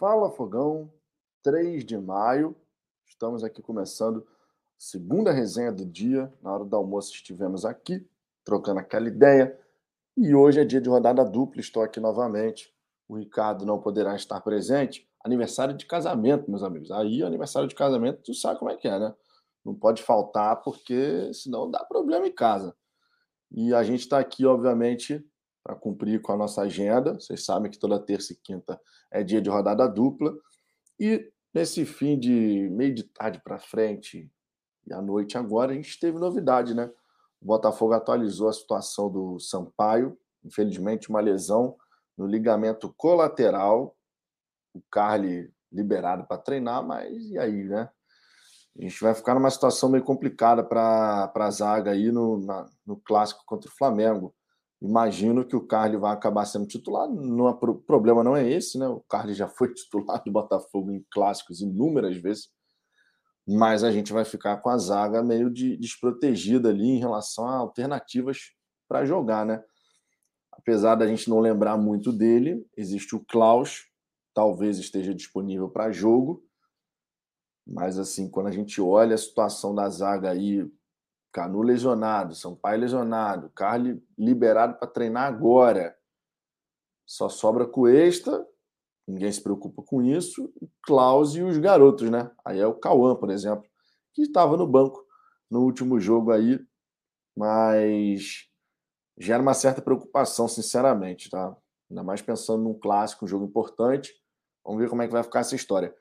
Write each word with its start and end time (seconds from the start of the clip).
Fala 0.00 0.30
Fogão, 0.30 0.90
3 1.42 1.84
de 1.84 1.98
maio. 1.98 2.56
Estamos 3.04 3.44
aqui 3.44 3.60
começando 3.60 4.26
a 4.26 4.32
segunda 4.78 5.30
resenha 5.30 5.70
do 5.70 5.84
dia. 5.84 6.32
Na 6.40 6.54
hora 6.54 6.64
do 6.64 6.74
almoço 6.74 7.12
estivemos 7.12 7.66
aqui, 7.66 8.08
trocando 8.42 8.80
aquela 8.80 9.08
ideia. 9.08 9.60
E 10.16 10.34
hoje 10.34 10.58
é 10.58 10.64
dia 10.64 10.80
de 10.80 10.88
rodada 10.88 11.22
dupla, 11.22 11.60
estou 11.60 11.82
aqui 11.82 12.00
novamente. 12.00 12.74
O 13.06 13.18
Ricardo 13.18 13.66
não 13.66 13.78
poderá 13.78 14.16
estar 14.16 14.40
presente. 14.40 15.06
Aniversário 15.22 15.76
de 15.76 15.84
casamento, 15.84 16.50
meus 16.50 16.62
amigos. 16.62 16.90
Aí, 16.90 17.22
aniversário 17.22 17.68
de 17.68 17.74
casamento, 17.74 18.22
tu 18.22 18.32
sabe 18.32 18.58
como 18.58 18.70
é 18.70 18.78
que 18.78 18.88
é, 18.88 18.98
né? 18.98 19.14
Não 19.62 19.74
pode 19.74 20.02
faltar, 20.02 20.62
porque 20.62 21.30
senão 21.34 21.70
dá 21.70 21.84
problema 21.84 22.26
em 22.26 22.32
casa. 22.32 22.74
E 23.50 23.74
a 23.74 23.82
gente 23.82 24.00
está 24.00 24.18
aqui, 24.18 24.46
obviamente, 24.46 25.22
para 25.62 25.74
cumprir 25.74 26.20
com 26.20 26.32
a 26.32 26.36
nossa 26.36 26.62
agenda. 26.62 27.14
Vocês 27.14 27.44
sabem 27.44 27.70
que 27.70 27.78
toda 27.78 27.98
terça 27.98 28.32
e 28.32 28.36
quinta 28.36 28.80
é 29.10 29.22
dia 29.22 29.40
de 29.40 29.50
rodada 29.50 29.86
dupla. 29.88 30.34
E 30.98 31.30
nesse 31.52 31.84
fim 31.84 32.18
de 32.18 32.68
meio 32.70 32.94
de 32.94 33.04
tarde 33.04 33.40
para 33.42 33.58
frente 33.58 34.30
e 34.86 34.92
à 34.92 35.00
noite 35.00 35.36
agora, 35.36 35.72
a 35.72 35.74
gente 35.74 35.98
teve 36.00 36.18
novidade, 36.18 36.74
né? 36.74 36.90
O 37.40 37.46
Botafogo 37.46 37.92
atualizou 37.92 38.48
a 38.48 38.52
situação 38.52 39.10
do 39.10 39.38
Sampaio, 39.38 40.18
infelizmente 40.44 41.08
uma 41.08 41.20
lesão 41.20 41.76
no 42.16 42.26
ligamento 42.26 42.92
colateral. 42.96 43.96
O 44.74 44.80
Carly 44.90 45.52
liberado 45.72 46.26
para 46.26 46.38
treinar, 46.38 46.84
mas 46.84 47.30
e 47.30 47.38
aí, 47.38 47.64
né? 47.64 47.88
A 48.78 48.82
gente 48.82 49.00
vai 49.00 49.14
ficar 49.14 49.34
numa 49.34 49.50
situação 49.50 49.88
meio 49.88 50.04
complicada 50.04 50.62
para 50.62 51.30
a 51.34 51.50
zaga 51.50 51.90
aí 51.90 52.10
no, 52.12 52.38
na, 52.38 52.66
no 52.86 52.96
clássico 52.96 53.42
contra 53.44 53.68
o 53.68 53.74
Flamengo. 53.74 54.34
Imagino 54.80 55.44
que 55.44 55.54
o 55.54 55.66
Carly 55.66 55.98
vai 55.98 56.12
acabar 56.12 56.46
sendo 56.46 56.66
titular. 56.66 57.06
o 57.06 57.74
problema 57.82 58.24
não 58.24 58.34
é 58.34 58.50
esse, 58.50 58.78
né? 58.78 58.88
O 58.88 59.00
Carly 59.00 59.34
já 59.34 59.46
foi 59.46 59.72
titular 59.74 60.22
do 60.24 60.32
Botafogo 60.32 60.90
em 60.90 61.04
clássicos 61.10 61.60
inúmeras 61.60 62.16
vezes. 62.16 62.48
Mas 63.46 63.84
a 63.84 63.90
gente 63.90 64.12
vai 64.12 64.24
ficar 64.24 64.56
com 64.58 64.70
a 64.70 64.78
zaga 64.78 65.22
meio 65.22 65.50
de, 65.50 65.76
desprotegida 65.76 66.70
ali 66.70 66.88
em 66.88 66.98
relação 66.98 67.46
a 67.46 67.56
alternativas 67.56 68.52
para 68.88 69.04
jogar, 69.04 69.44
né? 69.44 69.62
Apesar 70.52 70.94
da 70.94 71.06
gente 71.06 71.28
não 71.28 71.40
lembrar 71.40 71.76
muito 71.76 72.12
dele, 72.12 72.66
existe 72.76 73.14
o 73.14 73.24
Klaus, 73.24 73.86
talvez 74.34 74.78
esteja 74.78 75.14
disponível 75.14 75.68
para 75.68 75.92
jogo. 75.92 76.44
Mas 77.66 77.98
assim, 77.98 78.28
quando 78.30 78.48
a 78.48 78.52
gente 78.52 78.80
olha 78.80 79.14
a 79.14 79.18
situação 79.18 79.74
da 79.74 79.88
zaga 79.88 80.30
aí, 80.30 80.70
Canu 81.32 81.62
lesionado, 81.62 82.34
Sampaio 82.34 82.80
lesionado, 82.80 83.50
Carly 83.50 84.02
liberado 84.18 84.78
para 84.78 84.88
treinar 84.88 85.26
agora. 85.26 85.96
Só 87.06 87.28
sobra 87.28 87.66
Cuesta, 87.66 88.46
ninguém 89.06 89.30
se 89.32 89.42
preocupa 89.42 89.82
com 89.82 90.02
isso, 90.02 90.52
Klaus 90.82 91.34
e 91.34 91.42
os 91.42 91.58
garotos, 91.58 92.10
né? 92.10 92.30
Aí 92.44 92.60
é 92.60 92.66
o 92.66 92.74
Cauã, 92.74 93.16
por 93.16 93.30
exemplo, 93.30 93.68
que 94.12 94.22
estava 94.22 94.56
no 94.56 94.66
banco 94.66 95.04
no 95.50 95.62
último 95.62 95.98
jogo 95.98 96.30
aí, 96.30 96.60
mas 97.36 98.48
gera 99.18 99.42
uma 99.42 99.54
certa 99.54 99.82
preocupação, 99.82 100.48
sinceramente, 100.48 101.28
tá? 101.28 101.56
Ainda 101.90 102.02
mais 102.04 102.22
pensando 102.22 102.62
num 102.62 102.78
clássico, 102.78 103.24
um 103.24 103.28
jogo 103.28 103.44
importante. 103.44 104.14
Vamos 104.64 104.80
ver 104.80 104.88
como 104.88 105.02
é 105.02 105.06
que 105.06 105.12
vai 105.12 105.22
ficar 105.22 105.40
essa 105.40 105.56
história. 105.56 105.94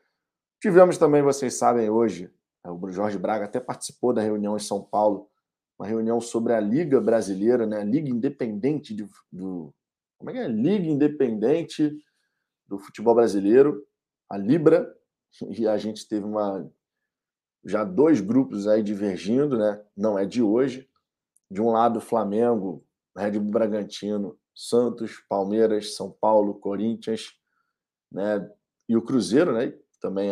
Tivemos 0.62 0.98
também, 0.98 1.22
vocês 1.24 1.56
sabem, 1.56 1.90
hoje, 1.90 2.32
o 2.66 2.92
Jorge 2.92 3.18
Braga 3.18 3.46
até 3.46 3.60
participou 3.60 4.14
da 4.14 4.22
reunião 4.22 4.56
em 4.56 4.60
São 4.60 4.84
Paulo, 4.84 5.30
uma 5.78 5.88
reunião 5.88 6.20
sobre 6.20 6.54
a 6.54 6.60
Liga 6.60 7.00
Brasileira, 7.00 7.66
né? 7.66 7.84
Liga 7.84 8.10
Independente 8.10 8.94
de, 8.94 9.08
do. 9.32 9.74
Como 10.18 10.30
é 10.30 10.34
que 10.34 10.40
é? 10.40 10.48
Liga 10.48 10.86
Independente 10.86 11.98
do 12.68 12.78
Futebol 12.78 13.16
Brasileiro, 13.16 13.86
a 14.30 14.38
Libra, 14.38 14.94
e 15.58 15.68
a 15.68 15.78
gente 15.78 16.08
teve 16.08 16.26
uma 16.26 16.70
já 17.64 17.84
dois 17.84 18.22
grupos 18.22 18.68
aí 18.68 18.84
divergindo, 18.84 19.58
né? 19.58 19.82
Não 19.96 20.18
é 20.18 20.26
de 20.26 20.42
hoje. 20.42 20.88
De 21.52 21.62
um 21.62 21.72
lado, 21.72 22.00
Flamengo, 22.00 22.86
Red 23.18 23.32
Bull 23.32 23.52
Bragantino, 23.52 24.38
Santos, 24.54 25.24
Palmeiras, 25.28 25.96
São 25.96 26.12
Paulo, 26.12 26.54
Corinthians, 26.54 27.34
né? 28.12 28.50
E 28.88 28.96
o 28.96 29.02
Cruzeiro, 29.02 29.54
né? 29.54 29.74
Também 30.00 30.32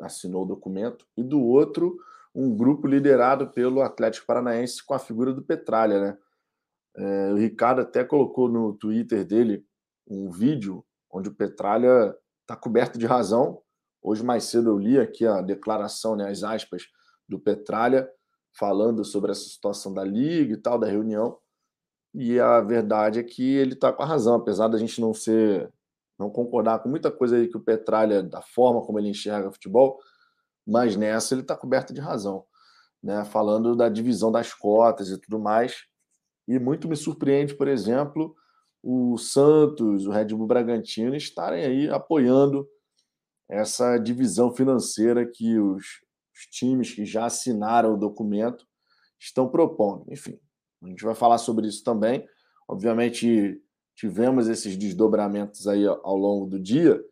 assinou 0.00 0.42
o 0.42 0.46
documento, 0.46 1.06
e 1.16 1.22
do 1.22 1.42
outro, 1.42 1.98
um 2.34 2.56
grupo 2.56 2.86
liderado 2.86 3.48
pelo 3.48 3.82
Atlético 3.82 4.26
Paranaense 4.26 4.84
com 4.84 4.94
a 4.94 4.98
figura 4.98 5.32
do 5.32 5.42
Petralha. 5.42 6.00
Né? 6.00 6.18
É, 6.96 7.32
o 7.32 7.36
Ricardo 7.36 7.80
até 7.80 8.04
colocou 8.04 8.48
no 8.48 8.72
Twitter 8.74 9.24
dele 9.24 9.64
um 10.06 10.30
vídeo 10.30 10.84
onde 11.10 11.28
o 11.28 11.34
Petralha 11.34 12.14
está 12.42 12.56
coberto 12.56 12.98
de 12.98 13.06
razão. 13.06 13.60
Hoje, 14.02 14.24
mais 14.24 14.44
cedo, 14.44 14.70
eu 14.70 14.78
li 14.78 14.98
aqui 14.98 15.26
a 15.26 15.40
declaração, 15.40 16.14
né, 16.16 16.30
as 16.30 16.42
aspas, 16.42 16.84
do 17.28 17.38
Petralha, 17.38 18.08
falando 18.56 19.04
sobre 19.04 19.30
essa 19.30 19.48
situação 19.48 19.92
da 19.92 20.04
Liga 20.04 20.54
e 20.54 20.56
tal, 20.56 20.78
da 20.78 20.86
reunião. 20.86 21.38
E 22.14 22.40
a 22.40 22.60
verdade 22.60 23.18
é 23.18 23.22
que 23.22 23.56
ele 23.56 23.74
está 23.74 23.92
com 23.92 24.02
a 24.02 24.06
razão, 24.06 24.34
apesar 24.36 24.68
da 24.68 24.78
gente 24.78 25.00
não 25.00 25.12
ser 25.12 25.70
não 26.18 26.30
concordar 26.30 26.80
com 26.80 26.88
muita 26.88 27.10
coisa 27.10 27.36
aí 27.36 27.48
que 27.48 27.56
o 27.56 27.62
Petralha, 27.62 28.22
da 28.22 28.42
forma 28.42 28.82
como 28.82 28.98
ele 28.98 29.08
enxerga 29.08 29.52
futebol, 29.52 29.98
mas 30.66 30.96
nessa 30.96 31.34
ele 31.34 31.42
está 31.42 31.56
coberto 31.56 31.94
de 31.94 32.00
razão, 32.00 32.44
né? 33.02 33.24
falando 33.24 33.76
da 33.76 33.88
divisão 33.88 34.32
das 34.32 34.52
cotas 34.52 35.10
e 35.10 35.18
tudo 35.18 35.38
mais. 35.38 35.84
E 36.46 36.58
muito 36.58 36.88
me 36.88 36.96
surpreende, 36.96 37.54
por 37.54 37.68
exemplo, 37.68 38.34
o 38.82 39.16
Santos, 39.16 40.06
o 40.06 40.10
Red 40.10 40.26
Bull 40.26 40.46
Bragantino 40.46 41.14
estarem 41.14 41.64
aí 41.64 41.88
apoiando 41.88 42.68
essa 43.48 43.96
divisão 43.98 44.52
financeira 44.52 45.26
que 45.26 45.58
os, 45.58 45.84
os 46.34 46.46
times 46.50 46.94
que 46.94 47.04
já 47.04 47.26
assinaram 47.26 47.94
o 47.94 47.98
documento 47.98 48.66
estão 49.18 49.48
propondo. 49.48 50.04
Enfim, 50.10 50.38
a 50.82 50.88
gente 50.88 51.04
vai 51.04 51.14
falar 51.14 51.38
sobre 51.38 51.66
isso 51.66 51.82
também. 51.82 52.26
Obviamente, 52.68 53.60
tivemos 53.98 54.46
esses 54.46 54.76
desdobramentos 54.76 55.66
aí 55.66 55.84
ao 55.84 56.16
longo 56.16 56.46
do 56.46 56.56
dia. 56.56 57.04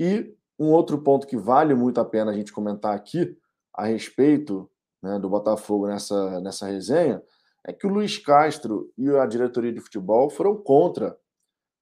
E 0.00 0.34
um 0.58 0.70
outro 0.70 0.96
ponto 1.02 1.26
que 1.26 1.36
vale 1.36 1.74
muito 1.74 2.00
a 2.00 2.06
pena 2.06 2.30
a 2.30 2.34
gente 2.34 2.50
comentar 2.50 2.94
aqui 2.96 3.36
a 3.74 3.84
respeito 3.84 4.68
né, 5.02 5.18
do 5.18 5.28
Botafogo 5.28 5.86
nessa, 5.86 6.40
nessa 6.40 6.66
resenha 6.66 7.22
é 7.62 7.72
que 7.72 7.86
o 7.86 7.90
Luiz 7.90 8.16
Castro 8.16 8.90
e 8.96 9.10
a 9.10 9.26
diretoria 9.26 9.70
de 9.70 9.80
futebol 9.80 10.30
foram 10.30 10.56
contra 10.56 11.18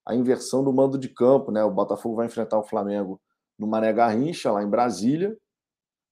a 0.05 0.17
inversão 0.17 0.65
do 0.65 0.73
mando 0.73 0.99
de 0.99 1.09
campo. 1.09 1.53
Né? 1.53 1.63
O 1.63 1.71
Botafogo 1.71 2.17
vai 2.17 2.27
enfrentar 2.27 2.59
o 2.59 2.65
Flamengo 2.65 3.21
no 3.57 3.69
Mané 3.69 3.93
Garrincha, 3.93 4.51
lá 4.51 4.65
em 4.65 4.69
Brasília. 4.69 5.39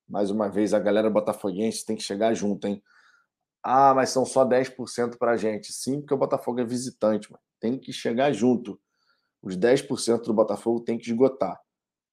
Mais 0.09 0.31
uma 0.31 0.49
vez, 0.49 0.73
a 0.73 0.79
galera 0.79 1.11
botafoguense 1.11 1.85
tem 1.85 1.97
que 1.97 2.05
chegar 2.05 2.33
junto, 2.35 2.69
hein? 2.69 2.81
Ah, 3.65 3.93
mas 3.95 4.11
são 4.11 4.25
só 4.25 4.47
10% 4.47 5.19
para 5.19 5.33
a 5.33 5.37
gente. 5.37 5.73
Sim, 5.73 6.01
porque 6.01 6.15
o 6.15 6.19
Botafogo 6.19 6.61
é 6.61 6.65
visitante, 6.65 7.31
mano 7.33 7.48
tem 7.61 7.79
que 7.79 7.93
chegar 7.93 8.33
junto. 8.33 8.81
Os 9.43 9.57
10% 9.57 10.23
do 10.23 10.35
Botafogo 10.35 10.81
tem 10.81 10.99
que 10.99 11.11
esgotar. 11.11 11.61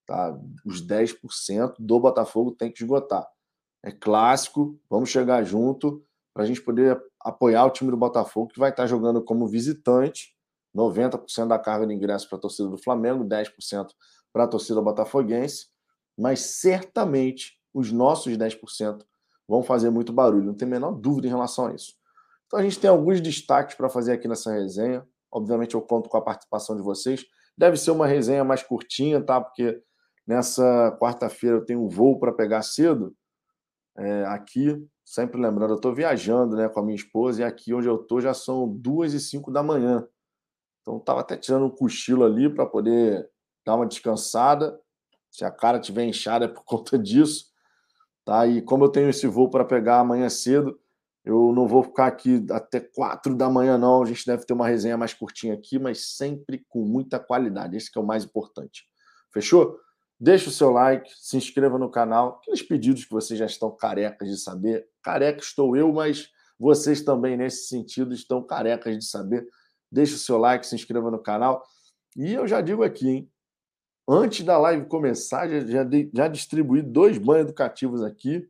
Tá? 0.05 0.37
Os 0.65 0.85
10% 0.85 1.75
do 1.79 1.99
Botafogo 1.99 2.51
tem 2.51 2.71
que 2.71 2.83
esgotar. 2.83 3.27
É 3.83 3.91
clássico, 3.91 4.79
vamos 4.89 5.09
chegar 5.09 5.43
junto 5.43 6.03
para 6.33 6.43
a 6.43 6.45
gente 6.45 6.61
poder 6.61 7.01
apoiar 7.21 7.65
o 7.65 7.71
time 7.71 7.89
do 7.89 7.97
Botafogo, 7.97 8.49
que 8.49 8.59
vai 8.59 8.69
estar 8.69 8.85
jogando 8.87 9.23
como 9.23 9.47
visitante, 9.47 10.35
90% 10.75 11.47
da 11.47 11.57
carga 11.57 11.87
de 11.87 11.93
ingresso 11.93 12.27
para 12.27 12.37
a 12.37 12.41
torcida 12.41 12.67
do 12.67 12.77
Flamengo, 12.77 13.23
10% 13.23 13.87
para 14.33 14.43
a 14.43 14.47
torcida 14.47 14.81
botafoguense, 14.81 15.67
mas 16.17 16.41
certamente 16.41 17.57
os 17.73 17.91
nossos 17.91 18.37
10% 18.37 19.01
vão 19.47 19.63
fazer 19.63 19.89
muito 19.89 20.11
barulho, 20.11 20.43
não 20.45 20.53
tem 20.53 20.67
a 20.67 20.71
menor 20.71 20.91
dúvida 20.91 21.27
em 21.27 21.29
relação 21.29 21.67
a 21.67 21.73
isso. 21.73 21.93
Então 22.47 22.59
a 22.59 22.63
gente 22.63 22.79
tem 22.79 22.89
alguns 22.89 23.21
destaques 23.21 23.75
para 23.75 23.89
fazer 23.89 24.13
aqui 24.13 24.27
nessa 24.27 24.51
resenha. 24.51 25.07
Obviamente, 25.35 25.75
eu 25.75 25.81
conto 25.81 26.07
com 26.07 26.15
a 26.15 26.21
participação 26.21 26.77
de 26.77 26.81
vocês. 26.81 27.25
Deve 27.57 27.75
ser 27.75 27.91
uma 27.91 28.07
resenha 28.07 28.41
mais 28.41 28.63
curtinha, 28.63 29.21
tá? 29.21 29.41
Porque 29.41 29.83
nessa 30.25 30.97
quarta-feira 30.97 31.57
eu 31.57 31.65
tenho 31.65 31.83
um 31.83 31.89
voo 31.89 32.17
para 32.17 32.31
pegar 32.31 32.61
cedo. 32.61 33.13
É, 33.97 34.23
aqui, 34.27 34.81
sempre 35.03 35.37
lembrando, 35.37 35.71
eu 35.71 35.75
estou 35.75 35.93
viajando 35.93 36.55
né, 36.55 36.69
com 36.69 36.79
a 36.79 36.83
minha 36.83 36.95
esposa 36.95 37.41
e 37.41 37.43
aqui 37.43 37.73
onde 37.73 37.85
eu 37.85 37.97
estou 37.97 38.21
já 38.21 38.33
são 38.33 38.65
duas 38.65 39.13
e 39.13 39.19
cinco 39.19 39.51
da 39.51 39.61
manhã. 39.61 40.07
Então, 40.81 40.99
estava 40.99 41.19
até 41.19 41.35
tirando 41.35 41.65
um 41.65 41.69
cochilo 41.69 42.23
ali 42.23 42.49
para 42.49 42.65
poder 42.65 43.29
dar 43.65 43.75
uma 43.75 43.85
descansada. 43.85 44.79
Se 45.29 45.43
a 45.43 45.51
cara 45.51 45.81
tiver 45.81 46.05
inchada 46.05 46.45
é 46.45 46.47
por 46.47 46.63
conta 46.65 46.97
disso. 46.97 47.47
Tá? 48.23 48.47
E 48.47 48.61
como 48.61 48.85
eu 48.85 48.89
tenho 48.89 49.09
esse 49.09 49.27
voo 49.27 49.49
para 49.49 49.65
pegar 49.65 49.99
amanhã 49.99 50.29
cedo, 50.29 50.79
eu 51.25 51.51
não 51.53 51.67
vou 51.67 51.81
ficar 51.81 52.05
aqui 52.05 52.45
até 52.51 52.79
quatro 52.79 53.35
da 53.35 53.49
manhã, 53.49 53.79
não. 53.79 54.03
A 54.03 54.05
gente 54.05 54.23
deve 54.27 54.45
ter 54.45 54.53
uma 54.53 54.67
resenha 54.67 54.95
mais 54.95 55.11
curtinha 55.11 55.55
aqui, 55.55 55.79
mas 55.79 56.15
sempre 56.15 56.63
com 56.69 56.85
muita 56.85 57.19
qualidade. 57.19 57.75
Esse 57.75 57.89
é 57.95 57.99
o 57.99 58.05
mais 58.05 58.23
importante. 58.23 58.85
Fechou? 59.33 59.79
Deixa 60.19 60.49
o 60.49 60.51
seu 60.51 60.69
like, 60.69 61.11
se 61.17 61.35
inscreva 61.35 61.79
no 61.79 61.89
canal. 61.89 62.39
Aqueles 62.39 62.61
pedidos 62.61 63.05
que 63.05 63.11
vocês 63.11 63.39
já 63.39 63.47
estão 63.47 63.75
carecas 63.75 64.29
de 64.29 64.37
saber. 64.37 64.87
Careca 65.01 65.41
estou 65.41 65.75
eu, 65.75 65.91
mas 65.91 66.29
vocês 66.59 67.01
também, 67.01 67.35
nesse 67.35 67.67
sentido, 67.67 68.13
estão 68.13 68.41
carecas 68.43 68.95
de 68.95 69.03
saber. 69.03 69.47
Deixa 69.91 70.15
o 70.15 70.19
seu 70.19 70.37
like, 70.37 70.65
se 70.65 70.75
inscreva 70.75 71.09
no 71.09 71.19
canal. 71.19 71.63
E 72.15 72.33
eu 72.33 72.47
já 72.47 72.61
digo 72.61 72.83
aqui, 72.83 73.09
hein? 73.09 73.31
Antes 74.07 74.45
da 74.45 74.59
live 74.59 74.85
começar, 74.85 75.49
já, 75.49 75.59
já, 75.61 75.89
já 76.13 76.27
distribuí 76.27 76.83
dois 76.83 77.17
banhos 77.17 77.45
educativos 77.45 78.03
aqui. 78.03 78.47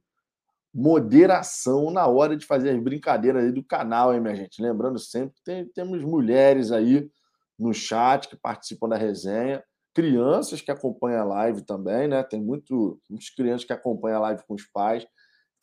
Moderação 0.77 1.89
na 1.89 2.05
hora 2.05 2.35
de 2.35 2.45
fazer 2.45 2.71
as 2.71 2.83
brincadeiras 2.83 3.53
do 3.53 3.63
canal, 3.63 4.13
hein, 4.13 4.19
minha 4.19 4.35
gente? 4.35 4.61
Lembrando 4.61 4.99
sempre, 4.99 5.33
tem, 5.45 5.65
temos 5.69 6.03
mulheres 6.03 6.69
aí 6.69 7.09
no 7.57 7.73
chat 7.73 8.27
que 8.27 8.35
participam 8.35 8.89
da 8.89 8.97
resenha, 8.97 9.63
crianças 9.93 10.59
que 10.59 10.69
acompanham 10.69 11.21
a 11.21 11.23
live 11.23 11.61
também, 11.65 12.09
né? 12.09 12.21
Tem 12.23 12.41
muito, 12.41 12.99
muitas 13.09 13.29
crianças 13.29 13.65
que 13.65 13.71
acompanham 13.71 14.17
a 14.17 14.21
live 14.23 14.43
com 14.45 14.53
os 14.53 14.65
pais. 14.65 15.07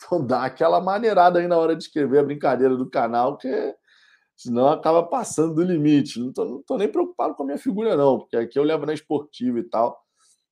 Então 0.05 0.27
dá 0.27 0.45
aquela 0.45 0.81
maneirada 0.81 1.39
aí 1.39 1.47
na 1.47 1.59
hora 1.59 1.77
de 1.77 1.85
escrever 1.85 2.19
a 2.21 2.25
brincadeira 2.25 2.75
do 2.75 2.89
canal, 2.89 3.37
que 3.37 3.77
senão 4.35 4.69
acaba 4.69 5.03
passando 5.03 5.55
do 5.55 5.63
limite. 5.63 6.19
Não 6.19 6.33
tô, 6.33 6.45
não 6.47 6.63
tô 6.63 6.79
nem 6.79 6.91
preocupado 6.91 7.35
com 7.35 7.43
a 7.43 7.47
minha 7.47 7.59
figura, 7.59 7.97
não, 7.97 8.19
porque 8.19 8.37
aqui 8.37 8.59
eu 8.59 8.65
levo 8.65 8.87
na 8.87 8.95
esportiva 8.95 9.59
e 9.59 9.65
tal. 9.65 10.01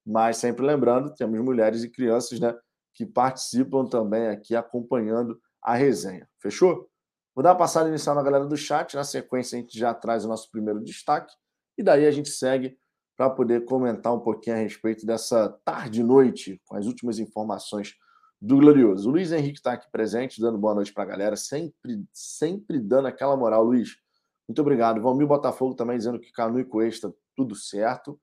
Mas 0.07 0.37
sempre 0.37 0.65
lembrando, 0.65 1.15
temos 1.15 1.41
mulheres 1.41 1.83
e 1.83 1.91
crianças, 1.91 2.39
né? 2.39 2.55
Que 3.01 3.07
participam 3.07 3.87
também 3.87 4.29
aqui 4.29 4.55
acompanhando 4.55 5.41
a 5.63 5.75
resenha. 5.75 6.29
Fechou? 6.39 6.87
Vou 7.35 7.43
dar 7.43 7.53
uma 7.53 7.57
passada 7.57 7.89
inicial 7.89 8.15
na 8.15 8.23
galera 8.23 8.45
do 8.45 8.59
chat. 8.59 8.95
Na 8.95 9.05
sequência, 9.05 9.57
a 9.57 9.61
gente 9.63 9.79
já 9.79 9.95
traz 9.95 10.27
o 10.27 10.29
nosso 10.29 10.51
primeiro 10.51 10.85
destaque. 10.85 11.33
E 11.79 11.83
daí 11.83 12.05
a 12.05 12.11
gente 12.11 12.29
segue 12.29 12.77
para 13.17 13.31
poder 13.31 13.65
comentar 13.65 14.13
um 14.13 14.21
pouquinho 14.21 14.57
a 14.57 14.59
respeito 14.59 15.07
dessa 15.07 15.49
tarde 15.65 16.03
noite, 16.03 16.61
com 16.67 16.77
as 16.77 16.85
últimas 16.85 17.19
informações 17.19 17.95
do 18.39 18.59
Glorioso. 18.59 19.09
O 19.09 19.13
Luiz 19.13 19.33
Henrique 19.33 19.61
está 19.61 19.73
aqui 19.73 19.91
presente, 19.91 20.39
dando 20.39 20.59
boa 20.59 20.75
noite 20.75 20.93
para 20.93 21.05
a 21.05 21.07
galera, 21.07 21.37
sempre, 21.37 22.05
sempre 22.13 22.79
dando 22.79 23.09
aquela 23.09 23.35
moral, 23.35 23.65
Luiz. 23.65 23.97
Muito 24.47 24.61
obrigado. 24.61 25.01
Valmir 25.01 25.27
Botafogo 25.27 25.75
também 25.75 25.97
dizendo 25.97 26.21
que 26.21 26.31
Canu 26.33 26.61
e 26.61 26.67
Cuesta, 26.67 27.15
tudo 27.35 27.55
certo. 27.55 28.21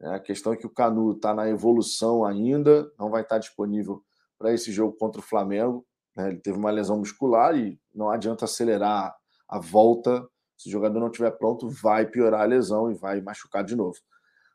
É, 0.00 0.14
a 0.14 0.20
questão 0.20 0.52
é 0.52 0.56
que 0.56 0.68
o 0.68 0.70
Canu 0.70 1.14
está 1.14 1.34
na 1.34 1.48
evolução 1.48 2.24
ainda, 2.24 2.88
não 2.96 3.10
vai 3.10 3.22
estar 3.22 3.38
disponível 3.38 4.04
para 4.40 4.54
esse 4.54 4.72
jogo 4.72 4.96
contra 4.96 5.20
o 5.20 5.24
Flamengo. 5.24 5.86
Né? 6.16 6.30
Ele 6.30 6.38
teve 6.38 6.56
uma 6.56 6.70
lesão 6.70 6.98
muscular 6.98 7.54
e 7.54 7.78
não 7.94 8.10
adianta 8.10 8.46
acelerar 8.46 9.14
a 9.46 9.58
volta. 9.58 10.26
Se 10.56 10.68
o 10.68 10.72
jogador 10.72 10.98
não 10.98 11.08
estiver 11.08 11.30
pronto, 11.32 11.68
vai 11.68 12.06
piorar 12.06 12.40
a 12.40 12.46
lesão 12.46 12.90
e 12.90 12.94
vai 12.94 13.20
machucar 13.20 13.62
de 13.62 13.76
novo. 13.76 13.98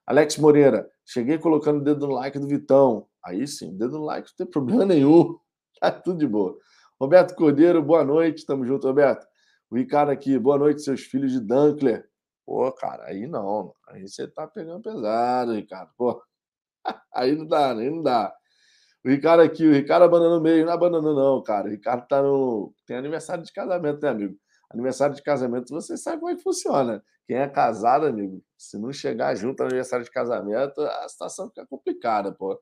Alex 0.08 0.38
Moreira, 0.38 0.90
cheguei 1.06 1.38
colocando 1.38 1.80
o 1.80 1.84
dedo 1.84 2.08
no 2.08 2.14
like 2.14 2.40
do 2.40 2.48
Vitão. 2.48 3.08
Aí 3.24 3.48
sim, 3.48 3.78
dedo 3.78 4.00
no 4.00 4.06
like 4.06 4.28
não 4.28 4.46
tem 4.46 4.52
problema 4.52 4.86
nenhum. 4.86 5.38
Tá 5.80 5.92
tudo 5.92 6.18
de 6.18 6.28
boa. 6.28 6.58
Roberto 7.00 7.36
Cordeiro, 7.36 7.82
boa 7.84 8.04
noite. 8.04 8.46
Tamo 8.46 8.66
junto, 8.66 8.88
Roberto. 8.88 9.28
O 9.70 9.76
Ricardo 9.76 10.10
aqui, 10.12 10.38
boa 10.40 10.58
noite, 10.58 10.82
seus 10.82 11.02
filhos 11.02 11.32
de 11.32 11.40
Dunkler. 11.40 12.08
Pô, 12.46 12.72
cara, 12.72 13.06
aí 13.06 13.28
não. 13.28 13.74
Aí 13.90 14.08
você 14.08 14.28
tá 14.28 14.48
pegando 14.48 14.82
pesado, 14.82 15.54
Ricardo. 15.54 15.92
Pô, 15.98 16.24
aí 17.14 17.36
não 17.36 17.46
dá, 17.46 17.72
aí 17.72 17.90
não 17.90 18.02
dá. 18.02 18.34
O 19.06 19.10
Ricardo 19.10 19.42
aqui, 19.42 19.64
o 19.64 19.72
Ricardo 19.72 20.02
abandonou 20.02 20.42
meio, 20.42 20.66
não 20.66 20.74
abandonou, 20.74 21.14
não, 21.14 21.44
cara. 21.44 21.68
O 21.68 21.70
Ricardo 21.70 22.08
tá 22.08 22.24
no. 22.24 22.74
Tem 22.88 22.98
aniversário 22.98 23.44
de 23.44 23.54
casamento, 23.54 24.02
né, 24.02 24.10
amigo? 24.10 24.36
Aniversário 24.74 25.16
de 25.16 25.22
casamento, 25.22 25.70
você 25.70 25.96
sabe 25.96 26.20
como 26.20 26.32
é 26.32 26.36
que 26.36 26.42
funciona. 26.42 27.04
Quem 27.28 27.38
é 27.38 27.48
casado, 27.48 28.08
amigo, 28.08 28.42
se 28.58 28.80
não 28.80 28.92
chegar 28.92 29.36
junto 29.36 29.62
ao 29.62 29.68
aniversário 29.68 30.04
de 30.04 30.10
casamento, 30.10 30.82
a 30.82 31.08
situação 31.08 31.48
fica 31.50 31.68
complicada, 31.68 32.32
pô. 32.32 32.60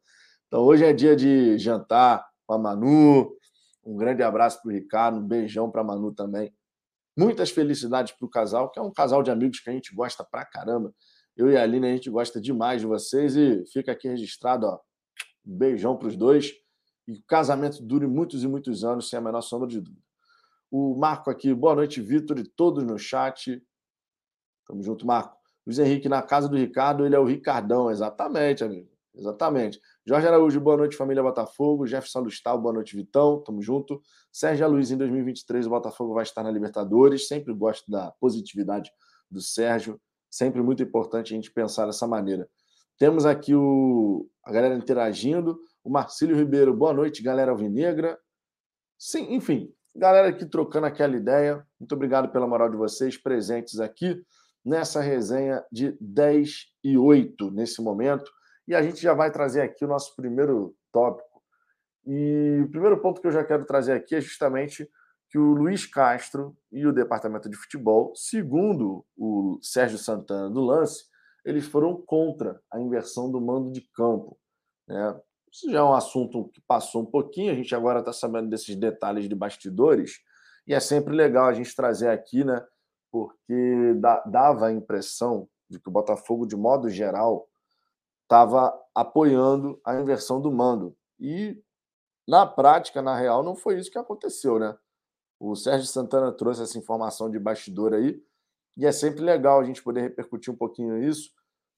Então, 0.48 0.62
hoje 0.64 0.84
é 0.84 0.92
dia 0.92 1.16
de 1.16 1.58
jantar 1.58 2.26
com 2.46 2.56
a 2.56 2.58
Manu. 2.58 3.38
Um 3.86 3.96
grande 3.96 4.22
abraço 4.22 4.62
para 4.62 4.70
o 4.70 4.74
Ricardo, 4.74 5.20
um 5.20 5.26
beijão 5.26 5.72
para 5.72 5.80
a 5.80 5.86
Manu 5.86 6.14
também. 6.14 6.54
Muitas 7.18 7.52
felicidades 7.52 8.12
para 8.12 8.26
o 8.26 8.30
casal, 8.30 8.70
que 8.70 8.78
é 8.78 8.82
um 8.82 8.92
casal 8.92 9.24
de 9.24 9.32
amigos 9.32 9.62
que 9.62 9.70
a 9.70 9.74
gente 9.74 9.96
gosta 9.96 10.26
pra 10.26 10.44
caramba. 10.44 10.94
Eu 11.38 11.50
e 11.50 11.56
a 11.56 11.64
Aline, 11.64 11.88
a 11.88 11.92
gente 11.92 12.10
gosta 12.10 12.42
demais 12.42 12.82
de 12.82 12.88
vocês 12.88 13.38
e 13.38 13.64
fica 13.72 13.94
aqui 13.94 14.10
registrado, 14.10 14.68
ó, 14.68 14.80
beijão 15.44 15.98
para 15.98 16.08
os 16.08 16.16
dois. 16.16 16.54
E 17.08 17.14
o 17.14 17.24
casamento 17.28 17.82
dure 17.84 18.08
muitos 18.08 18.44
e 18.44 18.48
muitos 18.48 18.84
anos, 18.84 19.10
sem 19.10 19.20
a 19.20 19.22
menor 19.22 19.42
sombra 19.42 19.68
de 19.68 19.80
dúvida. 19.82 20.02
O 20.72 20.96
Marco 20.96 21.30
aqui, 21.30 21.54
boa 21.54 21.76
noite, 21.76 22.02
Vitor 22.02 22.40
e 22.40 22.44
todos 22.44 22.84
no 22.84 22.98
chat. 22.98 23.62
Tamo 24.66 24.82
junto, 24.82 25.06
Marco. 25.06 25.38
Luiz 25.66 25.80
Henrique, 25.80 26.10
na 26.10 26.22
casa 26.22 26.50
do 26.50 26.58
Ricardo, 26.58 27.06
ele 27.06 27.16
é 27.16 27.20
o 27.20 27.26
Ricardão, 27.26 27.92
exatamente, 27.92 28.64
amigo. 28.64 28.94
Exatamente. 29.16 29.80
Jorge 30.06 30.28
Araújo, 30.28 30.60
boa 30.60 30.76
noite, 30.76 30.98
família 30.98 31.22
Botafogo. 31.22 31.86
Jefferson 31.86 32.22
Lustal, 32.22 32.60
boa 32.60 32.74
noite, 32.74 32.96
Vitão. 32.96 33.44
Tamo 33.44 33.62
junto. 33.62 34.02
Sérgio 34.32 34.68
Luiz, 34.68 34.90
em 34.90 34.98
2023, 34.98 35.68
o 35.68 35.70
Botafogo 35.70 36.16
vai 36.16 36.24
estar 36.24 36.42
na 36.44 36.50
Libertadores. 36.50 37.28
Sempre 37.28 37.54
gosto 37.54 37.90
da 37.92 38.12
positividade 38.20 38.92
do 39.30 39.40
Sérgio. 39.40 40.02
Sempre 40.32 40.64
muito 40.64 40.82
importante 40.82 41.32
a 41.32 41.36
gente 41.36 41.52
pensar 41.52 41.86
dessa 41.86 42.08
maneira. 42.08 42.50
Temos 43.04 43.26
aqui 43.26 43.54
o, 43.54 44.30
a 44.46 44.50
galera 44.54 44.76
interagindo. 44.76 45.60
O 45.84 45.90
Marcílio 45.90 46.38
Ribeiro, 46.38 46.74
boa 46.74 46.94
noite, 46.94 47.22
galera 47.22 47.52
alvinegra. 47.52 48.18
Sim, 48.98 49.34
enfim, 49.34 49.70
galera 49.94 50.30
aqui 50.30 50.46
trocando 50.46 50.88
aquela 50.88 51.18
ideia. 51.18 51.68
Muito 51.78 51.94
obrigado 51.96 52.32
pela 52.32 52.48
moral 52.48 52.70
de 52.70 52.78
vocês 52.78 53.18
presentes 53.18 53.82
aqui 53.82 54.24
nessa 54.64 55.02
resenha 55.02 55.62
de 55.70 55.98
10 56.00 56.68
e 56.82 56.98
8 56.98 57.52
nesse 57.52 57.82
momento. 57.82 58.32
E 58.66 58.74
a 58.74 58.82
gente 58.82 59.02
já 59.02 59.14
vai 59.14 59.30
trazer 59.30 59.60
aqui 59.60 59.84
o 59.84 59.90
nosso 59.90 60.16
primeiro 60.16 60.74
tópico. 60.90 61.44
E 62.08 62.62
o 62.64 62.70
primeiro 62.70 63.02
ponto 63.02 63.20
que 63.20 63.28
eu 63.28 63.34
já 63.34 63.44
quero 63.44 63.66
trazer 63.66 63.92
aqui 63.92 64.16
é 64.16 64.22
justamente 64.22 64.90
que 65.30 65.38
o 65.38 65.54
Luiz 65.54 65.86
Castro 65.86 66.56
e 66.72 66.88
o 66.88 66.94
departamento 66.94 67.50
de 67.50 67.58
futebol, 67.58 68.14
segundo 68.16 69.06
o 69.18 69.60
Sérgio 69.62 69.98
Santana 69.98 70.50
do 70.50 70.62
lance, 70.62 71.12
eles 71.44 71.66
foram 71.66 72.02
contra 72.02 72.62
a 72.72 72.80
inversão 72.80 73.32
do 73.32 73.42
mando 73.42 73.72
de 73.72 73.82
campo. 73.82 74.38
Né? 74.88 75.20
Isso 75.52 75.70
já 75.70 75.80
é 75.80 75.84
um 75.84 75.94
assunto 75.94 76.50
que 76.50 76.62
passou 76.62 77.02
um 77.04 77.06
pouquinho, 77.06 77.52
a 77.52 77.56
gente 77.56 77.76
agora 77.76 78.00
está 78.00 78.12
sabendo 78.12 78.50
desses 78.50 78.76
detalhes 78.76 79.30
de 79.30 79.36
bastidores, 79.36 80.20
e 80.66 80.74
é 80.74 80.80
sempre 80.80 81.14
legal 81.14 81.46
a 81.46 81.54
gente 81.54 81.76
trazer 81.76 82.10
aqui, 82.10 82.44
né? 82.44 82.66
Porque 83.12 83.94
dava 84.26 84.68
a 84.68 84.72
impressão 84.72 85.48
de 85.70 85.80
que 85.80 85.90
o 85.90 85.92
Botafogo, 85.92 86.48
de 86.48 86.56
modo 86.56 86.90
geral, 86.90 87.48
estava 88.24 88.74
apoiando 88.96 89.80
a 89.86 90.00
inversão 90.00 90.42
do 90.42 90.52
mando. 90.52 90.96
E, 91.20 91.62
na 92.28 92.48
prática, 92.48 93.02
na 93.02 93.16
real, 93.16 93.44
não 93.44 93.56
foi 93.56 93.78
isso 93.78 93.92
que 93.92 93.98
aconteceu, 93.98 94.58
né? 94.58 94.76
O 95.40 95.56
Sérgio 95.56 95.86
Santana 95.86 96.32
trouxe 96.32 96.64
essa 96.64 96.78
informação 96.78 97.30
de 97.30 97.38
bastidor 97.38 97.94
aí, 97.94 98.24
e 98.76 98.86
é 98.86 98.92
sempre 98.92 99.22
legal 99.22 99.60
a 99.60 99.64
gente 99.64 99.84
poder 99.84 100.02
repercutir 100.02 100.54
um 100.54 100.58
pouquinho 100.58 101.02
isso, 101.04 101.32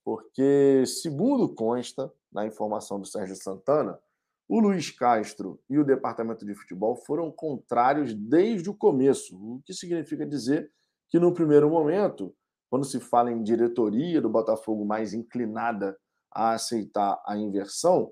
porque, 0.04 0.84
segundo 0.86 1.54
consta 1.54 2.12
na 2.32 2.46
informação 2.46 3.00
do 3.00 3.08
Sérgio 3.08 3.36
Santana, 3.36 4.00
o 4.48 4.60
Luiz 4.60 4.92
Castro 4.92 5.60
e 5.68 5.80
o 5.80 5.84
departamento 5.84 6.46
de 6.46 6.54
futebol 6.54 6.96
foram 6.96 7.32
contrários 7.32 8.14
desde 8.14 8.70
o 8.70 8.76
começo, 8.76 9.36
o 9.36 9.62
que 9.66 9.74
significa 9.74 10.26
dizer 10.26 10.72
que, 11.10 11.20
no 11.20 11.34
primeiro 11.34 11.70
momento, 11.70 12.36
quando 12.70 12.86
se 12.86 13.00
fala 13.00 13.32
em 13.32 13.42
diretoria 13.42 14.22
do 14.22 14.30
Botafogo 14.30 14.86
mais 14.86 15.14
inclinada 15.14 15.98
a 16.32 16.52
aceitar 16.54 17.22
a 17.26 17.36
inversão, 17.38 18.12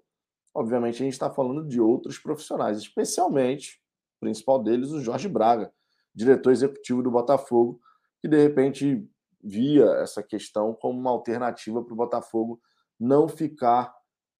obviamente 0.55 0.95
a 0.95 1.05
gente 1.05 1.13
está 1.13 1.29
falando 1.29 1.67
de 1.67 1.79
outros 1.79 2.17
profissionais, 2.17 2.77
especialmente, 2.79 3.79
o 4.17 4.25
principal 4.25 4.61
deles, 4.63 4.89
o 4.89 5.01
Jorge 5.01 5.27
Braga, 5.27 5.71
diretor 6.15 6.51
executivo 6.51 7.03
do 7.03 7.11
Botafogo, 7.11 7.79
que 8.23 8.27
de 8.29 8.41
repente 8.41 9.05
via 9.43 9.83
essa 9.95 10.23
questão 10.23 10.73
como 10.73 10.97
uma 10.97 11.11
alternativa 11.11 11.83
para 11.83 11.93
o 11.93 11.97
Botafogo 11.97 12.61
não 12.97 13.27
ficar 13.27 13.93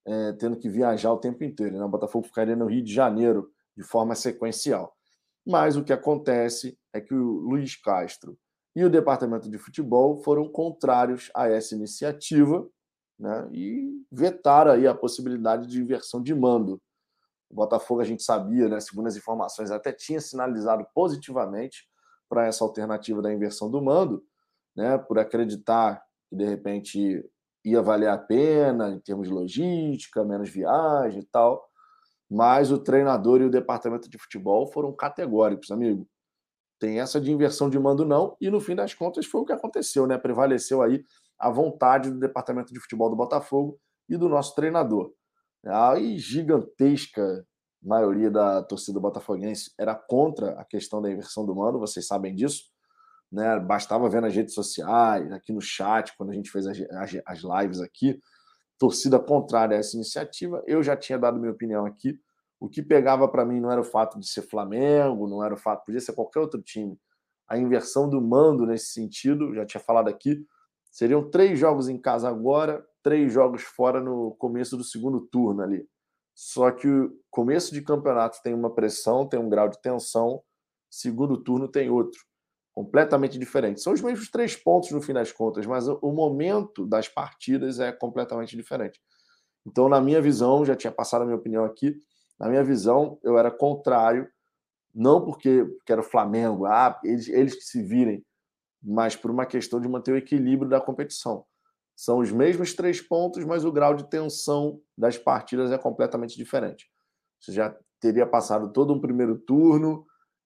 é, 0.08 0.32
tendo 0.32 0.56
que 0.56 0.70
viajar 0.70 1.12
o 1.12 1.18
tempo 1.18 1.44
inteiro. 1.44 1.78
Né? 1.78 1.84
O 1.84 1.90
Botafogo 1.90 2.26
ficaria 2.26 2.56
no 2.56 2.68
Rio 2.68 2.82
de 2.82 2.94
Janeiro 2.94 3.52
de 3.76 3.84
forma 3.84 4.16
sequencial. 4.16 4.96
Mas 5.46 5.76
o 5.76 5.84
que 5.84 5.92
acontece 5.92 6.80
é 6.94 7.02
que 7.02 7.14
o 7.14 7.42
Luiz 7.42 7.76
Castro 7.76 8.38
e 8.74 8.86
o 8.86 8.90
departamento 8.90 9.50
de 9.50 9.58
futebol 9.58 10.16
foram 10.24 10.48
contrários 10.48 11.30
a 11.36 11.50
essa 11.50 11.76
iniciativa 11.76 12.66
né, 13.20 13.50
e 13.52 14.02
vetaram 14.10 14.72
aí 14.72 14.88
a 14.88 14.96
possibilidade 14.96 15.68
de 15.68 15.82
inversão 15.82 16.24
de 16.24 16.34
mando. 16.34 16.82
O 17.50 17.56
Botafogo, 17.56 18.00
a 18.00 18.06
gente 18.06 18.24
sabia, 18.24 18.70
né, 18.70 18.80
segundo 18.80 19.08
as 19.08 19.18
informações, 19.18 19.72
até 19.72 19.92
tinha 19.92 20.22
sinalizado 20.22 20.88
positivamente 20.96 21.86
para 22.34 22.48
essa 22.48 22.64
alternativa 22.64 23.22
da 23.22 23.32
inversão 23.32 23.70
do 23.70 23.80
mando, 23.80 24.24
né, 24.76 24.98
por 24.98 25.20
acreditar 25.20 26.04
que 26.28 26.36
de 26.36 26.44
repente 26.44 27.24
ia 27.64 27.80
valer 27.80 28.10
a 28.10 28.18
pena 28.18 28.90
em 28.90 29.00
termos 29.00 29.28
de 29.28 29.34
logística, 29.34 30.26
menos 30.26 30.50
viagem 30.50 31.20
e 31.20 31.26
tal. 31.26 31.64
Mas 32.28 32.72
o 32.72 32.80
treinador 32.80 33.40
e 33.40 33.46
o 33.46 33.52
departamento 33.52 34.10
de 34.10 34.18
futebol 34.18 34.66
foram 34.66 34.92
categóricos, 34.92 35.70
amigo. 35.70 36.08
Tem 36.80 37.00
essa 37.00 37.22
de 37.22 37.32
inversão 37.32 37.70
de 37.70 37.78
mando, 37.78 38.04
não, 38.04 38.36
e 38.42 38.50
no 38.50 38.60
fim 38.60 38.76
das 38.76 38.96
contas 38.96 39.28
foi 39.28 39.42
o 39.42 39.46
que 39.46 39.54
aconteceu, 39.54 40.08
né? 40.08 40.18
Prevaleceu 40.18 40.82
aí 40.82 41.06
a 41.38 41.52
vontade 41.52 42.10
do 42.10 42.18
departamento 42.18 42.74
de 42.74 42.80
futebol 42.80 43.12
do 43.12 43.16
Botafogo 43.16 43.80
e 44.10 44.18
do 44.18 44.28
nosso 44.28 44.56
treinador. 44.56 45.14
A 45.64 45.96
gigantesca 46.18 47.46
maioria 47.84 48.32
da 48.32 48.64
torcida 48.64 49.00
botafoguense 49.00 49.72
era 49.78 49.94
contra 49.94 50.52
a 50.52 50.64
questão 50.64 51.02
da 51.02 51.12
inversão 51.12 51.46
do 51.46 51.56
mando, 51.56 51.80
vocês 51.80 52.08
sabem 52.08 52.34
disso. 52.34 52.72
Né? 53.32 53.60
Bastava 53.60 54.10
ver 54.10 54.22
nas 54.22 54.34
redes 54.34 54.54
sociais, 54.54 55.32
aqui 55.32 55.52
no 55.52 55.62
chat, 55.62 56.16
quando 56.16 56.32
a 56.32 56.34
gente 56.34 56.50
fez 56.50 56.66
as, 56.68 56.78
as, 57.26 57.42
lives 57.42 57.82
aqui, 57.82 58.20
torcida 58.78 59.20
contrária 59.20 59.76
a 59.76 59.80
essa 59.80 59.96
iniciativa. 59.96 60.64
Eu 60.66 60.82
já 60.84 60.96
tinha 60.96 61.18
dado 61.18 61.40
minha 61.40 61.52
opinião 61.52 61.86
aqui. 61.86 62.20
O 62.60 62.70
que 62.70 62.82
pegava 62.82 63.28
para 63.28 63.44
mim 63.44 63.60
não 63.60 63.72
era 63.72 63.82
o 63.82 63.84
fato 63.84 64.20
de 64.20 64.28
ser 64.28 64.44
Flamengo, 64.44 65.28
não 65.28 65.44
era 65.44 65.54
o 65.54 65.58
fato, 65.58 65.84
podia 65.86 66.00
ser 66.00 66.14
qualquer 66.14 66.40
outro 66.40 66.62
time. 66.62 66.98
A 67.48 67.58
inversão 67.58 68.10
do 68.10 68.22
mando 68.22 68.66
nesse 68.66 68.94
sentido, 68.94 69.54
já 69.54 69.66
tinha 69.66 69.82
falado 69.82 70.08
aqui, 70.08 70.46
seriam 70.90 71.30
três 71.30 71.60
jogos 71.60 71.90
em 71.90 71.98
casa 71.98 72.30
agora, 72.30 72.86
três 73.02 73.34
jogos 73.34 73.64
fora 73.64 74.00
no 74.00 74.32
começo 74.36 74.78
do 74.78 74.84
segundo 74.84 75.20
turno 75.20 75.62
ali. 75.62 75.86
Só 76.36 76.72
que 76.72 76.88
o 76.88 77.20
começo 77.30 77.74
de 77.74 77.82
campeonato 77.82 78.42
tem 78.44 78.54
uma 78.54 78.74
pressão, 78.74 79.28
tem 79.28 79.40
um 79.40 79.50
grau 79.50 79.70
de 79.70 79.80
tensão, 79.82 80.42
segundo 80.90 81.38
turno 81.38 81.68
tem 81.68 81.90
outro, 81.90 82.20
completamente 82.74 83.38
diferente. 83.38 83.82
São 83.82 83.94
os 83.94 84.02
mesmos 84.02 84.30
três 84.30 84.56
pontos 84.56 84.92
no 84.92 85.02
fim 85.02 85.14
das 85.14 85.32
contas, 85.32 85.66
mas 85.66 85.88
o 85.88 86.12
momento 86.12 86.86
das 86.86 87.08
partidas 87.08 87.80
é 87.80 87.92
completamente 87.92 88.56
diferente. 88.56 89.00
Então, 89.66 89.88
na 89.88 90.02
minha 90.02 90.22
visão, 90.22 90.66
já 90.66 90.76
tinha 90.76 90.92
passado 90.92 91.22
a 91.22 91.26
minha 91.26 91.38
opinião 91.38 91.64
aqui, 91.64 91.96
na 92.40 92.50
minha 92.50 92.64
visão, 92.64 93.20
eu 93.24 93.38
era 93.38 93.50
contrário, 93.50 94.28
não 94.94 95.24
porque 95.24 95.66
era 95.88 96.02
o 96.02 96.04
Flamengo, 96.04 96.66
ah, 96.66 97.00
eles, 97.04 97.28
eles 97.30 97.56
que 97.56 97.64
se 97.64 97.82
virem, 97.82 98.26
mas 98.82 99.16
por 99.16 99.32
uma 99.32 99.46
questão 99.46 99.80
de 99.80 99.88
manter 99.88 100.12
o 100.12 100.18
equilíbrio 100.18 100.70
da 100.70 100.82
competição. 100.82 101.46
São 101.96 102.20
os 102.20 102.32
mesmos 102.32 102.74
três 102.74 103.02
pontos, 103.02 103.46
mas 103.46 103.64
o 103.64 103.72
grau 103.72 103.94
de 103.94 104.10
tensão 104.10 104.82
das 104.98 105.18
partidas 105.18 105.72
é 105.72 105.78
completamente 105.78 106.36
diferente. 106.36 106.90
Você 107.40 107.52
já 107.52 107.76
teria 108.00 108.26
passado 108.26 108.72
todo 108.72 108.94
um 108.94 109.00
primeiro 109.00 109.38
turno, 109.38 110.06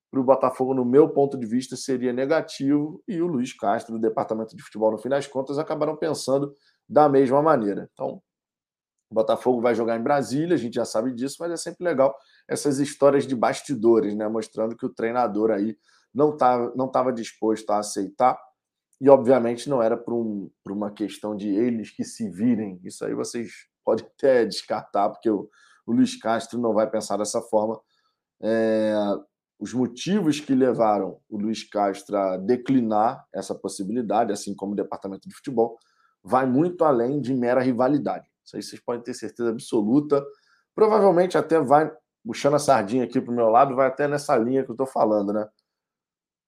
para 0.10 0.22
o 0.22 0.24
Botafogo, 0.24 0.74
no 0.74 0.86
meu 0.86 1.10
ponto 1.10 1.38
de 1.38 1.46
vista, 1.46 1.76
seria 1.76 2.14
negativo, 2.14 3.04
e 3.08 3.22
o 3.22 3.28
Luiz 3.28 3.54
Castro, 3.54 3.94
do 3.94 4.00
departamento 4.00 4.56
de 4.56 4.64
futebol, 4.64 4.92
no 4.92 4.98
fim 4.98 5.10
das 5.10 5.28
contas, 5.28 5.58
acabaram 5.58 5.98
pensando 5.98 6.56
da 6.88 7.10
mesma 7.10 7.42
maneira. 7.42 7.90
Então, 7.92 8.22
o 9.10 9.16
Botafogo 9.16 9.62
vai 9.62 9.76
jogar 9.76 9.98
em 9.98 10.04
Brasília, 10.04 10.56
a 10.56 10.58
gente 10.58 10.76
já 10.76 10.86
sabe 10.86 11.14
disso, 11.14 11.38
mas 11.40 11.52
é 11.52 11.58
sempre 11.58 11.84
legal 11.84 12.16
essas 12.48 12.80
histórias 12.80 13.28
de 13.28 13.36
bastidores, 13.36 14.16
né? 14.16 14.28
Mostrando 14.28 14.76
que 14.76 14.86
o 14.86 14.90
treinador 14.94 15.52
aí 15.52 15.78
não 16.14 16.32
estava 16.32 16.74
não 16.76 16.90
tava 16.90 17.12
disposto 17.14 17.70
a 17.70 17.80
aceitar 17.80 18.38
e, 19.00 19.10
obviamente, 19.10 19.70
não 19.70 19.82
era 19.82 19.96
por, 19.96 20.14
um, 20.14 20.50
por 20.64 20.72
uma 20.72 20.92
questão 20.92 21.36
de 21.36 21.50
eles 21.50 21.92
que 21.92 22.04
se 22.04 22.30
virem. 22.30 22.80
Isso 22.84 23.06
aí 23.06 23.14
vocês 23.14 23.52
podem 23.86 24.06
até 24.06 24.46
descartar, 24.46 25.10
porque 25.10 25.30
o, 25.30 25.50
o 25.86 25.94
Luiz 25.94 26.20
Castro 26.20 26.60
não 26.60 26.74
vai 26.74 26.90
pensar 26.90 27.18
dessa 27.18 27.42
forma. 27.42 27.80
É, 28.42 28.94
os 29.60 29.74
motivos 29.74 30.40
que 30.40 30.54
levaram 30.54 31.20
o 31.30 31.38
Luiz 31.38 31.68
Castro 31.68 32.18
a 32.18 32.38
declinar 32.38 33.26
essa 33.34 33.56
possibilidade, 33.56 34.32
assim 34.32 34.56
como 34.56 34.74
o 34.74 34.76
departamento 34.76 35.28
de 35.28 35.36
futebol, 35.36 35.78
vai 36.24 36.46
muito 36.46 36.84
além 36.84 37.22
de 37.22 37.34
mera 37.34 37.62
rivalidade. 37.62 38.28
Isso 38.46 38.56
aí 38.56 38.64
vocês 38.64 38.82
podem 38.82 39.02
ter 39.02 39.14
certeza 39.14 39.50
absoluta. 39.50 40.24
Provavelmente 40.76 41.38
até 41.38 41.60
vai, 41.60 41.92
puxando 42.26 42.56
a 42.56 42.60
sardinha 42.60 43.04
aqui 43.04 43.20
para 43.20 43.32
o 43.32 43.36
meu 43.36 43.50
lado, 43.50 43.76
vai 43.76 43.88
até 43.88 44.08
nessa 44.08 44.38
linha 44.38 44.64
que 44.64 44.70
eu 44.70 44.74
estou 44.74 44.86
falando, 44.86 45.34
né? 45.34 45.48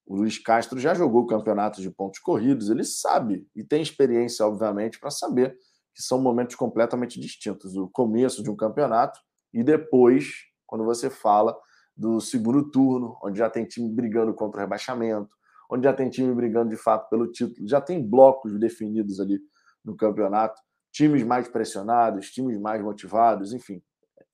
O 0.09 0.15
Luiz 0.15 0.39
Castro 0.39 0.79
já 0.79 0.95
jogou 0.95 1.27
campeonatos 1.27 1.83
de 1.83 1.91
pontos 1.91 2.19
corridos, 2.19 2.71
ele 2.71 2.83
sabe 2.83 3.47
e 3.55 3.63
tem 3.63 3.79
experiência, 3.79 4.43
obviamente, 4.43 4.99
para 4.99 5.11
saber 5.11 5.55
que 5.93 6.01
são 6.01 6.19
momentos 6.19 6.55
completamente 6.55 7.19
distintos. 7.19 7.75
O 7.75 7.87
começo 7.87 8.41
de 8.41 8.49
um 8.49 8.55
campeonato 8.55 9.19
e 9.53 9.63
depois, 9.63 10.31
quando 10.65 10.83
você 10.83 11.11
fala 11.11 11.55
do 11.95 12.19
segundo 12.19 12.71
turno, 12.71 13.19
onde 13.23 13.37
já 13.37 13.51
tem 13.51 13.65
time 13.65 13.87
brigando 13.87 14.33
contra 14.33 14.57
o 14.57 14.63
rebaixamento, 14.63 15.29
onde 15.71 15.83
já 15.83 15.93
tem 15.93 16.09
time 16.09 16.33
brigando 16.33 16.71
de 16.71 16.77
fato 16.77 17.07
pelo 17.07 17.31
título, 17.31 17.67
já 17.67 17.79
tem 17.79 18.03
blocos 18.03 18.59
definidos 18.59 19.19
ali 19.19 19.39
no 19.85 19.95
campeonato, 19.95 20.59
times 20.91 21.21
mais 21.21 21.47
pressionados, 21.47 22.31
times 22.31 22.59
mais 22.59 22.81
motivados, 22.81 23.53
enfim. 23.53 23.79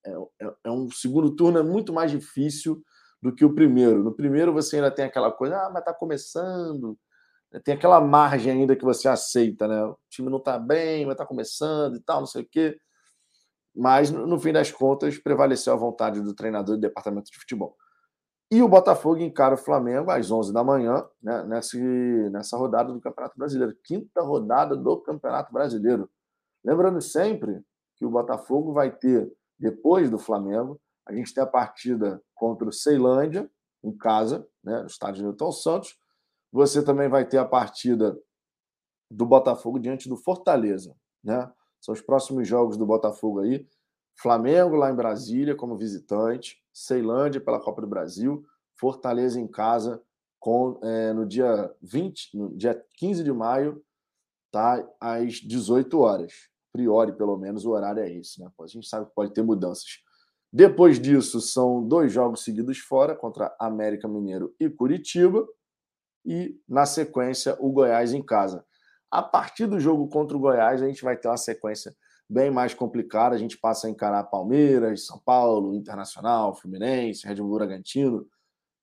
É, 0.05 0.11
é, 0.41 0.53
é 0.67 0.71
um 0.71 0.89
segundo 0.89 1.35
turno 1.35 1.59
é 1.59 1.63
muito 1.63 1.91
mais 1.91 2.11
difícil 2.11 2.81
do 3.25 3.33
que 3.33 3.43
o 3.43 3.53
primeiro. 3.53 4.03
No 4.03 4.11
primeiro 4.11 4.53
você 4.53 4.75
ainda 4.75 4.91
tem 4.91 5.05
aquela 5.05 5.31
coisa, 5.31 5.57
ah, 5.57 5.69
mas 5.73 5.83
tá 5.83 5.91
começando. 5.91 6.95
Tem 7.63 7.73
aquela 7.73 7.99
margem 7.99 8.51
ainda 8.51 8.75
que 8.75 8.83
você 8.83 9.07
aceita, 9.07 9.67
né? 9.67 9.83
O 9.83 9.97
time 10.09 10.29
não 10.29 10.39
tá 10.39 10.59
bem, 10.59 11.05
mas 11.07 11.15
tá 11.15 11.25
começando 11.25 11.95
e 11.95 11.99
tal, 12.01 12.19
não 12.19 12.27
sei 12.27 12.43
o 12.43 12.47
quê. 12.47 12.77
Mas, 13.75 14.11
no 14.11 14.39
fim 14.39 14.53
das 14.53 14.71
contas, 14.71 15.17
prevaleceu 15.17 15.73
a 15.73 15.75
vontade 15.75 16.21
do 16.21 16.35
treinador 16.35 16.75
do 16.75 16.81
departamento 16.81 17.31
de 17.31 17.37
futebol. 17.39 17.75
E 18.51 18.61
o 18.61 18.67
Botafogo 18.67 19.19
encara 19.19 19.55
o 19.55 19.57
Flamengo 19.57 20.11
às 20.11 20.29
11 20.29 20.53
da 20.53 20.63
manhã, 20.63 21.03
né, 21.21 21.43
nessa, 21.45 21.77
nessa 21.77 22.55
rodada 22.57 22.93
do 22.93 23.01
Campeonato 23.01 23.37
Brasileiro. 23.37 23.75
Quinta 23.83 24.21
rodada 24.21 24.75
do 24.75 24.97
Campeonato 25.01 25.51
Brasileiro. 25.51 26.09
Lembrando 26.63 27.01
sempre 27.01 27.59
que 27.95 28.05
o 28.05 28.09
Botafogo 28.09 28.71
vai 28.71 28.91
ter, 28.91 29.31
depois 29.57 30.11
do 30.11 30.19
Flamengo, 30.19 30.79
a 31.05 31.13
gente 31.13 31.33
tem 31.33 31.43
a 31.43 31.47
partida 31.47 32.21
contra 32.33 32.67
o 32.67 32.73
Ceilândia, 32.73 33.49
em 33.83 33.95
casa, 33.95 34.47
né, 34.63 34.81
no 34.81 34.87
estádio 34.87 35.23
Newton 35.23 35.51
Santos. 35.51 35.97
Você 36.51 36.83
também 36.83 37.07
vai 37.07 37.27
ter 37.27 37.37
a 37.37 37.45
partida 37.45 38.17
do 39.11 39.25
Botafogo 39.25 39.79
diante 39.79 40.09
do 40.09 40.17
Fortaleza. 40.17 40.95
Né? 41.23 41.51
São 41.79 41.93
os 41.93 42.01
próximos 42.01 42.47
jogos 42.47 42.77
do 42.77 42.85
Botafogo 42.85 43.41
aí. 43.41 43.67
Flamengo 44.17 44.75
lá 44.75 44.89
em 44.89 44.95
Brasília 44.95 45.55
como 45.55 45.77
visitante, 45.77 46.63
Ceilândia 46.73 47.41
pela 47.41 47.59
Copa 47.59 47.81
do 47.81 47.87
Brasil, 47.87 48.45
Fortaleza 48.79 49.39
em 49.39 49.47
casa 49.47 50.01
com, 50.39 50.79
é, 50.83 51.13
no 51.13 51.25
dia 51.25 51.73
20, 51.81 52.37
no 52.37 52.55
dia 52.55 52.81
15 52.95 53.23
de 53.23 53.31
maio, 53.31 53.83
tá, 54.51 54.87
às 54.99 55.35
18 55.35 55.99
horas. 55.99 56.33
Priori, 56.71 57.13
pelo 57.13 57.37
menos, 57.37 57.65
o 57.65 57.71
horário 57.71 58.01
é 58.01 58.11
esse, 58.11 58.41
né? 58.41 58.51
A 58.59 58.67
gente 58.67 58.87
sabe 58.87 59.07
que 59.07 59.15
pode 59.15 59.33
ter 59.33 59.41
mudanças. 59.41 60.03
Depois 60.51 60.99
disso, 60.99 61.41
são 61.41 61.85
dois 61.85 62.11
jogos 62.11 62.43
seguidos 62.43 62.79
fora 62.79 63.15
contra 63.15 63.55
América 63.59 64.07
Mineiro 64.07 64.55
e 64.59 64.69
Curitiba. 64.69 65.45
E, 66.25 66.59
na 66.67 66.85
sequência, 66.85 67.55
o 67.59 67.71
Goiás 67.71 68.13
em 68.13 68.23
casa. 68.23 68.65
A 69.11 69.21
partir 69.21 69.67
do 69.67 69.79
jogo 69.79 70.07
contra 70.07 70.35
o 70.35 70.39
Goiás, 70.39 70.81
a 70.81 70.87
gente 70.87 71.03
vai 71.03 71.15
ter 71.15 71.27
uma 71.27 71.37
sequência 71.37 71.95
bem 72.29 72.49
mais 72.49 72.73
complicada. 72.73 73.35
A 73.35 73.37
gente 73.37 73.57
passa 73.57 73.87
a 73.87 73.89
encarar 73.89 74.23
Palmeiras, 74.23 75.05
São 75.05 75.19
Paulo, 75.19 75.75
Internacional, 75.75 76.55
Fluminense, 76.55 77.27
Red 77.27 77.35
Bull 77.35 77.55
Bragantino. 77.55 78.25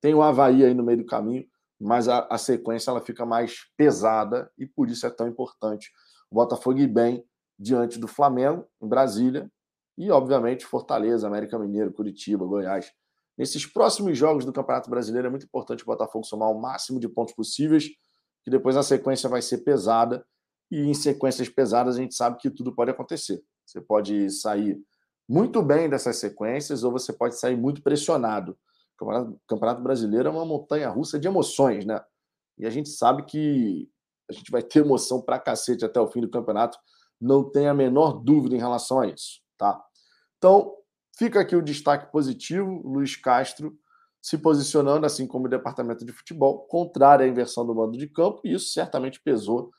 Tem 0.01 0.15
o 0.15 0.23
Havaí 0.23 0.65
aí 0.65 0.75
no 0.75 0.85
meio 0.85 0.99
do 0.99 1.07
caminho, 1.07 1.45
mas 1.81 2.09
a, 2.09 2.27
a 2.31 2.39
sequência 2.39 2.91
ela 2.91 3.01
fica 3.01 3.27
mais 3.27 3.67
pesada 3.77 4.51
e 4.59 4.67
por 4.67 4.89
isso 4.89 5.07
é 5.07 5.11
tão 5.11 5.29
importante 5.29 5.91
o 6.33 6.35
Botafogo 6.35 6.79
ir 6.79 6.89
bem 6.89 7.23
diante 7.59 7.99
do 7.99 8.09
Flamengo, 8.09 8.67
em 8.81 8.89
Brasília, 8.89 9.53
e, 9.97 10.11
obviamente, 10.11 10.67
Fortaleza, 10.67 11.27
América 11.27 11.59
Mineiro, 11.59 11.93
Curitiba, 11.93 12.47
Goiás. 12.47 12.93
Nesses 13.37 13.67
próximos 13.67 14.17
jogos 14.17 14.45
do 14.45 14.53
Campeonato 14.53 14.91
Brasileiro 14.91 15.29
é 15.29 15.31
muito 15.31 15.47
importante 15.47 15.83
o 15.83 15.87
Botafogo 15.87 16.25
somar 16.25 16.51
o 16.51 16.61
máximo 16.61 17.01
de 17.01 17.09
pontos 17.09 17.35
possíveis, 17.35 17.89
que 18.45 18.51
depois 18.51 18.77
a 18.77 18.83
sequência 18.83 19.29
vai 19.29 19.43
ser 19.43 19.59
pesada. 19.59 20.25
E 20.71 20.81
em 20.81 20.95
sequências 20.95 21.49
pesadas 21.49 21.97
a 21.97 22.01
gente 22.01 22.15
sabe 22.15 22.39
que 22.39 22.51
tudo 22.51 22.75
pode 22.75 22.91
acontecer. 22.91 23.43
Você 23.67 23.81
pode 23.81 24.31
sair 24.31 24.81
muito 25.29 25.63
bem 25.63 25.89
dessas 25.89 26.17
sequências 26.17 26.83
ou 26.85 26.93
você 26.93 27.13
pode 27.13 27.39
sair 27.39 27.57
muito 27.57 27.83
pressionado. 27.83 28.57
O 29.01 29.39
Campeonato 29.49 29.83
Brasileiro 29.83 30.29
é 30.29 30.31
uma 30.31 30.47
montanha 30.47 30.89
russa 30.89 31.19
de 31.19 31.27
emoções, 31.27 31.85
né? 31.85 32.01
E 32.59 32.65
a 32.65 32.71
gente 32.71 32.89
sabe 32.89 33.25
que 33.25 33.89
a 34.31 34.33
gente 34.33 34.51
vai 34.51 34.63
ter 34.63 34.81
emoção 34.81 35.21
pra 35.21 35.39
cacete 35.39 35.85
até 35.85 36.01
o 36.01 36.07
fim 36.07 36.21
do 36.21 36.31
campeonato, 36.31 36.79
não 37.21 37.51
tem 37.51 37.69
a 37.69 37.75
menor 37.75 38.23
dúvida 38.23 38.55
em 38.55 38.59
relação 38.59 39.01
a 39.01 39.07
isso. 39.07 39.42
Tá? 39.63 39.81
Então, 40.39 40.75
fica 41.17 41.39
aqui 41.39 41.55
o 41.55 41.63
destaque 41.63 42.11
positivo, 42.11 42.83
Luiz 42.85 43.15
Castro 43.15 43.79
se 44.21 44.37
posicionando, 44.37 45.07
assim 45.07 45.25
como 45.25 45.47
o 45.47 45.49
departamento 45.49 46.05
de 46.05 46.11
futebol, 46.11 46.67
contrário 46.67 47.25
à 47.25 47.29
inversão 47.29 47.65
do 47.65 47.73
mando 47.73 47.97
de 47.97 48.09
campo, 48.09 48.41
e 48.43 48.55
isso 48.55 48.73
certamente 48.73 49.21
pesou, 49.21 49.71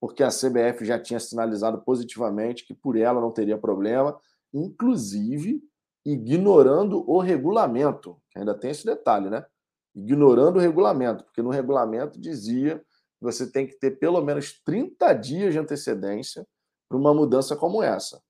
porque 0.00 0.24
a 0.24 0.28
CBF 0.28 0.84
já 0.84 0.98
tinha 0.98 1.20
sinalizado 1.20 1.80
positivamente 1.82 2.66
que 2.66 2.74
por 2.74 2.96
ela 2.96 3.20
não 3.20 3.30
teria 3.30 3.56
problema, 3.56 4.18
inclusive 4.52 5.62
ignorando 6.04 7.08
o 7.08 7.20
regulamento, 7.20 8.20
que 8.32 8.40
ainda 8.40 8.58
tem 8.58 8.72
esse 8.72 8.84
detalhe, 8.84 9.30
né? 9.30 9.46
Ignorando 9.94 10.56
o 10.56 10.60
regulamento, 10.60 11.22
porque 11.22 11.42
no 11.42 11.50
regulamento 11.50 12.20
dizia 12.20 12.78
que 12.78 13.24
você 13.24 13.48
tem 13.48 13.68
que 13.68 13.78
ter 13.78 14.00
pelo 14.00 14.20
menos 14.20 14.60
30 14.64 15.12
dias 15.12 15.52
de 15.52 15.60
antecedência 15.60 16.44
para 16.88 16.98
uma 16.98 17.14
mudança 17.14 17.54
como 17.54 17.80
essa 17.84 18.20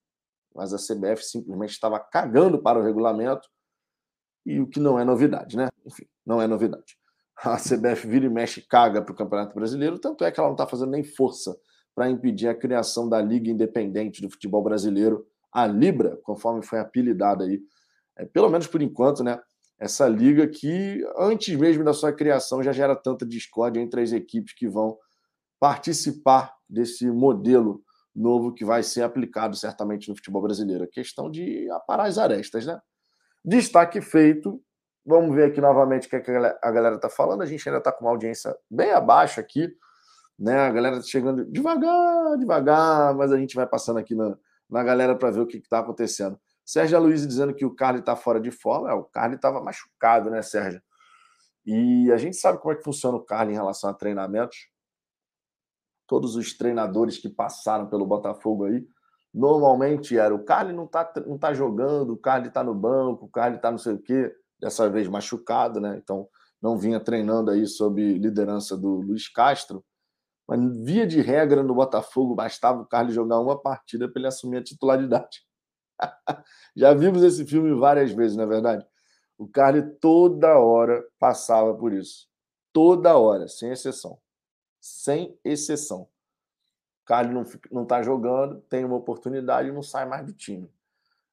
mas 0.58 0.74
a 0.74 0.76
CBF 0.76 1.22
simplesmente 1.22 1.70
estava 1.70 2.00
cagando 2.00 2.60
para 2.60 2.80
o 2.80 2.82
regulamento, 2.82 3.48
e 4.44 4.58
o 4.60 4.66
que 4.66 4.80
não 4.80 4.98
é 4.98 5.04
novidade, 5.04 5.56
né? 5.56 5.68
Enfim, 5.86 6.04
não 6.26 6.42
é 6.42 6.48
novidade. 6.48 6.98
A 7.36 7.56
CBF 7.56 8.08
vira 8.08 8.26
e 8.26 8.28
mexe 8.28 8.60
caga 8.60 9.00
para 9.00 9.12
o 9.12 9.16
Campeonato 9.16 9.54
Brasileiro, 9.54 10.00
tanto 10.00 10.24
é 10.24 10.32
que 10.32 10.40
ela 10.40 10.48
não 10.48 10.56
está 10.56 10.66
fazendo 10.66 10.90
nem 10.90 11.04
força 11.04 11.56
para 11.94 12.10
impedir 12.10 12.48
a 12.48 12.54
criação 12.56 13.08
da 13.08 13.22
Liga 13.22 13.48
Independente 13.48 14.20
do 14.20 14.28
Futebol 14.28 14.60
Brasileiro, 14.60 15.24
a 15.52 15.64
Libra, 15.64 16.18
conforme 16.24 16.60
foi 16.64 16.80
apelidada 16.80 17.44
aí, 17.44 17.60
é, 18.16 18.24
pelo 18.24 18.50
menos 18.50 18.66
por 18.66 18.82
enquanto, 18.82 19.22
né? 19.22 19.40
Essa 19.78 20.08
liga 20.08 20.48
que, 20.48 21.06
antes 21.16 21.54
mesmo 21.56 21.84
da 21.84 21.92
sua 21.92 22.12
criação, 22.12 22.64
já 22.64 22.72
gera 22.72 22.96
tanta 22.96 23.24
discórdia 23.24 23.80
entre 23.80 24.02
as 24.02 24.10
equipes 24.10 24.52
que 24.54 24.66
vão 24.66 24.98
participar 25.60 26.52
desse 26.68 27.08
modelo 27.08 27.84
novo 28.18 28.52
que 28.52 28.64
vai 28.64 28.82
ser 28.82 29.02
aplicado 29.02 29.56
certamente 29.56 30.08
no 30.08 30.16
futebol 30.16 30.42
brasileiro. 30.42 30.84
A 30.84 30.88
questão 30.88 31.30
de 31.30 31.70
aparar 31.70 32.06
as 32.06 32.18
arestas, 32.18 32.66
né? 32.66 32.80
Destaque 33.44 34.00
feito. 34.00 34.62
Vamos 35.06 35.34
ver 35.34 35.44
aqui 35.44 35.60
novamente 35.60 36.06
o 36.06 36.10
que 36.10 36.16
a 36.16 36.70
galera 36.70 36.96
está 36.96 37.08
falando. 37.08 37.42
A 37.42 37.46
gente 37.46 37.66
ainda 37.68 37.78
está 37.78 37.92
com 37.92 38.04
uma 38.04 38.10
audiência 38.10 38.54
bem 38.70 38.90
abaixo 38.90 39.40
aqui, 39.40 39.72
né? 40.38 40.58
A 40.58 40.70
galera 40.70 40.96
está 40.96 41.08
chegando 41.08 41.44
devagar, 41.44 42.36
devagar, 42.36 43.14
mas 43.14 43.32
a 43.32 43.38
gente 43.38 43.54
vai 43.54 43.66
passando 43.66 43.98
aqui 43.98 44.14
na, 44.14 44.36
na 44.68 44.82
galera 44.82 45.14
para 45.14 45.30
ver 45.30 45.40
o 45.40 45.46
que 45.46 45.58
está 45.58 45.78
acontecendo. 45.78 46.38
Sérgio 46.64 47.00
Luiz 47.00 47.26
dizendo 47.26 47.54
que 47.54 47.64
o 47.64 47.74
Carly 47.74 48.00
está 48.00 48.14
fora 48.14 48.38
de 48.38 48.50
forma. 48.50 48.90
É, 48.90 48.92
o 48.92 49.04
Carly 49.04 49.36
estava 49.36 49.62
machucado, 49.62 50.28
né, 50.28 50.42
Sérgio? 50.42 50.82
E 51.64 52.10
a 52.12 52.16
gente 52.16 52.36
sabe 52.36 52.58
como 52.58 52.72
é 52.72 52.76
que 52.76 52.82
funciona 52.82 53.16
o 53.16 53.24
Carly 53.24 53.52
em 53.52 53.56
relação 53.56 53.88
a 53.88 53.94
treinamentos. 53.94 54.68
Todos 56.08 56.34
os 56.34 56.56
treinadores 56.56 57.18
que 57.18 57.28
passaram 57.28 57.86
pelo 57.86 58.06
Botafogo 58.06 58.64
aí, 58.64 58.84
normalmente 59.32 60.18
era 60.18 60.34
o 60.34 60.42
Carly 60.42 60.72
não 60.72 60.86
está 60.86 61.12
não 61.26 61.38
tá 61.38 61.54
jogando, 61.54 62.14
o 62.14 62.16
Carly 62.16 62.48
está 62.48 62.64
no 62.64 62.74
banco, 62.74 63.26
o 63.26 63.28
Carly 63.28 63.56
está 63.56 63.70
não 63.70 63.78
sei 63.78 63.92
o 63.92 63.98
quê, 63.98 64.34
dessa 64.58 64.88
vez 64.90 65.06
machucado, 65.06 65.80
né? 65.80 66.00
Então 66.02 66.28
não 66.60 66.76
vinha 66.76 66.98
treinando 66.98 67.50
aí 67.50 67.66
sob 67.66 68.02
liderança 68.18 68.76
do 68.76 69.00
Luiz 69.00 69.28
Castro. 69.28 69.84
Mas 70.48 70.58
via 70.78 71.06
de 71.06 71.20
regra 71.20 71.62
no 71.62 71.74
Botafogo, 71.74 72.34
bastava 72.34 72.80
o 72.80 72.86
Carly 72.86 73.12
jogar 73.12 73.38
uma 73.38 73.60
partida 73.60 74.08
para 74.08 74.18
ele 74.18 74.28
assumir 74.28 74.56
a 74.56 74.64
titularidade. 74.64 75.44
Já 76.74 76.94
vimos 76.94 77.22
esse 77.22 77.44
filme 77.44 77.78
várias 77.78 78.12
vezes, 78.12 78.36
não 78.36 78.44
é 78.44 78.46
verdade? 78.46 78.86
O 79.36 79.46
Carly 79.46 79.82
toda 80.00 80.58
hora 80.58 81.04
passava 81.18 81.74
por 81.74 81.92
isso. 81.92 82.26
Toda 82.72 83.16
hora, 83.18 83.46
sem 83.46 83.70
exceção. 83.70 84.18
Sem 84.88 85.38
exceção. 85.44 86.02
O 86.02 87.04
Carly 87.04 87.32
não, 87.32 87.44
não 87.70 87.84
tá 87.84 88.02
jogando, 88.02 88.60
tem 88.62 88.84
uma 88.84 88.96
oportunidade 88.96 89.68
e 89.68 89.72
não 89.72 89.82
sai 89.82 90.06
mais 90.06 90.24
do 90.24 90.32
time. 90.32 90.72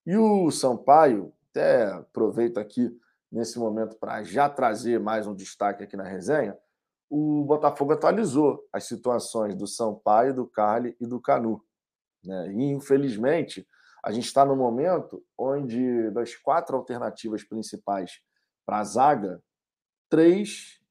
E 0.05 0.17
o 0.17 0.51
Sampaio, 0.51 1.33
até 1.49 1.85
aproveito 1.85 2.57
aqui 2.57 2.95
nesse 3.31 3.57
momento 3.57 3.95
para 3.95 4.23
já 4.23 4.49
trazer 4.49 4.99
mais 4.99 5.25
um 5.25 5.33
destaque 5.33 5.83
aqui 5.83 5.95
na 5.95 6.03
resenha, 6.03 6.57
o 7.09 7.45
Botafogo 7.45 7.93
atualizou 7.93 8.67
as 8.73 8.83
situações 8.83 9.55
do 9.55 9.65
Sampaio, 9.65 10.33
do 10.33 10.45
Carly 10.45 10.95
e 10.99 11.05
do 11.05 11.19
Canu. 11.19 11.63
Né? 12.23 12.51
E, 12.51 12.63
infelizmente, 12.71 13.65
a 14.03 14.11
gente 14.11 14.25
está 14.25 14.43
no 14.45 14.55
momento 14.55 15.23
onde, 15.37 16.11
das 16.11 16.35
quatro 16.35 16.75
alternativas 16.75 17.43
principais 17.43 18.19
para 18.65 18.79
a 18.79 18.83
zaga, 18.83 19.41
três, 20.09 20.81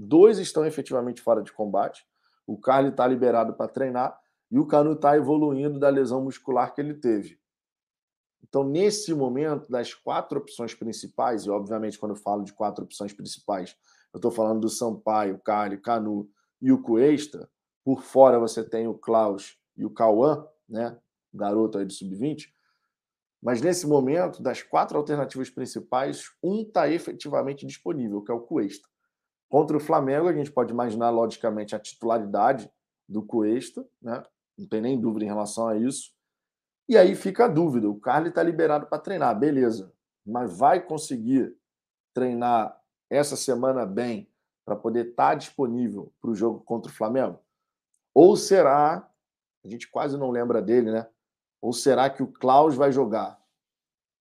dois 0.00 0.38
estão 0.38 0.64
efetivamente 0.64 1.20
fora 1.20 1.42
de 1.42 1.52
combate. 1.52 2.06
O 2.46 2.58
Carly 2.58 2.88
está 2.88 3.06
liberado 3.06 3.54
para 3.54 3.68
treinar 3.68 4.18
e 4.50 4.58
o 4.58 4.66
Canu 4.66 4.92
está 4.92 5.16
evoluindo 5.16 5.78
da 5.78 5.88
lesão 5.88 6.24
muscular 6.24 6.74
que 6.74 6.80
ele 6.80 6.94
teve. 6.94 7.38
Então, 8.42 8.64
nesse 8.64 9.14
momento, 9.14 9.70
das 9.70 9.94
quatro 9.94 10.38
opções 10.38 10.74
principais, 10.74 11.44
e 11.44 11.50
obviamente, 11.50 11.98
quando 11.98 12.12
eu 12.12 12.16
falo 12.16 12.42
de 12.42 12.52
quatro 12.52 12.84
opções 12.84 13.12
principais, 13.12 13.76
eu 14.12 14.18
estou 14.18 14.30
falando 14.30 14.60
do 14.60 14.68
Sampaio, 14.68 15.38
Carly, 15.38 15.76
Canu 15.76 16.28
e 16.60 16.72
o 16.72 16.82
Cuesta. 16.82 17.48
Por 17.84 18.02
fora 18.02 18.38
você 18.38 18.64
tem 18.64 18.88
o 18.88 18.94
Klaus 18.94 19.56
e 19.76 19.84
o 19.84 19.90
Cauã, 19.90 20.46
né? 20.68 20.98
garoto 21.32 21.78
aí 21.78 21.84
do 21.84 21.92
sub-20. 21.92 22.48
Mas 23.40 23.62
nesse 23.62 23.86
momento, 23.86 24.42
das 24.42 24.62
quatro 24.62 24.98
alternativas 24.98 25.48
principais, 25.48 26.24
um 26.42 26.62
está 26.62 26.88
efetivamente 26.90 27.64
disponível, 27.66 28.22
que 28.22 28.32
é 28.32 28.34
o 28.34 28.40
Cuesta. 28.40 28.89
Contra 29.50 29.76
o 29.76 29.80
Flamengo, 29.80 30.28
a 30.28 30.32
gente 30.32 30.52
pode 30.52 30.72
imaginar, 30.72 31.10
logicamente, 31.10 31.74
a 31.74 31.80
titularidade 31.80 32.70
do 33.08 33.20
Cuesta, 33.20 33.84
né? 34.00 34.22
não 34.56 34.68
tem 34.68 34.80
nem 34.80 34.98
dúvida 34.98 35.24
em 35.24 35.28
relação 35.28 35.66
a 35.66 35.76
isso. 35.76 36.12
E 36.88 36.96
aí 36.96 37.16
fica 37.16 37.46
a 37.46 37.48
dúvida: 37.48 37.90
o 37.90 37.98
Carly 37.98 38.28
está 38.28 38.44
liberado 38.44 38.86
para 38.86 39.02
treinar, 39.02 39.36
beleza, 39.36 39.92
mas 40.24 40.56
vai 40.56 40.80
conseguir 40.80 41.52
treinar 42.14 42.80
essa 43.10 43.34
semana 43.34 43.84
bem 43.84 44.30
para 44.64 44.76
poder 44.76 45.08
estar 45.08 45.30
tá 45.30 45.34
disponível 45.34 46.12
para 46.20 46.30
o 46.30 46.34
jogo 46.34 46.60
contra 46.60 46.88
o 46.88 46.94
Flamengo? 46.94 47.40
Ou 48.14 48.36
será, 48.36 49.10
a 49.64 49.68
gente 49.68 49.90
quase 49.90 50.16
não 50.16 50.30
lembra 50.30 50.62
dele, 50.62 50.92
né? 50.92 51.08
Ou 51.60 51.72
será 51.72 52.08
que 52.08 52.22
o 52.22 52.32
Klaus 52.32 52.76
vai 52.76 52.92
jogar? 52.92 53.40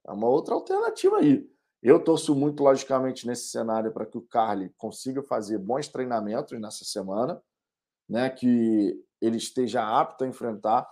É 0.08 0.12
uma 0.12 0.28
outra 0.28 0.56
alternativa 0.56 1.18
aí. 1.18 1.48
Eu 1.82 2.04
torço 2.04 2.36
muito, 2.36 2.62
logicamente, 2.62 3.26
nesse 3.26 3.50
cenário 3.50 3.92
para 3.92 4.06
que 4.06 4.18
o 4.18 4.22
Carly 4.22 4.70
consiga 4.78 5.24
fazer 5.24 5.58
bons 5.58 5.88
treinamentos 5.88 6.60
nessa 6.60 6.84
semana, 6.84 7.42
né? 8.08 8.30
que 8.30 9.02
ele 9.22 9.38
esteja 9.38 9.82
apto 9.84 10.24
a 10.24 10.28
enfrentar 10.28 10.88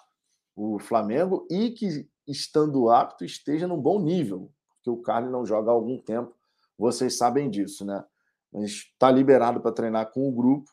o 0.56 0.80
Flamengo 0.80 1.45
e 1.52 1.71
que, 1.71 2.10
estando 2.26 2.89
apto, 2.89 3.26
esteja 3.26 3.67
num 3.67 3.80
bom 3.80 4.00
nível, 4.00 4.52
porque 4.69 4.89
o 4.89 5.02
Carly 5.02 5.30
não 5.30 5.45
joga 5.45 5.69
há 5.69 5.73
algum 5.73 6.00
tempo, 6.00 6.34
vocês 6.78 7.17
sabem 7.17 7.50
disso, 7.50 7.84
né? 7.84 8.04
Mas 8.52 8.71
está 8.71 9.12
liberado 9.12 9.60
para 9.60 9.71
treinar 9.71 10.12
com 10.12 10.28
o 10.28 10.32
grupo. 10.32 10.71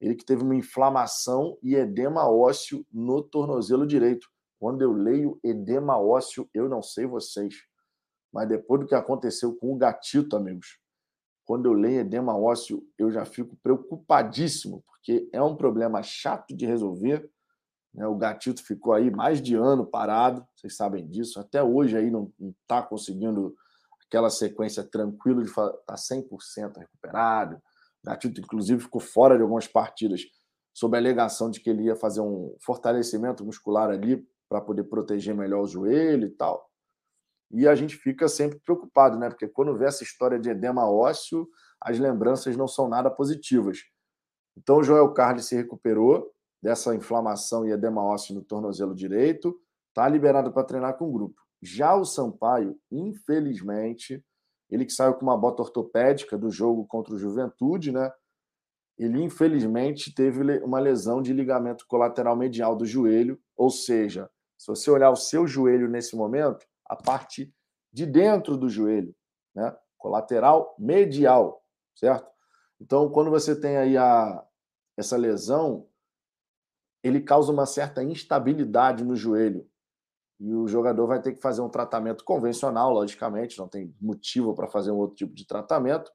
Ele 0.00 0.14
que 0.14 0.24
teve 0.24 0.42
uma 0.42 0.54
inflamação 0.54 1.58
e 1.62 1.74
edema 1.74 2.28
ósseo 2.28 2.86
no 2.92 3.22
tornozelo 3.22 3.86
direito. 3.86 4.28
Quando 4.58 4.82
eu 4.82 4.92
leio 4.92 5.40
edema 5.42 5.98
ósseo, 5.98 6.48
eu 6.54 6.68
não 6.68 6.82
sei 6.82 7.06
vocês, 7.06 7.64
mas 8.32 8.48
depois 8.48 8.80
do 8.80 8.86
que 8.86 8.94
aconteceu 8.94 9.54
com 9.56 9.72
o 9.72 9.76
gatito, 9.76 10.36
amigos, 10.36 10.78
quando 11.44 11.66
eu 11.66 11.72
leio 11.72 12.00
edema 12.00 12.36
ósseo, 12.36 12.86
eu 12.98 13.10
já 13.10 13.24
fico 13.24 13.56
preocupadíssimo, 13.62 14.84
porque 14.86 15.28
é 15.32 15.42
um 15.42 15.56
problema 15.56 16.02
chato 16.02 16.54
de 16.54 16.66
resolver. 16.66 17.30
Né? 17.94 18.06
O 18.06 18.14
gatito 18.14 18.62
ficou 18.62 18.92
aí 18.92 19.10
mais 19.10 19.40
de 19.40 19.54
ano 19.54 19.86
parado, 19.86 20.46
vocês 20.54 20.76
sabem 20.76 21.06
disso. 21.08 21.40
Até 21.40 21.62
hoje 21.62 21.96
aí 21.96 22.10
não 22.10 22.30
está 22.62 22.82
conseguindo 22.82 23.56
aquela 24.06 24.28
sequência 24.28 24.84
tranquila 24.84 25.42
de 25.42 25.48
estar 25.48 25.70
tá 25.86 25.94
100% 25.94 26.76
recuperado. 26.76 27.56
O 28.04 28.10
gatito, 28.10 28.40
inclusive, 28.40 28.82
ficou 28.82 29.00
fora 29.00 29.36
de 29.36 29.42
algumas 29.42 29.66
partidas 29.66 30.22
sob 30.74 30.96
a 30.96 31.00
alegação 31.00 31.50
de 31.50 31.60
que 31.60 31.70
ele 31.70 31.84
ia 31.84 31.96
fazer 31.96 32.20
um 32.20 32.54
fortalecimento 32.60 33.44
muscular 33.44 33.90
ali 33.90 34.22
para 34.48 34.60
poder 34.60 34.84
proteger 34.84 35.34
melhor 35.34 35.62
o 35.62 35.66
joelho 35.66 36.26
e 36.26 36.30
tal. 36.30 36.67
E 37.50 37.66
a 37.66 37.74
gente 37.74 37.96
fica 37.96 38.28
sempre 38.28 38.58
preocupado, 38.58 39.18
né? 39.18 39.28
Porque 39.28 39.48
quando 39.48 39.76
vê 39.76 39.86
essa 39.86 40.02
história 40.02 40.38
de 40.38 40.50
edema 40.50 40.88
ósseo, 40.88 41.48
as 41.80 41.98
lembranças 41.98 42.56
não 42.56 42.68
são 42.68 42.88
nada 42.88 43.10
positivas. 43.10 43.78
Então 44.56 44.78
o 44.78 44.82
Joel 44.82 45.12
Carlos 45.12 45.46
se 45.46 45.54
recuperou 45.56 46.30
dessa 46.62 46.94
inflamação 46.94 47.66
e 47.66 47.70
edema 47.70 48.02
ósseo 48.02 48.34
no 48.34 48.42
tornozelo 48.42 48.94
direito, 48.94 49.58
está 49.88 50.08
liberado 50.08 50.52
para 50.52 50.64
treinar 50.64 50.96
com 50.96 51.08
o 51.08 51.12
grupo. 51.12 51.40
Já 51.62 51.94
o 51.94 52.04
Sampaio, 52.04 52.78
infelizmente, 52.90 54.24
ele 54.70 54.84
que 54.84 54.92
saiu 54.92 55.14
com 55.14 55.22
uma 55.22 55.36
bota 55.36 55.62
ortopédica 55.62 56.36
do 56.36 56.50
jogo 56.50 56.86
contra 56.86 57.14
o 57.14 57.18
Juventude, 57.18 57.92
né? 57.92 58.10
Ele 58.98 59.22
infelizmente 59.22 60.12
teve 60.12 60.58
uma 60.58 60.80
lesão 60.80 61.22
de 61.22 61.32
ligamento 61.32 61.86
colateral 61.86 62.36
medial 62.36 62.74
do 62.74 62.84
joelho, 62.84 63.40
ou 63.56 63.70
seja, 63.70 64.28
se 64.58 64.66
você 64.66 64.90
olhar 64.90 65.10
o 65.10 65.16
seu 65.16 65.46
joelho 65.46 65.88
nesse 65.88 66.16
momento, 66.16 66.66
a 66.88 66.96
parte 66.96 67.52
de 67.92 68.06
dentro 68.06 68.56
do 68.56 68.68
joelho, 68.68 69.14
né? 69.54 69.76
Colateral 69.96 70.74
medial, 70.78 71.62
certo? 71.94 72.30
Então, 72.80 73.10
quando 73.10 73.30
você 73.30 73.58
tem 73.58 73.76
aí 73.76 73.96
a, 73.96 74.44
essa 74.96 75.16
lesão, 75.16 75.88
ele 77.02 77.20
causa 77.20 77.52
uma 77.52 77.66
certa 77.66 78.02
instabilidade 78.02 79.04
no 79.04 79.16
joelho. 79.16 79.68
E 80.40 80.54
o 80.54 80.68
jogador 80.68 81.06
vai 81.06 81.20
ter 81.20 81.32
que 81.32 81.42
fazer 81.42 81.60
um 81.60 81.68
tratamento 81.68 82.22
convencional, 82.24 82.92
logicamente, 82.92 83.58
não 83.58 83.68
tem 83.68 83.94
motivo 84.00 84.54
para 84.54 84.68
fazer 84.68 84.92
um 84.92 84.96
outro 84.96 85.16
tipo 85.16 85.34
de 85.34 85.46
tratamento. 85.46 86.10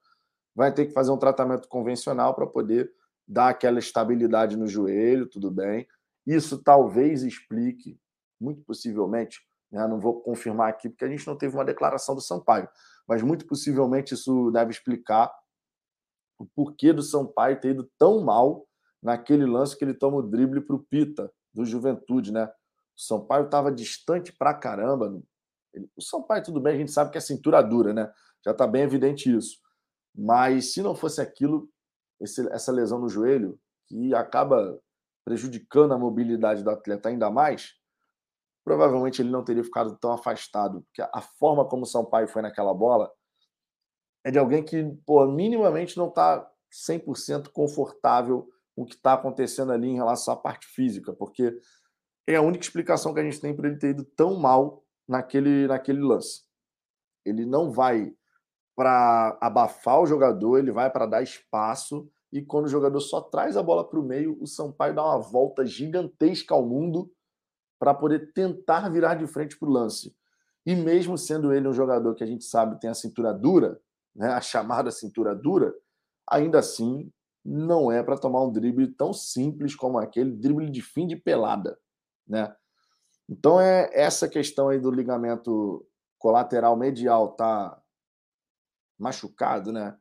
Vai 0.55 0.73
ter 0.73 0.85
que 0.85 0.93
fazer 0.93 1.11
um 1.11 1.17
tratamento 1.17 1.67
convencional 1.67 2.33
para 2.33 2.47
poder 2.47 2.89
dar 3.27 3.49
aquela 3.49 3.79
estabilidade 3.79 4.55
no 4.55 4.67
joelho, 4.67 5.27
tudo 5.27 5.51
bem. 5.51 5.85
Isso 6.25 6.61
talvez 6.63 7.23
explique 7.23 7.99
muito 8.39 8.61
possivelmente, 8.63 9.41
né, 9.73 9.87
não 9.87 9.99
vou 9.99 10.21
confirmar 10.21 10.69
aqui 10.69 10.87
porque 10.87 11.03
a 11.03 11.09
gente 11.09 11.25
não 11.25 11.35
teve 11.35 11.55
uma 11.55 11.65
declaração 11.65 12.13
do 12.13 12.21
Sampaio, 12.21 12.69
mas 13.07 13.23
muito 13.23 13.47
possivelmente 13.47 14.13
isso 14.13 14.51
deve 14.51 14.71
explicar 14.71 15.33
o 16.37 16.45
porquê 16.45 16.93
do 16.93 17.01
Sampaio 17.01 17.59
ter 17.59 17.71
ido 17.71 17.89
tão 17.97 18.21
mal 18.21 18.67
naquele 19.01 19.45
lance 19.45 19.77
que 19.77 19.83
ele 19.83 19.93
toma 19.93 20.17
o 20.17 20.21
drible 20.21 20.61
para 20.61 20.75
o 20.75 20.83
Pita, 20.83 21.31
do 21.53 21.65
Juventude, 21.65 22.31
né? 22.31 22.45
O 22.95 23.01
Sampaio 23.01 23.45
estava 23.45 23.71
distante 23.71 24.31
pra 24.31 24.53
caramba. 24.53 25.21
O 25.95 26.01
Sampaio, 26.01 26.43
tudo 26.43 26.61
bem, 26.61 26.75
a 26.75 26.77
gente 26.77 26.91
sabe 26.91 27.11
que 27.11 27.17
é 27.17 27.21
cintura 27.21 27.61
dura, 27.61 27.93
né? 27.93 28.11
Já 28.43 28.51
está 28.51 28.65
bem 28.65 28.83
evidente 28.83 29.35
isso. 29.35 29.57
Mas 30.15 30.73
se 30.73 30.81
não 30.81 30.95
fosse 30.95 31.21
aquilo, 31.21 31.69
esse, 32.19 32.47
essa 32.51 32.71
lesão 32.71 32.99
no 32.99 33.09
joelho, 33.09 33.59
que 33.87 34.13
acaba 34.13 34.79
prejudicando 35.25 35.93
a 35.93 35.97
mobilidade 35.97 36.63
do 36.63 36.69
atleta 36.69 37.09
ainda 37.09 37.29
mais, 37.29 37.73
provavelmente 38.63 39.21
ele 39.21 39.29
não 39.29 39.43
teria 39.43 39.63
ficado 39.63 39.97
tão 39.97 40.11
afastado. 40.11 40.81
Porque 40.83 41.01
a 41.01 41.21
forma 41.21 41.67
como 41.67 41.83
o 41.83 41.87
Sampaio 41.87 42.27
foi 42.27 42.41
naquela 42.41 42.73
bola 42.73 43.11
é 44.23 44.31
de 44.31 44.39
alguém 44.39 44.63
que, 44.63 44.83
pô, 45.05 45.27
minimamente 45.27 45.97
não 45.97 46.07
está 46.07 46.49
100% 46.87 47.49
confortável 47.49 48.47
com 48.75 48.83
o 48.83 48.85
que 48.85 48.95
está 48.95 49.13
acontecendo 49.13 49.71
ali 49.71 49.87
em 49.89 49.95
relação 49.95 50.33
à 50.33 50.37
parte 50.37 50.65
física, 50.67 51.13
porque 51.13 51.59
É 52.25 52.37
a 52.37 52.41
única 52.41 52.63
explicação 52.63 53.13
que 53.13 53.19
a 53.19 53.23
gente 53.23 53.41
tem 53.41 53.53
para 53.53 53.67
ele 53.67 53.77
ter 53.77 53.89
ido 53.89 54.05
tão 54.15 54.39
mal 54.39 54.81
naquele, 55.05 55.67
naquele 55.67 55.99
lance. 55.99 56.43
Ele 57.25 57.45
não 57.45 57.69
vai 57.69 58.13
para 58.75 59.37
abafar 59.41 59.99
o 59.99 60.05
jogador, 60.05 60.57
ele 60.57 60.71
vai 60.71 60.89
para 60.89 61.05
dar 61.05 61.21
espaço. 61.21 62.09
E 62.31 62.41
quando 62.41 62.65
o 62.65 62.69
jogador 62.69 62.99
só 63.01 63.21
traz 63.21 63.57
a 63.57 63.61
bola 63.61 63.87
para 63.87 63.99
o 63.99 64.03
meio, 64.03 64.37
o 64.41 64.47
Sampaio 64.47 64.95
dá 64.95 65.03
uma 65.03 65.19
volta 65.19 65.65
gigantesca 65.65 66.55
ao 66.55 66.65
mundo 66.65 67.11
para 67.83 67.93
poder 67.93 68.31
tentar 68.31 68.87
virar 68.87 69.15
de 69.15 69.27
frente 69.27 69.59
para 69.59 69.67
o 69.67 69.71
lance. 69.71 70.15
E 70.65 70.73
mesmo 70.73 71.17
sendo 71.17 71.53
ele 71.53 71.67
um 71.67 71.73
jogador 71.73 72.15
que 72.15 72.23
a 72.23 72.25
gente 72.25 72.45
sabe 72.45 72.79
tem 72.79 72.89
a 72.89 72.93
cintura 72.93 73.33
dura, 73.33 73.77
né, 74.15 74.29
a 74.29 74.39
chamada 74.39 74.89
cintura 74.89 75.35
dura, 75.35 75.75
ainda 76.25 76.59
assim 76.59 77.11
não 77.43 77.91
é 77.91 78.01
para 78.01 78.17
tomar 78.17 78.41
um 78.41 78.49
drible 78.49 78.87
tão 78.87 79.11
simples 79.11 79.75
como 79.75 79.97
aquele 79.97 80.31
drible 80.31 80.69
de 80.69 80.81
fim 80.81 81.05
de 81.05 81.17
pelada, 81.17 81.77
né? 82.25 82.55
Então 83.27 83.59
é 83.59 83.89
essa 83.91 84.29
questão 84.29 84.69
aí 84.69 84.79
do 84.79 84.89
ligamento 84.89 85.85
colateral 86.17 86.77
medial 86.77 87.33
tá 87.33 87.77
machucado, 88.97 89.73
né? 89.73 89.97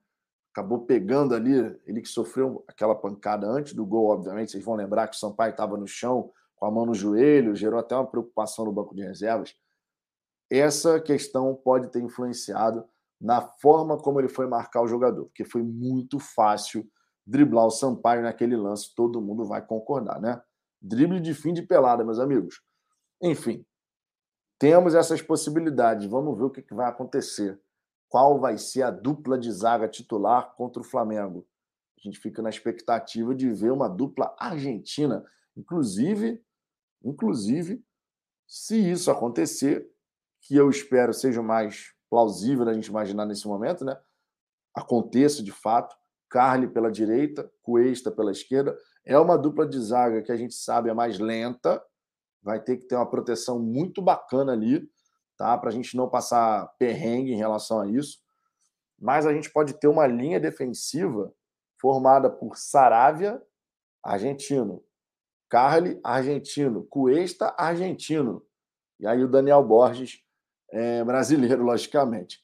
Acabou 0.53 0.87
pegando 0.87 1.35
ali, 1.35 1.53
ele 1.85 2.01
que 2.01 2.09
sofreu 2.09 2.65
aquela 2.69 2.95
pancada 2.95 3.49
antes 3.49 3.73
do 3.73 3.85
gol, 3.85 4.07
obviamente, 4.07 4.53
vocês 4.53 4.65
vão 4.65 4.77
lembrar 4.77 5.09
que 5.09 5.17
o 5.17 5.19
Sampaio 5.19 5.51
estava 5.51 5.77
no 5.77 5.89
chão 5.89 6.31
com 6.63 6.67
a 6.67 6.71
mão 6.71 6.87
no 6.87 6.95
joelho, 6.95 7.57
gerou 7.57 7.81
até 7.81 7.97
uma 7.97 8.07
preocupação 8.07 8.65
no 8.65 8.71
banco 8.71 8.95
de 8.95 9.03
reservas. 9.03 9.53
Essa 10.49 11.01
questão 11.01 11.57
pode 11.57 11.91
ter 11.91 12.01
influenciado 12.01 12.85
na 13.21 13.41
forma 13.41 13.99
como 13.99 14.21
ele 14.21 14.29
foi 14.29 14.47
marcar 14.47 14.81
o 14.81 14.87
jogador, 14.87 15.25
porque 15.25 15.45
foi 15.45 15.61
muito 15.61 16.21
fácil 16.21 16.89
driblar 17.27 17.67
o 17.67 17.71
Sampaio 17.71 18.23
naquele 18.23 18.57
lance, 18.57 18.95
todo 18.95 19.21
mundo 19.21 19.45
vai 19.45 19.61
concordar, 19.67 20.21
né? 20.21 20.41
Drible 20.81 21.19
de 21.19 21.35
fim 21.35 21.53
de 21.53 21.63
pelada, 21.63 22.05
meus 22.05 22.21
amigos. 22.21 22.63
Enfim, 23.21 23.67
temos 24.57 24.95
essas 24.95 25.21
possibilidades. 25.21 26.07
Vamos 26.07 26.39
ver 26.39 26.45
o 26.45 26.51
que 26.51 26.73
vai 26.73 26.89
acontecer. 26.89 27.61
Qual 28.09 28.39
vai 28.39 28.57
ser 28.57 28.83
a 28.83 28.91
dupla 28.93 29.37
de 29.37 29.51
zaga 29.51 29.89
titular 29.89 30.55
contra 30.55 30.81
o 30.81 30.85
Flamengo? 30.85 31.45
A 31.99 32.03
gente 32.03 32.21
fica 32.21 32.41
na 32.41 32.51
expectativa 32.51 33.35
de 33.35 33.51
ver 33.51 33.73
uma 33.73 33.89
dupla 33.89 34.33
argentina. 34.39 35.25
Inclusive, 35.57 36.41
inclusive, 37.05 37.85
se 38.47 38.77
isso 38.77 39.11
acontecer, 39.11 39.89
que 40.41 40.57
eu 40.57 40.69
espero 40.69 41.15
seja 41.15 41.43
mais 41.43 41.93
plausível 42.11 42.65
da 42.65 42.75
gente 42.75 42.87
imaginar 42.87 43.25
nesse 43.25 43.47
momento, 43.47 43.85
né? 43.85 43.99
Aconteça 44.75 45.43
de 45.43 45.53
fato, 45.53 45.97
Carly 46.29 46.69
pela 46.69 46.91
direita, 46.91 47.51
Cuesta 47.63 48.11
pela 48.11 48.33
esquerda. 48.33 48.77
É 49.05 49.19
uma 49.19 49.39
dupla 49.39 49.67
de 49.67 49.79
zaga 49.81 50.23
que 50.23 50.33
a 50.33 50.37
gente 50.37 50.55
sabe 50.55 50.91
é 50.91 50.95
mais 50.95 51.19
lenta, 51.19 51.83
vai 52.43 52.61
ter 52.61 52.77
que 52.77 52.87
ter 52.87 52.97
uma 52.97 53.09
proteção 53.09 53.59
muito 53.59 54.03
bacana 54.03 54.53
ali, 54.53 54.89
tá? 55.37 55.57
Para 55.57 55.71
a 55.71 55.73
gente 55.73 55.97
não 55.97 56.09
passar 56.09 56.67
perrengue 56.79 57.33
em 57.33 57.37
relação 57.37 57.81
a 57.81 57.89
isso. 57.89 58.19
Mas 58.99 59.27
a 59.27 59.33
gente 59.33 59.51
pode 59.51 59.75
ter 59.75 59.89
uma 59.89 60.07
linha 60.07 60.39
defensiva 60.39 61.33
formada 61.81 62.31
por 62.31 62.57
Saravia, 62.57 63.43
argentino, 64.03 64.85
Carly, 65.53 66.01
argentino, 66.03 66.83
Cuesta, 66.85 67.55
argentino. 67.59 68.43
E 68.99 69.07
aí 69.07 69.23
o 69.23 69.29
Daniel 69.29 69.63
Borges, 69.63 70.23
é, 70.71 71.05
brasileiro, 71.05 71.61
logicamente. 71.63 72.43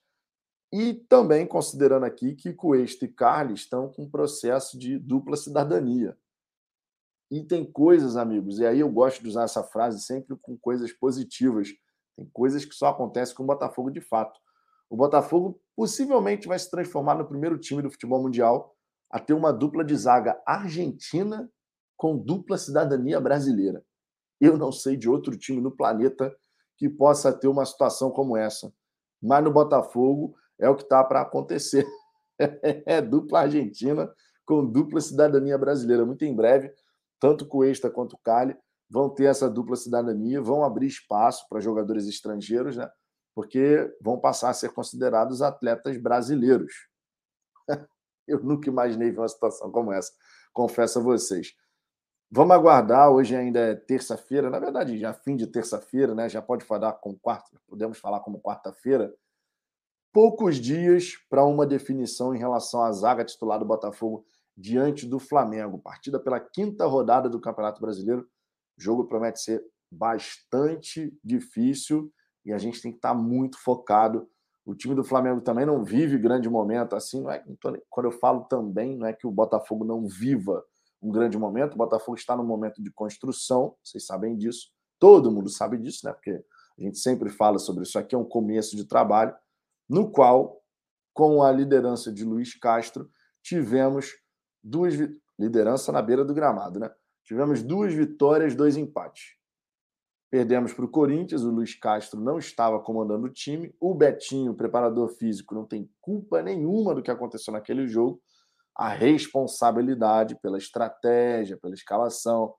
E 0.70 0.92
também 0.92 1.46
considerando 1.46 2.04
aqui 2.04 2.34
que 2.34 2.52
Cuesta 2.52 3.06
e 3.06 3.08
Carly 3.08 3.54
estão 3.54 3.90
com 3.90 4.02
um 4.02 4.10
processo 4.10 4.78
de 4.78 4.98
dupla 4.98 5.38
cidadania. 5.38 6.18
E 7.30 7.42
tem 7.42 7.64
coisas, 7.64 8.14
amigos, 8.14 8.58
e 8.58 8.66
aí 8.66 8.80
eu 8.80 8.90
gosto 8.90 9.22
de 9.22 9.28
usar 9.28 9.44
essa 9.44 9.62
frase 9.62 10.02
sempre 10.02 10.36
com 10.36 10.58
coisas 10.58 10.92
positivas. 10.92 11.70
Tem 12.14 12.28
coisas 12.30 12.66
que 12.66 12.74
só 12.74 12.88
acontecem 12.88 13.34
com 13.34 13.42
o 13.42 13.46
Botafogo 13.46 13.90
de 13.90 14.02
fato. 14.02 14.38
O 14.90 14.96
Botafogo 14.98 15.58
possivelmente 15.74 16.46
vai 16.46 16.58
se 16.58 16.70
transformar 16.70 17.14
no 17.14 17.26
primeiro 17.26 17.56
time 17.56 17.80
do 17.80 17.90
futebol 17.90 18.20
mundial 18.20 18.76
a 19.10 19.18
ter 19.18 19.32
uma 19.32 19.50
dupla 19.50 19.82
de 19.82 19.96
zaga 19.96 20.38
argentina 20.44 21.50
com 21.98 22.16
dupla 22.16 22.56
cidadania 22.56 23.20
brasileira. 23.20 23.84
Eu 24.40 24.56
não 24.56 24.70
sei 24.70 24.96
de 24.96 25.10
outro 25.10 25.36
time 25.36 25.60
no 25.60 25.72
planeta 25.72 26.34
que 26.76 26.88
possa 26.88 27.32
ter 27.32 27.48
uma 27.48 27.66
situação 27.66 28.10
como 28.10 28.36
essa. 28.36 28.72
Mas 29.20 29.42
no 29.42 29.52
Botafogo 29.52 30.36
é 30.58 30.70
o 30.70 30.76
que 30.76 30.84
está 30.84 31.02
para 31.02 31.20
acontecer. 31.20 31.84
é 32.38 33.02
dupla 33.02 33.40
argentina 33.40 34.10
com 34.46 34.64
dupla 34.64 35.00
cidadania 35.00 35.58
brasileira. 35.58 36.06
Muito 36.06 36.24
em 36.24 36.34
breve, 36.34 36.72
tanto 37.20 37.44
o 37.44 37.48
Cuesta 37.48 37.90
quanto 37.90 38.12
o 38.12 38.18
Cali 38.18 38.56
vão 38.88 39.10
ter 39.10 39.24
essa 39.24 39.50
dupla 39.50 39.76
cidadania, 39.76 40.40
vão 40.40 40.64
abrir 40.64 40.86
espaço 40.86 41.46
para 41.48 41.60
jogadores 41.60 42.06
estrangeiros, 42.06 42.76
né? 42.76 42.88
porque 43.34 43.92
vão 44.00 44.18
passar 44.18 44.50
a 44.50 44.54
ser 44.54 44.72
considerados 44.72 45.42
atletas 45.42 46.00
brasileiros. 46.00 46.72
Eu 48.26 48.42
nunca 48.42 48.70
imaginei 48.70 49.10
ver 49.10 49.18
uma 49.18 49.28
situação 49.28 49.70
como 49.70 49.92
essa, 49.92 50.12
confesso 50.52 51.00
a 51.00 51.02
vocês. 51.02 51.54
Vamos 52.30 52.54
aguardar, 52.54 53.10
hoje 53.10 53.34
ainda 53.34 53.58
é 53.58 53.74
terça-feira, 53.74 54.50
na 54.50 54.58
verdade, 54.58 54.98
já 54.98 55.14
fim 55.14 55.34
de 55.34 55.46
terça-feira, 55.46 56.14
né? 56.14 56.28
Já 56.28 56.42
pode 56.42 56.64
falar 56.64 56.92
como 56.94 57.18
quarta, 57.18 57.58
podemos 57.66 57.98
falar 57.98 58.20
como 58.20 58.40
quarta-feira 58.40 59.14
poucos 60.12 60.56
dias 60.56 61.12
para 61.28 61.44
uma 61.44 61.66
definição 61.66 62.34
em 62.34 62.38
relação 62.38 62.82
à 62.82 62.90
zaga 62.92 63.24
titular 63.24 63.58
do 63.58 63.64
Botafogo 63.64 64.24
diante 64.56 65.06
do 65.06 65.18
Flamengo. 65.18 65.78
Partida 65.78 66.18
pela 66.18 66.40
quinta 66.40 66.86
rodada 66.86 67.28
do 67.28 67.40
Campeonato 67.40 67.80
Brasileiro. 67.80 68.22
O 68.76 68.82
jogo 68.82 69.04
promete 69.04 69.40
ser 69.40 69.64
bastante 69.90 71.16
difícil 71.22 72.12
e 72.44 72.52
a 72.52 72.58
gente 72.58 72.80
tem 72.80 72.90
que 72.90 72.98
estar 72.98 73.14
muito 73.14 73.58
focado. 73.62 74.28
O 74.64 74.74
time 74.74 74.94
do 74.94 75.04
Flamengo 75.04 75.40
também 75.40 75.64
não 75.64 75.84
vive 75.84 76.18
grande 76.18 76.48
momento 76.48 76.96
assim. 76.96 77.22
Não 77.22 77.30
é, 77.30 77.44
quando 77.88 78.06
eu 78.06 78.12
falo 78.12 78.40
também, 78.44 78.96
não 78.96 79.06
é 79.06 79.12
que 79.12 79.26
o 79.26 79.30
Botafogo 79.30 79.84
não 79.84 80.06
viva 80.06 80.64
um 81.00 81.10
grande 81.10 81.38
momento. 81.38 81.74
O 81.74 81.78
Botafogo 81.78 82.16
está 82.16 82.36
no 82.36 82.44
momento 82.44 82.82
de 82.82 82.90
construção, 82.90 83.74
vocês 83.82 84.04
sabem 84.06 84.36
disso. 84.36 84.70
Todo 84.98 85.30
mundo 85.30 85.48
sabe 85.48 85.78
disso, 85.78 86.06
né? 86.06 86.12
Porque 86.12 86.30
a 86.78 86.82
gente 86.82 86.98
sempre 86.98 87.28
fala 87.28 87.58
sobre 87.58 87.84
isso 87.84 87.98
aqui, 87.98 88.14
é 88.14 88.18
um 88.18 88.24
começo 88.24 88.76
de 88.76 88.84
trabalho 88.84 89.34
no 89.88 90.10
qual, 90.10 90.62
com 91.14 91.42
a 91.42 91.50
liderança 91.50 92.12
de 92.12 92.24
Luiz 92.24 92.54
Castro, 92.54 93.10
tivemos 93.42 94.12
duas 94.62 94.94
liderança 95.38 95.92
na 95.92 96.02
beira 96.02 96.24
do 96.24 96.34
gramado, 96.34 96.80
né? 96.80 96.90
Tivemos 97.24 97.62
duas 97.62 97.94
vitórias, 97.94 98.54
dois 98.54 98.76
empates. 98.76 99.36
Perdemos 100.30 100.72
para 100.72 100.84
o 100.84 100.90
Corinthians, 100.90 101.42
o 101.42 101.50
Luiz 101.50 101.74
Castro 101.74 102.20
não 102.20 102.38
estava 102.38 102.80
comandando 102.80 103.26
o 103.26 103.30
time. 103.30 103.74
O 103.80 103.94
Betinho, 103.94 104.54
preparador 104.54 105.08
físico, 105.08 105.54
não 105.54 105.64
tem 105.64 105.90
culpa 106.00 106.42
nenhuma 106.42 106.94
do 106.94 107.02
que 107.02 107.10
aconteceu 107.10 107.52
naquele 107.52 107.86
jogo. 107.86 108.20
A 108.78 108.88
responsabilidade 108.88 110.38
pela 110.40 110.56
estratégia, 110.56 111.58
pela 111.58 111.74
escalação, 111.74 112.54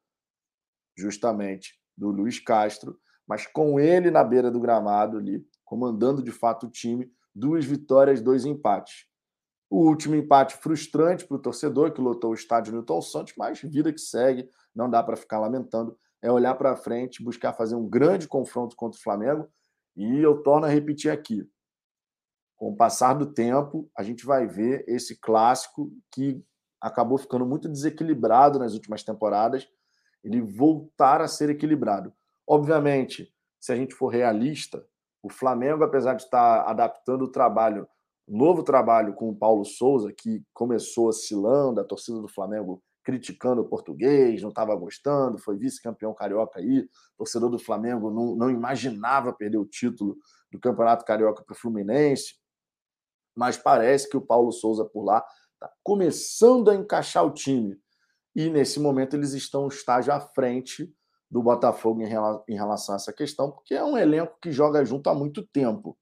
justamente 0.97 1.79
do 1.97 2.09
Luiz 2.09 2.39
Castro, 2.39 2.99
mas 3.27 3.47
com 3.47 3.79
ele 3.79 4.11
na 4.11 4.23
beira 4.23 4.51
do 4.51 4.59
gramado 4.59 5.17
ali, 5.17 5.45
comandando 5.63 6.21
de 6.21 6.31
fato 6.31 6.65
o 6.65 6.69
time, 6.69 7.09
duas 7.33 7.63
vitórias, 7.63 8.21
dois 8.21 8.45
empates. 8.45 9.05
O 9.69 9.87
último 9.87 10.15
empate 10.15 10.57
frustrante 10.57 11.27
para 11.27 11.37
o 11.37 11.41
torcedor 11.41 11.93
que 11.93 12.01
lotou 12.01 12.31
o 12.31 12.33
estádio 12.33 12.73
Newton 12.73 13.01
Santos, 13.01 13.33
mas 13.37 13.61
vida 13.61 13.93
que 13.93 14.01
segue, 14.01 14.49
não 14.75 14.89
dá 14.89 15.03
para 15.03 15.15
ficar 15.15 15.39
lamentando. 15.39 15.95
É 16.21 16.31
olhar 16.31 16.55
para 16.55 16.75
frente, 16.75 17.23
buscar 17.23 17.53
fazer 17.53 17.75
um 17.75 17.87
grande 17.87 18.27
confronto 18.27 18.75
contra 18.75 18.99
o 18.99 19.01
Flamengo. 19.01 19.47
E 19.95 20.19
eu 20.19 20.41
torno 20.41 20.65
a 20.65 20.69
repetir 20.69 21.11
aqui: 21.11 21.47
com 22.59 22.71
o 22.71 22.75
passar 22.75 23.13
do 23.13 23.25
tempo, 23.25 23.89
a 23.97 24.03
gente 24.03 24.25
vai 24.25 24.45
ver 24.45 24.83
esse 24.85 25.15
clássico 25.15 25.91
que 26.11 26.43
acabou 26.81 27.17
ficando 27.17 27.45
muito 27.45 27.69
desequilibrado 27.69 28.59
nas 28.59 28.73
últimas 28.73 29.01
temporadas, 29.01 29.65
ele 30.21 30.41
voltar 30.41 31.21
a 31.21 31.27
ser 31.27 31.49
equilibrado. 31.49 32.13
Obviamente, 32.45 33.33
se 33.61 33.71
a 33.71 33.77
gente 33.77 33.95
for 33.95 34.09
realista, 34.09 34.85
o 35.23 35.29
Flamengo, 35.29 35.85
apesar 35.85 36.15
de 36.15 36.23
estar 36.23 36.63
adaptando 36.63 37.23
o 37.23 37.31
trabalho, 37.31 37.87
novo 38.27 38.61
trabalho 38.61 39.13
com 39.13 39.29
o 39.29 39.35
Paulo 39.35 39.63
Souza, 39.63 40.11
que 40.11 40.43
começou 40.53 41.07
oscilando, 41.07 41.79
a 41.79 41.85
torcida 41.85 42.19
do 42.19 42.27
Flamengo 42.27 42.83
criticando 43.05 43.61
o 43.61 43.69
português, 43.69 44.41
não 44.41 44.49
estava 44.49 44.75
gostando, 44.75 45.37
foi 45.37 45.57
vice-campeão 45.57 46.13
carioca 46.13 46.59
aí, 46.59 46.89
torcedor 47.17 47.49
do 47.49 47.57
Flamengo 47.57 48.11
não, 48.11 48.35
não 48.35 48.51
imaginava 48.51 49.31
perder 49.31 49.57
o 49.57 49.65
título 49.65 50.17
do 50.51 50.59
Campeonato 50.59 51.05
Carioca 51.05 51.41
para 51.41 51.53
o 51.53 51.57
Fluminense, 51.57 52.39
mas 53.39 53.55
parece 53.55 54.09
que 54.09 54.17
o 54.17 54.21
Paulo 54.21 54.51
Souza 54.51 54.83
por 54.83 55.01
lá 55.01 55.25
está 55.53 55.71
começando 55.81 56.69
a 56.69 56.75
encaixar 56.75 57.25
o 57.25 57.31
time. 57.31 57.79
E 58.35 58.49
nesse 58.49 58.81
momento 58.81 59.15
eles 59.15 59.31
estão 59.31 59.63
um 59.63 59.69
estágio 59.69 60.11
à 60.11 60.19
frente 60.19 60.93
do 61.31 61.41
Botafogo 61.41 62.01
em 62.01 62.53
relação 62.53 62.93
a 62.93 62.97
essa 62.97 63.13
questão, 63.13 63.49
porque 63.49 63.73
é 63.73 63.81
um 63.81 63.97
elenco 63.97 64.37
que 64.41 64.51
joga 64.51 64.83
junto 64.83 65.09
há 65.09 65.15
muito 65.15 65.47
tempo. 65.47 65.97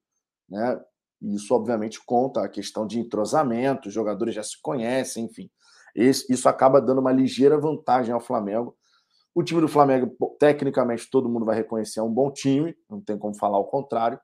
Né? 0.48 0.82
Isso, 1.22 1.54
obviamente, 1.54 2.04
conta 2.04 2.42
a 2.42 2.48
questão 2.48 2.84
de 2.84 2.98
entrosamento, 2.98 3.86
os 3.86 3.94
jogadores 3.94 4.34
já 4.34 4.42
se 4.42 4.60
conhecem, 4.60 5.26
enfim. 5.26 5.48
Isso 5.94 6.48
acaba 6.48 6.80
dando 6.80 7.00
uma 7.00 7.12
ligeira 7.12 7.56
vantagem 7.56 8.12
ao 8.12 8.20
Flamengo, 8.20 8.76
O 9.32 9.44
time 9.44 9.60
do 9.60 9.68
Flamengo, 9.68 10.12
tecnicamente, 10.40 11.08
todo 11.08 11.28
mundo 11.28 11.46
vai 11.46 11.54
reconhecer, 11.54 12.00
é 12.00 12.02
um 12.02 12.12
bom 12.12 12.32
time, 12.32 12.76
não 12.90 13.00
tem 13.00 13.16
como 13.16 13.36
falar 13.36 13.58
o 13.58 13.66
contrário. 13.66 14.18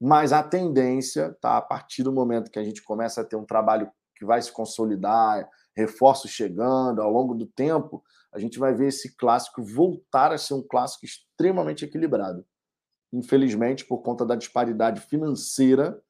Mas 0.00 0.32
a 0.32 0.42
tendência, 0.42 1.36
tá, 1.40 1.58
a 1.58 1.62
partir 1.62 2.02
do 2.02 2.12
momento 2.12 2.50
que 2.50 2.58
a 2.58 2.64
gente 2.64 2.82
começa 2.82 3.20
a 3.20 3.24
ter 3.24 3.36
um 3.36 3.44
trabalho 3.44 3.90
que 4.16 4.24
vai 4.24 4.40
se 4.40 4.50
consolidar, 4.50 5.48
reforços 5.76 6.30
chegando 6.30 7.02
ao 7.02 7.10
longo 7.10 7.34
do 7.34 7.46
tempo, 7.46 8.02
a 8.32 8.38
gente 8.38 8.58
vai 8.58 8.72
ver 8.74 8.88
esse 8.88 9.16
clássico 9.16 9.62
voltar 9.62 10.32
a 10.32 10.38
ser 10.38 10.54
um 10.54 10.62
clássico 10.62 11.04
extremamente 11.04 11.84
equilibrado. 11.84 12.46
Infelizmente, 13.12 13.84
por 13.84 13.98
conta 13.98 14.24
da 14.24 14.36
disparidade 14.36 15.00
financeira, 15.00 16.00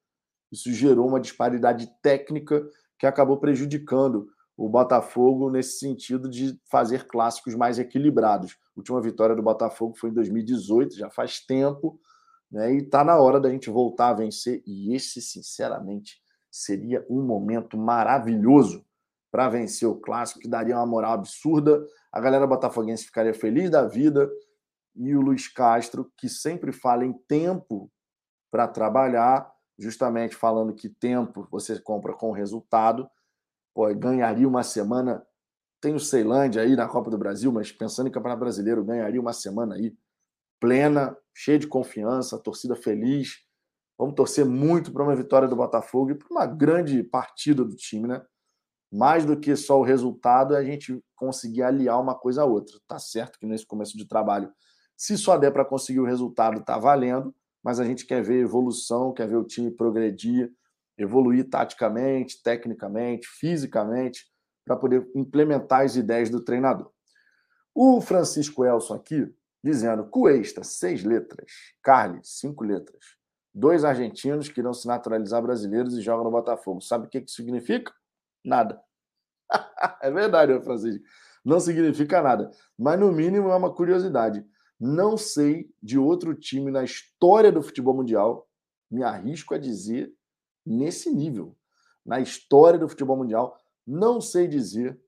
isso 0.52 0.72
gerou 0.72 1.08
uma 1.08 1.20
disparidade 1.20 1.90
técnica 2.02 2.68
que 2.98 3.06
acabou 3.06 3.38
prejudicando 3.38 4.28
o 4.56 4.68
Botafogo 4.68 5.50
nesse 5.50 5.78
sentido 5.78 6.28
de 6.28 6.60
fazer 6.70 7.06
clássicos 7.06 7.54
mais 7.54 7.78
equilibrados. 7.78 8.52
A 8.52 8.80
última 8.80 9.00
vitória 9.00 9.34
do 9.34 9.42
Botafogo 9.42 9.96
foi 9.96 10.10
em 10.10 10.12
2018, 10.12 10.96
já 10.96 11.08
faz 11.08 11.40
tempo, 11.40 11.98
né? 12.50 12.72
E 12.74 12.78
está 12.78 13.04
na 13.04 13.18
hora 13.18 13.38
da 13.38 13.48
gente 13.48 13.70
voltar 13.70 14.08
a 14.08 14.14
vencer. 14.14 14.62
E 14.66 14.94
esse, 14.94 15.20
sinceramente, 15.20 16.20
seria 16.50 17.06
um 17.08 17.22
momento 17.22 17.78
maravilhoso 17.78 18.84
para 19.30 19.48
vencer 19.48 19.88
o 19.88 19.94
clássico, 19.94 20.40
que 20.40 20.48
daria 20.48 20.76
uma 20.76 20.86
moral 20.86 21.12
absurda. 21.12 21.86
A 22.12 22.20
galera 22.20 22.46
botafoguense 22.46 23.04
ficaria 23.04 23.32
feliz 23.32 23.70
da 23.70 23.86
vida. 23.86 24.28
E 24.96 25.14
o 25.14 25.20
Luiz 25.20 25.46
Castro, 25.46 26.10
que 26.16 26.28
sempre 26.28 26.72
fala 26.72 27.04
em 27.04 27.12
tempo 27.12 27.90
para 28.50 28.66
trabalhar, 28.66 29.48
justamente 29.78 30.34
falando 30.34 30.74
que 30.74 30.88
tempo 30.88 31.46
você 31.50 31.78
compra 31.78 32.12
com 32.12 32.32
resultado, 32.32 33.08
pô, 33.72 33.86
ganharia 33.94 34.48
uma 34.48 34.64
semana. 34.64 35.24
Tem 35.80 35.94
o 35.94 36.00
Ceilândia 36.00 36.62
aí 36.62 36.74
na 36.74 36.88
Copa 36.88 37.08
do 37.08 37.16
Brasil, 37.16 37.52
mas 37.52 37.70
pensando 37.70 38.08
em 38.08 38.12
Campeonato 38.12 38.40
Brasileiro, 38.40 38.84
ganharia 38.84 39.20
uma 39.20 39.32
semana 39.32 39.76
aí 39.76 39.96
plena, 40.60 41.16
cheia 41.34 41.58
de 41.58 41.66
confiança, 41.66 42.38
torcida 42.38 42.74
feliz. 42.76 43.38
Vamos 43.98 44.14
torcer 44.14 44.44
muito 44.44 44.92
para 44.92 45.02
uma 45.02 45.14
vitória 45.14 45.48
do 45.48 45.56
Botafogo 45.56 46.10
e 46.10 46.14
para 46.14 46.28
uma 46.30 46.46
grande 46.46 47.02
partida 47.02 47.64
do 47.64 47.76
time, 47.76 48.08
né? 48.08 48.22
Mais 48.92 49.24
do 49.24 49.38
que 49.38 49.54
só 49.54 49.78
o 49.78 49.84
resultado, 49.84 50.54
é 50.54 50.58
a 50.58 50.64
gente 50.64 51.02
conseguir 51.14 51.62
aliar 51.62 52.00
uma 52.00 52.14
coisa 52.14 52.42
a 52.42 52.44
outra. 52.44 52.76
Tá 52.88 52.98
certo 52.98 53.38
que 53.38 53.46
nesse 53.46 53.64
começo 53.64 53.96
de 53.96 54.06
trabalho, 54.06 54.52
se 54.96 55.16
só 55.16 55.38
der 55.38 55.52
para 55.52 55.64
conseguir 55.64 56.00
o 56.00 56.04
resultado, 56.04 56.64
tá 56.64 56.76
valendo, 56.76 57.34
mas 57.62 57.78
a 57.78 57.84
gente 57.84 58.04
quer 58.04 58.22
ver 58.22 58.40
evolução, 58.40 59.12
quer 59.12 59.28
ver 59.28 59.36
o 59.36 59.44
time 59.44 59.70
progredir, 59.70 60.52
evoluir 60.98 61.48
taticamente, 61.48 62.42
tecnicamente, 62.42 63.26
fisicamente, 63.26 64.26
para 64.64 64.76
poder 64.76 65.08
implementar 65.14 65.82
as 65.82 65.96
ideias 65.96 66.28
do 66.28 66.42
treinador. 66.42 66.90
O 67.74 68.00
Francisco 68.00 68.64
Elson 68.64 68.94
aqui, 68.94 69.32
dizendo 69.62 70.04
Cuesta, 70.04 70.64
seis 70.64 71.04
letras, 71.04 71.50
Carly, 71.82 72.20
cinco 72.22 72.64
letras, 72.64 73.16
dois 73.54 73.84
argentinos 73.84 74.48
que 74.48 74.60
irão 74.60 74.72
se 74.72 74.86
naturalizar 74.86 75.42
brasileiros 75.42 75.96
e 75.96 76.00
jogam 76.00 76.24
no 76.24 76.30
Botafogo. 76.30 76.80
Sabe 76.80 77.06
o 77.06 77.10
que, 77.10 77.20
que 77.20 77.30
significa? 77.30 77.92
Nada. 78.44 78.80
é 80.00 80.10
verdade, 80.10 80.58
Francisco. 80.62 81.04
Não 81.44 81.58
significa 81.60 82.22
nada. 82.22 82.50
Mas, 82.78 82.98
no 82.98 83.12
mínimo, 83.12 83.50
é 83.50 83.56
uma 83.56 83.74
curiosidade. 83.74 84.44
Não 84.78 85.16
sei 85.16 85.70
de 85.82 85.98
outro 85.98 86.34
time 86.34 86.70
na 86.70 86.84
história 86.84 87.52
do 87.52 87.62
futebol 87.62 87.94
mundial, 87.94 88.48
me 88.90 89.02
arrisco 89.02 89.54
a 89.54 89.58
dizer, 89.58 90.12
nesse 90.64 91.10
nível. 91.10 91.56
Na 92.04 92.20
história 92.20 92.78
do 92.78 92.88
futebol 92.88 93.16
mundial, 93.16 93.58
não 93.86 94.20
sei 94.20 94.48
dizer 94.48 94.98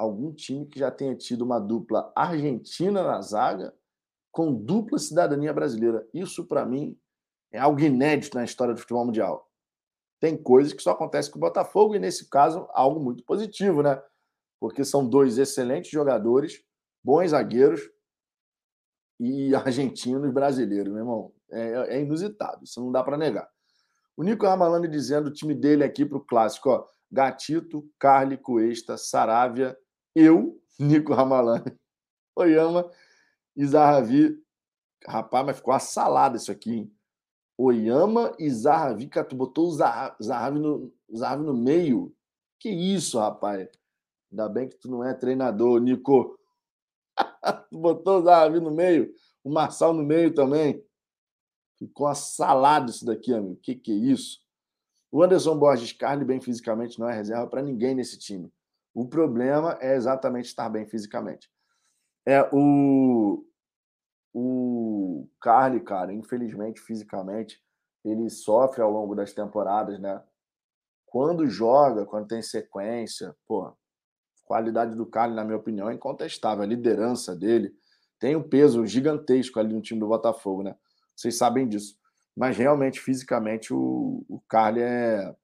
algum 0.00 0.32
time 0.32 0.66
que 0.66 0.78
já 0.78 0.90
tenha 0.90 1.14
tido 1.14 1.42
uma 1.42 1.58
dupla 1.58 2.10
argentina 2.16 3.02
na 3.02 3.20
zaga 3.20 3.74
com 4.32 4.54
dupla 4.54 4.98
cidadania 4.98 5.52
brasileira. 5.52 6.08
Isso, 6.14 6.46
para 6.46 6.64
mim, 6.64 6.98
é 7.52 7.58
algo 7.58 7.80
inédito 7.80 8.36
na 8.36 8.44
história 8.44 8.72
do 8.72 8.80
futebol 8.80 9.04
mundial. 9.04 9.48
Tem 10.18 10.36
coisas 10.36 10.72
que 10.72 10.82
só 10.82 10.92
acontecem 10.92 11.30
com 11.30 11.38
o 11.38 11.40
Botafogo, 11.40 11.94
e 11.94 11.98
nesse 11.98 12.28
caso, 12.28 12.66
algo 12.70 13.00
muito 13.00 13.24
positivo, 13.24 13.82
né? 13.82 14.00
Porque 14.58 14.84
são 14.84 15.06
dois 15.06 15.38
excelentes 15.38 15.90
jogadores, 15.90 16.62
bons 17.02 17.30
zagueiros 17.30 17.80
e 19.18 19.52
argentinos 19.56 20.32
brasileiros, 20.32 20.92
meu 20.92 21.02
irmão. 21.02 21.32
É, 21.50 21.96
é 21.96 22.00
inusitado, 22.00 22.64
isso 22.64 22.80
não 22.80 22.92
dá 22.92 23.02
para 23.02 23.18
negar. 23.18 23.48
O 24.16 24.22
Nico 24.22 24.46
Ramalani 24.46 24.86
dizendo 24.86 25.28
o 25.28 25.32
time 25.32 25.54
dele 25.54 25.82
aqui 25.82 26.06
para 26.06 26.18
o 26.18 26.24
clássico: 26.24 26.70
ó, 26.70 26.86
Gatito, 27.10 27.90
Carly, 27.98 28.36
Cuesta, 28.36 28.96
Saravia, 28.96 29.76
eu, 30.14 30.60
Nico 30.78 31.12
Ramalani, 31.12 31.76
Oyama 32.36 32.90
e 33.56 33.66
Zahavi. 33.66 34.42
Rapaz, 35.06 35.46
mas 35.46 35.56
ficou 35.56 35.72
uma 35.72 35.80
salada 35.80 36.36
isso 36.36 36.52
aqui, 36.52 36.72
hein? 36.72 36.94
Oyama 37.56 38.34
e 38.38 38.48
Zahavi, 38.50 39.06
cara, 39.06 39.26
tu 39.26 39.36
botou 39.36 39.68
o 39.68 39.70
Zahavi 39.70 40.58
no, 40.58 40.92
Zahavi 41.14 41.42
no 41.44 41.54
meio. 41.54 42.14
Que 42.58 42.70
isso, 42.70 43.18
rapaz? 43.18 43.68
Ainda 44.30 44.48
bem 44.48 44.68
que 44.68 44.76
tu 44.76 44.90
não 44.90 45.04
é 45.04 45.12
treinador, 45.14 45.80
Nico. 45.80 46.38
tu 47.70 47.78
botou 47.78 48.20
o 48.20 48.22
Zahavi 48.22 48.60
no 48.60 48.70
meio, 48.70 49.14
o 49.44 49.50
Marçal 49.50 49.92
no 49.92 50.02
meio 50.02 50.32
também. 50.32 50.82
Ficou 51.78 52.06
uma 52.06 52.14
salada 52.14 52.90
isso 52.90 53.04
daqui, 53.04 53.32
amigo. 53.32 53.56
Que 53.62 53.74
que 53.74 53.92
é 53.92 53.94
isso? 53.94 54.40
O 55.10 55.22
Anderson 55.22 55.58
Borges 55.58 55.92
Carli, 55.92 56.24
bem 56.24 56.40
fisicamente, 56.40 56.98
não 56.98 57.08
é 57.08 57.14
reserva 57.14 57.46
para 57.46 57.62
ninguém 57.62 57.94
nesse 57.94 58.18
time. 58.18 58.52
O 58.94 59.06
problema 59.08 59.78
é 59.80 59.94
exatamente 59.94 60.46
estar 60.46 60.68
bem 60.68 60.86
fisicamente. 60.86 61.50
É 62.26 62.48
o 62.52 63.44
o 64.32 65.28
Carly, 65.40 65.80
cara, 65.80 66.12
infelizmente, 66.12 66.80
fisicamente, 66.80 67.60
ele 68.04 68.30
sofre 68.30 68.80
ao 68.80 68.90
longo 68.90 69.14
das 69.14 69.32
temporadas, 69.32 69.98
né? 69.98 70.22
Quando 71.04 71.48
joga, 71.48 72.06
quando 72.06 72.28
tem 72.28 72.40
sequência, 72.40 73.34
pô, 73.48 73.76
qualidade 74.44 74.94
do 74.94 75.06
Carly, 75.06 75.34
na 75.34 75.44
minha 75.44 75.56
opinião, 75.56 75.90
é 75.90 75.94
incontestável. 75.94 76.62
A 76.62 76.66
liderança 76.66 77.34
dele 77.34 77.74
tem 78.18 78.36
um 78.36 78.48
peso 78.48 78.86
gigantesco 78.86 79.58
ali 79.58 79.74
no 79.74 79.82
time 79.82 79.98
do 79.98 80.06
Botafogo, 80.06 80.62
né? 80.62 80.76
Vocês 81.16 81.36
sabem 81.36 81.68
disso. 81.68 81.96
Mas 82.36 82.56
realmente, 82.56 83.00
fisicamente, 83.00 83.74
o, 83.74 84.24
o 84.28 84.40
Carly 84.48 84.82
é, 84.82 85.34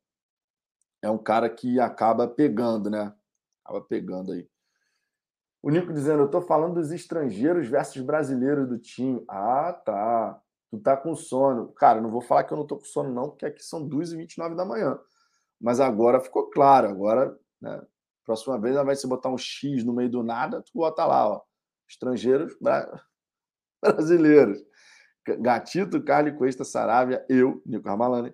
é 1.02 1.10
um 1.10 1.18
cara 1.18 1.50
que 1.50 1.80
acaba 1.80 2.28
pegando, 2.28 2.88
né? 2.88 3.12
Acaba 3.66 3.80
pegando 3.80 4.32
aí. 4.32 4.48
O 5.60 5.70
Nico 5.70 5.92
dizendo, 5.92 6.22
eu 6.22 6.30
tô 6.30 6.40
falando 6.40 6.74
dos 6.74 6.92
estrangeiros 6.92 7.66
versus 7.66 8.00
brasileiros 8.00 8.68
do 8.68 8.78
time. 8.78 9.24
Ah, 9.28 9.72
tá. 9.72 10.40
Tu 10.70 10.78
tá 10.78 10.96
com 10.96 11.16
sono. 11.16 11.72
Cara, 11.72 12.00
não 12.00 12.10
vou 12.10 12.20
falar 12.20 12.44
que 12.44 12.52
eu 12.52 12.56
não 12.56 12.66
tô 12.66 12.76
com 12.76 12.84
sono, 12.84 13.12
não, 13.12 13.30
porque 13.30 13.46
aqui 13.46 13.64
são 13.64 13.88
2h29 13.88 14.54
da 14.54 14.64
manhã. 14.64 14.96
Mas 15.60 15.80
agora 15.80 16.20
ficou 16.20 16.48
claro. 16.48 16.88
Agora, 16.88 17.36
né? 17.60 17.84
Próxima 18.24 18.58
vez, 18.60 18.76
vai 18.76 18.94
se 18.94 19.06
botar 19.08 19.28
um 19.30 19.38
X 19.38 19.84
no 19.84 19.92
meio 19.92 20.10
do 20.10 20.22
nada, 20.22 20.62
tu 20.62 20.70
bota 20.74 21.04
lá, 21.04 21.28
ó. 21.28 21.42
Estrangeiros 21.88 22.56
bra... 22.60 23.00
brasileiros. 23.82 24.64
Gatito, 25.40 26.02
Carly 26.04 26.36
Cuesta, 26.36 26.64
Saravia, 26.64 27.24
eu, 27.28 27.60
Nico 27.66 27.88
Ramalani. 27.88 28.32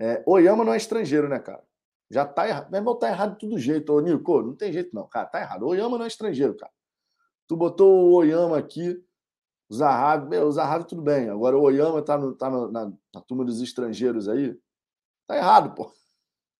É, 0.00 0.22
Oyama 0.26 0.64
não 0.64 0.72
é 0.72 0.78
estrangeiro, 0.78 1.28
né, 1.28 1.38
cara? 1.38 1.62
Já 2.12 2.26
tá 2.26 2.46
errado. 2.46 2.70
Meu 2.70 2.78
irmão, 2.78 2.94
tá 2.94 3.08
errado 3.08 3.32
de 3.32 3.38
todo 3.38 3.58
jeito. 3.58 3.90
Ô, 3.90 3.98
Nico, 4.00 4.42
não 4.42 4.54
tem 4.54 4.70
jeito 4.70 4.94
não, 4.94 5.08
cara. 5.08 5.26
Tá 5.26 5.40
errado. 5.40 5.62
O 5.62 5.68
Oyama 5.68 5.96
não 5.96 6.04
é 6.04 6.08
estrangeiro, 6.08 6.54
cara. 6.54 6.70
Tu 7.48 7.56
botou 7.56 8.10
o 8.10 8.12
Oyama 8.12 8.58
aqui, 8.58 9.02
o 9.70 9.74
Zahavi. 9.74 10.36
O 10.36 10.52
Zahavi 10.52 10.86
tudo 10.86 11.00
bem. 11.00 11.30
Agora 11.30 11.56
o 11.56 11.62
Oyama 11.62 12.02
tá, 12.02 12.18
no, 12.18 12.34
tá 12.34 12.50
no, 12.50 12.70
na, 12.70 12.92
na 13.14 13.20
turma 13.22 13.46
dos 13.46 13.62
estrangeiros 13.62 14.28
aí. 14.28 14.54
Tá 15.26 15.38
errado, 15.38 15.74
pô. 15.74 15.90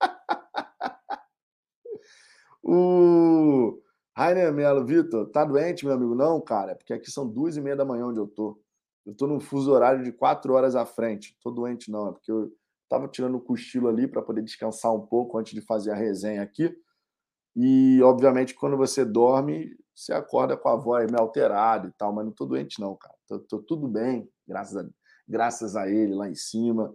o 2.65 3.79
Rainer 4.17 4.51
Melo, 4.55 4.87
Vitor, 4.87 5.29
tá 5.31 5.45
doente, 5.45 5.85
meu 5.85 5.95
amigo? 5.95 6.15
Não, 6.15 6.41
cara, 6.41 6.75
porque 6.75 6.95
aqui 6.95 7.11
são 7.11 7.29
duas 7.29 7.59
e 7.59 7.61
meia 7.61 7.77
da 7.77 7.85
manhã 7.85 8.07
onde 8.07 8.19
eu 8.19 8.27
tô. 8.27 8.59
Eu 9.05 9.15
tô 9.15 9.27
num 9.27 9.39
fuso 9.39 9.71
horário 9.71 10.03
de 10.03 10.13
quatro 10.13 10.55
horas 10.55 10.75
à 10.75 10.87
frente. 10.87 11.37
Tô 11.43 11.51
doente, 11.51 11.91
não, 11.91 12.09
é 12.09 12.13
porque 12.13 12.33
eu 12.33 12.51
Estava 12.93 13.09
tirando 13.09 13.37
o 13.37 13.41
cochilo 13.41 13.89
ali 13.89 14.07
para 14.07 14.21
poder 14.21 14.43
descansar 14.43 14.95
um 14.95 15.01
pouco 15.01 15.39
antes 15.39 15.55
de 15.55 15.63
fazer 15.63 15.93
a 15.93 15.95
resenha 15.95 16.43
aqui. 16.43 16.77
E, 17.57 18.03
obviamente, 18.03 18.55
quando 18.55 18.77
você 18.77 19.03
dorme, 19.03 19.75
você 19.95 20.13
acorda 20.13 20.59
com 20.59 20.69
a 20.69 20.77
voz 20.77 21.11
meio 21.11 21.23
alterada 21.23 21.89
e 21.89 21.93
tal, 21.93 22.13
mas 22.13 22.23
não 22.23 22.33
estou 22.33 22.47
doente, 22.47 22.79
não, 22.79 22.95
cara. 22.95 23.15
Tô, 23.27 23.39
tô, 23.39 23.59
tudo 23.61 23.89
bem, 23.89 24.29
graças 24.47 24.77
a, 24.77 24.87
graças 25.27 25.75
a 25.75 25.89
ele 25.89 26.15
lá 26.15 26.29
em 26.29 26.35
cima. 26.35 26.95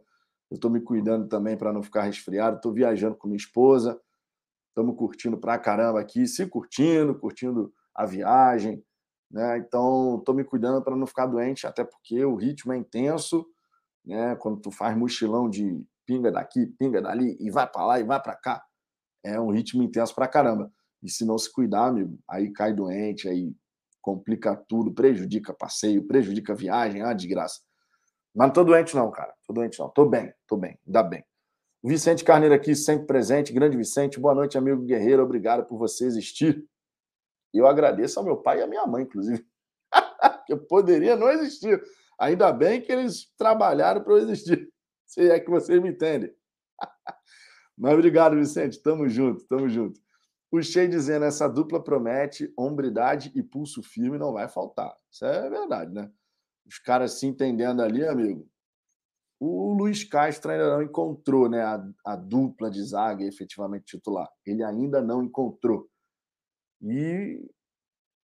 Eu 0.52 0.56
estou 0.58 0.70
me 0.70 0.80
cuidando 0.82 1.28
também 1.28 1.58
para 1.58 1.74
não 1.74 1.82
ficar 1.82 2.04
resfriado. 2.04 2.58
Estou 2.58 2.72
viajando 2.72 3.16
com 3.16 3.28
minha 3.28 3.38
esposa. 3.38 4.00
Estamos 4.70 4.96
curtindo 4.96 5.36
pra 5.36 5.58
caramba 5.58 6.00
aqui, 6.00 6.28
se 6.28 6.46
curtindo, 6.46 7.18
curtindo 7.18 7.74
a 7.96 8.06
viagem. 8.06 8.86
Né? 9.32 9.58
Então, 9.58 10.20
estou 10.20 10.36
me 10.36 10.44
cuidando 10.44 10.80
para 10.80 10.96
não 10.96 11.08
ficar 11.08 11.26
doente, 11.26 11.66
até 11.66 11.84
porque 11.84 12.24
o 12.24 12.36
ritmo 12.36 12.72
é 12.72 12.78
intenso 12.78 13.48
né? 14.08 14.36
Quando 14.38 14.60
tu 14.60 14.72
faz 14.72 14.98
mochilão 14.98 15.50
de 15.50 15.86
pinga 16.06 16.32
daqui, 16.32 16.66
pinga 16.80 17.02
dali 17.02 17.38
e 17.40 17.52
vai 17.52 17.68
para 17.68 17.86
lá 17.86 18.00
e 18.00 18.04
vai 18.04 18.22
para 18.22 18.36
cá, 18.36 18.64
é 19.24 19.40
um 19.40 19.52
ritmo 19.52 19.84
intenso 19.84 20.16
para 20.16 20.28
caramba. 20.28 20.72
E 21.04 21.10
se 21.10 21.26
não 21.26 21.38
se 21.38 21.52
cuidar, 21.52 21.88
amigo, 21.88 22.18
aí 22.28 22.52
cai 22.52 22.74
doente, 22.74 23.28
aí 23.28 23.54
complica 24.02 24.56
tudo, 24.56 24.94
prejudica 24.94 25.54
passeio, 25.54 26.08
prejudica 26.08 26.56
viagem, 26.56 27.04
uma 27.04 27.14
desgraça. 27.14 27.60
Mas 28.34 28.48
não 28.48 28.54
tô 28.54 28.64
doente, 28.64 28.96
não, 28.96 29.12
cara. 29.12 29.34
Tô 29.46 29.54
doente, 29.54 29.78
não. 29.80 29.90
Tô 29.90 30.06
bem, 30.06 30.34
tô 30.48 30.56
bem, 30.56 30.80
ainda 30.86 31.04
bem. 31.04 31.26
Vicente 31.84 32.24
Carneiro 32.24 32.56
aqui, 32.56 32.76
sempre 32.76 33.06
presente. 33.06 33.54
Grande 33.54 33.78
Vicente, 33.78 34.20
boa 34.20 34.34
noite, 34.34 34.58
amigo 34.58 34.82
guerreiro. 34.84 35.24
Obrigado 35.24 35.66
por 35.66 35.78
você 35.78 36.06
existir. 36.06 36.66
Eu 37.54 37.68
agradeço 37.68 38.20
ao 38.20 38.26
meu 38.26 38.38
pai 38.38 38.60
e 38.60 38.62
à 38.64 38.68
minha 38.68 38.86
mãe, 38.86 39.04
inclusive. 39.04 39.46
que 40.46 40.54
eu 40.54 40.60
poderia 40.60 41.16
não 41.16 41.30
existir. 41.30 41.82
Ainda 42.20 42.52
bem 42.52 42.82
que 42.82 42.92
eles 42.92 43.32
trabalharam 43.38 44.04
para 44.04 44.14
eu 44.14 44.20
existir. 44.20 44.70
Se 45.06 45.30
é 45.30 45.40
que 45.40 45.50
vocês 45.50 45.82
me 45.82 45.90
entendem. 45.90 46.34
Mas 47.78 47.94
obrigado, 47.94 48.36
Vicente. 48.36 48.82
Tamo 48.82 49.08
junto, 49.08 49.46
tamo 49.48 49.70
junto. 49.70 50.00
O 50.52 50.62
Shea 50.62 50.88
dizendo, 50.88 51.26
essa 51.26 51.48
dupla 51.48 51.84
promete 51.84 52.52
hombridade 52.58 53.32
e 53.36 53.44
pulso 53.44 53.84
firme 53.84 54.18
não 54.18 54.34
vai 54.34 54.48
faltar. 54.48 54.96
Isso 55.12 55.26
é 55.26 55.50
verdade, 55.50 55.94
né? 55.94 56.10
Os 56.66 56.80
caras 56.80 57.20
se 57.20 57.28
entendendo 57.28 57.82
ali, 57.82 58.06
amigo. 58.06 58.48
O 59.40 59.74
Luiz 59.74 60.04
Castro 60.04 60.52
ainda 60.52 60.76
não 60.76 60.82
encontrou 60.82 61.48
né, 61.48 61.62
a, 61.62 61.86
a 62.06 62.16
dupla 62.16 62.72
de 62.72 62.84
zaga 62.84 63.24
efetivamente 63.24 63.86
titular. 63.86 64.28
Ele 64.46 64.64
ainda 64.64 65.02
não 65.02 65.24
encontrou. 65.24 65.88
E 66.82 67.40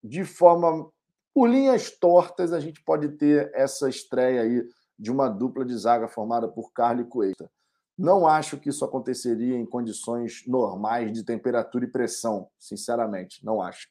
de 0.04 0.26
forma. 0.26 0.92
Por 1.34 1.50
linhas 1.50 1.90
tortas, 1.90 2.54
a 2.54 2.60
gente 2.60 2.82
pode 2.84 3.10
ter 3.10 3.52
essa 3.56 3.90
estreia 3.90 4.42
aí 4.42 4.70
de 4.98 5.12
uma 5.12 5.28
dupla 5.28 5.66
de 5.66 5.76
zaga 5.76 6.08
formada 6.08 6.48
por 6.48 6.72
Carlos 6.72 7.06
e 7.06 7.10
Coelho. 7.10 7.50
Não 7.98 8.28
acho 8.28 8.58
que 8.58 8.70
isso 8.70 8.86
aconteceria 8.86 9.56
em 9.56 9.66
condições 9.66 10.44
normais 10.48 11.12
de 11.12 11.24
temperatura 11.24 11.86
e 11.86 11.92
pressão, 11.92 12.50
sinceramente, 12.58 13.44
não 13.44 13.62
acho. 13.62 13.88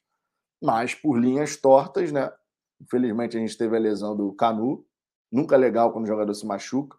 Mas 0.61 0.93
por 0.95 1.17
linhas 1.17 1.57
tortas, 1.57 2.11
né? 2.11 2.31
Infelizmente 2.81 3.37
a 3.37 3.39
gente 3.39 3.57
teve 3.57 3.75
a 3.75 3.79
lesão 3.79 4.15
do 4.15 4.33
Canu, 4.33 4.85
nunca 5.31 5.55
legal 5.55 5.91
quando 5.91 6.05
o 6.05 6.07
jogador 6.07 6.33
se 6.33 6.45
machuca. 6.45 6.97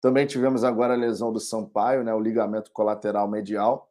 Também 0.00 0.26
tivemos 0.26 0.64
agora 0.64 0.94
a 0.94 0.96
lesão 0.96 1.32
do 1.32 1.40
Sampaio, 1.40 2.04
né? 2.04 2.14
O 2.14 2.20
ligamento 2.20 2.70
colateral 2.72 3.28
medial. 3.28 3.90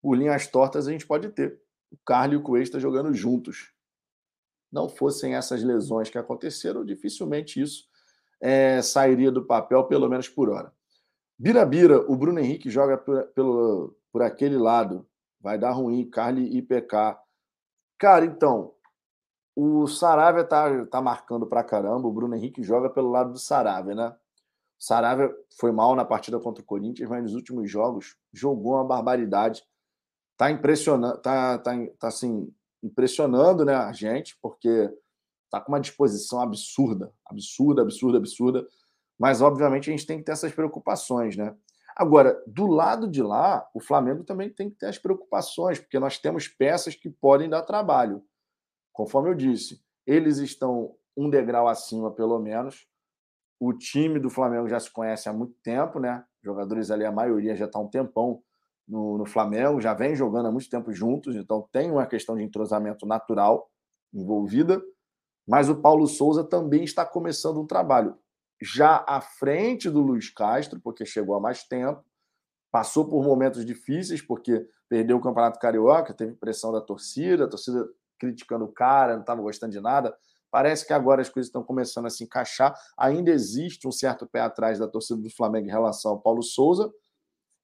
Por 0.00 0.16
linhas 0.16 0.46
tortas 0.46 0.88
a 0.88 0.92
gente 0.92 1.06
pode 1.06 1.28
ter 1.30 1.60
o 1.90 1.96
Carlos 2.04 2.34
e 2.34 2.36
o 2.38 2.42
Cuesta 2.42 2.80
jogando 2.80 3.12
juntos. 3.14 3.72
Não 4.72 4.88
fossem 4.88 5.34
essas 5.34 5.62
lesões 5.62 6.08
que 6.08 6.16
aconteceram, 6.16 6.84
dificilmente 6.84 7.60
isso 7.60 7.92
é, 8.42 8.82
sairia 8.82 9.30
do 9.30 9.44
papel, 9.44 9.84
pelo 9.84 10.08
menos 10.08 10.28
por 10.28 10.50
hora. 10.50 10.72
Bira-bira, 11.38 12.00
o 12.10 12.16
Bruno 12.16 12.40
Henrique 12.40 12.68
joga 12.68 12.98
por, 12.98 13.22
pelo, 13.28 13.96
por 14.10 14.20
aquele 14.20 14.58
lado. 14.58 15.06
Vai 15.40 15.56
dar 15.56 15.70
ruim, 15.70 16.08
Carly 16.10 16.56
e 16.56 16.60
PK. 16.60 17.20
Cara, 17.98 18.24
então, 18.24 18.74
o 19.54 19.86
Saravia 19.86 20.44
tá, 20.44 20.84
tá 20.86 21.00
marcando 21.00 21.46
pra 21.46 21.62
caramba. 21.62 22.08
O 22.08 22.12
Bruno 22.12 22.34
Henrique 22.34 22.62
joga 22.62 22.90
pelo 22.90 23.10
lado 23.10 23.32
do 23.32 23.38
Saravia, 23.38 23.94
né? 23.94 24.16
Saravia 24.78 25.32
foi 25.56 25.70
mal 25.70 25.94
na 25.94 26.04
partida 26.04 26.40
contra 26.40 26.62
o 26.62 26.66
Corinthians, 26.66 27.08
mas 27.08 27.22
nos 27.22 27.34
últimos 27.34 27.70
jogos 27.70 28.16
jogou 28.32 28.74
uma 28.74 28.84
barbaridade. 28.84 29.62
Tá 30.36 30.50
impressionando, 30.50 31.18
tá, 31.18 31.58
tá, 31.58 31.72
tá 31.98 32.08
assim, 32.08 32.52
impressionando 32.82 33.64
né, 33.64 33.74
a 33.74 33.92
gente, 33.92 34.36
porque 34.42 34.90
tá 35.50 35.60
com 35.60 35.70
uma 35.72 35.80
disposição 35.80 36.40
absurda, 36.40 37.12
absurda, 37.26 37.82
absurda, 37.82 38.18
absurda. 38.18 38.66
Mas, 39.18 39.40
obviamente, 39.40 39.88
a 39.88 39.92
gente 39.92 40.06
tem 40.06 40.18
que 40.18 40.24
ter 40.24 40.32
essas 40.32 40.52
preocupações, 40.52 41.36
né? 41.36 41.54
Agora, 41.94 42.42
do 42.46 42.66
lado 42.66 43.06
de 43.06 43.22
lá, 43.22 43.68
o 43.74 43.80
Flamengo 43.80 44.24
também 44.24 44.48
tem 44.48 44.70
que 44.70 44.76
ter 44.76 44.86
as 44.86 44.98
preocupações, 44.98 45.78
porque 45.78 45.98
nós 45.98 46.18
temos 46.18 46.48
peças 46.48 46.94
que 46.94 47.10
podem 47.10 47.48
dar 47.48 47.62
trabalho. 47.62 48.24
Conforme 48.92 49.30
eu 49.30 49.34
disse, 49.34 49.82
eles 50.06 50.38
estão 50.38 50.96
um 51.16 51.28
degrau 51.28 51.68
acima, 51.68 52.10
pelo 52.10 52.38
menos. 52.38 52.86
O 53.60 53.72
time 53.72 54.18
do 54.18 54.30
Flamengo 54.30 54.68
já 54.68 54.80
se 54.80 54.90
conhece 54.90 55.28
há 55.28 55.32
muito 55.32 55.54
tempo, 55.62 56.00
né? 56.00 56.24
Jogadores 56.42 56.90
ali, 56.90 57.04
a 57.04 57.12
maioria 57.12 57.54
já 57.54 57.66
está 57.66 57.78
um 57.78 57.88
tempão 57.88 58.42
no, 58.86 59.18
no 59.18 59.26
Flamengo, 59.26 59.80
já 59.80 59.94
vem 59.94 60.14
jogando 60.14 60.46
há 60.46 60.52
muito 60.52 60.68
tempo 60.68 60.92
juntos, 60.92 61.34
então 61.36 61.68
tem 61.72 61.90
uma 61.90 62.06
questão 62.06 62.36
de 62.36 62.42
entrosamento 62.42 63.06
natural 63.06 63.70
envolvida. 64.12 64.82
Mas 65.46 65.68
o 65.68 65.80
Paulo 65.80 66.06
Souza 66.06 66.44
também 66.44 66.84
está 66.84 67.04
começando 67.04 67.60
um 67.60 67.66
trabalho 67.66 68.16
já 68.62 69.04
à 69.08 69.20
frente 69.20 69.90
do 69.90 70.00
Luiz 70.00 70.30
Castro, 70.30 70.80
porque 70.80 71.04
chegou 71.04 71.34
há 71.34 71.40
mais 71.40 71.64
tempo, 71.64 72.04
passou 72.70 73.08
por 73.08 73.24
momentos 73.24 73.66
difíceis, 73.66 74.22
porque 74.22 74.64
perdeu 74.88 75.16
o 75.16 75.20
Campeonato 75.20 75.58
Carioca, 75.58 76.14
teve 76.14 76.34
pressão 76.34 76.70
da 76.70 76.80
torcida, 76.80 77.44
a 77.44 77.48
torcida 77.48 77.88
criticando 78.18 78.64
o 78.64 78.72
cara, 78.72 79.14
não 79.14 79.22
estava 79.22 79.42
gostando 79.42 79.72
de 79.72 79.80
nada. 79.80 80.16
Parece 80.48 80.86
que 80.86 80.92
agora 80.92 81.22
as 81.22 81.28
coisas 81.28 81.48
estão 81.48 81.64
começando 81.64 82.06
a 82.06 82.10
se 82.10 82.22
encaixar. 82.22 82.74
Ainda 82.96 83.30
existe 83.30 83.88
um 83.88 83.90
certo 83.90 84.26
pé 84.26 84.40
atrás 84.40 84.78
da 84.78 84.86
torcida 84.86 85.20
do 85.20 85.30
Flamengo 85.30 85.66
em 85.66 85.72
relação 85.72 86.12
ao 86.12 86.20
Paulo 86.20 86.42
Souza. 86.42 86.92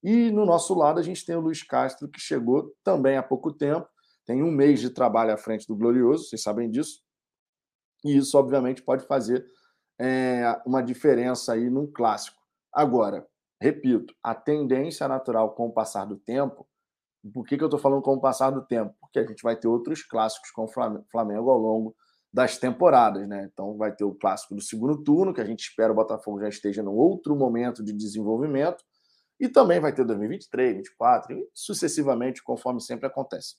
E 0.03 0.31
no 0.31 0.47
nosso 0.47 0.75
lado 0.75 1.01
a 1.01 1.03
gente 1.03 1.25
tem 1.25 1.37
o 1.37 1.41
Luiz 1.41 1.63
Castro, 1.63 2.09
que 2.09 2.21
chegou 2.21 2.75
também 2.85 3.17
há 3.17 3.23
pouco 3.23 3.53
tempo, 3.53 3.89
tem 4.25 4.43
um 4.43 4.51
mês 4.51 4.81
de 4.81 4.91
trabalho 4.91 5.33
à 5.33 5.37
frente 5.37 5.67
do 5.67 5.75
Glorioso, 5.75 6.25
vocês 6.25 6.43
sabem 6.43 6.71
disso. 6.71 7.03
E 8.05 8.17
isso, 8.17 8.37
obviamente, 8.39 8.83
pode 8.83 9.07
fazer 9.07 9.45
é, 9.99 10.61
uma 10.65 10.83
diferença 10.83 11.55
aí 11.55 11.69
num 11.69 11.91
clássico. 11.91 12.39
Agora, 12.73 13.27
repito, 13.61 14.15
a 14.23 14.35
tendência 14.35 15.09
natural 15.09 15.55
com 15.55 15.67
o 15.67 15.73
passar 15.73 16.05
do 16.05 16.17
tempo. 16.17 16.69
Por 17.33 17.45
que, 17.45 17.57
que 17.57 17.65
eu 17.65 17.67
estou 17.69 17.81
falando 17.81 18.03
com 18.03 18.15
o 18.15 18.21
passar 18.21 18.51
do 18.51 18.65
tempo? 18.65 18.95
Porque 19.01 19.19
a 19.19 19.27
gente 19.27 19.43
vai 19.43 19.57
ter 19.57 19.67
outros 19.67 20.03
clássicos 20.03 20.51
com 20.51 20.65
o 20.65 20.69
Flamengo 21.11 21.51
ao 21.51 21.59
longo 21.59 21.97
das 22.33 22.59
temporadas, 22.59 23.27
né? 23.27 23.49
Então 23.53 23.77
vai 23.77 23.93
ter 23.95 24.05
o 24.05 24.15
clássico 24.15 24.55
do 24.55 24.61
segundo 24.61 25.03
turno, 25.03 25.35
que 25.35 25.41
a 25.41 25.45
gente 25.45 25.61
espera 25.61 25.93
o 25.93 25.97
Botafogo 25.97 26.41
já 26.41 26.49
esteja 26.49 26.83
num 26.83 26.95
outro 26.95 27.35
momento 27.35 27.83
de 27.83 27.93
desenvolvimento, 27.93 28.85
e 29.39 29.49
também 29.49 29.81
vai 29.81 29.93
ter 29.93 30.05
2023, 30.05 30.75
2024 30.75 31.39
e 31.39 31.49
sucessivamente, 31.55 32.43
conforme 32.43 32.81
sempre 32.81 33.07
acontece. 33.07 33.57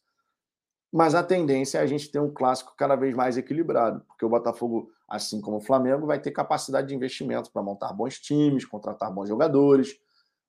Mas 0.92 1.13
a 1.13 1.24
tendência 1.24 1.78
é 1.78 1.82
a 1.82 1.86
gente 1.86 2.12
ter 2.12 2.20
um 2.20 2.34
clássico 2.34 2.74
cada 2.76 2.96
vez 2.96 3.13
mais 3.15 3.38
equilibrado, 3.38 4.02
porque 4.08 4.26
o 4.26 4.30
Botafogo, 4.30 4.92
assim 5.08 5.39
como 5.39 5.58
o 5.58 5.62
Flamengo, 5.62 6.08
vai 6.08 6.20
ter 6.20 6.32
capacidade 6.32 6.88
de 6.88 6.96
investimento 6.96 7.52
para 7.52 7.62
montar 7.62 7.94
bons 7.94 8.20
times, 8.20 8.65
contratar 8.65 9.13
bons 9.13 9.30
jogadores, 9.30 9.96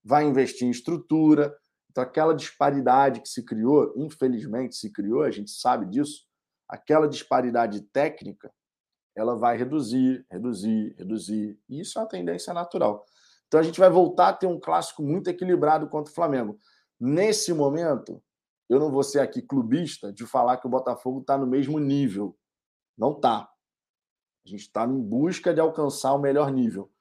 vai 0.03 0.25
investir 0.25 0.66
em 0.66 0.71
estrutura. 0.71 1.55
Então, 1.90 2.03
aquela 2.03 2.35
disparidade 2.35 3.21
que 3.21 3.29
se 3.29 3.45
criou, 3.45 3.93
infelizmente 3.97 4.77
se 4.77 4.90
criou, 4.90 5.23
a 5.23 5.31
gente 5.31 5.51
sabe 5.51 5.87
disso, 5.87 6.25
aquela 6.66 7.07
disparidade 7.07 7.83
técnica, 7.83 8.51
ela 9.14 9.37
vai 9.37 9.59
reduzir, 9.59 10.25
reduzir, 10.31 10.95
reduzir. 10.97 11.59
E 11.69 11.81
isso 11.81 11.99
é 11.99 12.03
uma 12.03 12.09
tendência 12.09 12.55
natural. 12.55 13.05
Então, 13.51 13.59
a 13.59 13.65
gente 13.65 13.81
vai 13.81 13.91
voltar 13.91 14.29
a 14.29 14.33
ter 14.33 14.47
um 14.47 14.61
clássico 14.61 15.03
muito 15.03 15.29
equilibrado 15.29 15.89
contra 15.89 16.13
o 16.13 16.15
Flamengo. 16.15 16.57
Nesse 17.01 17.53
momento, 17.53 18.23
eu 18.69 18.79
não 18.79 18.93
vou 18.93 19.03
ser 19.03 19.19
aqui 19.19 19.43
clubista 19.43 20.13
de 20.13 20.25
falar 20.25 20.59
que 20.59 20.69
o 20.69 20.71
Botafogo 20.71 21.21
está 21.21 21.37
no 21.37 21.49
mesmo 21.49 21.81
nível. 21.81 22.39
Não 22.97 23.11
está. 23.11 23.51
A 24.47 24.49
gente 24.49 24.61
está 24.61 24.85
em 24.85 25.03
busca 25.03 25.53
de 25.53 25.61
alcançar 25.61 26.15
o 26.15 26.19
melhor 26.21 26.53
nível. 26.53 26.93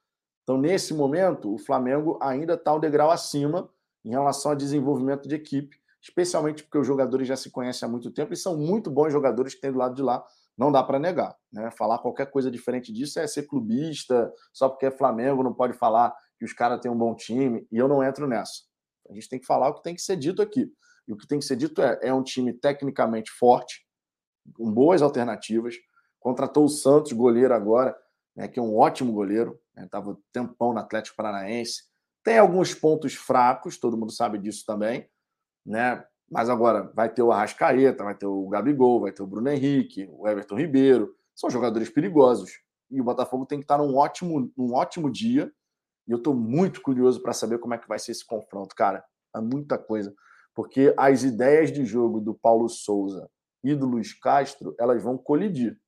Então, 0.42 0.58
nesse 0.58 0.92
momento, 0.92 1.54
o 1.54 1.58
Flamengo 1.58 2.18
ainda 2.20 2.54
está 2.54 2.74
um 2.74 2.80
degrau 2.80 3.12
acima 3.12 3.70
em 4.04 4.10
relação 4.10 4.50
ao 4.50 4.56
desenvolvimento 4.56 5.28
de 5.28 5.36
equipe, 5.36 5.76
especialmente 6.02 6.64
porque 6.64 6.78
os 6.78 6.86
jogadores 6.86 7.28
já 7.28 7.36
se 7.36 7.48
conhecem 7.48 7.86
há 7.86 7.92
muito 7.92 8.10
tempo 8.10 8.32
e 8.32 8.36
são 8.36 8.56
muito 8.56 8.90
bons 8.90 9.12
jogadores 9.12 9.54
que 9.54 9.60
tem 9.60 9.70
do 9.70 9.78
lado 9.78 9.94
de 9.94 10.02
lá. 10.02 10.26
Não 10.58 10.72
dá 10.72 10.82
para 10.82 10.98
negar. 10.98 11.36
Né? 11.52 11.70
Falar 11.70 11.98
qualquer 11.98 12.28
coisa 12.28 12.50
diferente 12.50 12.92
disso 12.92 13.20
é 13.20 13.26
ser 13.28 13.44
clubista, 13.44 14.32
só 14.52 14.68
porque 14.68 14.86
é 14.86 14.90
Flamengo 14.90 15.44
não 15.44 15.54
pode 15.54 15.74
falar 15.74 16.12
que 16.40 16.44
os 16.46 16.54
caras 16.54 16.80
têm 16.80 16.90
um 16.90 16.96
bom 16.96 17.14
time, 17.14 17.68
e 17.70 17.76
eu 17.76 17.86
não 17.86 18.02
entro 18.02 18.26
nessa. 18.26 18.62
A 19.10 19.12
gente 19.12 19.28
tem 19.28 19.38
que 19.38 19.44
falar 19.44 19.68
o 19.68 19.74
que 19.74 19.82
tem 19.82 19.94
que 19.94 20.00
ser 20.00 20.16
dito 20.16 20.40
aqui. 20.40 20.72
E 21.06 21.12
o 21.12 21.16
que 21.16 21.26
tem 21.28 21.38
que 21.38 21.44
ser 21.44 21.54
dito 21.54 21.82
é: 21.82 21.98
é 22.02 22.14
um 22.14 22.22
time 22.22 22.50
tecnicamente 22.50 23.30
forte, 23.30 23.86
com 24.54 24.72
boas 24.72 25.02
alternativas. 25.02 25.74
Contratou 26.18 26.64
o 26.64 26.68
Santos, 26.68 27.12
goleiro 27.12 27.52
agora, 27.52 27.94
né, 28.34 28.48
que 28.48 28.58
é 28.58 28.62
um 28.62 28.74
ótimo 28.74 29.12
goleiro, 29.12 29.60
estava 29.76 30.12
né, 30.12 30.18
tempão 30.32 30.72
no 30.72 30.78
Atlético 30.78 31.14
Paranaense. 31.14 31.82
Tem 32.24 32.38
alguns 32.38 32.74
pontos 32.74 33.14
fracos, 33.14 33.78
todo 33.78 33.98
mundo 33.98 34.12
sabe 34.12 34.38
disso 34.38 34.64
também, 34.66 35.06
né? 35.64 36.02
Mas 36.30 36.48
agora 36.48 36.90
vai 36.94 37.12
ter 37.12 37.22
o 37.22 37.32
Arrascaeta, 37.32 38.02
vai 38.02 38.14
ter 38.14 38.26
o 38.26 38.48
Gabigol, 38.48 39.00
vai 39.00 39.12
ter 39.12 39.22
o 39.22 39.26
Bruno 39.26 39.50
Henrique, 39.50 40.08
o 40.10 40.26
Everton 40.26 40.56
Ribeiro. 40.56 41.14
São 41.34 41.50
jogadores 41.50 41.90
perigosos. 41.90 42.62
E 42.90 42.98
o 42.98 43.04
Botafogo 43.04 43.44
tem 43.44 43.58
que 43.58 43.64
estar 43.64 43.78
num 43.78 43.94
ótimo, 43.94 44.50
num 44.56 44.72
ótimo 44.72 45.10
dia. 45.10 45.52
E 46.10 46.12
eu 46.12 46.18
estou 46.18 46.34
muito 46.34 46.82
curioso 46.82 47.22
para 47.22 47.32
saber 47.32 47.58
como 47.60 47.72
é 47.72 47.78
que 47.78 47.88
vai 47.88 47.98
ser 47.98 48.10
esse 48.10 48.26
confronto, 48.26 48.74
cara. 48.74 49.02
É 49.34 49.40
muita 49.40 49.78
coisa 49.78 50.12
porque 50.54 50.92
as 50.96 51.22
ideias 51.22 51.72
de 51.72 51.84
jogo 51.84 52.20
do 52.20 52.34
Paulo 52.34 52.68
Souza 52.68 53.30
e 53.62 53.74
do 53.74 53.86
Luiz 53.86 54.12
Castro 54.12 54.74
elas 54.78 55.02
vão 55.02 55.16
colidir. 55.16 55.80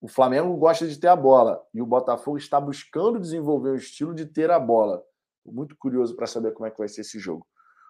O 0.00 0.08
Flamengo 0.08 0.56
gosta 0.56 0.86
de 0.86 0.98
ter 0.98 1.08
a 1.08 1.16
bola 1.16 1.60
e 1.74 1.82
o 1.82 1.86
Botafogo 1.86 2.38
está 2.38 2.60
buscando 2.60 3.18
desenvolver 3.18 3.70
o 3.70 3.76
estilo 3.76 4.14
de 4.14 4.26
ter 4.26 4.50
a 4.50 4.58
bola. 4.58 5.02
Muito 5.44 5.76
curioso 5.76 6.14
para 6.14 6.26
saber 6.26 6.52
como 6.52 6.66
é 6.66 6.70
que 6.70 6.78
vai 6.78 6.88
ser 6.88 7.00
esse 7.00 7.18
jogo. 7.18 7.46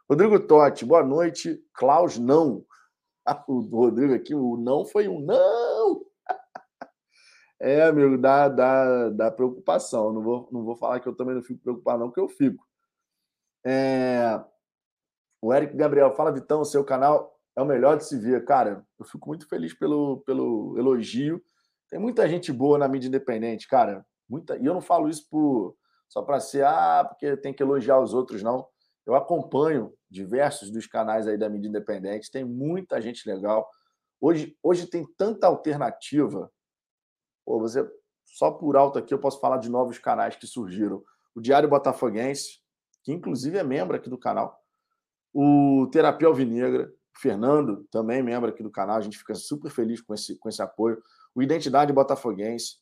Rodrigo 0.09 0.41
Totti, 0.41 0.85
boa 0.85 1.05
noite. 1.05 1.62
Klaus, 1.74 2.18
não. 2.18 2.64
o 3.47 3.61
Rodrigo 3.61 4.14
aqui, 4.14 4.35
o 4.35 4.57
não 4.57 4.87
foi 4.87 5.07
um 5.07 5.20
não. 5.20 5.67
É, 7.61 7.82
amigo, 7.82 8.16
dá, 8.16 8.48
dá, 8.48 9.09
dá 9.11 9.30
preocupação. 9.30 10.12
Não 10.12 10.22
vou, 10.22 10.48
não 10.52 10.64
vou 10.64 10.76
falar 10.76 11.00
que 11.00 11.09
eu 11.09 11.14
também 11.14 11.34
não 11.34 11.42
fico 11.42 11.61
preocupado, 11.61 11.98
não, 11.98 12.09
porque 12.09 12.20
eu 12.20 12.28
fico. 12.28 12.64
É... 13.64 14.40
O 15.42 15.52
Eric 15.52 15.76
Gabriel, 15.76 16.14
fala, 16.14 16.32
Vitão, 16.32 16.64
seu 16.64 16.84
canal 16.84 17.36
é 17.56 17.62
o 17.62 17.66
melhor 17.66 17.96
de 17.96 18.04
se 18.04 18.18
ver. 18.18 18.44
Cara, 18.44 18.84
eu 18.98 19.04
fico 19.04 19.28
muito 19.28 19.48
feliz 19.48 19.74
pelo, 19.74 20.20
pelo 20.20 20.78
elogio. 20.78 21.42
Tem 21.88 21.98
muita 21.98 22.28
gente 22.28 22.52
boa 22.52 22.78
na 22.78 22.88
mídia 22.88 23.09
independente, 23.09 23.66
cara. 23.66 24.06
Muita... 24.28 24.56
E 24.56 24.64
eu 24.64 24.74
não 24.74 24.80
falo 24.80 25.09
isso 25.09 25.28
por... 25.28 25.76
só 26.09 26.22
para 26.22 26.38
ser, 26.38 26.64
ah, 26.64 27.04
porque 27.09 27.36
tem 27.36 27.52
que 27.52 27.62
elogiar 27.62 28.00
os 28.00 28.14
outros, 28.14 28.42
não. 28.42 28.66
Eu 29.04 29.14
acompanho 29.14 29.92
diversos 30.09 30.70
dos 30.70 30.86
canais 30.86 31.26
aí 31.26 31.36
da 31.36 31.48
mídia 31.48 31.68
independente, 31.68 32.30
tem 32.30 32.44
muita 32.44 33.00
gente 33.00 33.28
legal. 33.28 33.68
Hoje, 34.20 34.56
hoje 34.62 34.86
tem 34.86 35.06
tanta 35.16 35.46
alternativa 35.46 36.50
Pô, 37.49 37.59
você, 37.59 37.82
só 38.26 38.51
por 38.51 38.76
alto 38.76 38.99
aqui 38.99 39.14
eu 39.14 39.18
posso 39.18 39.40
falar 39.40 39.57
de 39.57 39.70
novos 39.70 39.99
canais 39.99 40.36
que 40.36 40.46
surgiram. 40.46 41.03
O 41.34 41.40
Diário 41.40 41.66
Botafoguense, 41.66 42.61
que 43.03 43.11
inclusive 43.11 43.57
é 43.57 43.64
membro 43.64 43.96
aqui 43.96 44.11
do 44.11 44.18
canal. 44.18 44.55
O 45.32 45.88
Terapia 45.90 46.28
Alvinegra, 46.28 46.92
o 47.16 47.18
Fernando, 47.18 47.86
também 47.90 48.22
membro 48.22 48.51
aqui 48.51 48.62
do 48.62 48.70
canal. 48.70 48.99
A 48.99 49.01
gente 49.01 49.16
fica 49.16 49.34
super 49.34 49.70
feliz 49.70 50.03
com 50.03 50.12
esse, 50.12 50.36
com 50.38 50.46
esse 50.51 50.61
apoio. 50.61 51.03
O 51.34 51.42
Identidade 51.42 51.90
Botafoguense, 51.90 52.76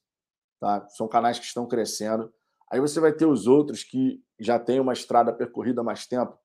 tá? 0.58 0.84
São 0.88 1.06
canais 1.06 1.38
que 1.38 1.44
estão 1.44 1.68
crescendo. 1.68 2.28
Aí 2.68 2.80
você 2.80 2.98
vai 2.98 3.12
ter 3.12 3.26
os 3.26 3.46
outros 3.46 3.84
que 3.84 4.20
já 4.36 4.58
têm 4.58 4.80
uma 4.80 4.94
estrada 4.94 5.32
percorrida 5.32 5.80
há 5.80 5.84
mais 5.84 6.08
tempo. 6.08 6.36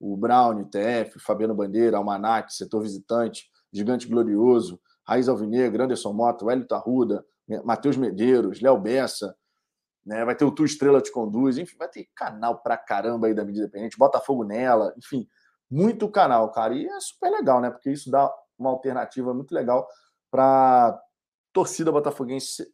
O 0.00 0.16
Brown, 0.16 0.64
TF, 0.64 1.20
Fabiano 1.20 1.54
Bandeira, 1.54 1.96
Almanac, 1.96 2.52
Setor 2.52 2.82
Visitante, 2.82 3.48
Gigante 3.72 4.08
Glorioso, 4.08 4.80
Raiz 5.06 5.28
Alvinegra, 5.28 5.84
Anderson 5.84 6.12
Mota, 6.12 6.44
Wellington 6.44 6.74
Arruda, 6.74 7.24
Matheus 7.64 7.96
Medeiros, 7.96 8.60
Léo 8.60 8.78
Bessa, 8.78 9.36
né? 10.04 10.24
vai 10.24 10.34
ter 10.34 10.44
o 10.44 10.50
Tu 10.50 10.64
Estrela 10.64 11.00
Te 11.00 11.10
Conduz, 11.10 11.58
enfim, 11.58 11.76
vai 11.76 11.88
ter 11.88 12.08
canal 12.14 12.62
pra 12.62 12.76
caramba 12.76 13.26
aí 13.26 13.34
da 13.34 13.44
mídia 13.44 13.60
independente, 13.60 13.98
Botafogo 13.98 14.44
nela, 14.44 14.94
enfim, 14.96 15.26
muito 15.70 16.10
canal, 16.10 16.50
cara. 16.50 16.74
E 16.74 16.86
é 16.86 17.00
super 17.00 17.30
legal, 17.30 17.60
né? 17.60 17.70
Porque 17.70 17.90
isso 17.90 18.10
dá 18.10 18.30
uma 18.58 18.70
alternativa 18.70 19.32
muito 19.32 19.54
legal 19.54 19.86
para 20.30 21.00
torcida 21.52 21.92
botafoguense 21.92 22.66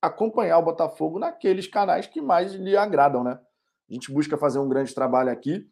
acompanhar 0.00 0.58
o 0.58 0.62
Botafogo 0.62 1.18
naqueles 1.18 1.66
canais 1.66 2.06
que 2.06 2.20
mais 2.20 2.52
lhe 2.54 2.76
agradam, 2.76 3.24
né? 3.24 3.40
A 3.88 3.92
gente 3.92 4.12
busca 4.12 4.36
fazer 4.36 4.58
um 4.58 4.68
grande 4.68 4.94
trabalho 4.94 5.30
aqui 5.30 5.66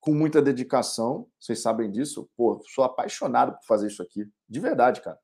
com 0.00 0.12
muita 0.12 0.42
dedicação, 0.42 1.28
vocês 1.38 1.62
sabem 1.62 1.90
disso. 1.90 2.28
Pô, 2.36 2.60
sou 2.74 2.82
apaixonado 2.82 3.52
por 3.52 3.64
fazer 3.64 3.86
isso 3.86 4.02
aqui, 4.02 4.28
de 4.48 4.60
verdade, 4.60 5.00
cara. 5.00 5.18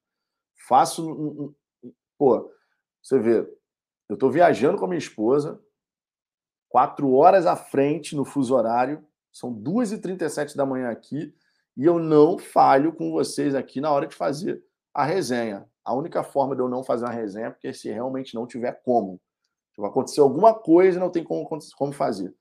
Faço 0.68 1.54
Pô, 2.18 2.52
você 3.00 3.18
vê, 3.18 3.38
eu 4.08 4.14
estou 4.14 4.30
viajando 4.30 4.76
com 4.76 4.84
a 4.84 4.88
minha 4.88 4.98
esposa, 4.98 5.60
quatro 6.68 7.12
horas 7.14 7.46
à 7.46 7.54
frente 7.54 8.16
no 8.16 8.24
fuso 8.24 8.54
horário, 8.54 9.06
são 9.32 9.54
2h37 9.54 10.56
da 10.56 10.66
manhã 10.66 10.90
aqui, 10.90 11.32
e 11.76 11.84
eu 11.84 12.00
não 12.00 12.36
falho 12.36 12.92
com 12.92 13.12
vocês 13.12 13.54
aqui 13.54 13.80
na 13.80 13.92
hora 13.92 14.06
de 14.06 14.16
fazer 14.16 14.62
a 14.92 15.04
resenha. 15.04 15.64
A 15.84 15.94
única 15.94 16.24
forma 16.24 16.56
de 16.56 16.60
eu 16.60 16.68
não 16.68 16.82
fazer 16.82 17.04
uma 17.04 17.12
resenha 17.12 17.46
é 17.46 17.50
porque 17.50 17.72
se 17.72 17.88
realmente 17.88 18.34
não 18.34 18.46
tiver 18.46 18.72
como. 18.82 19.20
Vai 19.76 19.88
acontecer 19.88 20.20
alguma 20.20 20.52
coisa, 20.52 20.98
não 20.98 21.08
tem 21.08 21.22
como, 21.22 21.48
como 21.76 21.92
fazer. 21.92 22.34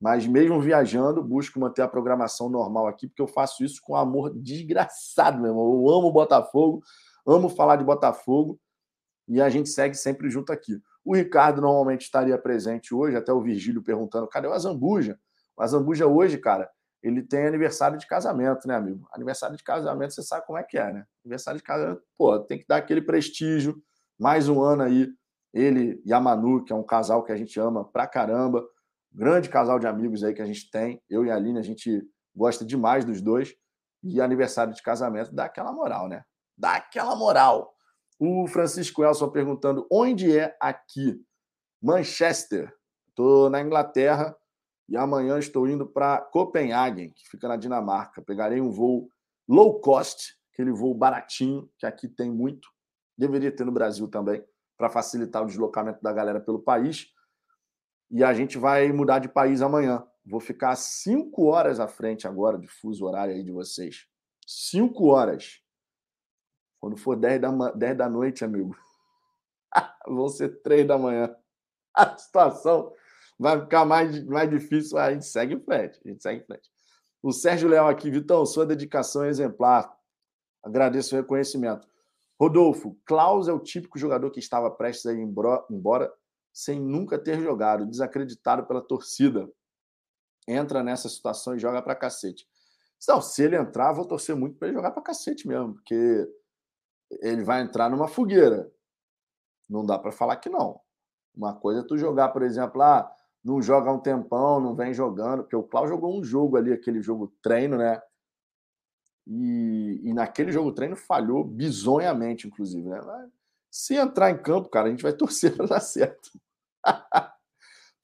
Mas 0.00 0.26
mesmo 0.26 0.58
viajando, 0.58 1.22
busco 1.22 1.60
manter 1.60 1.82
a 1.82 1.88
programação 1.88 2.48
normal 2.48 2.86
aqui, 2.86 3.06
porque 3.06 3.20
eu 3.20 3.28
faço 3.28 3.62
isso 3.62 3.82
com 3.82 3.94
amor 3.94 4.30
desgraçado, 4.30 5.38
meu 5.38 5.50
irmão. 5.50 5.74
Eu 5.74 5.90
amo 5.90 6.10
Botafogo, 6.10 6.82
amo 7.26 7.50
falar 7.50 7.76
de 7.76 7.84
Botafogo 7.84 8.58
e 9.30 9.40
a 9.40 9.48
gente 9.48 9.68
segue 9.68 9.94
sempre 9.94 10.28
junto 10.28 10.52
aqui. 10.52 10.82
O 11.04 11.14
Ricardo 11.14 11.62
normalmente 11.62 12.02
estaria 12.02 12.36
presente 12.36 12.92
hoje, 12.92 13.16
até 13.16 13.32
o 13.32 13.40
Virgílio 13.40 13.80
perguntando: 13.80 14.26
cadê 14.26 14.48
o 14.48 14.52
Azambuja? 14.52 15.16
O 15.56 15.62
Azambuja 15.62 16.06
hoje, 16.06 16.36
cara, 16.36 16.68
ele 17.00 17.22
tem 17.22 17.46
aniversário 17.46 17.96
de 17.96 18.08
casamento, 18.08 18.66
né, 18.66 18.74
amigo? 18.74 19.06
Aniversário 19.12 19.56
de 19.56 19.62
casamento, 19.62 20.14
você 20.14 20.22
sabe 20.24 20.44
como 20.46 20.58
é 20.58 20.64
que 20.64 20.76
é, 20.76 20.92
né? 20.92 21.06
Aniversário 21.24 21.58
de 21.58 21.64
casamento, 21.64 22.02
pô, 22.18 22.40
tem 22.40 22.58
que 22.58 22.66
dar 22.66 22.78
aquele 22.78 23.00
prestígio. 23.00 23.80
Mais 24.18 24.48
um 24.48 24.60
ano 24.60 24.82
aí, 24.82 25.08
ele 25.54 26.02
e 26.04 26.12
a 26.12 26.20
Manu, 26.20 26.64
que 26.64 26.72
é 26.72 26.76
um 26.76 26.82
casal 26.82 27.22
que 27.22 27.30
a 27.30 27.36
gente 27.36 27.58
ama 27.58 27.84
pra 27.84 28.08
caramba. 28.08 28.66
Grande 29.12 29.48
casal 29.48 29.78
de 29.78 29.86
amigos 29.86 30.24
aí 30.24 30.34
que 30.34 30.42
a 30.42 30.46
gente 30.46 30.68
tem. 30.70 31.00
Eu 31.08 31.24
e 31.24 31.30
a 31.30 31.36
Aline, 31.36 31.58
a 31.58 31.62
gente 31.62 32.02
gosta 32.34 32.64
demais 32.64 33.04
dos 33.04 33.20
dois. 33.22 33.54
E 34.02 34.20
aniversário 34.20 34.74
de 34.74 34.82
casamento 34.82 35.32
dá 35.32 35.44
aquela 35.44 35.72
moral, 35.72 36.08
né? 36.08 36.24
Dá 36.58 36.76
aquela 36.76 37.14
moral. 37.14 37.74
O 38.22 38.46
Francisco 38.46 39.02
Elson 39.02 39.30
perguntando 39.30 39.86
onde 39.90 40.36
é 40.36 40.54
aqui? 40.60 41.24
Manchester. 41.82 42.70
Estou 43.08 43.48
na 43.48 43.62
Inglaterra 43.62 44.36
e 44.86 44.94
amanhã 44.94 45.38
estou 45.38 45.66
indo 45.66 45.86
para 45.86 46.20
Copenhagen, 46.20 47.14
que 47.14 47.26
fica 47.30 47.48
na 47.48 47.56
Dinamarca. 47.56 48.20
Pegarei 48.20 48.60
um 48.60 48.70
voo 48.70 49.08
low 49.48 49.80
cost, 49.80 50.34
aquele 50.52 50.70
voo 50.70 50.92
baratinho, 50.94 51.70
que 51.78 51.86
aqui 51.86 52.06
tem 52.06 52.30
muito. 52.30 52.68
Deveria 53.16 53.50
ter 53.50 53.64
no 53.64 53.72
Brasil 53.72 54.06
também, 54.06 54.44
para 54.76 54.90
facilitar 54.90 55.42
o 55.42 55.46
deslocamento 55.46 56.02
da 56.02 56.12
galera 56.12 56.40
pelo 56.40 56.60
país. 56.60 57.06
E 58.10 58.22
a 58.22 58.34
gente 58.34 58.58
vai 58.58 58.92
mudar 58.92 59.18
de 59.18 59.30
país 59.30 59.62
amanhã. 59.62 60.06
Vou 60.26 60.40
ficar 60.40 60.76
cinco 60.76 61.46
horas 61.46 61.80
à 61.80 61.88
frente 61.88 62.28
agora 62.28 62.58
de 62.58 62.68
fuso 62.68 63.06
horário 63.06 63.34
aí 63.34 63.42
de 63.42 63.50
vocês. 63.50 64.06
Cinco 64.46 65.06
horas. 65.06 65.62
Quando 66.80 66.96
for 66.96 67.14
10 67.16 67.40
da, 67.40 67.70
10 67.72 67.96
da 67.96 68.08
noite, 68.08 68.44
amigo, 68.44 68.74
vão 70.08 70.28
ser 70.28 70.62
3 70.62 70.86
da 70.86 70.96
manhã. 70.96 71.34
A 71.94 72.16
situação 72.16 72.92
vai 73.38 73.60
ficar 73.60 73.84
mais, 73.84 74.24
mais 74.24 74.48
difícil. 74.48 74.96
A 74.98 75.12
gente 75.12 75.26
segue 75.26 75.54
em 75.54 75.60
frente. 75.60 76.00
A 76.04 76.08
gente 76.08 76.22
segue 76.22 76.42
em 76.42 76.44
frente. 76.46 76.70
O 77.22 77.32
Sérgio 77.32 77.68
Leal 77.68 77.86
aqui, 77.86 78.10
Vitão, 78.10 78.46
sua 78.46 78.64
dedicação 78.64 79.24
é 79.24 79.28
exemplar. 79.28 79.94
Agradeço 80.62 81.14
o 81.14 81.18
reconhecimento. 81.18 81.86
Rodolfo, 82.40 82.98
Klaus 83.04 83.48
é 83.48 83.52
o 83.52 83.58
típico 83.58 83.98
jogador 83.98 84.30
que 84.30 84.38
estava 84.38 84.70
prestes 84.70 85.04
a 85.04 85.12
ir 85.12 85.20
embora 85.20 86.10
sem 86.52 86.80
nunca 86.80 87.18
ter 87.18 87.38
jogado, 87.38 87.86
desacreditado 87.86 88.66
pela 88.66 88.80
torcida. 88.80 89.50
Entra 90.48 90.82
nessa 90.82 91.08
situação 91.08 91.54
e 91.54 91.58
joga 91.58 91.82
pra 91.82 91.94
cacete. 91.94 92.48
Não, 93.06 93.20
se 93.20 93.42
ele 93.42 93.56
entrar, 93.56 93.92
vou 93.92 94.06
torcer 94.06 94.34
muito 94.34 94.58
para 94.58 94.68
ele 94.68 94.76
jogar 94.76 94.90
pra 94.90 95.02
cacete 95.02 95.46
mesmo, 95.46 95.74
porque 95.74 96.26
ele 97.10 97.42
vai 97.42 97.62
entrar 97.62 97.90
numa 97.90 98.08
fogueira. 98.08 98.70
Não 99.68 99.84
dá 99.84 99.98
para 99.98 100.12
falar 100.12 100.36
que 100.36 100.48
não. 100.48 100.80
Uma 101.34 101.54
coisa 101.54 101.80
é 101.80 101.84
tu 101.84 101.96
jogar, 101.96 102.30
por 102.30 102.42
exemplo, 102.42 102.78
lá, 102.78 103.00
ah, 103.00 103.16
não 103.42 103.62
joga 103.62 103.92
um 103.92 103.98
tempão, 103.98 104.60
não 104.60 104.74
vem 104.74 104.92
jogando, 104.92 105.42
porque 105.42 105.56
o 105.56 105.62
Cláudio 105.62 105.94
jogou 105.94 106.18
um 106.18 106.22
jogo 106.22 106.56
ali, 106.56 106.72
aquele 106.72 107.00
jogo 107.00 107.32
treino, 107.42 107.78
né? 107.78 108.00
E, 109.26 110.00
e 110.04 110.12
naquele 110.12 110.52
jogo 110.52 110.72
treino 110.72 110.96
falhou 110.96 111.44
bizonhamente, 111.44 112.46
inclusive, 112.46 112.88
né? 112.88 113.00
Mas, 113.00 113.30
se 113.70 113.94
entrar 113.94 114.30
em 114.30 114.42
campo, 114.42 114.68
cara, 114.68 114.88
a 114.88 114.90
gente 114.90 115.02
vai 115.02 115.12
torcer 115.14 115.56
para 115.56 115.66
dar 115.66 115.80
certo. 115.80 116.30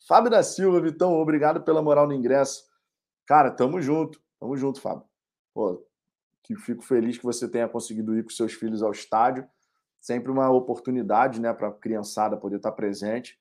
Fábio 0.07 0.31
da 0.31 0.43
Silva, 0.43 0.81
Vitão, 0.81 1.15
obrigado 1.15 1.63
pela 1.63 1.83
moral 1.83 2.07
no 2.07 2.15
ingresso. 2.15 2.65
Cara, 3.27 3.51
tamo 3.51 3.81
junto, 3.83 4.23
tamo 4.39 4.57
junto, 4.57 4.81
Fábio. 4.81 5.05
Pô, 5.53 5.85
que 6.47 6.55
fico 6.55 6.83
feliz 6.83 7.19
que 7.19 7.25
você 7.25 7.49
tenha 7.49 7.69
conseguido 7.69 8.17
ir 8.17 8.23
com 8.23 8.31
seus 8.31 8.53
filhos 8.53 8.83
ao 8.83 8.93
estádio. 8.93 9.47
Sempre 10.01 10.31
uma 10.31 10.49
oportunidade, 10.51 11.41
né, 11.41 11.53
para 11.53 11.69
a 11.69 11.73
criançada 11.73 12.37
poder 12.37 12.57
estar 12.57 12.73
presente. 12.73 13.39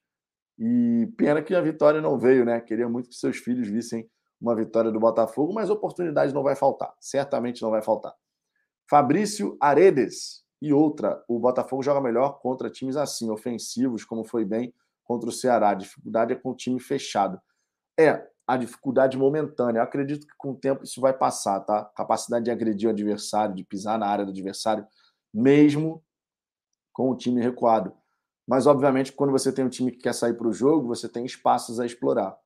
E 0.57 1.07
pena 1.15 1.41
que 1.43 1.53
a 1.53 1.61
vitória 1.61 2.01
não 2.01 2.17
veio, 2.17 2.45
né? 2.45 2.59
Queria 2.61 2.89
muito 2.89 3.09
que 3.09 3.15
seus 3.15 3.37
filhos 3.37 3.67
vissem 3.67 4.09
uma 4.41 4.55
vitória 4.55 4.91
do 4.91 4.99
Botafogo, 4.99 5.53
mas 5.53 5.69
oportunidade 5.69 6.33
não 6.33 6.41
vai 6.41 6.55
faltar. 6.55 6.93
Certamente 6.99 7.61
não 7.61 7.69
vai 7.69 7.81
faltar. 7.81 8.13
Fabrício 8.89 9.57
Aredes 9.59 10.43
e 10.61 10.73
outra, 10.73 11.23
o 11.27 11.37
Botafogo 11.39 11.83
joga 11.83 12.01
melhor 12.01 12.39
contra 12.39 12.69
times 12.69 12.95
assim, 12.95 13.29
ofensivos, 13.29 14.03
como 14.03 14.23
foi 14.23 14.45
bem 14.45 14.73
contra 15.03 15.29
o 15.29 15.31
Ceará. 15.31 15.69
A 15.69 15.75
dificuldade 15.75 16.33
é 16.33 16.35
com 16.35 16.51
o 16.51 16.55
time 16.55 16.79
fechado. 16.79 17.39
É, 17.99 18.27
a 18.47 18.57
dificuldade 18.57 19.17
momentânea. 19.17 19.79
Eu 19.79 19.83
acredito 19.83 20.27
que 20.27 20.33
com 20.37 20.51
o 20.51 20.55
tempo 20.55 20.83
isso 20.83 21.01
vai 21.01 21.13
passar, 21.13 21.59
tá? 21.61 21.85
Capacidade 21.95 22.45
de 22.45 22.51
agredir 22.51 22.87
o 22.87 22.91
adversário, 22.91 23.55
de 23.55 23.63
pisar 23.63 23.97
na 23.97 24.07
área 24.07 24.25
do 24.25 24.31
adversário, 24.31 24.85
mesmo 25.33 26.03
com 26.93 27.09
o 27.09 27.17
time 27.17 27.41
recuado. 27.41 27.93
Mas, 28.47 28.67
obviamente, 28.67 29.11
quando 29.11 29.31
você 29.31 29.51
tem 29.51 29.65
um 29.65 29.69
time 29.69 29.91
que 29.91 29.97
quer 29.97 30.13
sair 30.13 30.35
para 30.35 30.47
o 30.47 30.53
jogo, 30.53 30.87
você 30.87 31.09
tem 31.09 31.25
espaços 31.25 31.79
a 31.79 31.85
explorar. 31.85 32.37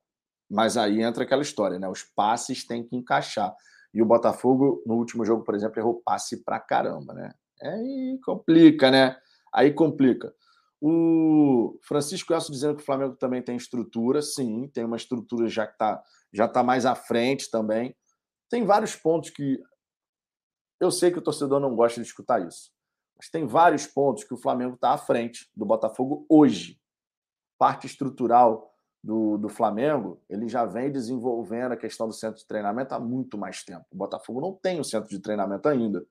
Mas 0.50 0.76
aí 0.76 1.02
entra 1.02 1.24
aquela 1.24 1.42
história, 1.42 1.78
né? 1.78 1.88
Os 1.88 2.02
passes 2.02 2.66
têm 2.66 2.82
que 2.82 2.96
encaixar. 2.96 3.54
E 3.92 4.00
o 4.00 4.06
Botafogo, 4.06 4.82
no 4.86 4.94
último 4.94 5.24
jogo, 5.24 5.44
por 5.44 5.54
exemplo, 5.54 5.78
errou 5.78 6.00
passe 6.02 6.42
pra 6.42 6.58
caramba, 6.58 7.12
né? 7.12 7.32
Aí 7.62 8.18
complica, 8.24 8.90
né? 8.90 9.16
Aí 9.52 9.72
complica. 9.72 10.32
O 10.80 11.78
Francisco 11.82 12.32
Elcio 12.32 12.52
dizendo 12.52 12.76
que 12.76 12.82
o 12.82 12.86
Flamengo 12.86 13.14
também 13.16 13.42
tem 13.42 13.56
estrutura, 13.56 14.22
sim, 14.22 14.68
tem 14.68 14.84
uma 14.84 14.96
estrutura 14.96 15.48
já 15.48 15.66
que 15.66 15.74
está 15.74 16.02
já 16.32 16.48
tá 16.48 16.62
mais 16.62 16.86
à 16.86 16.94
frente 16.94 17.50
também. 17.50 17.94
Tem 18.48 18.64
vários 18.64 18.96
pontos 18.96 19.30
que 19.30 19.62
Eu 20.80 20.90
sei 20.90 21.10
que 21.10 21.18
o 21.18 21.22
torcedor 21.22 21.60
não 21.60 21.76
gosta 21.76 22.00
de 22.00 22.06
escutar 22.06 22.46
isso. 22.46 22.72
Mas 23.18 23.28
tem 23.28 23.46
vários 23.46 23.86
pontos 23.86 24.24
que 24.24 24.32
o 24.32 24.38
Flamengo 24.38 24.76
está 24.76 24.92
à 24.92 24.98
frente 24.98 25.50
do 25.54 25.66
Botafogo 25.66 26.24
hoje. 26.26 26.80
Parte 27.58 27.86
estrutural 27.86 28.72
do, 29.04 29.36
do 29.36 29.48
Flamengo, 29.50 30.22
ele 30.28 30.48
já 30.48 30.64
vem 30.64 30.90
desenvolvendo 30.90 31.72
a 31.72 31.76
questão 31.76 32.06
do 32.06 32.14
centro 32.14 32.40
de 32.40 32.46
treinamento 32.46 32.94
há 32.94 32.98
muito 32.98 33.36
mais 33.36 33.62
tempo. 33.62 33.84
O 33.90 33.96
Botafogo 33.96 34.40
não 34.40 34.54
tem 34.54 34.80
o 34.80 34.84
centro 34.84 35.10
de 35.10 35.18
treinamento 35.20 35.68
ainda. 35.68 36.06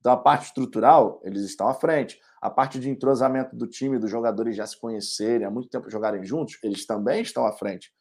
Então, 0.00 0.12
a 0.12 0.16
parte 0.16 0.46
estrutural, 0.46 1.20
eles 1.24 1.42
estão 1.42 1.68
à 1.68 1.74
frente. 1.74 2.18
A 2.40 2.48
parte 2.48 2.78
de 2.78 2.88
entrosamento 2.88 3.56
do 3.56 3.66
time, 3.66 3.98
dos 3.98 4.10
jogadores 4.10 4.56
já 4.56 4.66
se 4.66 4.78
conhecerem, 4.78 5.46
há 5.46 5.50
muito 5.50 5.68
tempo 5.68 5.90
jogarem 5.90 6.24
juntos, 6.24 6.58
eles 6.62 6.86
também 6.86 7.22
estão 7.22 7.44
à 7.44 7.52
frente. 7.52 7.92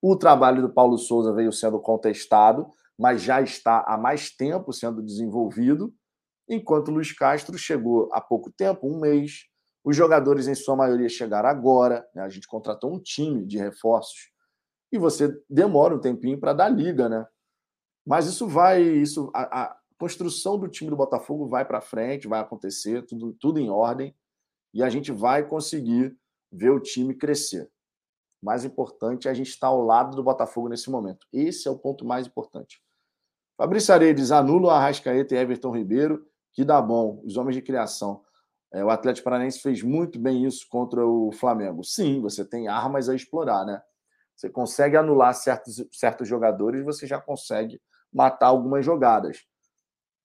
O 0.00 0.16
trabalho 0.16 0.62
do 0.62 0.72
Paulo 0.72 0.96
Souza 0.96 1.32
veio 1.32 1.52
sendo 1.52 1.78
contestado, 1.80 2.68
mas 2.98 3.20
já 3.20 3.42
está 3.42 3.84
há 3.86 3.98
mais 3.98 4.30
tempo 4.30 4.72
sendo 4.72 5.02
desenvolvido, 5.02 5.92
enquanto 6.48 6.88
o 6.88 6.92
Luiz 6.92 7.12
Castro 7.12 7.56
chegou 7.58 8.08
há 8.12 8.20
pouco 8.20 8.50
tempo, 8.50 8.86
um 8.86 9.00
mês. 9.00 9.46
Os 9.84 9.96
jogadores, 9.96 10.46
em 10.46 10.54
sua 10.54 10.76
maioria, 10.76 11.08
chegaram 11.08 11.48
agora. 11.48 12.06
Né? 12.14 12.22
A 12.22 12.28
gente 12.28 12.46
contratou 12.46 12.92
um 12.92 13.00
time 13.00 13.46
de 13.46 13.56
reforços. 13.58 14.30
E 14.92 14.98
você 14.98 15.32
demora 15.48 15.94
um 15.94 16.00
tempinho 16.00 16.38
para 16.38 16.52
dar 16.52 16.68
liga, 16.68 17.08
né? 17.08 17.26
Mas 18.06 18.26
isso 18.26 18.46
vai. 18.48 18.82
isso 18.82 19.30
a, 19.34 19.62
a 19.62 19.79
construção 20.00 20.58
do 20.58 20.66
time 20.66 20.88
do 20.88 20.96
Botafogo 20.96 21.46
vai 21.46 21.62
para 21.62 21.82
frente, 21.82 22.26
vai 22.26 22.40
acontecer, 22.40 23.02
tudo, 23.02 23.34
tudo 23.34 23.60
em 23.60 23.68
ordem, 23.68 24.16
e 24.72 24.82
a 24.82 24.88
gente 24.88 25.12
vai 25.12 25.46
conseguir 25.46 26.16
ver 26.50 26.70
o 26.70 26.80
time 26.80 27.14
crescer. 27.14 27.70
Mais 28.42 28.64
importante 28.64 29.28
é 29.28 29.30
a 29.30 29.34
gente 29.34 29.50
estar 29.50 29.66
ao 29.66 29.84
lado 29.84 30.16
do 30.16 30.22
Botafogo 30.22 30.70
nesse 30.70 30.90
momento. 30.90 31.26
Esse 31.30 31.68
é 31.68 31.70
o 31.70 31.78
ponto 31.78 32.06
mais 32.06 32.26
importante. 32.26 32.82
Fabrício 33.58 33.92
Aredes 33.92 34.32
anula 34.32 34.68
o 34.68 34.70
Arrascaeta 34.70 35.34
e 35.34 35.38
Everton 35.38 35.76
Ribeiro, 35.76 36.26
que 36.54 36.64
dá 36.64 36.80
bom, 36.80 37.20
os 37.22 37.36
homens 37.36 37.56
de 37.56 37.60
criação. 37.60 38.24
É, 38.72 38.82
o 38.82 38.88
Atlético 38.88 39.24
Paranaense 39.24 39.60
fez 39.60 39.82
muito 39.82 40.18
bem 40.18 40.46
isso 40.46 40.66
contra 40.70 41.06
o 41.06 41.30
Flamengo. 41.30 41.84
Sim, 41.84 42.22
você 42.22 42.42
tem 42.42 42.68
armas 42.68 43.10
a 43.10 43.14
explorar, 43.14 43.66
né? 43.66 43.82
Você 44.34 44.48
consegue 44.48 44.96
anular 44.96 45.34
certos, 45.34 45.84
certos 45.92 46.26
jogadores, 46.26 46.82
você 46.82 47.06
já 47.06 47.20
consegue 47.20 47.78
matar 48.10 48.46
algumas 48.46 48.82
jogadas 48.82 49.44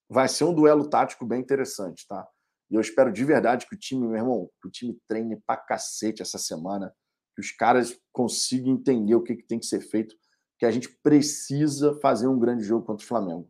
vai 0.10 0.28
ser 0.28 0.43
um 0.43 0.53
duelo 0.53 0.89
tático 0.89 1.26
bem 1.26 1.41
interessante, 1.41 2.08
tá? 2.08 2.28
E 2.70 2.76
eu 2.76 2.82
espero 2.82 3.12
de 3.12 3.24
verdade 3.24 3.68
que 3.68 3.76
o 3.76 3.80
time, 3.80 4.08
meu 4.08 4.18
irmão, 4.18 4.49
que 4.62 4.68
o 4.68 4.72
time 4.72 4.99
treine 5.08 5.39
pra 5.45 5.58
cacete 5.58 6.22
essa 6.22 6.38
semana, 6.38 6.93
que 7.36 7.41
os 7.41 7.51
caras 7.51 7.99
consigam 8.12 8.74
entender 8.74 9.16
o 9.16 9.22
que, 9.22 9.36
que 9.36 9.43
tem 9.45 9.60
que 9.60 9.66
ser 9.66 9.82
feito, 9.82 10.16
que 10.58 10.66
a 10.66 10.72
gente 10.72 10.89
precisa 11.03 11.93
fazer 11.99 12.28
um 12.28 12.39
grande 12.39 12.64
jogo 12.64 12.86
contra 12.86 13.03
o 13.03 13.08
Flamengo. 13.08 13.49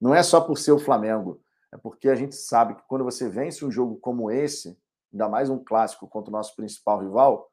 Não 0.00 0.14
é 0.14 0.22
só 0.22 0.40
por 0.40 0.58
ser 0.58 0.72
o 0.72 0.78
Flamengo, 0.78 1.42
é 1.72 1.78
porque 1.78 2.08
a 2.08 2.14
gente 2.14 2.36
sabe 2.36 2.74
que 2.76 2.82
quando 2.86 3.04
você 3.04 3.28
vence 3.28 3.64
um 3.64 3.70
jogo 3.70 3.96
como 3.96 4.30
esse, 4.30 4.78
ainda 5.12 5.28
mais 5.28 5.48
um 5.48 5.62
clássico 5.62 6.06
contra 6.06 6.30
o 6.30 6.32
nosso 6.32 6.54
principal 6.54 7.00
rival, 7.00 7.50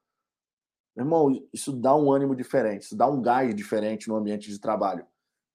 meu 0.96 1.06
irmão, 1.06 1.48
isso 1.52 1.72
dá 1.72 1.96
um 1.96 2.12
ânimo 2.12 2.36
diferente, 2.36 2.84
isso 2.84 2.96
dá 2.96 3.08
um 3.08 3.22
gás 3.22 3.56
diferente 3.56 4.08
no 4.08 4.16
ambiente 4.16 4.50
de 4.50 4.60
trabalho. 4.60 5.08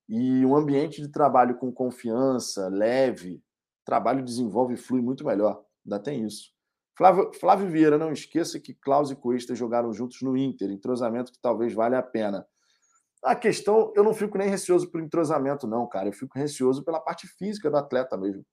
E 0.09 0.43
um 0.43 0.55
ambiente 0.55 1.01
de 1.01 1.07
trabalho 1.07 1.55
com 1.55 1.71
confiança, 1.71 2.67
leve, 2.67 3.43
trabalho 3.85 4.25
desenvolve 4.25 4.73
e 4.73 4.77
flui 4.77 5.01
muito 5.01 5.23
melhor. 5.23 5.63
Ainda 5.85 5.99
tem 5.99 6.25
isso. 6.25 6.51
Flávio, 6.97 7.31
Flávio 7.33 7.69
Vieira, 7.69 7.97
não 7.97 8.11
esqueça 8.11 8.59
que 8.59 8.73
Klaus 8.73 9.11
e 9.11 9.15
Cuesta 9.15 9.55
jogaram 9.55 9.93
juntos 9.93 10.21
no 10.21 10.35
Inter, 10.35 10.71
entrosamento 10.71 11.31
que 11.31 11.39
talvez 11.39 11.73
valha 11.73 11.99
a 11.99 12.03
pena. 12.03 12.45
A 13.23 13.35
questão, 13.35 13.93
eu 13.95 14.03
não 14.03 14.13
fico 14.13 14.37
nem 14.37 14.49
receoso 14.49 14.89
por 14.89 14.99
entrosamento, 14.99 15.67
não, 15.67 15.87
cara. 15.87 16.09
Eu 16.09 16.13
fico 16.13 16.37
receoso 16.37 16.83
pela 16.83 16.99
parte 16.99 17.27
física 17.27 17.69
do 17.69 17.77
atleta 17.77 18.17
mesmo. 18.17 18.43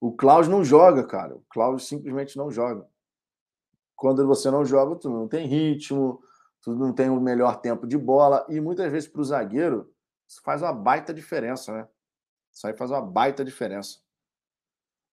O 0.00 0.16
Klaus 0.16 0.48
não 0.48 0.64
joga, 0.64 1.06
cara. 1.06 1.36
O 1.36 1.44
Klaus 1.50 1.86
simplesmente 1.86 2.36
não 2.38 2.50
joga. 2.50 2.88
Quando 3.94 4.26
você 4.26 4.50
não 4.50 4.64
joga, 4.64 4.96
tu 4.96 5.10
não 5.10 5.28
tem 5.28 5.46
ritmo, 5.46 6.22
tu 6.62 6.74
não 6.74 6.92
tem 6.92 7.08
o 7.08 7.20
melhor 7.20 7.60
tempo 7.60 7.86
de 7.86 7.96
bola, 7.96 8.46
e 8.48 8.60
muitas 8.60 8.90
vezes 8.90 9.08
para 9.08 9.20
o 9.20 9.24
zagueiro, 9.24 9.92
isso 10.28 10.40
faz 10.42 10.62
uma 10.62 10.72
baita 10.72 11.12
diferença, 11.12 11.72
né? 11.72 11.88
Isso 12.52 12.66
aí 12.66 12.76
faz 12.76 12.90
uma 12.90 13.00
baita 13.00 13.44
diferença. 13.44 13.98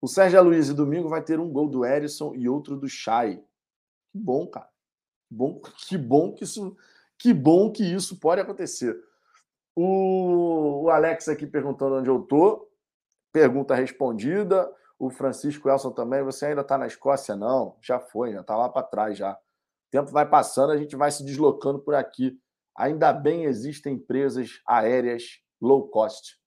O 0.01 0.07
Sérgio 0.07 0.43
Luiz 0.43 0.69
e 0.69 0.73
domingo 0.73 1.09
vai 1.09 1.23
ter 1.23 1.39
um 1.39 1.51
gol 1.51 1.67
do 1.67 1.85
Erisson 1.85 2.35
e 2.35 2.47
outro 2.47 2.77
do 2.77 2.87
Chay. 2.87 3.37
Que 4.11 4.17
bom, 4.17 4.45
cara. 4.47 4.69
Que 5.27 5.35
bom, 5.35 5.61
que 5.87 5.97
bom 5.97 6.33
que 6.33 6.43
isso, 6.43 6.77
que 7.17 7.33
bom 7.33 7.71
que 7.71 7.83
isso 7.83 8.19
pode 8.19 8.41
acontecer. 8.41 8.99
O, 9.75 10.83
o 10.83 10.89
Alex 10.89 11.27
aqui 11.29 11.47
perguntando 11.47 11.95
onde 11.95 12.09
eu 12.09 12.21
tô. 12.21 12.67
Pergunta 13.31 13.75
respondida. 13.75 14.71
O 14.99 15.09
Francisco 15.09 15.69
Elson 15.69 15.91
também. 15.91 16.23
Você 16.23 16.47
ainda 16.47 16.61
está 16.61 16.77
na 16.77 16.87
Escócia? 16.87 17.35
Não, 17.35 17.75
já 17.81 17.99
foi, 17.99 18.33
já 18.33 18.41
está 18.41 18.55
lá 18.55 18.69
para 18.69 18.83
trás 18.83 19.17
já. 19.17 19.37
O 19.87 19.89
tempo 19.89 20.11
vai 20.11 20.27
passando, 20.29 20.71
a 20.71 20.77
gente 20.77 20.97
vai 20.97 21.09
se 21.11 21.23
deslocando 21.23 21.79
por 21.79 21.95
aqui. 21.95 22.37
Ainda 22.75 23.13
bem 23.13 23.45
existem 23.45 23.95
empresas 23.95 24.61
aéreas 24.67 25.41
low 25.61 25.87
cost, 25.87 26.37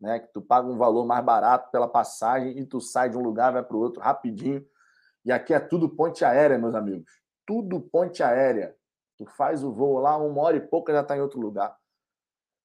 né? 0.00 0.20
Que 0.20 0.32
tu 0.32 0.40
paga 0.40 0.66
um 0.66 0.78
valor 0.78 1.06
mais 1.06 1.22
barato 1.22 1.70
pela 1.70 1.86
passagem 1.86 2.58
e 2.58 2.64
tu 2.64 2.80
sai 2.80 3.10
de 3.10 3.16
um 3.18 3.22
lugar 3.22 3.52
vai 3.52 3.62
para 3.62 3.76
o 3.76 3.80
outro 3.80 4.00
rapidinho. 4.00 4.66
E 5.22 5.30
aqui 5.30 5.52
é 5.52 5.60
tudo 5.60 5.88
ponte 5.90 6.24
aérea, 6.24 6.58
meus 6.58 6.74
amigos. 6.74 7.12
Tudo 7.46 7.78
ponte 7.78 8.22
aérea. 8.22 8.74
Tu 9.18 9.26
faz 9.26 9.62
o 9.62 9.70
voo 9.70 9.98
lá, 9.98 10.16
uma 10.16 10.40
hora 10.40 10.56
e 10.56 10.60
pouca 10.60 10.92
já 10.92 11.02
está 11.02 11.14
em 11.14 11.20
outro 11.20 11.38
lugar. 11.38 11.76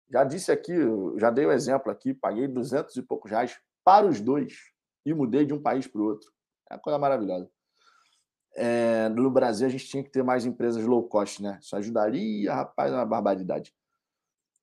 Já 0.09 0.23
disse 0.23 0.51
aqui, 0.51 0.73
já 1.17 1.29
dei 1.29 1.45
o 1.45 1.49
um 1.49 1.51
exemplo 1.51 1.91
aqui, 1.91 2.13
paguei 2.13 2.47
200 2.47 2.95
e 2.95 3.01
poucos 3.01 3.29
reais 3.29 3.59
para 3.83 4.05
os 4.05 4.21
dois 4.21 4.53
e 5.05 5.13
mudei 5.13 5.45
de 5.45 5.53
um 5.53 5.61
país 5.61 5.85
para 5.85 5.99
o 5.99 6.05
outro. 6.05 6.31
É 6.69 6.75
uma 6.75 6.79
coisa 6.79 6.97
maravilhosa 6.97 7.51
é, 8.55 9.09
no 9.09 9.29
Brasil 9.31 9.67
a 9.67 9.69
gente 9.69 9.87
tinha 9.87 10.03
que 10.03 10.09
ter 10.09 10.23
mais 10.23 10.45
empresas 10.45 10.83
low 10.85 11.03
cost, 11.03 11.41
né? 11.41 11.59
Isso 11.61 11.75
ajudaria, 11.75 12.53
rapaz, 12.53 12.91
é 12.91 12.95
uma 12.95 13.05
barbaridade. 13.05 13.73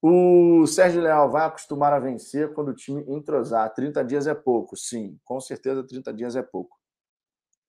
O 0.03 0.67
Sérgio 0.67 1.03
Leal 1.03 1.31
vai 1.31 1.45
acostumar 1.47 1.93
a 1.93 1.99
vencer 1.99 2.55
quando 2.55 2.69
o 2.69 2.75
time 2.75 3.05
entrosar. 3.09 3.73
30 3.75 4.03
dias 4.05 4.27
é 4.27 4.35
pouco, 4.35 4.77
sim, 4.77 5.19
com 5.25 5.41
certeza 5.41 5.87
30 5.87 6.15
dias 6.15 6.37
é 6.37 6.43
pouco. 6.43 6.79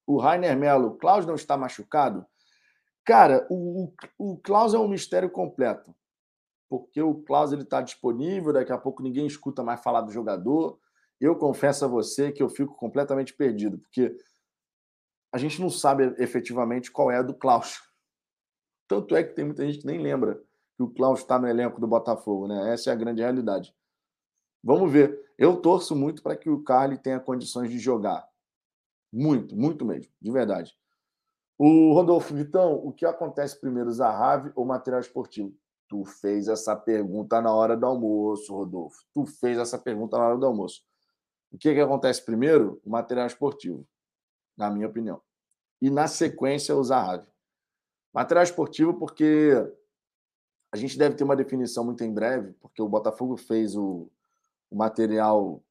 O 0.06 0.18
Rainer 0.18 0.56
Melo, 0.56 0.96
Klaus 0.96 1.26
não 1.26 1.34
está 1.34 1.56
machucado? 1.56 2.26
Cara, 3.04 3.46
o, 3.50 3.92
o, 4.18 4.32
o 4.32 4.36
Klaus 4.38 4.74
é 4.74 4.78
um 4.78 4.88
mistério 4.88 5.30
completo. 5.30 5.94
Porque 6.68 7.02
o 7.02 7.16
Klaus 7.16 7.52
ele 7.52 7.62
está 7.62 7.82
disponível, 7.82 8.52
daqui 8.52 8.72
a 8.72 8.78
pouco 8.78 9.02
ninguém 9.02 9.26
escuta 9.26 9.62
mais 9.62 9.82
falar 9.82 10.00
do 10.00 10.10
jogador. 10.10 10.78
Eu 11.20 11.36
confesso 11.36 11.84
a 11.84 11.88
você 11.88 12.32
que 12.32 12.42
eu 12.42 12.48
fico 12.48 12.74
completamente 12.74 13.34
perdido, 13.34 13.78
porque 13.78 14.16
a 15.32 15.38
gente 15.38 15.60
não 15.60 15.70
sabe 15.70 16.14
efetivamente 16.18 16.92
qual 16.92 17.10
é 17.10 17.16
a 17.16 17.22
do 17.22 17.34
Klaus. 17.34 17.82
Tanto 18.86 19.16
é 19.16 19.24
que 19.24 19.34
tem 19.34 19.46
muita 19.46 19.64
gente 19.64 19.78
que 19.78 19.86
nem 19.86 20.00
lembra 20.00 20.42
que 20.76 20.82
o 20.82 20.90
Klaus 20.90 21.20
está 21.20 21.38
no 21.38 21.48
elenco 21.48 21.80
do 21.80 21.86
Botafogo, 21.86 22.46
né? 22.46 22.72
Essa 22.72 22.90
é 22.90 22.92
a 22.92 22.96
grande 22.96 23.22
realidade. 23.22 23.74
Vamos 24.62 24.92
ver. 24.92 25.32
Eu 25.38 25.56
torço 25.56 25.96
muito 25.96 26.22
para 26.22 26.36
que 26.36 26.50
o 26.50 26.62
Carly 26.62 26.98
tenha 26.98 27.18
condições 27.18 27.70
de 27.70 27.78
jogar. 27.78 28.28
Muito, 29.10 29.56
muito 29.56 29.84
mesmo, 29.84 30.12
de 30.20 30.30
verdade. 30.30 30.76
O 31.58 31.94
Rodolfo 31.94 32.34
Vitão, 32.34 32.74
o 32.74 32.92
que 32.92 33.06
acontece 33.06 33.58
primeiro, 33.58 33.90
Zahavi 33.90 34.52
ou 34.54 34.66
material 34.66 35.00
esportivo? 35.00 35.54
Tu 35.88 36.04
fez 36.04 36.48
essa 36.48 36.76
pergunta 36.76 37.40
na 37.40 37.54
hora 37.54 37.76
do 37.76 37.86
almoço, 37.86 38.54
Rodolfo. 38.54 38.98
Tu 39.14 39.24
fez 39.26 39.58
essa 39.58 39.78
pergunta 39.78 40.18
na 40.18 40.28
hora 40.28 40.38
do 40.38 40.46
almoço. 40.46 40.82
O 41.50 41.58
que, 41.58 41.72
que 41.74 41.80
acontece 41.80 42.24
primeiro? 42.24 42.80
O 42.84 42.90
material 42.90 43.26
esportivo 43.26 43.86
na 44.56 44.70
minha 44.70 44.86
opinião. 44.86 45.20
E 45.80 45.90
na 45.90 46.06
sequência, 46.06 46.76
o 46.76 46.82
Zahavi. 46.84 47.26
Material 48.12 48.44
esportivo, 48.44 48.94
porque 48.94 49.52
a 50.70 50.76
gente 50.76 50.96
deve 50.98 51.16
ter 51.16 51.24
uma 51.24 51.36
definição 51.36 51.84
muito 51.84 52.04
em 52.04 52.12
breve, 52.12 52.52
porque 52.54 52.80
o 52.80 52.88
Botafogo 52.88 53.36
fez 53.36 53.76
o, 53.76 54.10
o 54.70 54.76
material 54.76 55.62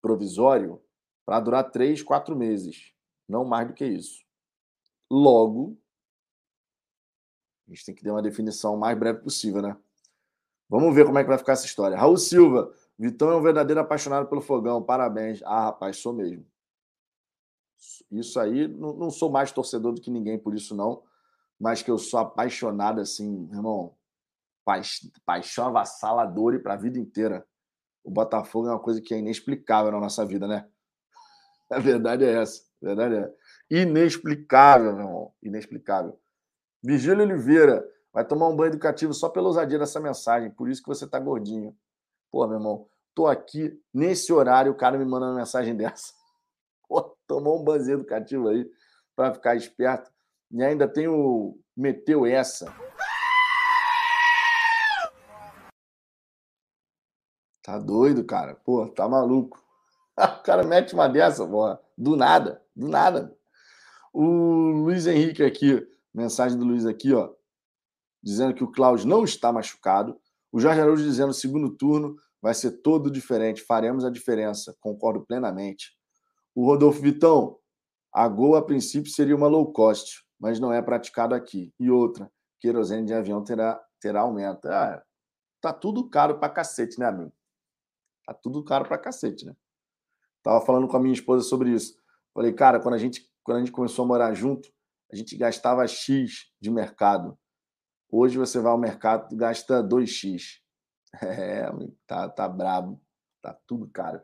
provisório 0.00 0.80
para 1.24 1.40
durar 1.40 1.70
três, 1.70 2.02
quatro 2.02 2.36
meses. 2.36 2.92
Não 3.28 3.44
mais 3.44 3.66
do 3.66 3.74
que 3.74 3.84
isso. 3.84 4.22
Logo, 5.10 5.78
a 7.66 7.70
gente 7.70 7.84
tem 7.84 7.94
que 7.94 8.02
ter 8.02 8.10
uma 8.10 8.22
definição 8.22 8.76
mais 8.76 8.98
breve 8.98 9.20
possível, 9.20 9.62
né? 9.62 9.76
Vamos 10.68 10.94
ver 10.94 11.06
como 11.06 11.18
é 11.18 11.22
que 11.22 11.28
vai 11.28 11.38
ficar 11.38 11.52
essa 11.52 11.66
história. 11.66 11.96
Raul 11.96 12.16
Silva, 12.16 12.72
Vitão 12.98 13.30
é 13.30 13.36
um 13.36 13.42
verdadeiro 13.42 13.80
apaixonado 13.80 14.28
pelo 14.28 14.40
fogão. 14.40 14.82
Parabéns. 14.82 15.42
Ah, 15.44 15.66
rapaz, 15.66 15.96
sou 15.96 16.12
mesmo. 16.12 16.46
Isso 18.10 18.38
aí, 18.40 18.68
não, 18.68 18.94
não 18.94 19.10
sou 19.10 19.30
mais 19.30 19.52
torcedor 19.52 19.92
do 19.92 20.00
que 20.00 20.10
ninguém 20.10 20.38
por 20.38 20.54
isso, 20.54 20.74
não. 20.74 21.02
Mas 21.58 21.82
que 21.82 21.90
eu 21.90 21.98
sou 21.98 22.20
apaixonado, 22.20 23.00
assim, 23.00 23.48
irmão. 23.52 23.94
Paix, 24.64 25.10
paixão 25.26 25.66
avassaladora 25.66 26.56
e 26.56 26.58
para 26.58 26.74
a 26.74 26.76
vida 26.76 26.98
inteira. 26.98 27.46
O 28.02 28.10
Botafogo 28.10 28.68
é 28.68 28.70
uma 28.70 28.80
coisa 28.80 29.00
que 29.00 29.14
é 29.14 29.18
inexplicável 29.18 29.92
na 29.92 30.00
nossa 30.00 30.24
vida, 30.24 30.46
né? 30.46 30.68
A 31.70 31.78
verdade 31.78 32.24
é 32.24 32.42
essa. 32.42 32.62
A 32.82 32.86
verdade 32.86 33.14
é. 33.16 33.34
Inexplicável, 33.70 34.92
meu 34.92 35.06
irmão. 35.06 35.32
Inexplicável. 35.42 36.18
Vigílio 36.82 37.24
Oliveira 37.24 37.86
vai 38.12 38.24
tomar 38.24 38.48
um 38.48 38.56
banho 38.56 38.70
educativo 38.70 39.14
só 39.14 39.28
pela 39.28 39.48
ousadia 39.48 39.78
dessa 39.78 39.98
mensagem. 39.98 40.50
Por 40.50 40.68
isso 40.68 40.82
que 40.82 40.88
você 40.88 41.06
tá 41.06 41.18
gordinho. 41.18 41.74
Pô, 42.30 42.46
meu 42.46 42.58
irmão, 42.58 42.86
tô 43.14 43.26
aqui 43.26 43.80
nesse 43.92 44.32
horário, 44.32 44.72
o 44.72 44.74
cara 44.74 44.98
me 44.98 45.04
manda 45.04 45.26
uma 45.26 45.36
mensagem 45.36 45.74
dessa. 45.76 46.12
Tomou 47.34 47.60
um 47.60 47.64
banzinho 47.64 47.96
educativo 47.96 48.46
aí 48.46 48.64
para 49.16 49.34
ficar 49.34 49.56
esperto. 49.56 50.08
E 50.52 50.62
ainda 50.62 50.86
tem 50.86 51.08
o 51.08 51.58
meteu 51.76 52.24
essa. 52.24 52.72
Tá 57.60 57.76
doido, 57.76 58.22
cara. 58.22 58.54
Pô, 58.54 58.86
tá 58.86 59.08
maluco. 59.08 59.60
O 60.16 60.42
cara 60.44 60.62
mete 60.62 60.94
uma 60.94 61.08
dessa, 61.08 61.44
porra. 61.44 61.80
Do 61.98 62.14
nada, 62.14 62.62
do 62.76 62.86
nada. 62.86 63.36
O 64.12 64.22
Luiz 64.22 65.08
Henrique 65.08 65.42
aqui, 65.42 65.84
mensagem 66.14 66.56
do 66.56 66.64
Luiz 66.64 66.86
aqui, 66.86 67.12
ó, 67.12 67.32
dizendo 68.22 68.54
que 68.54 68.62
o 68.62 68.70
Klaus 68.70 69.04
não 69.04 69.24
está 69.24 69.52
machucado. 69.52 70.16
O 70.52 70.60
Jorge 70.60 70.80
Araújo 70.80 71.02
dizendo 71.02 71.32
segundo 71.32 71.68
turno 71.68 72.14
vai 72.40 72.54
ser 72.54 72.80
todo 72.80 73.10
diferente, 73.10 73.60
faremos 73.60 74.04
a 74.04 74.10
diferença. 74.10 74.72
Concordo 74.78 75.26
plenamente. 75.26 75.98
O 76.54 76.64
Rodolfo 76.64 77.00
Vitão, 77.00 77.58
a 78.12 78.28
Gol 78.28 78.54
a 78.54 78.64
princípio 78.64 79.10
seria 79.10 79.34
uma 79.34 79.48
low 79.48 79.72
cost, 79.72 80.24
mas 80.38 80.60
não 80.60 80.72
é 80.72 80.80
praticado 80.80 81.34
aqui. 81.34 81.74
E 81.80 81.90
outra, 81.90 82.30
querosene 82.60 83.06
de 83.06 83.14
avião 83.14 83.42
terá, 83.42 83.82
terá 84.00 84.20
aumento. 84.20 84.66
Ah, 84.68 85.02
tá 85.60 85.72
tudo 85.72 86.08
caro 86.08 86.38
pra 86.38 86.48
cacete, 86.48 86.98
né, 86.98 87.06
amigo? 87.06 87.32
Tá 88.24 88.32
tudo 88.32 88.62
caro 88.62 88.86
pra 88.86 88.96
cacete, 88.96 89.44
né? 89.44 89.54
Tava 90.42 90.64
falando 90.64 90.86
com 90.86 90.96
a 90.96 91.00
minha 91.00 91.14
esposa 91.14 91.42
sobre 91.42 91.70
isso. 91.70 91.98
Falei, 92.32 92.52
cara, 92.52 92.78
quando 92.78 92.94
a 92.94 92.98
gente, 92.98 93.28
quando 93.42 93.58
a 93.58 93.60
gente 93.60 93.72
começou 93.72 94.04
a 94.04 94.08
morar 94.08 94.34
junto, 94.34 94.68
a 95.10 95.16
gente 95.16 95.36
gastava 95.36 95.86
X 95.86 96.52
de 96.60 96.70
mercado. 96.70 97.38
Hoje 98.10 98.38
você 98.38 98.60
vai 98.60 98.70
ao 98.70 98.78
mercado 98.78 99.34
gasta 99.36 99.82
2x. 99.82 100.62
É, 101.22 101.70
tá, 102.08 102.28
tá 102.28 102.48
brabo. 102.48 103.00
Tá 103.40 103.56
tudo 103.68 103.88
caro. 103.88 104.20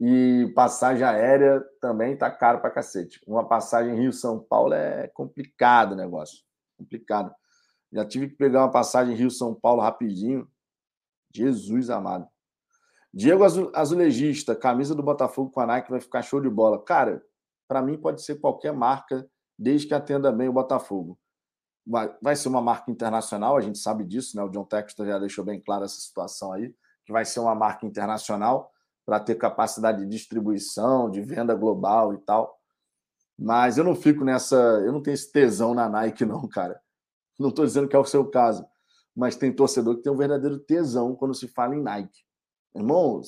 E 0.00 0.50
passagem 0.54 1.04
aérea 1.04 1.62
também 1.78 2.16
tá 2.16 2.30
caro 2.30 2.60
pra 2.60 2.70
cacete. 2.70 3.20
Uma 3.26 3.46
passagem 3.46 3.94
Rio-São 3.94 4.38
Paulo 4.40 4.72
é 4.72 5.08
complicado 5.08 5.92
o 5.92 5.96
negócio. 5.96 6.42
Complicado. 6.78 7.34
Já 7.92 8.04
tive 8.06 8.28
que 8.28 8.36
pegar 8.36 8.60
uma 8.62 8.70
passagem 8.70 9.14
Rio-São 9.14 9.54
Paulo 9.54 9.82
rapidinho. 9.82 10.48
Jesus 11.34 11.90
amado. 11.90 12.26
Diego 13.12 13.44
Azulejista, 13.74 14.56
camisa 14.56 14.94
do 14.94 15.02
Botafogo 15.02 15.50
com 15.50 15.60
a 15.60 15.66
Nike 15.66 15.90
vai 15.90 16.00
ficar 16.00 16.22
show 16.22 16.40
de 16.40 16.48
bola. 16.48 16.82
Cara, 16.82 17.22
para 17.68 17.82
mim 17.82 17.98
pode 17.98 18.22
ser 18.22 18.36
qualquer 18.36 18.72
marca, 18.72 19.28
desde 19.58 19.86
que 19.86 19.94
atenda 19.94 20.32
bem 20.32 20.48
o 20.48 20.52
Botafogo. 20.52 21.18
Vai, 21.86 22.16
vai 22.22 22.36
ser 22.36 22.48
uma 22.48 22.62
marca 22.62 22.90
internacional, 22.90 23.56
a 23.56 23.60
gente 23.60 23.78
sabe 23.78 24.04
disso, 24.04 24.36
né? 24.36 24.42
O 24.42 24.48
John 24.48 24.64
Textor 24.64 25.06
já 25.06 25.18
deixou 25.18 25.44
bem 25.44 25.60
clara 25.60 25.84
essa 25.84 26.00
situação 26.00 26.52
aí, 26.52 26.74
que 27.04 27.12
vai 27.12 27.24
ser 27.24 27.40
uma 27.40 27.54
marca 27.54 27.84
internacional 27.84 28.70
para 29.04 29.20
ter 29.20 29.34
capacidade 29.36 30.00
de 30.00 30.06
distribuição, 30.06 31.10
de 31.10 31.20
venda 31.20 31.54
global 31.54 32.14
e 32.14 32.18
tal. 32.18 32.58
Mas 33.38 33.78
eu 33.78 33.84
não 33.84 33.96
fico 33.96 34.24
nessa. 34.24 34.56
Eu 34.56 34.92
não 34.92 35.02
tenho 35.02 35.14
esse 35.14 35.32
tesão 35.32 35.74
na 35.74 35.88
Nike, 35.88 36.24
não, 36.26 36.46
cara. 36.48 36.80
Não 37.38 37.48
estou 37.48 37.64
dizendo 37.64 37.88
que 37.88 37.96
é 37.96 37.98
o 37.98 38.04
seu 38.04 38.28
caso, 38.28 38.66
mas 39.16 39.34
tem 39.34 39.50
torcedor 39.50 39.96
que 39.96 40.02
tem 40.02 40.12
um 40.12 40.16
verdadeiro 40.16 40.58
tesão 40.58 41.16
quando 41.16 41.34
se 41.34 41.48
fala 41.48 41.74
em 41.74 41.82
Nike. 41.82 42.20
Irmão, 42.74 43.20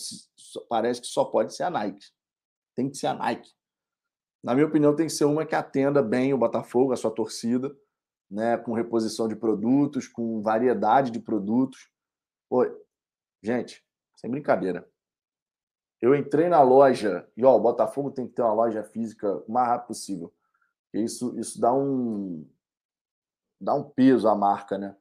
parece 0.69 1.01
que 1.01 1.07
só 1.07 1.25
pode 1.25 1.55
ser 1.55 1.63
a 1.63 1.71
Nike. 1.71 2.05
Tem 2.77 2.91
que 2.91 2.97
ser 2.97 3.07
a 3.07 3.15
Nike. 3.15 3.51
Na 4.43 4.55
minha 4.55 4.67
opinião, 4.67 4.95
tem 4.95 5.07
que 5.07 5.13
ser 5.13 5.25
uma 5.25 5.47
que 5.47 5.55
atenda 5.55 6.03
bem 6.03 6.35
o 6.35 6.39
Botafogo, 6.39 6.93
a 6.93 6.97
sua 6.97 7.11
torcida, 7.11 7.75
né, 8.31 8.57
com 8.57 8.73
reposição 8.73 9.29
de 9.29 9.37
produtos, 9.37 10.09
com 10.09 10.43
variedade 10.43 11.11
de 11.11 11.21
produtos. 11.21 11.89
Oi, 12.51 12.71
gente, 13.43 13.85
sem 14.17 14.31
brincadeira. 14.31 14.89
Eu 16.03 16.17
entrei 16.17 16.49
na 16.49 16.61
loja 16.61 17.29
e 17.37 17.45
ó, 17.45 17.57
o 17.57 17.61
Botafogo 17.61 18.11
tem 18.11 18.27
que 18.27 18.35
ter 18.35 18.43
uma 18.43 18.53
loja 18.53 18.83
física 18.83 19.37
o 19.47 19.53
mais 19.53 19.69
rápido 19.69 19.87
possível. 19.87 20.35
Isso, 20.93 21.39
isso 21.39 21.61
dá 21.61 21.73
um 21.73 22.45
dá 23.61 23.73
um 23.73 23.85
peso 23.85 24.27
à 24.29 24.35
marca, 24.35 24.77
né? 24.77 24.97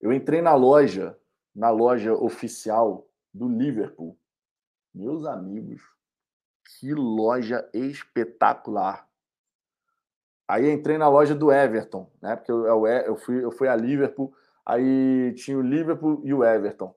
Eu 0.00 0.12
entrei 0.12 0.40
na 0.40 0.54
loja, 0.54 1.18
na 1.52 1.70
loja 1.70 2.14
oficial 2.14 3.08
do 3.32 3.48
Liverpool. 3.48 4.16
Meus 4.94 5.26
amigos, 5.26 5.82
que 6.64 6.94
loja 6.94 7.68
espetacular. 7.74 9.08
Aí 10.46 10.70
entrei 10.70 10.96
na 10.96 11.08
loja 11.08 11.34
do 11.34 11.50
Everton, 11.50 12.08
né? 12.22 12.36
Porque 12.36 12.52
eu, 12.52 12.86
eu, 12.86 13.16
fui, 13.16 13.44
eu 13.44 13.50
fui 13.50 13.66
a 13.66 13.74
Liverpool, 13.74 14.32
aí 14.64 15.34
tinha 15.34 15.58
o 15.58 15.62
Liverpool 15.62 16.20
e 16.22 16.32
o 16.32 16.44
Everton. 16.44 16.94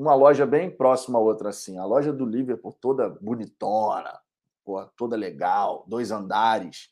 Uma 0.00 0.14
loja 0.14 0.46
bem 0.46 0.74
próxima 0.74 1.18
à 1.18 1.20
outra, 1.20 1.50
assim. 1.50 1.76
A 1.76 1.84
loja 1.84 2.10
do 2.10 2.24
Liverpool 2.24 2.72
toda 2.72 3.10
bonitona, 3.10 4.18
pô, 4.64 4.82
toda 4.96 5.14
legal, 5.14 5.84
dois 5.86 6.10
andares, 6.10 6.88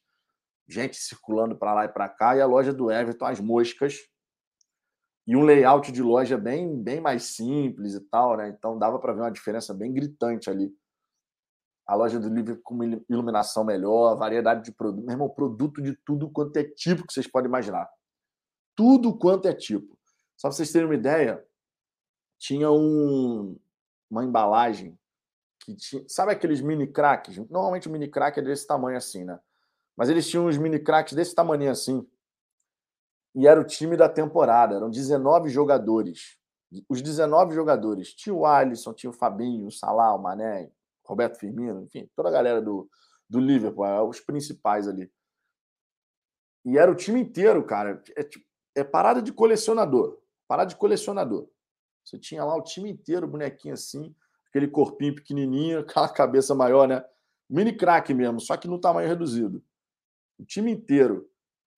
gente 0.69 0.95
circulando 0.99 1.57
para 1.57 1.73
lá 1.73 1.85
e 1.87 1.89
para 1.89 2.07
cá, 2.07 2.37
e 2.37 2.43
a 2.43 2.45
loja 2.45 2.71
do 2.71 2.91
Everton, 2.91 3.25
as 3.25 3.41
moscas, 3.41 3.97
e 5.27 5.35
um 5.35 5.43
layout 5.43 5.91
de 5.91 6.03
loja 6.03 6.37
bem, 6.37 6.83
bem 6.83 7.01
mais 7.01 7.35
simples 7.35 7.95
e 7.95 8.01
tal, 8.11 8.37
né? 8.37 8.51
Então 8.51 8.79
dava 8.79 8.99
para 8.99 9.15
ver 9.15 9.23
uma 9.23 9.33
diferença 9.33 9.73
bem 9.73 9.91
gritante 9.91 10.51
ali. 10.51 10.71
A 11.87 11.95
loja 11.95 12.21
do 12.21 12.29
livro 12.29 12.61
com 12.63 12.79
iluminação 13.09 13.65
melhor, 13.65 14.17
variedade 14.17 14.63
de 14.63 14.71
produto. 14.71 15.03
Meu 15.03 15.15
irmão, 15.15 15.31
produto 15.31 15.81
de 15.81 15.97
tudo 16.05 16.29
quanto 16.29 16.59
é 16.59 16.65
tipo 16.65 17.07
que 17.07 17.15
vocês 17.15 17.27
podem 17.27 17.49
imaginar. 17.49 17.89
Tudo 18.77 19.17
quanto 19.17 19.49
é 19.49 19.55
tipo. 19.55 19.99
Só 20.37 20.49
para 20.49 20.57
vocês 20.57 20.71
terem 20.71 20.87
uma 20.87 20.95
ideia, 20.95 21.43
tinha 22.39 22.71
um, 22.71 23.59
uma 24.11 24.25
embalagem 24.25 24.99
que 25.61 25.75
tinha. 25.75 26.05
Sabe 26.09 26.33
aqueles 26.33 26.61
mini 26.61 26.87
cracks? 26.87 27.37
Normalmente 27.51 27.89
o 27.89 27.91
mini 27.91 28.09
crack 28.09 28.39
é 28.39 28.43
desse 28.43 28.67
tamanho 28.67 28.97
assim, 28.97 29.25
né? 29.25 29.39
Mas 29.97 30.09
eles 30.09 30.29
tinham 30.29 30.47
uns 30.47 30.57
mini 30.57 30.79
cracks 30.79 31.13
desse 31.13 31.35
tamanho 31.35 31.71
assim 31.71 32.07
e 33.35 33.47
era 33.47 33.61
o 33.61 33.65
time 33.65 33.97
da 33.97 34.09
temporada. 34.09 34.75
Eram 34.75 34.91
19 34.91 35.49
jogadores. 35.49 36.37
Os 36.89 37.01
19 37.01 37.55
jogadores. 37.55 38.13
Tinha 38.15 38.35
o 38.35 38.45
Alisson, 38.45 38.93
tinha 38.93 39.11
o 39.11 39.13
Fabinho, 39.13 39.67
o 39.67 39.71
Salah, 39.71 40.15
o 40.15 40.19
Mané, 40.19 40.71
Roberto 41.05 41.39
Firmino, 41.39 41.83
enfim, 41.83 42.11
toda 42.15 42.29
a 42.29 42.33
galera 42.33 42.61
do, 42.61 42.89
do 43.29 43.41
Liverpool, 43.41 43.87
é, 43.87 44.03
os 44.03 44.21
principais 44.21 44.87
ali. 44.87 45.11
E 46.65 46.77
era 46.77 46.91
o 46.91 46.95
time 46.95 47.21
inteiro, 47.21 47.65
cara. 47.65 48.03
É, 48.17 48.23
tipo, 48.23 48.45
é 48.75 48.85
parada 48.85 49.23
de 49.23 49.33
colecionador. 49.33 50.19
Parada 50.47 50.69
de 50.69 50.77
colecionador. 50.77 51.49
Você 52.09 52.19
tinha 52.19 52.43
lá 52.43 52.57
o 52.57 52.63
time 52.63 52.91
inteiro, 52.91 53.29
bonequinho 53.29 53.75
assim, 53.75 54.15
aquele 54.49 54.67
corpinho 54.67 55.15
pequenininho, 55.15 55.81
aquela 55.81 56.09
cabeça 56.09 56.55
maior, 56.55 56.89
né? 56.89 57.05
Mini 57.49 57.77
craque 57.77 58.15
mesmo, 58.15 58.41
só 58.41 58.57
que 58.57 58.67
no 58.67 58.81
tamanho 58.81 59.09
reduzido. 59.09 59.63
O 60.39 60.45
time 60.45 60.71
inteiro. 60.71 61.29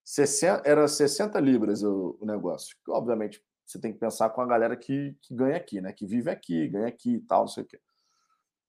60, 0.04 0.68
era 0.68 0.88
60 0.88 1.38
libras 1.38 1.82
o, 1.82 2.16
o, 2.20 2.26
negócio. 2.26 2.76
Obviamente, 2.88 3.42
você 3.64 3.78
tem 3.78 3.92
que 3.92 3.98
pensar 3.98 4.30
com 4.30 4.40
a 4.40 4.46
galera 4.46 4.76
que, 4.76 5.16
que 5.20 5.34
ganha 5.34 5.56
aqui, 5.56 5.80
né? 5.80 5.92
Que 5.92 6.06
vive 6.06 6.30
aqui, 6.30 6.66
ganha 6.68 6.88
aqui 6.88 7.16
e 7.16 7.20
tal, 7.20 7.42
não 7.42 7.48
sei 7.48 7.62
o 7.62 7.66
quê. 7.66 7.80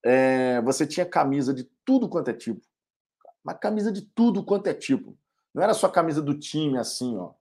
É, 0.03 0.61
você 0.61 0.85
tinha 0.85 1.05
camisa 1.05 1.53
de 1.53 1.63
tudo 1.85 2.09
quanto 2.09 2.29
é 2.29 2.33
tipo. 2.33 2.61
Uma 3.43 3.53
camisa 3.55 3.91
de 3.91 4.01
tudo 4.01 4.43
quanto 4.43 4.67
é 4.67 4.73
tipo. 4.73 5.17
Não 5.53 5.63
era 5.63 5.73
só 5.73 5.89
camisa 5.89 6.21
do 6.21 6.37
time 6.37 6.77
assim, 6.77 7.17
ó. 7.17 7.33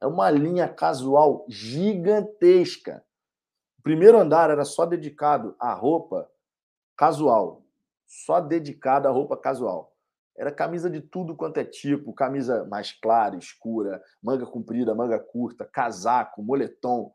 É 0.00 0.06
uma 0.06 0.28
linha 0.30 0.68
casual 0.68 1.44
gigantesca. 1.48 3.05
Primeiro 3.86 4.18
andar 4.18 4.50
era 4.50 4.64
só 4.64 4.84
dedicado 4.84 5.54
à 5.60 5.72
roupa 5.72 6.28
casual. 6.96 7.64
Só 8.04 8.40
dedicado 8.40 9.06
à 9.06 9.12
roupa 9.12 9.36
casual. 9.36 9.94
Era 10.36 10.50
camisa 10.50 10.90
de 10.90 11.00
tudo 11.00 11.36
quanto 11.36 11.58
é 11.58 11.64
tipo, 11.64 12.12
camisa 12.12 12.64
mais 12.64 12.90
clara, 12.90 13.36
escura, 13.36 14.02
manga 14.20 14.44
comprida, 14.44 14.92
manga 14.92 15.20
curta, 15.20 15.64
casaco, 15.64 16.42
moletom. 16.42 17.14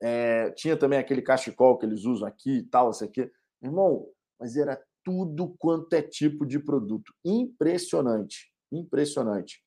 É, 0.00 0.52
tinha 0.52 0.76
também 0.76 0.96
aquele 0.96 1.22
cachecol 1.22 1.76
que 1.76 1.86
eles 1.86 2.04
usam 2.04 2.28
aqui 2.28 2.58
e 2.58 2.62
tal, 2.62 2.92
isso 2.92 3.02
aqui. 3.02 3.28
Irmão, 3.60 4.06
mas 4.38 4.56
era 4.56 4.80
tudo 5.02 5.56
quanto 5.58 5.92
é 5.92 6.02
tipo 6.02 6.46
de 6.46 6.60
produto. 6.60 7.12
Impressionante, 7.24 8.54
impressionante. 8.70 9.60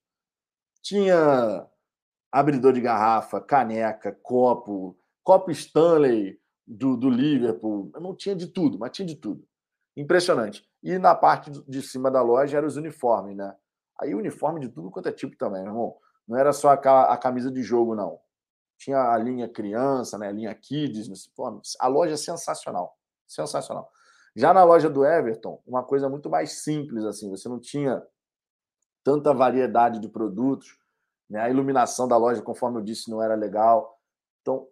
Tinha 0.81 1.67
abridor 2.31 2.71
de 2.71 2.79
garrafa, 2.79 3.41
caneca, 3.41 4.17
copo, 4.23 4.97
copo 5.21 5.51
Stanley 5.51 6.39
do, 6.67 6.97
do 6.97 7.09
Liverpool. 7.09 7.91
Não 7.99 8.15
tinha 8.15 8.35
de 8.35 8.47
tudo, 8.47 8.79
mas 8.79 8.91
tinha 8.91 9.05
de 9.05 9.15
tudo. 9.15 9.47
Impressionante. 9.95 10.67
E 10.83 10.97
na 10.97 11.15
parte 11.15 11.51
de 11.67 11.81
cima 11.81 12.11
da 12.11 12.21
loja 12.21 12.57
eram 12.57 12.67
os 12.67 12.77
uniformes, 12.77 13.35
né? 13.35 13.55
Aí 13.99 14.13
uniforme 14.13 14.59
de 14.59 14.69
tudo 14.69 14.91
quanto 14.91 15.07
é 15.07 15.11
tipo 15.11 15.37
também, 15.37 15.61
meu 15.61 15.71
irmão. 15.71 15.97
Não 16.27 16.37
era 16.37 16.51
só 16.51 16.71
a, 16.71 17.17
camisa 17.17 17.51
de 17.51 17.63
jogo, 17.63 17.95
não. 17.95 18.19
Tinha 18.77 19.11
a 19.11 19.17
linha 19.17 19.47
criança, 19.47 20.17
né? 20.17 20.27
A 20.27 20.31
linha 20.31 20.53
kids, 20.53 21.07
uniforme. 21.07 21.61
A 21.79 21.87
loja 21.87 22.15
é 22.15 22.17
sensacional. 22.17 22.97
Sensacional. 23.25 23.89
Já 24.35 24.53
na 24.53 24.63
loja 24.63 24.89
do 24.89 25.05
Everton, 25.05 25.61
uma 25.65 25.83
coisa 25.83 26.09
muito 26.09 26.29
mais 26.29 26.63
simples, 26.63 27.05
assim. 27.05 27.29
Você 27.29 27.47
não 27.47 27.59
tinha 27.59 28.03
tanta 29.03 29.33
variedade 29.33 29.99
de 29.99 30.09
produtos. 30.09 30.77
Né? 31.29 31.39
A 31.39 31.49
iluminação 31.49 32.07
da 32.07 32.17
loja, 32.17 32.41
conforme 32.41 32.79
eu 32.79 32.83
disse, 32.83 33.09
não 33.09 33.21
era 33.21 33.35
legal. 33.35 33.97
Então, 34.41 34.67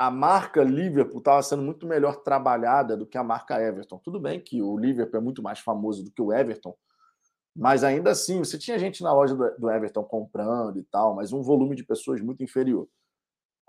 a 0.00 0.10
marca 0.10 0.64
Liverpool 0.64 1.18
estava 1.18 1.42
sendo 1.42 1.62
muito 1.62 1.86
melhor 1.86 2.22
trabalhada 2.22 2.96
do 2.96 3.06
que 3.06 3.18
a 3.18 3.22
marca 3.22 3.60
Everton. 3.60 3.98
Tudo 3.98 4.18
bem 4.18 4.40
que 4.40 4.62
o 4.62 4.74
Liverpool 4.74 5.20
é 5.20 5.22
muito 5.22 5.42
mais 5.42 5.58
famoso 5.58 6.02
do 6.02 6.10
que 6.10 6.22
o 6.22 6.32
Everton, 6.32 6.74
mas 7.54 7.84
ainda 7.84 8.10
assim, 8.10 8.38
você 8.38 8.56
tinha 8.56 8.78
gente 8.78 9.02
na 9.02 9.12
loja 9.12 9.34
do 9.34 9.70
Everton 9.70 10.02
comprando 10.02 10.78
e 10.78 10.84
tal, 10.84 11.14
mas 11.14 11.34
um 11.34 11.42
volume 11.42 11.76
de 11.76 11.84
pessoas 11.84 12.18
muito 12.22 12.42
inferior. 12.42 12.88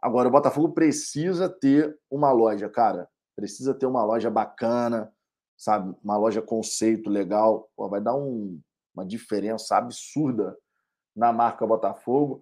Agora, 0.01 0.29
o 0.29 0.31
Botafogo 0.31 0.69
precisa 0.71 1.49
ter 1.49 1.99
uma 2.09 2.31
loja, 2.31 2.69
cara. 2.69 3.09
Precisa 3.35 3.73
ter 3.73 3.85
uma 3.85 4.05
loja 4.05 4.29
bacana, 4.29 5.11
sabe? 5.57 5.93
Uma 6.01 6.15
loja 6.15 6.41
conceito 6.41 7.09
legal. 7.09 7.69
Pô, 7.75 7.89
vai 7.89 7.99
dar 7.99 8.15
um, 8.15 8.57
uma 8.95 9.05
diferença 9.05 9.75
absurda 9.75 10.57
na 11.13 11.33
marca 11.33 11.67
Botafogo. 11.67 12.41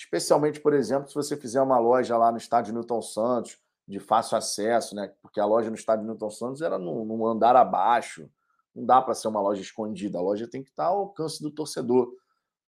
Especialmente, 0.00 0.58
por 0.58 0.72
exemplo, 0.72 1.08
se 1.08 1.14
você 1.14 1.36
fizer 1.36 1.60
uma 1.60 1.78
loja 1.78 2.16
lá 2.16 2.32
no 2.32 2.38
estádio 2.38 2.72
Newton 2.72 3.02
Santos, 3.02 3.58
de 3.86 4.00
fácil 4.00 4.38
acesso, 4.38 4.94
né? 4.94 5.12
Porque 5.20 5.38
a 5.38 5.44
loja 5.44 5.68
no 5.68 5.76
estádio 5.76 6.06
Newton 6.06 6.30
Santos 6.30 6.62
era 6.62 6.78
num, 6.78 7.04
num 7.04 7.26
andar 7.26 7.54
abaixo. 7.54 8.26
Não 8.74 8.86
dá 8.86 9.02
para 9.02 9.12
ser 9.12 9.28
uma 9.28 9.42
loja 9.42 9.60
escondida. 9.60 10.16
A 10.16 10.22
loja 10.22 10.48
tem 10.48 10.62
que 10.62 10.70
estar 10.70 10.86
ao 10.86 11.00
alcance 11.00 11.42
do 11.42 11.50
torcedor. 11.50 12.10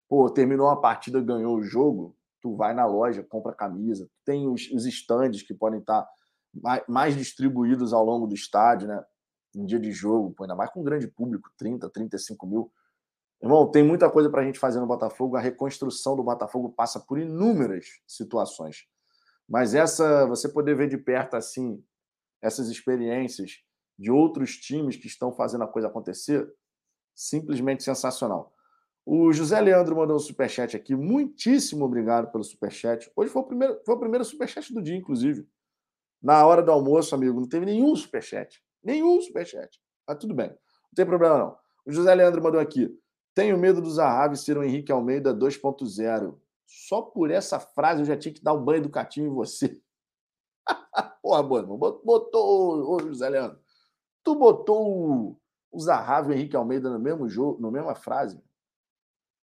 Pô, 0.09 0.29
terminou 0.29 0.67
a 0.67 0.75
partida, 0.75 1.21
ganhou 1.21 1.55
o 1.55 1.63
jogo, 1.63 2.17
tu 2.41 2.53
vai 2.53 2.73
na 2.73 2.85
loja, 2.85 3.23
compra 3.23 3.53
camisa. 3.53 4.09
Tem 4.25 4.45
os, 4.45 4.69
os 4.69 4.85
estandes 4.85 5.41
que 5.41 5.53
podem 5.53 5.79
estar 5.79 6.05
mais, 6.53 6.83
mais 6.85 7.15
distribuídos 7.15 7.93
ao 7.93 8.03
longo 8.03 8.27
do 8.27 8.35
estádio, 8.35 8.89
né? 8.89 9.01
Em 9.55 9.65
dia 9.65 9.79
de 9.79 9.93
jogo, 9.93 10.33
pô, 10.33 10.43
ainda 10.43 10.55
mais 10.55 10.69
com 10.69 10.81
um 10.81 10.83
grande 10.83 11.07
público, 11.07 11.49
30, 11.57 11.89
35 11.89 12.45
mil. 12.45 12.69
Irmão, 13.41 13.69
tem 13.69 13.83
muita 13.83 14.09
coisa 14.09 14.29
para 14.29 14.41
a 14.41 14.45
gente 14.45 14.59
fazer 14.59 14.79
no 14.79 14.85
Botafogo. 14.85 15.35
A 15.35 15.39
reconstrução 15.39 16.15
do 16.15 16.23
Botafogo 16.23 16.69
passa 16.69 16.99
por 16.99 17.17
inúmeras 17.17 18.01
situações. 18.07 18.85
Mas 19.49 19.73
essa, 19.73 20.25
você 20.27 20.47
poder 20.47 20.75
ver 20.75 20.87
de 20.87 20.97
perto 20.97 21.35
assim, 21.35 21.83
essas 22.41 22.69
experiências 22.69 23.63
de 23.97 24.11
outros 24.11 24.57
times 24.57 24.95
que 24.95 25.07
estão 25.07 25.31
fazendo 25.31 25.63
a 25.63 25.67
coisa 25.67 25.87
acontecer, 25.87 26.51
simplesmente 27.15 27.83
sensacional. 27.83 28.53
O 29.05 29.33
José 29.33 29.59
Leandro 29.59 29.95
mandou 29.95 30.15
um 30.15 30.19
superchat 30.19 30.75
aqui. 30.77 30.95
Muitíssimo 30.95 31.83
obrigado 31.85 32.31
pelo 32.31 32.43
superchat. 32.43 33.11
Hoje 33.15 33.31
foi 33.31 33.41
o 33.41 33.45
primeiro, 33.45 33.81
foi 33.83 33.95
o 33.95 33.99
primeiro 33.99 34.23
superchat 34.23 34.71
do 34.73 34.81
dia, 34.81 34.95
inclusive. 34.95 35.47
Na 36.21 36.45
hora 36.45 36.61
do 36.61 36.71
almoço, 36.71 37.15
amigo, 37.15 37.39
não 37.39 37.49
teve 37.49 37.65
nenhum 37.65 37.95
superchat. 37.95 38.63
Nenhum 38.83 39.19
superchat. 39.19 39.79
Mas 40.07 40.17
tudo 40.19 40.35
bem. 40.35 40.49
Não 40.49 40.95
tem 40.95 41.05
problema, 41.05 41.37
não. 41.37 41.57
O 41.85 41.91
José 41.91 42.13
Leandro 42.13 42.43
mandou 42.43 42.59
aqui. 42.59 42.95
Tenho 43.33 43.57
medo 43.57 43.81
do 43.81 43.89
Zahavi 43.89 44.37
ser 44.37 44.57
o 44.57 44.63
Henrique 44.63 44.91
Almeida 44.91 45.33
2.0. 45.33 46.37
Só 46.65 47.01
por 47.01 47.31
essa 47.31 47.59
frase 47.59 48.01
eu 48.01 48.05
já 48.05 48.17
tinha 48.17 48.33
que 48.33 48.43
dar 48.43 48.53
um 48.53 48.63
banho 48.63 48.79
educativo 48.79 49.27
em 49.27 49.33
você. 49.33 49.81
Porra, 51.21 51.43
mano, 51.43 51.77
botou, 51.77 52.95
ô 52.95 52.99
José 52.99 53.29
Leandro, 53.29 53.59
tu 54.23 54.35
botou 54.35 55.39
o 55.71 55.79
Zahavi 55.79 56.29
e 56.29 56.31
o 56.31 56.35
Henrique 56.35 56.55
Almeida 56.55 56.89
no 56.89 56.99
mesmo 56.99 57.27
jogo, 57.29 57.61
na 57.61 57.71
mesma 57.71 57.95
frase. 57.95 58.41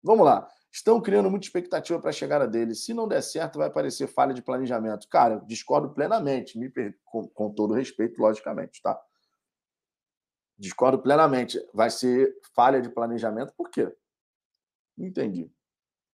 Vamos 0.02 0.24
lá. 0.24 0.48
Estão 0.70 1.00
criando 1.00 1.30
muita 1.30 1.46
expectativa 1.46 1.98
para 1.98 2.10
a 2.10 2.12
chegada 2.12 2.46
dele. 2.46 2.74
Se 2.74 2.92
não 2.92 3.08
der 3.08 3.22
certo, 3.22 3.58
vai 3.58 3.70
parecer 3.70 4.06
falha 4.06 4.34
de 4.34 4.42
planejamento. 4.42 5.08
Cara, 5.08 5.42
discordo 5.46 5.90
plenamente, 5.90 6.58
me 6.58 6.68
per... 6.68 6.96
com, 7.04 7.26
com 7.28 7.50
todo 7.50 7.74
respeito, 7.74 8.20
logicamente, 8.20 8.82
tá? 8.82 9.00
Discordo 10.58 10.98
plenamente. 10.98 11.64
Vai 11.72 11.88
ser 11.88 12.36
falha 12.52 12.82
de 12.82 12.88
planejamento, 12.88 13.52
por 13.56 13.70
quê? 13.70 13.94
Entendi. 14.98 15.50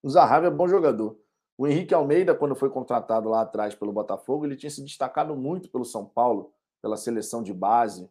O 0.03 0.11
Zahavi 0.11 0.47
é 0.47 0.51
bom 0.51 0.69
jogador. 0.69 1.19
O 1.57 1.67
Henrique 1.67 1.95
Almeida, 1.95 2.35
quando 2.35 2.55
foi 2.55 2.69
contratado 2.69 3.29
lá 3.29 3.41
atrás 3.41 3.75
pelo 3.75 3.93
Botafogo, 3.93 4.45
ele 4.45 4.57
tinha 4.57 4.71
se 4.71 4.83
destacado 4.83 5.35
muito 5.35 5.71
pelo 5.71 5.85
São 5.85 6.05
Paulo, 6.05 6.53
pela 6.83 6.97
seleção 6.97 7.43
de 7.43 7.55
base. 7.55 8.11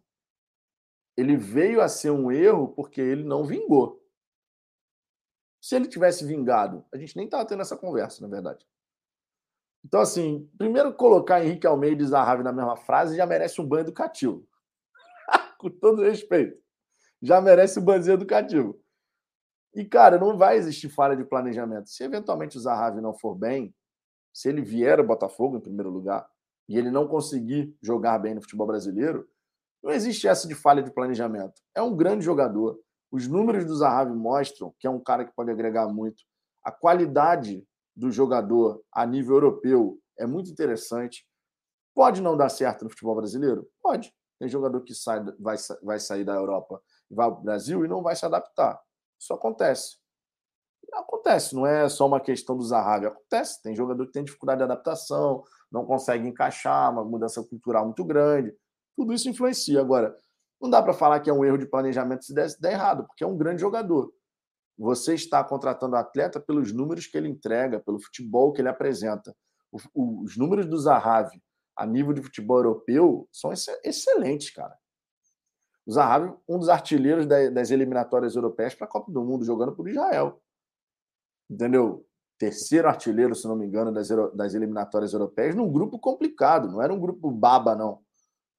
Ele 1.16 1.38
veio 1.38 1.82
a 1.82 1.88
ser 1.88 2.10
um 2.10 2.32
erro 2.32 2.70
porque 2.70 3.00
ele 3.00 3.24
não 3.24 3.44
vingou. 3.44 4.02
Se 5.62 5.76
ele 5.76 5.88
tivesse 5.88 6.26
vingado, 6.26 6.84
a 6.92 6.98
gente 6.98 7.16
nem 7.16 7.26
estava 7.26 7.46
tendo 7.46 7.62
essa 7.62 7.78
conversa, 7.78 8.22
na 8.22 8.28
verdade. 8.28 8.66
Então, 9.86 10.00
assim, 10.00 10.50
primeiro 10.58 10.94
colocar 10.94 11.44
Henrique 11.44 11.68
Almeida 11.68 12.02
e 12.02 12.08
Zahavi 12.08 12.42
na 12.42 12.52
mesma 12.52 12.76
frase 12.76 13.18
já 13.18 13.26
merece 13.26 13.62
um 13.62 13.68
banho 13.68 13.82
educativo 13.82 14.48
com 15.64 15.80
todo 15.80 16.04
respeito. 16.04 16.58
Já 17.22 17.40
merece 17.40 17.80
o 17.80 17.82
banzinho 17.82 18.16
educativo. 18.16 18.80
E, 19.74 19.84
cara, 19.84 20.20
não 20.20 20.38
vai 20.38 20.58
existir 20.58 20.90
falha 20.90 21.16
de 21.16 21.24
planejamento. 21.24 21.90
Se 21.90 22.04
eventualmente 22.04 22.58
o 22.58 22.60
Zahavi 22.60 23.02
não 23.02 23.14
for 23.14 23.34
bem, 23.34 23.74
se 24.32 24.50
ele 24.50 24.62
vier 24.62 25.00
ao 25.00 25.06
Botafogo 25.06 25.58
em 25.58 25.62
primeiro 25.62 25.90
lugar 25.90 26.28
e 26.68 26.78
ele 26.78 26.92
não 26.92 27.08
conseguir 27.08 27.76
jogar 27.82 28.20
bem 28.20 28.36
no 28.36 28.42
futebol 28.42 28.68
brasileiro, 28.68 29.28
não 29.82 29.92
existe 29.92 30.28
essa 30.28 30.48
de 30.48 30.56
falha 30.56 30.84
de 30.84 30.92
planejamento. 30.92 31.62
É 31.76 31.82
um 31.82 31.96
grande 31.96 32.24
jogador. 32.24 32.80
Os 33.12 33.28
números 33.28 33.66
do 33.66 33.76
Zahavi 33.76 34.14
mostram 34.14 34.74
que 34.80 34.88
é 34.88 34.90
um 34.90 35.00
cara 35.00 35.26
que 35.26 35.34
pode 35.36 35.52
agregar 35.52 35.88
muito. 35.88 36.24
A 36.64 36.72
qualidade 36.72 37.66
do 37.96 38.12
jogador 38.12 38.82
a 38.92 39.06
nível 39.06 39.36
europeu 39.36 40.00
é 40.18 40.26
muito 40.26 40.50
interessante. 40.50 41.26
Pode 41.94 42.22
não 42.22 42.38
dar 42.38 42.50
certo 42.50 42.84
no 42.84 42.90
futebol 42.90 43.16
brasileiro? 43.16 43.68
Pode. 43.82 44.14
Tem 44.44 44.50
jogador 44.50 44.82
que 44.82 44.94
sai, 44.94 45.24
vai, 45.40 45.56
vai 45.82 45.98
sair 46.02 46.26
da 46.26 46.34
Europa 46.34 46.82
e 47.10 47.16
vai 47.16 47.32
para 47.32 47.40
o 47.40 47.44
Brasil 47.44 47.86
e 47.86 47.88
não 47.88 48.04
vai 48.04 48.14
se 48.14 48.26
adaptar. 48.26 48.78
Isso 49.18 49.34
acontece. 49.34 49.96
Acontece, 50.92 51.56
não 51.56 51.66
é 51.66 51.88
só 51.88 52.06
uma 52.06 52.20
questão 52.20 52.58
do 52.58 52.64
Zahavi, 52.66 53.06
acontece. 53.06 53.62
Tem 53.62 53.74
jogador 53.74 54.06
que 54.06 54.12
tem 54.12 54.22
dificuldade 54.22 54.58
de 54.58 54.66
adaptação, 54.66 55.46
não 55.72 55.86
consegue 55.86 56.28
encaixar, 56.28 56.92
uma 56.92 57.06
mudança 57.06 57.42
cultural 57.42 57.86
muito 57.86 58.04
grande. 58.04 58.54
Tudo 58.98 59.14
isso 59.14 59.30
influencia. 59.30 59.80
Agora, 59.80 60.14
não 60.62 60.70
dá 60.70 60.84
para 60.84 60.92
falar 60.92 61.22
que 61.22 61.30
é 61.30 61.34
um 61.34 61.46
erro 61.46 61.58
de 61.58 61.66
planejamento 61.66 62.26
se 62.26 62.34
der, 62.34 62.50
der 62.60 62.74
errado, 62.74 63.06
porque 63.08 63.24
é 63.24 63.28
um 63.28 63.38
grande 63.38 63.62
jogador. 63.62 64.14
Você 64.78 65.14
está 65.14 65.42
contratando 65.42 65.96
o 65.96 66.00
atleta 66.00 66.38
pelos 66.38 66.74
números 66.74 67.08
que 67.08 67.18
ele 67.18 67.30
entrega, 67.30 67.80
pelo 67.80 67.98
futebol 67.98 68.52
que 68.52 68.60
ele 68.60 68.68
apresenta. 68.68 69.34
os 69.96 70.36
números 70.36 70.66
do 70.66 70.78
Zahavi 70.78 71.42
a 71.76 71.86
nível 71.86 72.14
de 72.14 72.22
futebol 72.22 72.58
europeu 72.58 73.28
são 73.32 73.52
excelentes, 73.84 74.52
cara. 74.52 74.78
O 75.86 75.92
Zahavi, 75.92 76.34
um 76.48 76.58
dos 76.58 76.70
artilheiros 76.70 77.26
das 77.26 77.72
eliminatórias 77.72 78.36
europeias 78.36 78.74
para 78.74 78.86
a 78.86 78.90
Copa 78.90 79.12
do 79.12 79.24
Mundo, 79.24 79.44
jogando 79.44 79.76
por 79.76 79.90
Israel. 79.90 80.42
Entendeu? 81.50 82.06
Terceiro 82.38 82.88
artilheiro, 82.88 83.36
se 83.36 83.48
não 83.48 83.56
me 83.56 83.66
engano, 83.66 83.92
das, 83.92 84.54
eliminatórias 84.54 85.14
europeias, 85.14 85.56
num 85.56 85.72
grupo 85.72 86.00
complicado. 86.00 86.72
Não 86.72 86.82
era 86.82 86.94
um 86.94 87.00
grupo 87.00 87.30
baba, 87.30 87.76
não. 87.76 88.00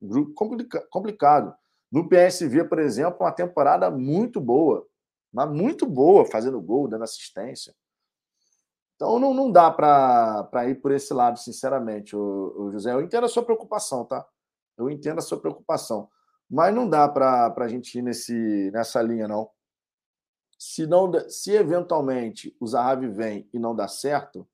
Um 0.01 0.09
grupo 0.09 0.35
complica 0.35 0.87
complicado. 0.91 1.55
No 1.91 2.09
PSV, 2.09 2.65
por 2.65 2.79
exemplo, 2.79 3.19
uma 3.21 3.33
temporada 3.33 3.91
muito 3.91 4.41
boa. 4.41 4.87
Mas 5.33 5.51
muito 5.51 5.87
boa, 5.87 6.25
fazendo 6.27 6.61
gol, 6.61 6.89
dando 6.89 7.05
assistência. 7.05 7.75
Então 8.97 9.19
não, 9.19 9.35
não 9.35 9.51
dá 9.51 9.71
para 9.71 10.69
ir 10.69 10.81
por 10.81 10.93
esse 10.93 11.13
lado, 11.13 11.39
sinceramente, 11.39 12.15
o, 12.15 12.71
José. 12.71 12.93
Eu 12.93 13.03
entendo 13.03 13.25
a 13.25 13.29
sua 13.29 13.45
preocupação, 13.45 14.05
tá? 14.05 14.25
Eu 14.77 14.89
entendo 14.89 15.19
a 15.19 15.23
sua 15.23 15.41
preocupação. 15.41 16.09
Mas 16.49 16.75
não 16.75 16.89
dá 16.89 17.09
para 17.09 17.53
a 17.57 17.69
gente 17.69 17.99
ir 17.99 18.03
nesse, 18.03 18.71
nessa 18.73 19.03
linha, 19.03 19.27
não. 19.27 19.51
Se, 20.59 20.87
não. 20.87 21.11
se 21.29 21.53
eventualmente 21.53 22.57
o 22.61 22.67
Zahavi 22.67 23.09
vem 23.09 23.49
e 23.53 23.59
não 23.59 23.75
dá 23.75 23.89
certo, 23.89 24.49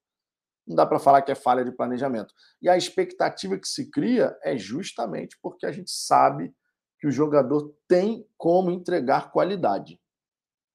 não 0.66 0.76
dá 0.76 0.86
para 0.86 0.98
falar 0.98 1.22
que 1.22 1.32
é 1.32 1.34
falha 1.34 1.64
de 1.64 1.72
planejamento. 1.72 2.32
E 2.62 2.68
a 2.68 2.76
expectativa 2.76 3.58
que 3.58 3.68
se 3.68 3.90
cria 3.90 4.38
é 4.42 4.56
justamente 4.56 5.38
porque 5.42 5.66
a 5.66 5.72
gente 5.72 5.90
sabe 5.90 6.54
que 6.98 7.06
o 7.06 7.12
jogador 7.12 7.74
tem 7.88 8.26
como 8.36 8.70
entregar 8.70 9.30
qualidade. 9.30 10.00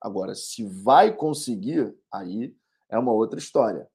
Agora, 0.01 0.35
se 0.35 0.67
vai 0.83 1.15
conseguir, 1.15 1.95
aí 2.11 2.55
é 2.89 2.97
uma 2.97 3.11
outra 3.11 3.39
história. 3.39 3.89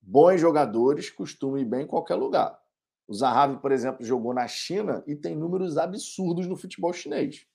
Bons 0.00 0.40
jogadores 0.40 1.10
costumam 1.10 1.58
ir 1.58 1.64
bem 1.64 1.82
em 1.82 1.86
qualquer 1.86 2.16
lugar. 2.16 2.58
O 3.06 3.14
Zahavi, 3.14 3.58
por 3.58 3.72
exemplo, 3.72 4.04
jogou 4.04 4.32
na 4.34 4.46
China 4.46 5.02
e 5.06 5.14
tem 5.14 5.36
números 5.36 5.76
absurdos 5.76 6.46
no 6.46 6.56
futebol 6.56 6.92
chinês. 6.92 7.46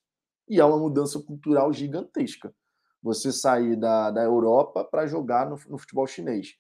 E 0.48 0.60
é 0.60 0.66
uma 0.66 0.78
mudança 0.78 1.20
cultural 1.22 1.72
gigantesca. 1.74 2.54
Você 3.02 3.32
sair 3.32 3.76
da, 3.76 4.12
da 4.12 4.24
Europa 4.24 4.84
para 4.84 5.08
jogar 5.08 5.50
no, 5.50 5.58
no 5.68 5.78
futebol 5.78 6.06
chinês. 6.08 6.56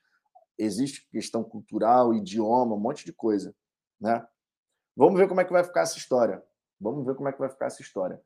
Existe 0.58 1.08
questão 1.10 1.44
cultural, 1.44 2.14
idioma, 2.14 2.76
um 2.76 2.80
monte 2.80 3.06
de 3.06 3.14
coisa. 3.14 3.56
Né? 4.00 4.26
Vamos 4.96 5.20
ver 5.20 5.28
como 5.28 5.42
é 5.42 5.46
que 5.46 5.52
vai 5.52 5.64
ficar 5.64 5.82
essa 5.82 5.98
história. 5.98 6.44
Vamos 6.80 7.06
ver 7.06 7.16
como 7.16 7.30
é 7.30 7.34
que 7.34 7.40
vai 7.40 7.50
ficar 7.50 7.66
essa 7.66 7.82
história. 7.82 8.22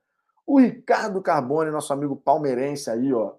O 0.45 0.59
Ricardo 0.59 1.21
Carbone, 1.21 1.71
nosso 1.71 1.93
amigo 1.93 2.15
palmeirense 2.15 2.89
aí, 2.89 3.13
ó. 3.13 3.35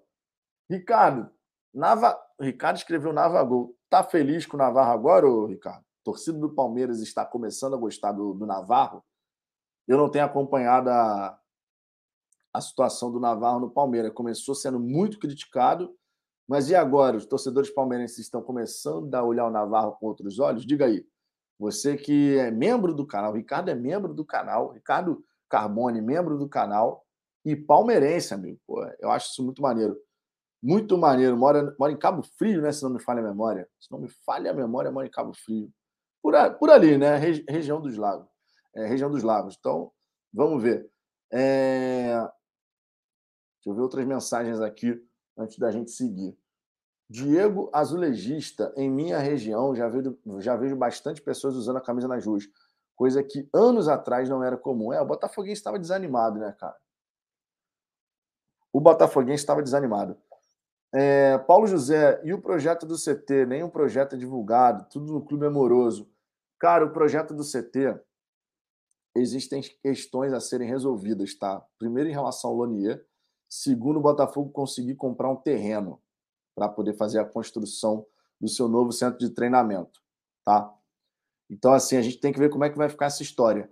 Ricardo, 0.69 1.29
Nava... 1.75 2.17
O 2.39 2.43
Ricardo 2.43 2.77
escreveu 2.77 3.13
Navagol. 3.13 3.75
Tá 3.89 4.03
feliz 4.03 4.45
com 4.45 4.57
o 4.57 4.59
Navarro 4.59 4.91
agora, 4.91 5.27
ô 5.27 5.45
Ricardo? 5.45 5.85
torcida 6.05 6.37
do 6.37 6.53
Palmeiras 6.53 7.01
está 7.01 7.25
começando 7.25 7.73
a 7.73 7.77
gostar 7.77 8.11
do, 8.11 8.35
do 8.35 8.45
Navarro. 8.45 9.03
Eu 9.87 9.97
não 9.97 10.09
tenho 10.09 10.23
acompanhado 10.23 10.89
a, 10.89 11.39
a 12.53 12.61
situação 12.61 13.11
do 13.11 13.19
Navarro 13.19 13.59
no 13.59 13.71
Palmeiras. 13.71 14.13
Começou 14.13 14.53
sendo 14.53 14.79
muito 14.79 15.17
criticado, 15.19 15.95
mas 16.47 16.69
e 16.69 16.75
agora? 16.75 17.17
Os 17.17 17.25
torcedores 17.25 17.71
palmeirenses 17.71 18.19
estão 18.19 18.41
começando 18.41 19.13
a 19.15 19.23
olhar 19.23 19.47
o 19.47 19.51
Navarro 19.51 19.93
com 19.93 20.05
outros 20.05 20.39
olhos? 20.39 20.65
Diga 20.65 20.85
aí. 20.85 21.03
Você 21.57 21.97
que 21.97 22.37
é 22.37 22.51
membro 22.51 22.93
do 22.93 23.07
canal, 23.07 23.33
Ricardo 23.33 23.69
é 23.69 23.75
membro 23.75 24.13
do 24.13 24.23
canal, 24.23 24.71
Ricardo 24.73 25.23
Carbone, 25.49 26.01
membro 26.01 26.37
do 26.37 26.47
canal, 26.47 27.03
e 27.43 27.55
palmeirense, 27.55 28.33
amigo. 28.33 28.59
Pô, 28.67 28.83
eu 28.99 29.09
acho 29.09 29.31
isso 29.31 29.43
muito 29.43 29.61
maneiro. 29.61 29.97
Muito 30.61 30.97
maneiro. 30.97 31.37
Mora, 31.37 31.75
mora 31.79 31.91
em 31.91 31.97
Cabo 31.97 32.23
Frio, 32.23 32.61
né? 32.61 32.71
Se 32.71 32.83
não 32.83 32.89
me 32.89 32.99
falha 32.99 33.19
a 33.19 33.23
memória. 33.23 33.67
Se 33.79 33.91
não 33.91 33.99
me 33.99 34.07
falha 34.07 34.51
a 34.51 34.53
memória, 34.53 34.91
mora 34.91 35.07
em 35.07 35.11
Cabo 35.11 35.33
Frio. 35.33 35.71
Por, 36.21 36.33
por 36.57 36.69
ali, 36.69 36.97
né? 36.97 37.15
Regi, 37.17 37.45
região 37.47 37.79
dos 37.79 37.97
lagos. 37.97 38.27
É, 38.75 38.85
região 38.87 39.09
dos 39.09 39.23
lagos. 39.23 39.55
Então, 39.59 39.91
vamos 40.33 40.61
ver. 40.61 40.89
É... 41.31 42.15
Deixa 42.17 43.67
eu 43.67 43.73
ver 43.73 43.81
outras 43.81 44.05
mensagens 44.05 44.59
aqui 44.59 45.01
antes 45.37 45.57
da 45.57 45.71
gente 45.71 45.91
seguir. 45.91 46.37
Diego 47.09 47.69
Azulejista, 47.71 48.73
em 48.75 48.89
minha 48.89 49.19
região, 49.19 49.75
já 49.75 49.87
vejo, 49.87 50.17
já 50.39 50.55
vejo 50.55 50.75
bastante 50.75 51.21
pessoas 51.21 51.55
usando 51.55 51.77
a 51.77 51.81
camisa 51.81 52.07
nas 52.07 52.25
ruas, 52.25 52.47
coisa 52.95 53.23
que 53.23 53.47
anos 53.53 53.87
atrás 53.87 54.27
não 54.27 54.43
era 54.43 54.57
comum. 54.57 54.91
É, 54.91 54.99
o 54.99 55.05
Botafoguense 55.05 55.59
estava 55.59 55.77
desanimado, 55.77 56.39
né, 56.39 56.51
cara? 56.53 56.75
O 58.73 58.81
Botafoguense 58.81 59.43
estava 59.43 59.61
desanimado. 59.61 60.17
É, 60.97 61.37
Paulo 61.39 61.67
José, 61.67 62.21
e 62.23 62.33
o 62.33 62.41
projeto 62.41 62.85
do 62.85 62.95
CT? 62.95 63.45
Nenhum 63.45 63.69
projeto 63.69 64.15
é 64.15 64.17
divulgado, 64.17 64.87
tudo 64.89 65.11
no 65.11 65.25
clube 65.25 65.45
amoroso. 65.45 66.09
Cara, 66.57 66.85
o 66.85 66.93
projeto 66.93 67.33
do 67.33 67.43
CT, 67.43 67.99
existem 69.13 69.61
questões 69.83 70.31
a 70.31 70.39
serem 70.39 70.69
resolvidas, 70.69 71.35
tá? 71.37 71.61
Primeiro, 71.77 72.09
em 72.09 72.13
relação 72.13 72.49
ao 72.49 72.55
Lonier. 72.55 73.05
Segundo, 73.49 73.97
o 73.97 74.01
Botafogo 74.01 74.51
conseguir 74.51 74.95
comprar 74.95 75.29
um 75.29 75.35
terreno 75.35 76.01
para 76.55 76.69
poder 76.69 76.93
fazer 76.93 77.19
a 77.19 77.25
construção 77.25 78.05
do 78.39 78.47
seu 78.47 78.69
novo 78.69 78.93
centro 78.93 79.19
de 79.19 79.31
treinamento, 79.31 80.01
tá? 80.45 80.73
Então, 81.49 81.73
assim, 81.73 81.97
a 81.97 82.01
gente 82.01 82.21
tem 82.21 82.31
que 82.31 82.39
ver 82.39 82.49
como 82.49 82.63
é 82.63 82.69
que 82.69 82.77
vai 82.77 82.87
ficar 82.87 83.07
essa 83.07 83.21
história. 83.21 83.69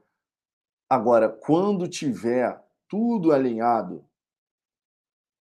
Agora, 0.90 1.30
quando 1.30 1.88
tiver 1.88 2.62
tudo 2.90 3.32
alinhado, 3.32 4.06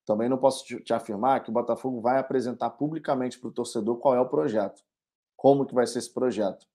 também 0.05 0.29
não 0.29 0.37
posso 0.37 0.63
te 0.63 0.93
afirmar 0.93 1.43
que 1.43 1.49
o 1.49 1.53
Botafogo 1.53 1.99
vai 1.99 2.19
apresentar 2.19 2.69
publicamente 2.71 3.39
para 3.39 3.49
o 3.49 3.53
torcedor 3.53 3.97
qual 3.97 4.15
é 4.15 4.19
o 4.19 4.29
projeto, 4.29 4.83
como 5.35 5.65
que 5.65 5.73
vai 5.73 5.87
ser 5.87 5.99
esse 5.99 6.13
projeto. 6.13 6.67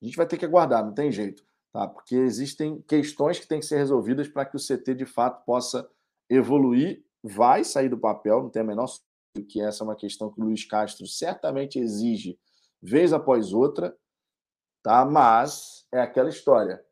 A 0.00 0.04
gente 0.04 0.16
vai 0.16 0.26
ter 0.26 0.36
que 0.36 0.44
aguardar, 0.44 0.84
não 0.84 0.94
tem 0.94 1.10
jeito, 1.10 1.44
tá? 1.72 1.86
Porque 1.88 2.14
existem 2.14 2.80
questões 2.82 3.38
que 3.38 3.46
têm 3.46 3.60
que 3.60 3.66
ser 3.66 3.76
resolvidas 3.76 4.28
para 4.28 4.44
que 4.44 4.56
o 4.56 4.60
CT 4.60 4.94
de 4.94 5.06
fato 5.06 5.44
possa 5.44 5.88
evoluir 6.30 7.04
vai 7.22 7.64
sair 7.64 7.88
do 7.88 7.98
papel, 7.98 8.42
não 8.42 8.50
tem 8.50 8.62
a 8.62 8.64
menor 8.64 8.86
dúvida 8.86 9.48
que 9.48 9.60
essa 9.60 9.82
é 9.82 9.86
uma 9.86 9.96
questão 9.96 10.30
que 10.30 10.40
o 10.40 10.44
Luiz 10.44 10.64
Castro 10.64 11.06
certamente 11.06 11.78
exige 11.78 12.38
vez 12.80 13.12
após 13.12 13.52
outra, 13.52 13.96
tá? 14.82 15.04
Mas 15.04 15.86
é 15.92 16.00
aquela 16.00 16.28
história. 16.28 16.84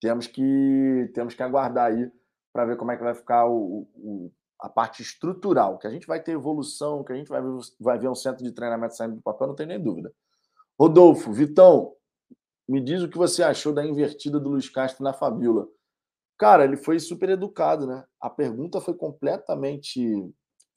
Temos 0.00 0.26
que 0.26 1.10
temos 1.14 1.34
que 1.34 1.42
aguardar 1.42 1.92
aí 1.92 2.10
para 2.52 2.64
ver 2.64 2.76
como 2.76 2.90
é 2.90 2.96
que 2.96 3.02
vai 3.02 3.14
ficar 3.14 3.46
o, 3.46 3.88
o, 3.94 4.32
a 4.60 4.68
parte 4.68 5.02
estrutural, 5.02 5.78
que 5.78 5.86
a 5.86 5.90
gente 5.90 6.06
vai 6.06 6.22
ter 6.22 6.32
evolução, 6.32 7.04
que 7.04 7.12
a 7.12 7.16
gente 7.16 7.28
vai 7.28 7.40
ver, 7.40 7.50
vai 7.78 7.98
ver 7.98 8.08
um 8.08 8.14
centro 8.14 8.44
de 8.44 8.52
treinamento 8.52 8.96
saindo 8.96 9.16
do 9.16 9.22
papel, 9.22 9.48
não 9.48 9.54
tem 9.54 9.66
nem 9.66 9.82
dúvida. 9.82 10.12
Rodolfo, 10.78 11.32
Vitão, 11.32 11.94
me 12.68 12.80
diz 12.80 13.02
o 13.02 13.08
que 13.08 13.16
você 13.16 13.42
achou 13.42 13.72
da 13.72 13.84
invertida 13.84 14.38
do 14.38 14.50
Luiz 14.50 14.68
Castro 14.68 15.02
na 15.02 15.12
Fabiola. 15.12 15.66
Cara, 16.38 16.64
ele 16.64 16.76
foi 16.76 17.00
super 17.00 17.30
educado, 17.30 17.86
né? 17.86 18.04
A 18.20 18.30
pergunta 18.30 18.80
foi 18.80 18.94
completamente 18.94 20.32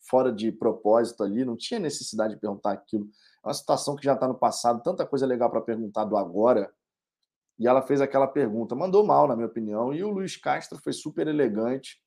fora 0.09 0.32
de 0.32 0.51
propósito 0.51 1.24
ali, 1.24 1.45
não 1.45 1.55
tinha 1.55 1.80
necessidade 1.80 2.34
de 2.34 2.39
perguntar 2.39 2.72
aquilo. 2.72 3.07
É 3.43 3.47
uma 3.47 3.53
situação 3.53 3.95
que 3.95 4.03
já 4.03 4.13
está 4.13 4.28
no 4.28 4.34
passado, 4.36 4.82
tanta 4.82 5.05
coisa 5.05 5.26
legal 5.26 5.49
para 5.51 5.61
perguntar 5.61 6.05
do 6.05 6.17
agora. 6.17 6.72
E 7.62 7.68
ela 7.68 7.84
fez 7.84 8.01
aquela 8.01 8.26
pergunta, 8.26 8.74
mandou 8.74 9.05
mal, 9.05 9.28
na 9.28 9.36
minha 9.36 9.47
opinião. 9.47 9.93
E 9.93 10.03
o 10.03 10.09
Luiz 10.09 10.36
Castro 10.36 10.80
foi 10.80 10.93
super 10.93 11.28
elegante. 11.28 12.01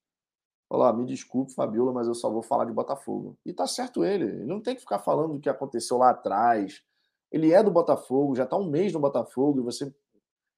Falou: 0.68 0.84
ah, 0.84 0.92
me 0.92 1.04
desculpe, 1.06 1.54
Fabiola, 1.54 1.92
mas 1.92 2.08
eu 2.08 2.14
só 2.14 2.28
vou 2.28 2.42
falar 2.42 2.64
de 2.64 2.72
Botafogo. 2.72 3.38
E 3.46 3.52
tá 3.52 3.64
certo 3.64 4.04
ele. 4.04 4.24
Ele 4.24 4.46
não 4.46 4.60
tem 4.60 4.74
que 4.74 4.80
ficar 4.80 4.98
falando 4.98 5.34
do 5.34 5.40
que 5.40 5.48
aconteceu 5.48 5.96
lá 5.96 6.10
atrás. 6.10 6.82
Ele 7.30 7.52
é 7.52 7.62
do 7.62 7.70
Botafogo, 7.70 8.34
já 8.34 8.42
está 8.42 8.56
um 8.56 8.68
mês 8.68 8.92
no 8.92 8.98
Botafogo, 8.98 9.60
e 9.60 9.62
você 9.62 9.94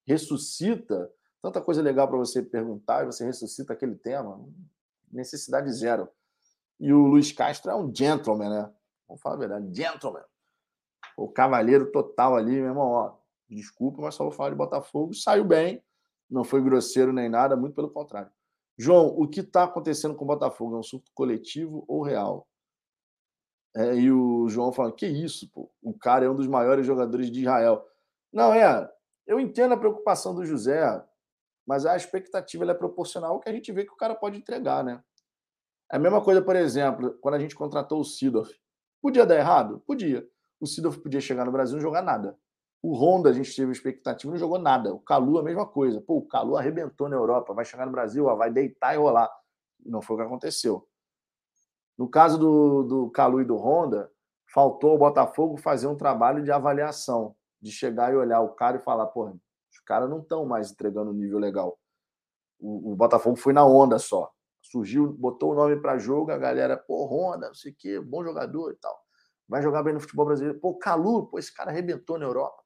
ressuscita 0.07 1.13
tanta 1.43 1.61
coisa 1.61 1.83
legal 1.83 2.09
para 2.09 2.17
você 2.17 2.43
perguntar 2.43 3.03
e 3.03 3.07
você 3.07 3.27
ressuscita 3.27 3.75
aquele 3.75 3.97
tema. 3.97 4.43
Necessidade 5.13 5.71
zero. 5.75 6.09
E 6.81 6.91
o 6.91 7.07
Luiz 7.07 7.33
Castro 7.33 7.71
é 7.71 7.77
um 7.77 7.95
gentleman, 7.95 8.49
né? 8.49 8.73
Vamos 9.07 9.21
falar 9.21 9.35
a 9.35 9.39
verdade, 9.39 9.75
gentleman. 9.75 10.25
O 11.19 11.29
cavaleiro 11.29 11.93
total 11.93 12.35
ali, 12.35 12.53
meu 12.53 12.69
irmão, 12.69 12.89
ó. 12.89 13.26
Desculpa, 13.49 14.03
mas 14.03 14.15
só 14.15 14.25
vou 14.25 14.33
falar 14.33 14.51
de 14.51 14.57
Botafogo. 14.57 15.15
Saiu 15.15 15.45
bem, 15.45 15.83
não 16.29 16.45
foi 16.45 16.63
grosseiro 16.63 17.13
nem 17.13 17.29
nada, 17.29 17.57
muito 17.57 17.75
pelo 17.75 17.91
contrário. 17.91 18.31
João, 18.79 19.07
o 19.07 19.27
que 19.27 19.41
está 19.41 19.65
acontecendo 19.65 20.15
com 20.15 20.25
o 20.25 20.29
Botafogo? 20.29 20.77
É 20.77 20.79
um 20.79 20.83
surto 20.83 21.11
coletivo 21.15 21.85
ou 21.89 22.03
real? 22.03 22.47
É, 23.75 23.95
e 23.95 24.11
o 24.11 24.49
João 24.49 24.73
fala: 24.73 24.93
que 24.93 25.07
isso, 25.07 25.51
pô? 25.51 25.71
O 25.83 25.95
cara 25.97 26.25
é 26.25 26.31
um 26.31 26.35
dos 26.35 26.47
maiores 26.47 26.87
jogadores 26.87 27.31
de 27.31 27.41
Israel. 27.41 27.87
Não, 28.33 28.53
é. 28.53 28.91
Eu 29.27 29.41
entendo 29.41 29.73
a 29.73 29.79
preocupação 29.79 30.35
do 30.35 30.45
José 30.45 30.83
mas 31.67 31.85
a 31.85 31.97
expectativa 31.97 32.65
é 32.71 32.75
proporcional 32.75 33.33
ao 33.33 33.41
que 33.41 33.49
a 33.49 33.53
gente 33.53 33.73
vê 33.73 33.85
que 33.85 33.93
o 33.93 33.97
cara 33.97 34.15
pode 34.15 34.39
entregar, 34.39 34.85
né? 34.85 35.03
É 35.91 35.97
a 35.97 35.99
mesma 35.99 36.23
coisa, 36.23 36.41
por 36.41 36.55
exemplo, 36.55 37.19
quando 37.21 37.35
a 37.35 37.39
gente 37.39 37.57
contratou 37.57 38.01
o 38.01 38.05
Sidorf. 38.05 38.55
Podia 39.03 39.27
dar 39.27 39.37
errado? 39.37 39.83
Podia. 39.87 40.27
O 40.61 40.67
Sidorf 40.67 41.01
podia 41.01 41.21
chegar 41.21 41.45
no 41.45 41.53
Brasil 41.53 41.75
e 41.75 41.77
não 41.77 41.83
jogar 41.83 42.03
nada. 42.03 42.39
O 42.87 42.95
Honda, 42.95 43.31
a 43.31 43.33
gente 43.33 43.53
teve 43.55 43.73
expectativa, 43.73 44.31
não 44.31 44.39
jogou 44.39 44.61
nada. 44.61 44.95
O 44.95 45.01
Calu, 45.01 45.39
a 45.39 45.43
mesma 45.43 45.67
coisa. 45.67 46.01
Pô, 46.01 46.19
o 46.19 46.23
Calu 46.23 46.57
arrebentou 46.57 47.09
na 47.09 47.17
Europa, 47.17 47.53
vai 47.53 47.65
chegar 47.65 47.85
no 47.85 47.91
Brasil, 47.91 48.27
ó, 48.27 48.37
vai 48.37 48.49
deitar 48.49 48.95
e 48.95 48.97
rolar. 48.97 49.29
Não 49.85 50.01
foi 50.01 50.15
o 50.15 50.19
que 50.21 50.25
aconteceu. 50.25 50.87
No 51.99 52.09
caso 52.09 52.39
do, 52.39 52.83
do 52.85 53.11
Calu 53.11 53.41
e 53.41 53.45
do 53.45 53.57
Honda, 53.57 54.09
faltou 54.47 54.93
ao 54.93 54.99
Botafogo 54.99 55.57
fazer 55.57 55.89
um 55.89 55.97
trabalho 55.97 56.45
de 56.45 56.53
avaliação, 56.53 57.35
de 57.61 57.73
chegar 57.73 58.13
e 58.13 58.17
olhar 58.17 58.41
o 58.41 58.51
cara 58.51 58.77
e 58.77 58.81
falar, 58.81 59.07
pô, 59.07 59.37
caras 59.87 60.11
não 60.11 60.21
estão 60.21 60.45
mais 60.45 60.71
entregando 60.71 61.13
um 61.13 61.15
nível 61.15 61.39
legal. 61.39 61.79
O, 62.61 62.93
o, 62.93 62.97
Botafogo 62.97 63.37
foi 63.37 63.53
na 63.53 63.67
onda 63.67 63.99
só. 63.99 64.31
Surgiu, 64.63 65.13
botou 65.13 65.53
o 65.53 65.55
nome 65.55 65.77
para 65.81 65.99
jogo, 65.99 66.33
a 66.33 66.39
galera, 66.39 66.77
pô, 66.77 67.07
Honda, 67.07 67.49
não 67.49 67.55
sei 67.55 67.73
o 67.73 67.77
quê, 67.77 68.01
bom 68.01 68.23
jogador 68.25 68.73
e 68.73 68.77
tal. 68.77 68.97
Vai 69.49 69.63
jogar 69.63 69.83
bem 69.83 69.95
no 69.95 70.01
futebol 70.01 70.27
brasileiro. 70.27 70.59
Pô, 70.61 70.75
Calu, 70.75 71.27
pô, 71.27 71.39
esse 71.39 71.55
cara 71.55 71.71
arrebentou 71.71 72.19
na 72.19 72.27
Europa. 72.27 72.66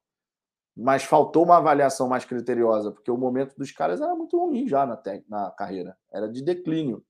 Mas 0.77 1.03
faltou 1.05 1.45
uma 1.45 1.57
avaliação 1.57 2.09
mais 2.09 2.25
criteriosa, 2.25 2.93
porque 2.93 3.11
o 3.11 3.17
momento 3.17 3.55
dos 3.57 3.73
caras 3.73 4.01
era 4.01 4.15
muito 4.15 4.39
ruim 4.39 4.67
já 4.69 4.87
na, 4.87 5.01
na 5.29 5.51
carreira. 5.51 5.97
Era 6.11 6.29
de 6.29 6.43
declínio 6.43 7.05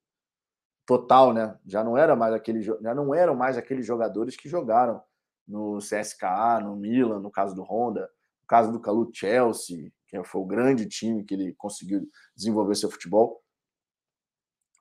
total, 0.87 1.33
né? 1.33 1.57
Já 1.67 1.85
não 1.85 1.97
era 1.97 2.17
mais 2.17 2.35
aquele, 2.35 2.63
já 2.63 2.95
não 2.95 3.15
eram 3.15 3.35
mais 3.37 3.57
aqueles 3.57 3.87
jogadores 3.87 4.37
que 4.37 4.49
jogaram 4.49 5.01
no 5.47 5.79
CSKA, 5.79 6.61
no 6.61 6.75
Milan, 6.75 7.21
no 7.21 7.31
caso 7.31 7.55
do 7.55 7.63
Honda, 7.63 8.11
no 8.41 8.47
caso 8.47 8.73
do 8.73 8.81
Calu 8.81 9.11
Chelsea, 9.13 9.93
que 10.09 10.23
foi 10.25 10.41
o 10.41 10.47
grande 10.47 10.87
time 10.87 11.23
que 11.23 11.35
ele 11.35 11.55
conseguiu 11.55 12.09
desenvolver 12.37 12.75
seu 12.75 12.91
futebol. 12.91 13.41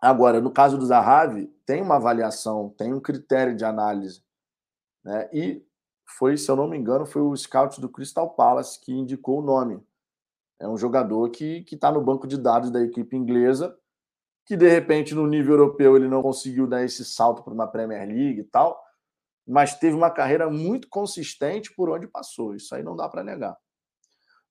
Agora, 0.01 0.39
no 0.41 0.51
caso 0.51 0.77
do 0.77 0.85
Zahavi, 0.85 1.47
tem 1.65 1.81
uma 1.81 1.97
avaliação, 1.97 2.73
tem 2.77 2.93
um 2.93 3.01
critério 3.01 3.55
de 3.55 3.65
análise. 3.65 4.23
Né? 5.03 5.29
E 5.31 5.68
foi, 6.17 6.37
se 6.37 6.49
eu 6.49 6.55
não 6.55 6.67
me 6.67 6.77
engano, 6.77 7.05
foi 7.05 7.21
o 7.21 7.35
scout 7.35 7.79
do 7.79 7.89
Crystal 7.89 8.29
Palace 8.29 8.79
que 8.79 8.91
indicou 8.91 9.39
o 9.39 9.41
nome. 9.41 9.81
É 10.59 10.67
um 10.67 10.77
jogador 10.77 11.29
que 11.29 11.65
está 11.71 11.91
no 11.91 12.01
banco 12.01 12.27
de 12.27 12.37
dados 12.37 12.69
da 12.69 12.81
equipe 12.81 13.15
inglesa, 13.15 13.77
que 14.45 14.57
de 14.57 14.67
repente 14.67 15.13
no 15.13 15.27
nível 15.27 15.53
europeu 15.53 15.95
ele 15.95 16.07
não 16.07 16.21
conseguiu 16.21 16.67
dar 16.67 16.83
esse 16.83 17.05
salto 17.05 17.43
para 17.43 17.53
uma 17.53 17.67
Premier 17.67 18.07
League 18.07 18.41
e 18.41 18.43
tal, 18.43 18.81
mas 19.47 19.77
teve 19.77 19.95
uma 19.95 20.09
carreira 20.09 20.49
muito 20.49 20.89
consistente 20.89 21.73
por 21.73 21.89
onde 21.89 22.07
passou. 22.07 22.55
Isso 22.55 22.73
aí 22.75 22.83
não 22.83 22.95
dá 22.95 23.07
para 23.07 23.23
negar. 23.23 23.57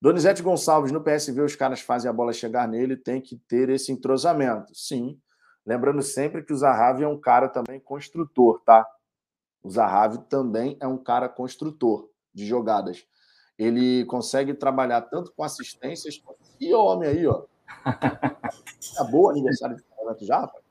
Donizete 0.01 0.43
Gonçalves, 0.43 0.93
no 0.93 1.03
PSV, 1.03 1.41
os 1.41 1.57
caras 1.57 1.81
fazem 1.81 2.09
a 2.09 2.13
bola 2.13 2.33
chegar 2.33 2.69
nele, 2.69 2.97
tem 2.97 3.21
que 3.21 3.37
ter 3.49 3.69
esse 3.69 3.91
entrosamento. 3.91 4.73
Sim. 4.73 5.21
Lembrando 5.67 6.01
sempre 6.03 6.43
que 6.45 6.53
o 6.53 6.57
Zahavi 6.57 7.03
é 7.03 7.09
um 7.09 7.21
cara 7.21 7.49
também 7.49 7.81
construtor, 7.81 8.63
tá? 8.65 8.87
O 9.63 9.71
Zahavi 9.71 10.19
também 10.29 10.77
é 10.81 10.87
um 10.87 10.99
cara 10.99 11.29
construtor 11.29 12.09
de 12.33 12.47
jogadas. 12.47 13.05
Ele 13.59 14.05
consegue 14.05 14.55
trabalhar 14.55 15.03
tanto 15.03 15.33
com 15.33 15.43
assistências. 15.43 16.23
E 16.61 16.73
o 16.73 16.81
homem 16.81 17.09
aí, 17.09 17.27
ó. 17.27 17.45
Acabou 18.95 19.27
o 19.27 19.31
aniversário 19.31 19.77
de 19.77 19.83
casamento 19.83 20.25
já, 20.25 20.41
rapaz? 20.41 20.65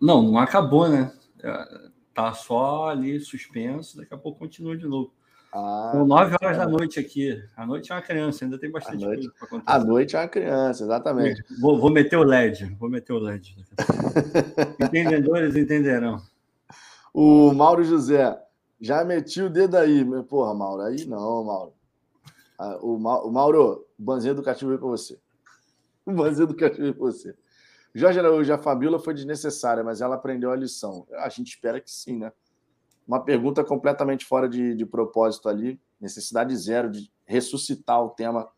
Não, 0.00 0.22
não 0.22 0.38
acabou, 0.38 0.88
né? 0.88 1.12
É, 1.42 1.90
tá 2.14 2.32
só 2.32 2.88
ali 2.88 3.20
suspenso, 3.20 3.98
daqui 3.98 4.14
a 4.14 4.18
pouco 4.18 4.38
continua 4.38 4.76
de 4.76 4.86
novo. 4.86 5.12
Ah, 5.52 5.90
São 5.92 6.06
nove 6.06 6.36
horas 6.40 6.56
da 6.56 6.66
noite 6.66 7.00
aqui. 7.00 7.42
A 7.56 7.66
noite 7.66 7.90
é 7.90 7.94
uma 7.94 8.02
criança, 8.02 8.44
ainda 8.44 8.58
tem 8.58 8.70
bastante 8.70 9.04
noite, 9.04 9.22
coisa 9.22 9.34
para 9.36 9.46
acontecer. 9.46 9.78
A 9.78 9.84
noite 9.84 10.16
é 10.16 10.18
uma 10.20 10.28
criança, 10.28 10.84
exatamente. 10.84 11.44
Vou, 11.60 11.78
vou 11.78 11.90
meter 11.90 12.16
o 12.16 12.22
LED, 12.22 12.76
vou 12.78 12.88
meter 12.88 13.12
o 13.12 13.18
LED. 13.18 13.56
Entendedores 14.80 15.56
entenderão. 15.56 16.22
O 17.12 17.52
Mauro 17.52 17.82
José, 17.82 18.40
já 18.80 19.04
meti 19.04 19.42
o 19.42 19.50
dedo 19.50 19.76
aí. 19.76 20.04
Porra, 20.24 20.54
Mauro, 20.54 20.82
aí 20.82 21.04
não, 21.06 21.44
Mauro. 21.44 21.74
Ah, 22.58 22.78
o, 22.82 22.98
Mauro, 22.98 23.86
o 23.98 24.02
banzinho 24.02 24.32
educativo 24.32 24.68
veio 24.68 24.80
para 24.80 24.88
você. 24.88 25.18
O 26.06 26.12
banzinho 26.14 26.44
educativo 26.44 26.82
veio 26.82 26.94
para 26.94 27.04
você. 27.04 27.34
Jorge 27.94 28.18
Araújo, 28.18 28.52
a 28.52 28.58
Fabiola 28.58 29.00
foi 29.00 29.14
desnecessária, 29.14 29.82
mas 29.82 30.00
ela 30.00 30.14
aprendeu 30.14 30.52
a 30.52 30.56
lição. 30.56 31.06
A 31.14 31.28
gente 31.28 31.48
espera 31.48 31.80
que 31.80 31.90
sim, 31.90 32.18
né? 32.18 32.32
Uma 33.06 33.24
pergunta 33.24 33.64
completamente 33.64 34.24
fora 34.24 34.48
de, 34.48 34.74
de 34.74 34.86
propósito 34.86 35.48
ali, 35.48 35.80
necessidade 36.00 36.56
zero 36.56 36.88
de 36.88 37.10
ressuscitar 37.24 38.00
o 38.04 38.10
tema 38.10 38.48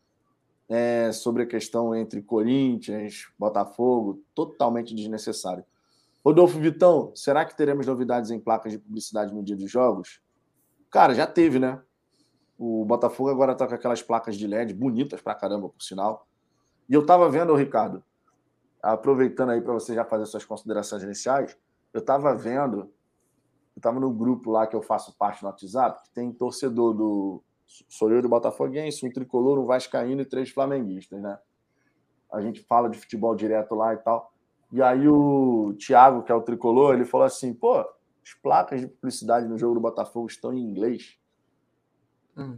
é, 0.69 1.11
sobre 1.11 1.43
a 1.43 1.47
questão 1.47 1.95
entre 1.95 2.21
Corinthians, 2.21 3.27
Botafogo, 3.37 4.21
totalmente 4.35 4.93
desnecessário. 4.93 5.65
Rodolfo 6.23 6.57
Vitão, 6.57 7.11
será 7.15 7.43
que 7.43 7.55
teremos 7.55 7.85
novidades 7.85 8.31
em 8.31 8.39
placas 8.39 8.71
de 8.71 8.79
publicidade 8.79 9.33
no 9.33 9.43
dia 9.43 9.57
dos 9.57 9.69
jogos? 9.69 10.21
Cara, 10.89 11.13
já 11.13 11.27
teve, 11.27 11.59
né? 11.59 11.81
O 12.57 12.85
Botafogo 12.85 13.29
agora 13.29 13.51
está 13.51 13.67
com 13.67 13.75
aquelas 13.75 14.01
placas 14.01 14.37
de 14.37 14.47
LED 14.47 14.73
bonitas 14.73 15.21
pra 15.21 15.35
caramba, 15.35 15.67
por 15.67 15.81
sinal. 15.81 16.27
E 16.87 16.93
eu 16.93 17.01
estava 17.01 17.29
vendo, 17.29 17.53
Ricardo, 17.55 18.03
aproveitando 18.81 19.49
aí 19.49 19.61
para 19.61 19.73
você 19.73 19.93
já 19.93 20.05
fazer 20.05 20.25
suas 20.25 20.45
considerações 20.45 21.03
iniciais, 21.03 21.57
eu 21.93 21.99
estava 21.99 22.33
vendo, 22.33 22.81
eu 23.75 23.77
estava 23.77 23.99
no 23.99 24.11
grupo 24.11 24.51
lá 24.51 24.65
que 24.65 24.75
eu 24.75 24.81
faço 24.81 25.17
parte 25.17 25.43
no 25.43 25.49
WhatsApp, 25.49 26.03
que 26.03 26.11
tem 26.11 26.31
torcedor 26.31 26.93
do. 26.93 27.43
Sou 27.89 28.11
eu 28.11 28.21
do 28.21 28.29
Botafoguense, 28.29 29.05
um 29.05 29.11
tricolor, 29.11 29.59
um 29.59 29.65
Vascaíno 29.65 30.21
e 30.21 30.25
três 30.25 30.49
flamenguistas, 30.49 31.21
né? 31.21 31.37
A 32.31 32.41
gente 32.41 32.61
fala 32.61 32.89
de 32.89 32.97
futebol 32.97 33.35
direto 33.35 33.73
lá 33.75 33.93
e 33.93 33.97
tal. 33.97 34.32
E 34.73 34.81
aí 34.81 35.07
o 35.07 35.75
Thiago, 35.77 36.23
que 36.23 36.31
é 36.31 36.35
o 36.35 36.41
tricolor, 36.41 36.95
ele 36.95 37.05
falou 37.05 37.27
assim: 37.27 37.53
pô, 37.53 37.79
as 37.79 38.33
placas 38.41 38.81
de 38.81 38.87
publicidade 38.87 39.47
no 39.47 39.55
jogo 39.55 39.75
do 39.75 39.79
Botafogo 39.79 40.25
estão 40.25 40.51
em 40.51 40.59
inglês. 40.59 41.15
Hum. 42.35 42.57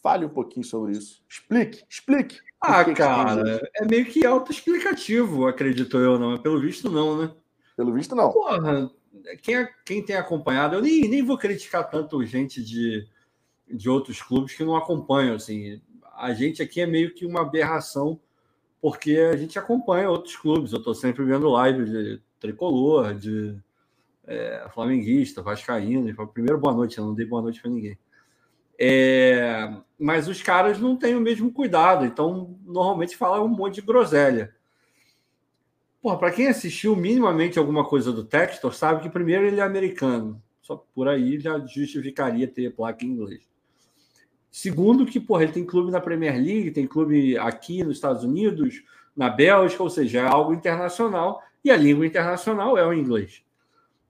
Fale 0.00 0.24
um 0.24 0.28
pouquinho 0.28 0.64
sobre 0.64 0.92
isso. 0.92 1.24
Explique, 1.28 1.84
explique. 1.90 2.38
Ah, 2.60 2.84
cara, 2.94 3.68
é 3.74 3.84
meio 3.84 4.06
que 4.06 4.24
autoexplicativo, 4.24 5.48
acredito 5.48 5.98
eu, 5.98 6.16
não. 6.16 6.38
Pelo 6.38 6.60
visto, 6.60 6.88
não, 6.88 7.20
né? 7.20 7.34
Pelo 7.76 7.92
visto, 7.92 8.14
não. 8.14 8.30
Porra, 8.30 8.88
quem, 9.42 9.68
quem 9.84 10.04
tem 10.04 10.14
acompanhado, 10.14 10.76
eu 10.76 10.82
nem, 10.82 11.08
nem 11.08 11.24
vou 11.24 11.36
criticar 11.36 11.90
tanto 11.90 12.24
gente 12.24 12.62
de, 12.62 13.08
de 13.68 13.90
outros 13.90 14.22
clubes 14.22 14.54
que 14.54 14.64
não 14.64 14.76
acompanham, 14.76 15.34
assim. 15.34 15.82
A 16.14 16.32
gente 16.32 16.62
aqui 16.62 16.80
é 16.80 16.86
meio 16.86 17.12
que 17.12 17.26
uma 17.26 17.40
aberração 17.40 18.20
porque 18.80 19.16
a 19.32 19.36
gente 19.36 19.58
acompanha 19.58 20.10
outros 20.10 20.36
clubes. 20.36 20.72
Eu 20.72 20.78
estou 20.78 20.94
sempre 20.94 21.24
vendo 21.24 21.48
live 21.48 21.84
de 21.84 22.22
tricolor, 22.38 23.14
de 23.14 23.56
é, 24.26 24.66
flamenguista, 24.72 25.42
vascaíno. 25.42 26.14
Primeiro, 26.28 26.58
boa 26.58 26.74
noite, 26.74 26.98
eu 26.98 27.04
não 27.04 27.14
dei 27.14 27.26
boa 27.26 27.42
noite 27.42 27.60
para 27.60 27.70
ninguém. 27.70 27.98
É, 28.78 29.74
mas 29.98 30.28
os 30.28 30.42
caras 30.42 30.78
não 30.78 30.96
têm 30.96 31.14
o 31.14 31.20
mesmo 31.20 31.50
cuidado, 31.50 32.04
então 32.04 32.58
normalmente 32.64 33.16
fala 33.16 33.42
um 33.42 33.48
monte 33.48 33.76
de 33.76 33.82
groselha. 33.82 34.54
Para 36.02 36.30
quem 36.30 36.46
assistiu 36.46 36.94
minimamente 36.94 37.58
alguma 37.58 37.84
coisa 37.84 38.12
do 38.12 38.22
Textor, 38.22 38.72
sabe 38.72 39.02
que 39.02 39.10
primeiro 39.10 39.44
ele 39.44 39.58
é 39.58 39.62
americano, 39.62 40.40
só 40.62 40.76
por 40.94 41.08
aí 41.08 41.40
já 41.40 41.58
justificaria 41.58 42.46
ter 42.46 42.72
placa 42.74 43.04
em 43.04 43.08
inglês. 43.08 43.42
Segundo, 44.56 45.04
que 45.04 45.20
porra, 45.20 45.42
ele 45.42 45.52
tem 45.52 45.66
clube 45.66 45.92
na 45.92 46.00
Premier 46.00 46.34
League, 46.34 46.70
tem 46.70 46.86
clube 46.86 47.36
aqui 47.36 47.84
nos 47.84 47.96
Estados 47.96 48.24
Unidos, 48.24 48.82
na 49.14 49.28
Bélgica, 49.28 49.82
ou 49.82 49.90
seja, 49.90 50.20
é 50.20 50.26
algo 50.26 50.54
internacional 50.54 51.42
e 51.62 51.70
a 51.70 51.76
língua 51.76 52.06
internacional 52.06 52.78
é 52.78 52.86
o 52.86 52.94
inglês. 52.94 53.44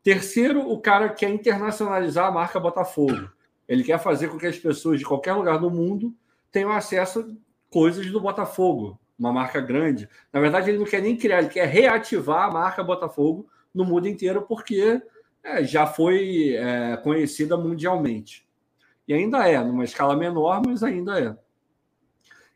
Terceiro, 0.05 0.71
o 0.71 0.79
cara 0.79 1.09
quer 1.09 1.31
internacionalizar 1.31 2.29
a 2.29 2.31
marca 2.31 2.61
Botafogo. 2.61 3.29
Ele 3.67 3.83
quer 3.83 3.99
fazer 3.99 4.29
com 4.29 4.39
que 4.39 4.47
as 4.47 4.57
pessoas 4.57 5.01
de 5.01 5.05
qualquer 5.05 5.33
lugar 5.33 5.59
do 5.59 5.69
mundo 5.69 6.15
tenham 6.53 6.71
acesso 6.71 7.19
a 7.19 7.25
coisas 7.69 8.09
do 8.13 8.21
Botafogo, 8.21 9.01
uma 9.19 9.33
marca 9.33 9.61
grande. 9.61 10.09
Na 10.33 10.39
verdade, 10.39 10.71
ele 10.71 10.79
não 10.79 10.87
quer 10.87 11.03
nem 11.03 11.17
criar, 11.17 11.41
ele 11.41 11.49
quer 11.49 11.67
reativar 11.67 12.45
a 12.45 12.53
marca 12.53 12.85
Botafogo 12.85 13.49
no 13.75 13.85
mundo 13.85 14.07
inteiro, 14.07 14.43
porque 14.43 15.03
é, 15.43 15.65
já 15.65 15.89
foi 15.89 16.55
é, 16.55 16.97
conhecida 16.99 17.57
mundialmente. 17.57 18.46
E 19.07 19.15
ainda 19.15 19.47
é, 19.49 19.63
numa 19.63 19.85
escala 19.85 20.17
menor, 20.17 20.63
mas 20.65 20.83
ainda 20.83 21.21
é. 21.21 21.37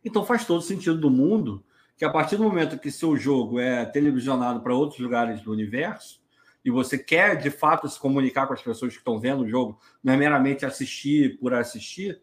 Então 0.05 0.24
faz 0.24 0.44
todo 0.44 0.62
sentido 0.62 0.98
do 0.98 1.11
mundo 1.11 1.64
que 1.96 2.05
a 2.05 2.11
partir 2.11 2.36
do 2.36 2.44
momento 2.44 2.78
que 2.78 2.90
seu 2.90 3.14
jogo 3.14 3.61
é 3.61 3.84
televisionado 3.84 4.61
para 4.62 4.74
outros 4.74 4.98
lugares 4.98 5.42
do 5.42 5.53
universo, 5.53 6.18
e 6.64 6.70
você 6.70 6.96
quer 6.96 7.36
de 7.36 7.51
fato 7.51 7.86
se 7.88 8.01
comunicar 8.01 8.46
com 8.46 8.55
as 8.55 8.62
pessoas 8.62 8.92
que 8.92 8.98
estão 8.98 9.18
vendo 9.18 9.42
o 9.42 9.48
jogo, 9.48 9.78
não 10.03 10.14
é 10.14 10.16
meramente 10.16 10.64
assistir 10.64 11.38
por 11.38 11.53
assistir, 11.53 12.20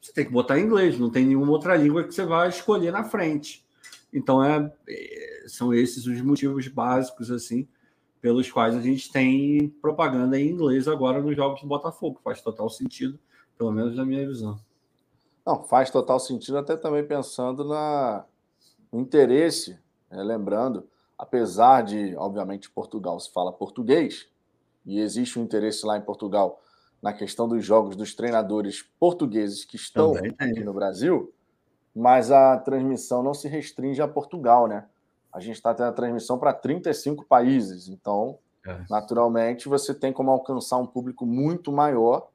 você 0.00 0.12
tem 0.12 0.24
que 0.24 0.32
botar 0.32 0.58
em 0.58 0.62
inglês, 0.62 0.98
não 0.98 1.10
tem 1.10 1.26
nenhuma 1.26 1.52
outra 1.52 1.76
língua 1.76 2.04
que 2.04 2.14
você 2.14 2.24
vai 2.24 2.48
escolher 2.48 2.90
na 2.90 3.04
frente. 3.04 3.66
Então 4.12 4.42
é, 4.42 4.72
é 4.88 5.44
são 5.46 5.74
esses 5.74 6.06
os 6.06 6.20
motivos 6.22 6.66
básicos 6.68 7.30
assim 7.30 7.68
pelos 8.20 8.50
quais 8.50 8.74
a 8.74 8.80
gente 8.80 9.12
tem 9.12 9.68
propaganda 9.80 10.40
em 10.40 10.48
inglês 10.48 10.88
agora 10.88 11.20
nos 11.20 11.36
jogos 11.36 11.60
do 11.60 11.66
Botafogo. 11.66 12.20
Faz 12.24 12.40
total 12.40 12.68
sentido 12.70 13.18
pelo 13.56 13.72
menos 13.72 13.96
na 13.96 14.04
minha 14.04 14.26
visão. 14.26 14.58
Não, 15.44 15.62
faz 15.62 15.90
total 15.90 16.18
sentido, 16.18 16.58
até 16.58 16.76
também 16.76 17.06
pensando 17.06 17.64
na, 17.64 18.24
no 18.92 19.00
interesse, 19.00 19.78
né? 20.10 20.22
lembrando, 20.22 20.88
apesar 21.16 21.82
de, 21.82 22.16
obviamente, 22.16 22.70
Portugal 22.70 23.18
se 23.20 23.32
fala 23.32 23.52
português, 23.52 24.28
e 24.84 25.00
existe 25.00 25.38
um 25.38 25.42
interesse 25.42 25.84
lá 25.86 25.96
em 25.96 26.02
Portugal 26.02 26.60
na 27.02 27.12
questão 27.12 27.48
dos 27.48 27.64
jogos 27.64 27.96
dos 27.96 28.14
treinadores 28.14 28.82
portugueses 28.98 29.64
que 29.64 29.76
estão 29.76 30.14
aqui 30.38 30.64
no 30.64 30.72
Brasil, 30.72 31.32
mas 31.94 32.30
a 32.30 32.56
transmissão 32.58 33.22
não 33.22 33.34
se 33.34 33.48
restringe 33.48 34.02
a 34.02 34.08
Portugal, 34.08 34.66
né? 34.66 34.86
A 35.32 35.40
gente 35.40 35.56
está 35.56 35.74
tendo 35.74 35.88
a 35.88 35.92
transmissão 35.92 36.38
para 36.38 36.52
35 36.52 37.24
países, 37.24 37.88
então, 37.88 38.38
é. 38.66 38.84
naturalmente, 38.88 39.68
você 39.68 39.94
tem 39.94 40.12
como 40.12 40.30
alcançar 40.30 40.78
um 40.78 40.86
público 40.86 41.24
muito 41.24 41.70
maior 41.70 42.28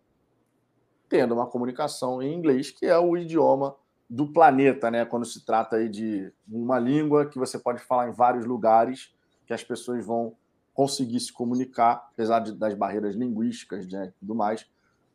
tendo 1.12 1.34
uma 1.34 1.46
comunicação 1.46 2.22
em 2.22 2.34
inglês, 2.34 2.72
que 2.72 2.86
é 2.86 2.98
o 2.98 3.18
idioma 3.18 3.76
do 4.10 4.32
planeta, 4.32 4.90
né? 4.90 5.04
Quando 5.04 5.26
se 5.26 5.46
trata 5.46 5.76
aí 5.76 5.90
de 5.90 6.32
uma 6.50 6.80
língua 6.80 7.26
que 7.26 7.38
você 7.38 7.60
pode 7.60 7.84
falar 7.84 8.08
em 8.08 8.14
vários 8.14 8.46
lugares, 8.46 9.14
que 9.46 9.54
as 9.54 9.62
pessoas 9.62 10.06
vão 10.06 10.38
conseguir 10.74 11.20
se 11.20 11.34
comunicar, 11.34 12.08
apesar 12.14 12.40
de, 12.40 12.54
das 12.54 12.74
barreiras 12.74 13.14
linguísticas 13.14 13.86
né, 13.90 14.06
e 14.08 14.20
tudo 14.22 14.34
mais, 14.34 14.66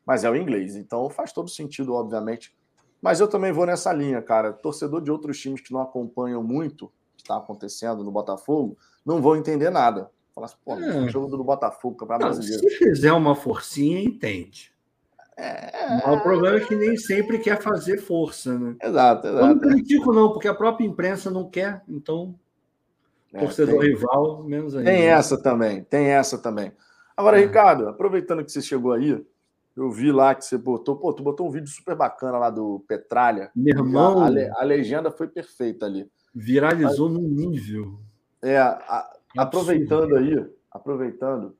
mas 0.04 0.22
é 0.22 0.30
o 0.30 0.36
inglês. 0.36 0.76
Então 0.76 1.08
faz 1.08 1.32
todo 1.32 1.48
sentido, 1.48 1.94
obviamente. 1.94 2.54
Mas 3.00 3.18
eu 3.18 3.26
também 3.26 3.52
vou 3.52 3.64
nessa 3.64 3.90
linha, 3.90 4.20
cara. 4.20 4.52
Torcedor 4.52 5.00
de 5.00 5.10
outros 5.10 5.40
times 5.40 5.62
que 5.62 5.72
não 5.72 5.80
acompanham 5.80 6.42
muito 6.42 6.84
o 6.84 6.90
que 7.16 7.22
está 7.22 7.38
acontecendo 7.38 8.04
no 8.04 8.10
Botafogo, 8.10 8.76
não 9.04 9.22
vão 9.22 9.34
entender 9.34 9.70
nada. 9.70 10.10
Falar 10.34 10.46
assim, 10.46 10.56
pô, 10.62 10.74
é. 10.74 11.08
jogo 11.08 11.26
do 11.28 11.42
Botafogo, 11.42 11.96
Campeonato 11.96 12.34
Brasileiro. 12.34 12.68
Se 12.68 12.76
fizer 12.76 13.12
uma 13.14 13.34
forcinha, 13.34 13.98
entende. 14.02 14.75
É... 15.38 16.10
O 16.10 16.20
problema 16.20 16.56
é 16.56 16.60
que 16.60 16.74
nem 16.74 16.96
sempre 16.96 17.38
quer 17.38 17.60
fazer 17.60 17.98
força, 17.98 18.58
né? 18.58 18.76
Exato, 18.82 19.26
exato. 19.26 19.44
Eu 19.44 19.48
não 19.48 19.58
critico, 19.58 20.12
não, 20.12 20.32
porque 20.32 20.48
a 20.48 20.54
própria 20.54 20.86
imprensa 20.86 21.30
não 21.30 21.48
quer, 21.48 21.82
então. 21.88 22.34
É, 23.32 23.40
torcedor 23.40 23.80
tem... 23.80 23.90
rival, 23.90 24.44
menos 24.44 24.74
ainda. 24.74 24.90
Tem 24.90 25.02
essa 25.02 25.40
também, 25.40 25.84
tem 25.84 26.06
essa 26.06 26.38
também. 26.38 26.72
Agora, 27.16 27.38
é. 27.38 27.44
Ricardo, 27.44 27.88
aproveitando 27.88 28.44
que 28.44 28.50
você 28.50 28.62
chegou 28.62 28.92
aí, 28.92 29.22
eu 29.76 29.90
vi 29.90 30.10
lá 30.10 30.34
que 30.34 30.44
você 30.44 30.56
botou, 30.56 30.96
pô, 30.96 31.12
tu 31.12 31.22
botou 31.22 31.46
um 31.46 31.50
vídeo 31.50 31.68
super 31.68 31.94
bacana 31.94 32.38
lá 32.38 32.48
do 32.48 32.82
Petralha. 32.88 33.50
Meu 33.54 33.76
irmão. 33.76 34.20
A, 34.20 34.28
a, 34.28 34.62
a 34.62 34.64
legenda 34.64 35.10
foi 35.10 35.28
perfeita 35.28 35.84
ali. 35.84 36.10
Viralizou 36.34 37.10
Mas, 37.10 37.22
no 37.22 37.28
nível. 37.28 37.98
É, 38.42 38.58
a, 38.58 39.12
aproveitando 39.36 40.16
aí, 40.16 40.34
aproveitando, 40.70 41.54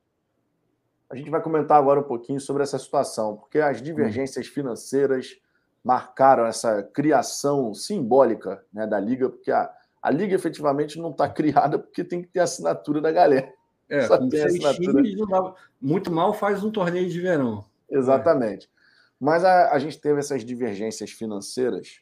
a 1.09 1.15
gente 1.15 1.29
vai 1.29 1.41
comentar 1.41 1.77
agora 1.77 1.99
um 1.99 2.03
pouquinho 2.03 2.39
sobre 2.39 2.63
essa 2.63 2.77
situação, 2.77 3.37
porque 3.37 3.59
as 3.59 3.81
divergências 3.81 4.47
financeiras 4.47 5.39
marcaram 5.83 6.45
essa 6.45 6.83
criação 6.83 7.73
simbólica 7.73 8.63
né, 8.73 8.85
da 8.85 8.99
Liga, 8.99 9.29
porque 9.29 9.51
a, 9.51 9.71
a 10.01 10.11
Liga 10.11 10.35
efetivamente 10.35 10.99
não 10.99 11.11
está 11.11 11.29
criada 11.29 11.79
porque 11.79 12.03
tem 12.03 12.21
que 12.21 12.27
ter 12.27 12.41
assinatura 12.41 12.99
da 12.99 13.11
galera. 13.11 13.53
É, 13.89 14.01
Só 14.01 14.17
tem 14.27 14.43
assinatura. 14.43 15.01
Dá, 15.29 15.53
muito 15.81 16.11
mal 16.11 16.33
faz 16.33 16.61
um 16.61 16.71
torneio 16.71 17.09
de 17.09 17.21
verão. 17.21 17.63
Exatamente. 17.89 18.65
É. 18.65 18.69
Mas 19.17 19.45
a, 19.45 19.71
a, 19.71 19.79
gente 19.79 19.97
teve 19.99 20.19
essas 20.19 20.43
divergências 20.43 21.11
financeiras 21.11 22.01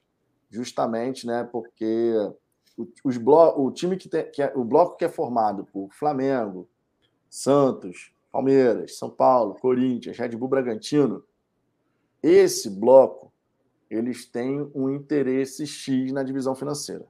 justamente 0.50 1.28
né, 1.28 1.48
porque 1.50 2.14
o, 2.76 2.88
os 3.04 3.18
blo 3.18 3.54
o 3.58 3.72
time 3.72 3.98
que, 3.98 4.10
tem, 4.10 4.30
que 4.32 4.42
é, 4.42 4.52
o 4.56 4.64
bloco 4.64 4.98
que 4.98 5.06
é 5.06 5.10
formado 5.10 5.64
por 5.66 5.94
Flamengo, 5.94 6.68
Santos, 7.30 8.15
Palmeiras, 8.36 8.98
São 8.98 9.10
Paulo, 9.10 9.56
Corinthians, 9.56 10.18
Red 10.18 10.36
Bull 10.36 10.50
Bragantino, 10.50 11.24
esse 12.22 12.70
bloco 12.70 13.32
eles 13.90 14.26
têm 14.26 14.70
um 14.76 14.90
interesse 14.90 15.66
X 15.66 16.12
na 16.12 16.22
divisão 16.22 16.54
financeira. 16.54 17.06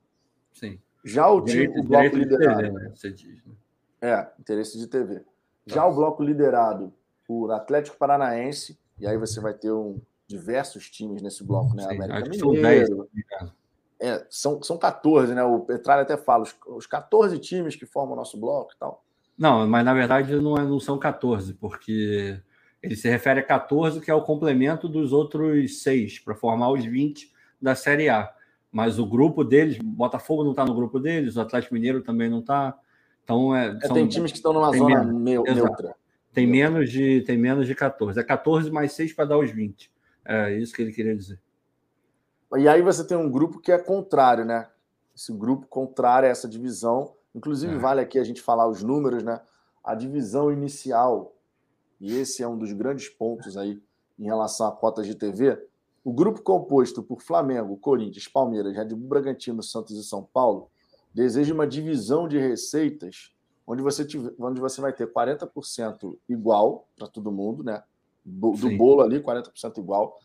Sim. 0.54 0.80
Já 1.04 1.28
o, 1.28 1.42
time, 1.42 1.68
o 1.80 1.84
bloco 1.84 2.16
liderado. 2.16 2.62
TV, 2.62 2.72
né? 2.72 2.92
Você 2.94 3.12
diz, 3.12 3.44
né? 3.44 3.54
É, 4.02 4.32
interesse 4.40 4.78
de 4.78 4.86
TV. 4.86 5.24
Já 5.66 5.82
tá. 5.82 5.88
o 5.88 5.96
bloco 5.96 6.22
liderado 6.22 6.94
por 7.28 7.52
Atlético 7.52 7.98
Paranaense, 7.98 8.78
e 9.00 9.08
aí 9.08 9.18
você 9.18 9.40
vai 9.40 9.56
ter 9.56 9.72
um, 9.72 10.00
diversos 10.28 10.92
times 10.92 11.24
nesse 11.24 11.44
bloco, 11.44 11.76
né? 11.76 11.88
Sim, 11.88 11.96
América 11.96 12.30
Mineiro. 12.30 13.10
São, 13.40 13.52
é, 14.00 14.28
são, 14.30 14.62
são 14.62 14.78
14, 14.78 15.34
né? 15.34 15.44
O 15.44 15.62
Petralha 15.62 16.04
até 16.04 16.18
fala, 16.18 16.44
os, 16.44 16.56
os 16.68 16.86
14 16.86 17.40
times 17.40 17.76
que 17.76 17.88
formam 17.88 18.14
o 18.14 18.18
nosso 18.18 18.40
bloco 18.40 18.74
e 18.76 18.78
tal. 18.78 19.05
Não, 19.38 19.68
mas 19.68 19.84
na 19.84 19.94
verdade 19.94 20.36
não, 20.36 20.58
é, 20.58 20.64
não 20.64 20.80
são 20.80 20.98
14, 20.98 21.54
porque 21.56 22.40
ele 22.82 22.96
se 22.96 23.10
refere 23.10 23.40
a 23.40 23.44
14, 23.44 24.00
que 24.00 24.10
é 24.12 24.14
o 24.14 24.22
complemento 24.22 24.88
dos 24.88 25.12
outros 25.12 25.82
seis, 25.82 26.20
para 26.20 26.36
formar 26.36 26.72
os 26.72 26.86
20 26.86 27.32
da 27.62 27.76
Série 27.76 28.10
A. 28.10 28.32
Mas 28.72 29.00
o 29.00 29.06
grupo 29.06 29.44
deles, 29.44 29.78
Botafogo 29.78 30.44
não 30.44 30.52
está 30.52 30.66
no 30.66 30.76
grupo 30.76 31.00
deles, 31.00 31.36
o 31.36 31.42
Atlético 31.42 31.74
Mineiro 31.74 32.02
também 32.02 32.30
não 32.30 32.40
está. 32.40 32.78
Então, 33.24 33.56
é, 33.56 33.78
é, 33.82 33.88
são, 33.88 33.96
tem 33.96 34.08
times 34.08 34.32
que 34.32 34.38
estão 34.38 34.54
numa 34.54 34.72
zona 34.72 35.04
menos, 35.04 35.56
neutra. 35.56 35.96
Tem 36.34 36.46
menos, 36.46 36.92
de, 36.92 37.22
tem 37.22 37.38
menos 37.38 37.66
de 37.66 37.74
14. 37.74 38.20
É 38.20 38.24
14 38.24 38.70
mais 38.70 38.92
6 38.92 39.14
para 39.14 39.26
dar 39.26 39.38
os 39.38 39.50
20. 39.50 39.92
É 40.26 40.54
isso 40.58 40.74
que 40.74 40.82
ele 40.82 40.92
queria 40.92 41.16
dizer. 41.16 41.40
E 42.58 42.68
aí 42.68 42.82
você 42.82 43.06
tem 43.08 43.18
um 43.18 43.32
grupo 43.32 43.60
que 43.60 43.72
é 43.72 43.78
contrário, 43.78 44.46
né? 44.46 44.68
Esse 45.16 45.32
grupo 45.32 45.66
contrário 45.68 46.28
a 46.28 46.32
essa 46.32 46.48
divisão. 46.48 47.14
Inclusive, 47.36 47.76
é. 47.76 47.78
vale 47.78 48.00
aqui 48.00 48.18
a 48.18 48.24
gente 48.24 48.42
falar 48.42 48.68
os 48.68 48.82
números, 48.82 49.22
né? 49.22 49.42
A 49.84 49.94
divisão 49.94 50.52
inicial, 50.52 51.36
e 52.00 52.16
esse 52.16 52.42
é 52.42 52.48
um 52.48 52.58
dos 52.58 52.72
grandes 52.72 53.10
pontos 53.10 53.58
aí 53.58 53.82
em 54.18 54.24
relação 54.24 54.68
a 54.68 54.72
cotas 54.72 55.06
de 55.06 55.14
TV. 55.14 55.62
O 56.04 56.14
grupo 56.14 56.42
composto 56.42 57.04
por 57.04 57.22
Flamengo, 57.22 57.78
Corinthians, 57.78 58.28
Palmeiras, 58.28 58.76
Red 58.76 58.86
Bull 58.86 59.10
Bragantino, 59.10 59.62
Santos 59.62 59.98
e 59.98 60.04
São 60.04 60.24
Paulo 60.24 60.70
deseja 61.14 61.54
uma 61.54 61.68
divisão 61.68 62.28
de 62.28 62.38
receitas 62.38 63.36
onde 63.68 63.82
você, 63.82 64.06
tiver, 64.06 64.34
onde 64.40 64.62
você 64.62 64.80
vai 64.80 64.94
ter 64.94 65.12
40% 65.12 66.18
igual 66.30 66.88
para 66.96 67.08
todo 67.08 67.32
mundo, 67.32 67.64
né? 67.64 67.84
Do 68.24 68.56
Sim. 68.56 68.78
bolo 68.78 69.02
ali, 69.02 69.22
40% 69.22 69.78
igual. 69.78 70.18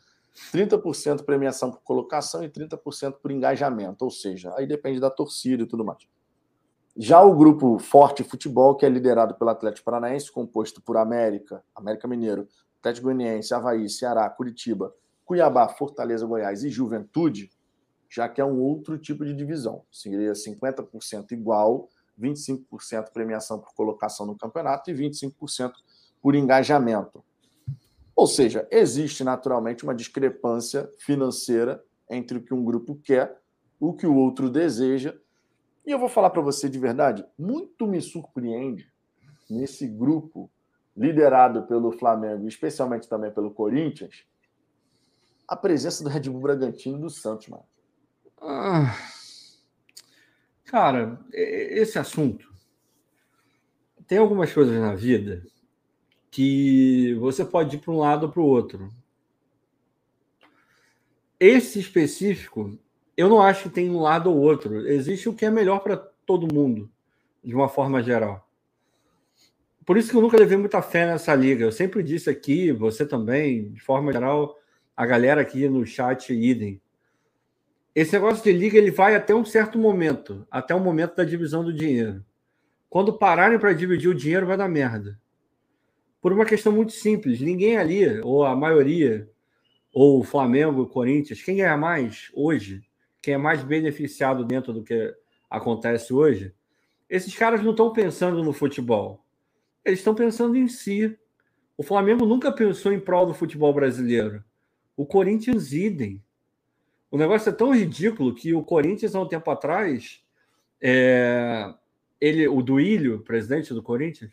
30% 0.53 1.25
premiação 1.25 1.71
por 1.71 1.81
colocação 1.83 2.45
e 2.45 2.49
30% 2.49 3.15
por 3.21 3.31
engajamento, 3.31 4.05
ou 4.05 4.11
seja, 4.11 4.55
aí 4.57 4.67
depende 4.67 5.01
da 5.01 5.11
torcida 5.11 5.65
e 5.65 5.67
tudo 5.67 5.85
mais. 5.85 6.07
Já 7.03 7.23
o 7.23 7.35
grupo 7.35 7.79
Forte 7.79 8.23
Futebol, 8.23 8.75
que 8.75 8.85
é 8.85 8.89
liderado 8.91 9.35
pelo 9.35 9.49
Atlético 9.49 9.87
Paranaense, 9.87 10.31
composto 10.31 10.83
por 10.83 10.99
América, 10.99 11.65
América 11.75 12.07
Mineiro, 12.07 12.47
Atlético 12.79 13.07
Goianiense, 13.07 13.55
Havaí, 13.55 13.89
Ceará, 13.89 14.29
Curitiba, 14.29 14.95
Cuiabá, 15.25 15.67
Fortaleza, 15.67 16.27
Goiás 16.27 16.63
e 16.63 16.69
Juventude, 16.69 17.51
já 18.07 18.29
que 18.29 18.39
é 18.39 18.45
um 18.45 18.61
outro 18.61 18.99
tipo 18.99 19.25
de 19.25 19.33
divisão. 19.33 19.83
Seria 19.91 20.35
50% 20.35 21.33
igual, 21.33 21.89
25% 22.21 23.13
premiação 23.15 23.59
por 23.59 23.73
colocação 23.73 24.27
no 24.27 24.37
campeonato 24.37 24.91
e 24.91 24.95
25% 24.95 25.73
por 26.21 26.35
engajamento. 26.35 27.25
Ou 28.15 28.27
seja, 28.27 28.69
existe 28.71 29.25
naturalmente 29.25 29.85
uma 29.85 29.95
discrepância 29.95 30.87
financeira 30.99 31.83
entre 32.11 32.37
o 32.37 32.43
que 32.43 32.53
um 32.53 32.63
grupo 32.63 33.01
quer, 33.03 33.41
o 33.81 33.95
que 33.95 34.07
o 34.07 34.17
outro 34.17 34.51
deseja. 34.51 35.15
E 35.85 35.91
eu 35.91 35.99
vou 35.99 36.09
falar 36.09 36.31
para 36.31 36.43
você 36.43 36.69
de 36.69 36.79
verdade, 36.79 37.25
muito 37.39 37.87
me 37.87 38.01
surpreende 38.01 38.93
nesse 39.49 39.87
grupo 39.87 40.51
liderado 40.97 41.67
pelo 41.67 41.93
Flamengo, 41.93 42.47
especialmente 42.47 43.09
também 43.09 43.31
pelo 43.31 43.51
Corinthians, 43.51 44.25
a 45.49 45.57
presença 45.57 46.05
do 46.05 46.11
Red 46.11 46.29
Bull 46.29 46.41
Bragantino 46.41 46.99
e 46.99 47.01
do 47.01 47.11
Santos, 47.11 47.49
mano. 47.49 47.65
Ah, 48.41 48.97
cara, 50.65 51.19
esse 51.33 51.99
assunto 51.99 52.49
tem 54.07 54.19
algumas 54.19 54.53
coisas 54.53 54.79
na 54.79 54.95
vida 54.95 55.47
que 56.31 57.15
você 57.15 57.45
pode 57.45 57.77
ir 57.77 57.81
para 57.81 57.93
um 57.93 57.99
lado 57.99 58.27
ou 58.27 58.33
para 58.33 58.41
o 58.41 58.47
outro. 58.47 58.89
Esse 61.39 61.81
específico, 61.81 62.79
eu 63.21 63.29
não 63.29 63.41
acho 63.41 63.65
que 63.65 63.71
tem 63.71 63.91
um 63.91 64.01
lado 64.01 64.31
ou 64.31 64.39
outro. 64.39 64.87
Existe 64.89 65.29
o 65.29 65.35
que 65.35 65.45
é 65.45 65.51
melhor 65.51 65.81
para 65.81 65.97
todo 65.97 66.53
mundo, 66.53 66.91
de 67.43 67.55
uma 67.55 67.69
forma 67.69 68.03
geral. 68.03 68.49
Por 69.85 69.97
isso 69.97 70.11
que 70.11 70.17
eu 70.17 70.21
nunca 70.21 70.37
levei 70.37 70.57
muita 70.57 70.81
fé 70.83 71.07
nessa 71.07 71.35
liga. 71.35 71.65
Eu 71.65 71.73
sempre 71.73 72.03
disse 72.03 72.31
aqui, 72.31 72.71
você 72.73 73.05
também, 73.07 73.73
de 73.73 73.81
forma 73.81 74.13
geral, 74.13 74.57
a 74.97 75.05
galera 75.07 75.41
aqui 75.41 75.69
no 75.69 75.85
chat, 75.87 76.33
idem. 76.33 76.81
Esse 77.95 78.13
negócio 78.13 78.43
de 78.43 78.53
liga 78.53 78.79
ele 78.79 78.91
vai 78.91 79.15
até 79.15 79.35
um 79.35 79.45
certo 79.45 79.79
momento, 79.79 80.47
até 80.51 80.75
o 80.75 80.81
momento 80.81 81.17
da 81.17 81.25
divisão 81.25 81.65
do 81.65 81.73
dinheiro. 81.73 82.25
Quando 82.89 83.19
pararem 83.19 83.59
para 83.59 83.73
dividir 83.73 84.09
o 84.09 84.15
dinheiro, 84.15 84.47
vai 84.47 84.57
dar 84.57 84.69
merda 84.69 85.19
por 86.21 86.33
uma 86.33 86.45
questão 86.45 86.73
muito 86.73 86.93
simples. 86.93 87.41
Ninguém 87.41 87.77
ali, 87.77 88.21
ou 88.21 88.45
a 88.45 88.55
maioria, 88.55 89.29
ou 89.93 90.21
o 90.21 90.25
Flamengo, 90.25 90.87
Corinthians, 90.87 91.43
quem 91.43 91.57
ganha 91.57 91.77
mais 91.77 92.31
hoje, 92.35 92.83
quem 93.23 93.35
é 93.35 93.39
mais 93.39 93.63
beneficiado 93.63 94.45
dentro 94.45 94.73
do 94.73 94.83
que 94.83 95.15
acontece 95.49 96.13
hoje, 96.13 96.55
esses 97.09 97.35
caras 97.35 97.63
não 97.63 97.73
estão 97.73 97.93
pensando 97.93 98.43
no 98.43 98.53
futebol. 98.53 99.25
Eles 99.85 99.99
estão 99.99 100.15
pensando 100.15 100.57
em 100.57 100.69
si. 100.69 101.19
O 101.77 101.83
Flamengo 101.83 102.25
nunca 102.25 102.53
pensou 102.53 102.93
em 102.93 103.01
prol 103.01 103.27
do 103.27 103.35
futebol 103.35 103.73
brasileiro. 103.73 104.45
O 104.97 105.05
Corinthians, 105.05 105.73
idem. 105.73 106.23
O 107.11 107.19
negócio 107.19 107.49
é 107.49 107.53
tão 107.53 107.75
ridículo 107.75 108.35
que 108.35 108.55
o 108.55 108.63
Corinthians, 108.63 109.15
há 109.15 109.21
um 109.21 109.27
tempo 109.27 109.51
atrás, 109.51 110.23
é, 110.81 111.75
ele, 112.21 112.47
o 112.47 112.63
Duílio, 112.63 113.21
presidente 113.21 113.75
do 113.75 113.83
Corinthians, 113.83 114.31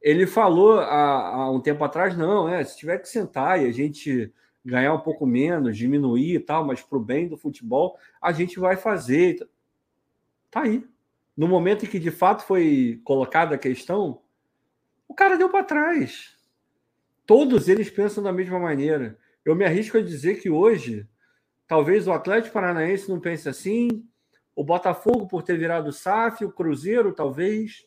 ele 0.00 0.26
falou 0.26 0.78
há, 0.78 1.34
há, 1.34 1.50
um 1.50 1.60
tempo 1.60 1.82
atrás, 1.82 2.16
não, 2.16 2.48
é, 2.48 2.62
se 2.62 2.78
tiver 2.78 2.98
que 2.98 3.08
sentar 3.08 3.60
e 3.60 3.66
a 3.66 3.72
gente 3.72 4.32
ganhar 4.66 4.92
um 4.92 5.00
pouco 5.00 5.24
menos, 5.24 5.76
diminuir 5.76 6.34
e 6.34 6.40
tal, 6.40 6.64
mas 6.64 6.82
para 6.82 6.98
o 6.98 7.00
bem 7.00 7.28
do 7.28 7.36
futebol, 7.36 7.96
a 8.20 8.32
gente 8.32 8.58
vai 8.58 8.76
fazer. 8.76 9.48
Tá 10.50 10.62
aí. 10.62 10.84
No 11.36 11.46
momento 11.46 11.84
em 11.84 11.88
que 11.88 11.98
de 11.98 12.10
fato 12.10 12.44
foi 12.44 13.00
colocada 13.04 13.54
a 13.54 13.58
questão, 13.58 14.20
o 15.06 15.14
cara 15.14 15.36
deu 15.36 15.48
para 15.48 15.64
trás. 15.64 16.36
Todos 17.24 17.68
eles 17.68 17.90
pensam 17.90 18.22
da 18.22 18.32
mesma 18.32 18.58
maneira. 18.58 19.18
Eu 19.44 19.54
me 19.54 19.64
arrisco 19.64 19.98
a 19.98 20.02
dizer 20.02 20.40
que 20.40 20.50
hoje, 20.50 21.06
talvez 21.68 22.08
o 22.08 22.12
Atlético 22.12 22.54
Paranaense 22.54 23.08
não 23.08 23.20
pense 23.20 23.48
assim, 23.48 24.04
o 24.54 24.64
Botafogo 24.64 25.28
por 25.28 25.42
ter 25.42 25.56
virado 25.58 25.92
SAF, 25.92 26.44
o 26.44 26.50
Cruzeiro 26.50 27.12
talvez. 27.12 27.86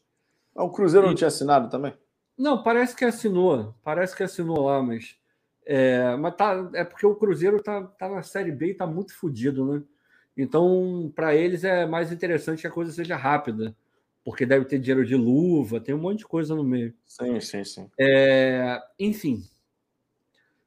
Ah, 0.55 0.63
o 0.63 0.71
Cruzeiro 0.71 1.07
e... 1.07 1.09
não 1.09 1.15
tinha 1.15 1.27
assinado 1.27 1.69
também? 1.69 1.93
Não, 2.37 2.63
parece 2.63 2.95
que 2.95 3.03
assinou. 3.03 3.75
Parece 3.83 4.15
que 4.15 4.23
assinou 4.23 4.63
lá, 4.65 4.81
mas. 4.81 5.18
É, 5.71 6.15
mas 6.15 6.35
tá, 6.35 6.67
é 6.73 6.83
porque 6.83 7.05
o 7.05 7.13
Cruzeiro 7.13 7.61
tá, 7.61 7.83
tá 7.83 8.09
na 8.09 8.23
Série 8.23 8.51
B 8.51 8.71
e 8.71 8.73
tá 8.73 8.87
muito 8.87 9.15
fodido, 9.15 9.71
né? 9.71 9.83
Então, 10.35 11.13
para 11.15 11.35
eles 11.35 11.63
é 11.63 11.85
mais 11.85 12.11
interessante 12.11 12.61
que 12.61 12.67
a 12.67 12.71
coisa 12.71 12.91
seja 12.91 13.15
rápida, 13.15 13.75
porque 14.23 14.47
deve 14.47 14.65
ter 14.65 14.79
dinheiro 14.79 15.05
de 15.05 15.15
luva, 15.15 15.79
tem 15.79 15.93
um 15.93 15.99
monte 15.99 16.19
de 16.19 16.25
coisa 16.25 16.55
no 16.55 16.63
meio. 16.63 16.91
Sim, 17.05 17.39
sim, 17.39 17.63
sim. 17.63 17.91
É, 17.99 18.81
enfim, 18.97 19.43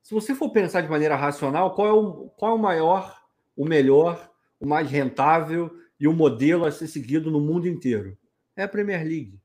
se 0.03 0.15
você 0.15 0.37
for 0.37 0.51
pensar 0.51 0.83
de 0.83 0.89
maneira 0.89 1.17
racional, 1.17 1.75
qual 1.75 1.89
é, 1.89 1.93
o, 1.93 2.29
qual 2.37 2.53
é 2.53 2.55
o 2.55 2.59
maior, 2.59 3.25
o 3.57 3.65
melhor, 3.65 4.31
o 4.61 4.69
mais 4.69 4.89
rentável 4.89 5.77
e 5.99 6.07
o 6.07 6.13
modelo 6.13 6.65
a 6.65 6.71
ser 6.71 6.87
seguido 6.87 7.29
no 7.29 7.41
mundo 7.41 7.67
inteiro? 7.67 8.17
É 8.55 8.63
a 8.63 8.69
Premier 8.69 9.03
League. 9.03 9.41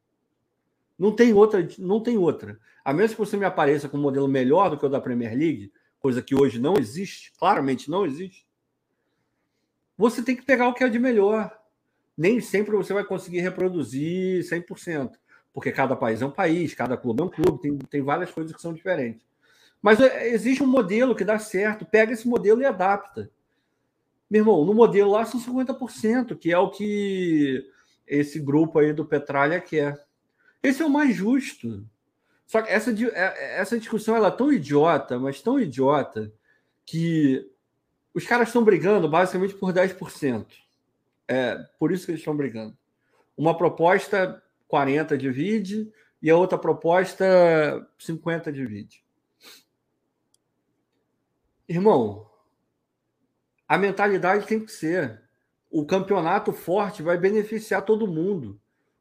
Não 0.99 1.15
tem 1.15 1.33
outra, 1.33 1.67
não 1.79 1.99
tem 1.99 2.15
outra. 2.15 2.59
A 2.87 2.93
menos 2.93 3.11
que 3.11 3.17
você 3.17 3.35
me 3.35 3.43
apareça 3.43 3.89
com 3.89 3.97
um 3.97 4.01
modelo 4.01 4.29
melhor 4.29 4.69
do 4.69 4.77
que 4.77 4.85
o 4.85 4.87
da 4.87 5.01
Premier 5.01 5.37
League, 5.37 5.73
coisa 5.99 6.21
que 6.21 6.33
hoje 6.33 6.57
não 6.57 6.75
existe, 6.77 7.33
claramente 7.37 7.91
não 7.91 8.05
existe. 8.05 8.47
Você 9.97 10.23
tem 10.23 10.37
que 10.37 10.45
pegar 10.45 10.69
o 10.69 10.73
que 10.73 10.85
é 10.85 10.87
de 10.87 10.97
melhor. 10.97 11.53
Nem 12.17 12.39
sempre 12.39 12.77
você 12.77 12.93
vai 12.93 13.03
conseguir 13.03 13.41
reproduzir 13.41 14.41
100%, 14.41 15.11
porque 15.51 15.69
cada 15.69 15.97
país 15.97 16.21
é 16.21 16.25
um 16.25 16.31
país, 16.31 16.73
cada 16.73 16.95
clube 16.95 17.21
é 17.21 17.25
um 17.25 17.29
clube, 17.29 17.59
tem, 17.59 17.77
tem 17.77 18.01
várias 18.01 18.31
coisas 18.31 18.55
que 18.55 18.61
são 18.61 18.73
diferentes. 18.73 19.21
Mas 19.81 19.99
é, 19.99 20.29
existe 20.29 20.63
um 20.63 20.67
modelo 20.67 21.13
que 21.13 21.25
dá 21.25 21.37
certo, 21.37 21.85
pega 21.85 22.13
esse 22.13 22.25
modelo 22.25 22.61
e 22.61 22.65
adapta. 22.65 23.29
Meu 24.29 24.43
irmão, 24.43 24.63
no 24.63 24.73
modelo 24.73 25.11
lá 25.11 25.25
são 25.25 25.41
50%, 25.41 26.37
que 26.37 26.53
é 26.53 26.57
o 26.57 26.69
que 26.71 27.69
esse 28.07 28.39
grupo 28.39 28.79
aí 28.79 28.93
do 28.93 29.03
Petralha 29.03 29.59
quer. 29.59 30.01
Esse 30.63 30.81
é 30.81 30.85
o 30.85 30.89
mais 30.89 31.13
justo. 31.13 31.85
Só 32.47 32.61
que 32.61 32.71
essa, 32.71 32.91
é, 32.91 33.59
essa 33.59 33.77
discussão 33.77 34.15
ela 34.15 34.29
é 34.29 34.31
tão 34.31 34.51
idiota, 34.51 35.19
mas 35.19 35.41
tão 35.41 35.59
idiota, 35.59 36.31
que 36.85 37.45
os 38.13 38.25
caras 38.25 38.47
estão 38.47 38.63
brigando 38.63 39.07
basicamente 39.09 39.53
por 39.53 39.73
10%. 39.73 40.47
É 41.27 41.57
por 41.77 41.91
isso 41.91 42.05
que 42.05 42.11
eles 42.11 42.21
estão 42.21 42.35
brigando. 42.35 42.75
Uma 43.35 43.55
proposta 43.55 44.41
40 44.67 45.17
divide 45.17 45.91
e 46.21 46.29
a 46.29 46.37
outra 46.37 46.57
proposta 46.57 47.25
50 47.99 48.51
divide. 48.51 49.03
Irmão, 51.67 52.29
a 53.67 53.77
mentalidade 53.77 54.47
tem 54.47 54.63
que 54.63 54.71
ser: 54.71 55.21
o 55.69 55.85
campeonato 55.85 56.53
forte 56.53 57.03
vai 57.03 57.17
beneficiar 57.17 57.81
todo 57.81 58.07
mundo 58.07 58.57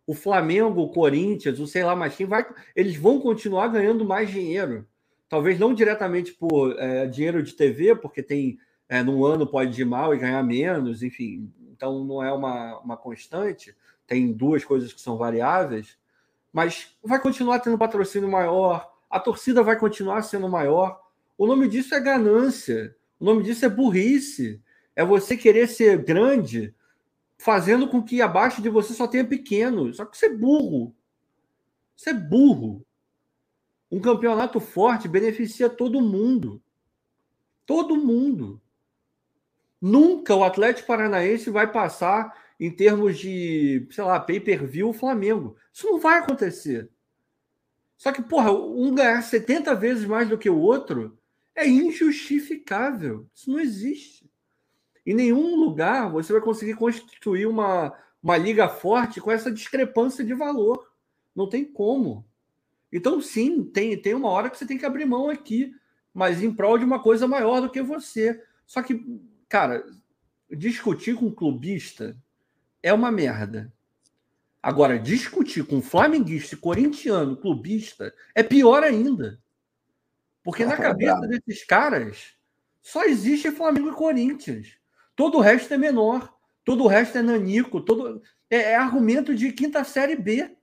o 0.06 0.14
Flamengo, 0.14 0.82
o 0.82 0.88
Corinthians, 0.88 1.58
o 1.58 1.66
sei 1.66 1.82
lá 1.82 1.96
mais 1.96 2.14
quem 2.14 2.26
vai, 2.26 2.46
eles 2.74 2.96
vão 2.96 3.20
continuar 3.20 3.68
ganhando 3.68 4.04
mais 4.04 4.30
dinheiro. 4.30 4.86
talvez 5.28 5.58
não 5.58 5.74
diretamente 5.74 6.32
por 6.32 6.78
é, 6.78 7.06
dinheiro 7.06 7.42
de 7.42 7.52
TV, 7.54 7.96
porque 7.96 8.22
tem 8.22 8.58
é, 8.88 9.02
num 9.02 9.24
ano 9.24 9.46
pode 9.46 9.80
ir 9.80 9.84
mal 9.84 10.14
e 10.14 10.18
ganhar 10.18 10.42
menos, 10.44 11.02
enfim, 11.02 11.52
então 11.72 12.04
não 12.04 12.22
é 12.22 12.32
uma, 12.32 12.78
uma 12.78 12.96
constante, 12.96 13.74
tem 14.06 14.32
duas 14.32 14.64
coisas 14.64 14.92
que 14.92 15.00
são 15.00 15.16
variáveis, 15.16 15.98
mas 16.52 16.96
vai 17.02 17.20
continuar 17.20 17.58
tendo 17.58 17.76
patrocínio 17.76 18.30
maior, 18.30 18.88
a 19.10 19.18
torcida 19.18 19.62
vai 19.62 19.76
continuar 19.76 20.22
sendo 20.22 20.48
maior. 20.48 21.00
O 21.36 21.46
nome 21.46 21.68
disso 21.68 21.94
é 21.94 22.00
ganância, 22.00 22.94
o 23.18 23.24
nome 23.24 23.42
disso 23.42 23.64
é 23.64 23.68
burrice, 23.68 24.62
é 24.94 25.04
você 25.04 25.36
querer 25.36 25.66
ser 25.66 25.98
grande 25.98 26.72
fazendo 27.38 27.88
com 27.88 28.02
que 28.02 28.22
abaixo 28.22 28.62
de 28.62 28.68
você 28.68 28.94
só 28.94 29.06
tenha 29.06 29.24
pequeno. 29.24 29.92
Só 29.92 30.04
que 30.04 30.16
você 30.16 30.26
é 30.26 30.34
burro. 30.34 30.94
Você 31.94 32.10
é 32.10 32.14
burro. 32.14 32.84
Um 33.90 34.00
campeonato 34.00 34.58
forte 34.60 35.08
beneficia 35.08 35.68
todo 35.68 36.00
mundo. 36.00 36.62
Todo 37.64 37.96
mundo. 37.96 38.60
Nunca 39.80 40.34
o 40.34 40.44
Atlético 40.44 40.88
Paranaense 40.88 41.50
vai 41.50 41.70
passar 41.70 42.34
em 42.58 42.70
termos 42.70 43.18
de, 43.18 43.86
sei 43.90 44.04
lá, 44.04 44.18
pay-per-view 44.18 44.88
o 44.88 44.94
Flamengo. 44.94 45.56
Isso 45.72 45.86
não 45.86 45.98
vai 45.98 46.18
acontecer. 46.18 46.90
Só 47.96 48.12
que, 48.12 48.22
porra, 48.22 48.52
um 48.52 48.94
ganhar 48.94 49.22
70 49.22 49.74
vezes 49.74 50.04
mais 50.04 50.28
do 50.28 50.38
que 50.38 50.50
o 50.50 50.58
outro 50.58 51.18
é 51.54 51.66
injustificável. 51.66 53.28
Isso 53.34 53.50
não 53.50 53.58
existe. 53.58 54.30
Em 55.06 55.14
nenhum 55.14 55.54
lugar 55.56 56.10
você 56.10 56.32
vai 56.32 56.42
conseguir 56.42 56.74
constituir 56.74 57.46
uma, 57.46 57.96
uma 58.20 58.36
liga 58.36 58.68
forte 58.68 59.20
com 59.20 59.30
essa 59.30 59.52
discrepância 59.52 60.24
de 60.24 60.34
valor. 60.34 60.90
Não 61.34 61.48
tem 61.48 61.64
como. 61.64 62.26
Então, 62.92 63.20
sim, 63.20 63.62
tem, 63.62 63.96
tem 63.96 64.14
uma 64.14 64.30
hora 64.30 64.50
que 64.50 64.58
você 64.58 64.66
tem 64.66 64.78
que 64.78 64.86
abrir 64.86 65.04
mão 65.04 65.30
aqui, 65.30 65.72
mas 66.12 66.42
em 66.42 66.52
prol 66.52 66.78
de 66.78 66.84
uma 66.84 67.00
coisa 67.00 67.28
maior 67.28 67.60
do 67.60 67.70
que 67.70 67.82
você. 67.82 68.42
Só 68.66 68.82
que, 68.82 69.04
cara, 69.48 69.84
discutir 70.50 71.14
com 71.14 71.26
um 71.26 71.34
clubista 71.34 72.16
é 72.82 72.92
uma 72.92 73.12
merda. 73.12 73.72
Agora, 74.62 74.98
discutir 74.98 75.64
com 75.64 75.80
flamenguista, 75.80 76.56
corintiano, 76.56 77.36
clubista, 77.36 78.12
é 78.34 78.42
pior 78.42 78.82
ainda. 78.82 79.40
Porque 80.42 80.64
na 80.64 80.76
cabeça 80.76 81.20
desses 81.28 81.64
caras 81.64 82.34
só 82.82 83.04
existe 83.04 83.50
Flamengo 83.50 83.90
e 83.90 83.94
Corinthians. 83.94 84.76
Todo 85.16 85.38
o 85.38 85.40
resto 85.40 85.72
é 85.72 85.78
menor. 85.78 86.32
Todo 86.64 86.84
o 86.84 86.86
resto 86.86 87.18
é 87.18 87.22
nanico. 87.22 87.80
Todo... 87.80 88.22
É, 88.51 88.56
é 88.56 88.76
argumento 88.76 89.34
de 89.34 89.51
quinta 89.51 89.82
série 89.82 90.14
B. 90.14 90.55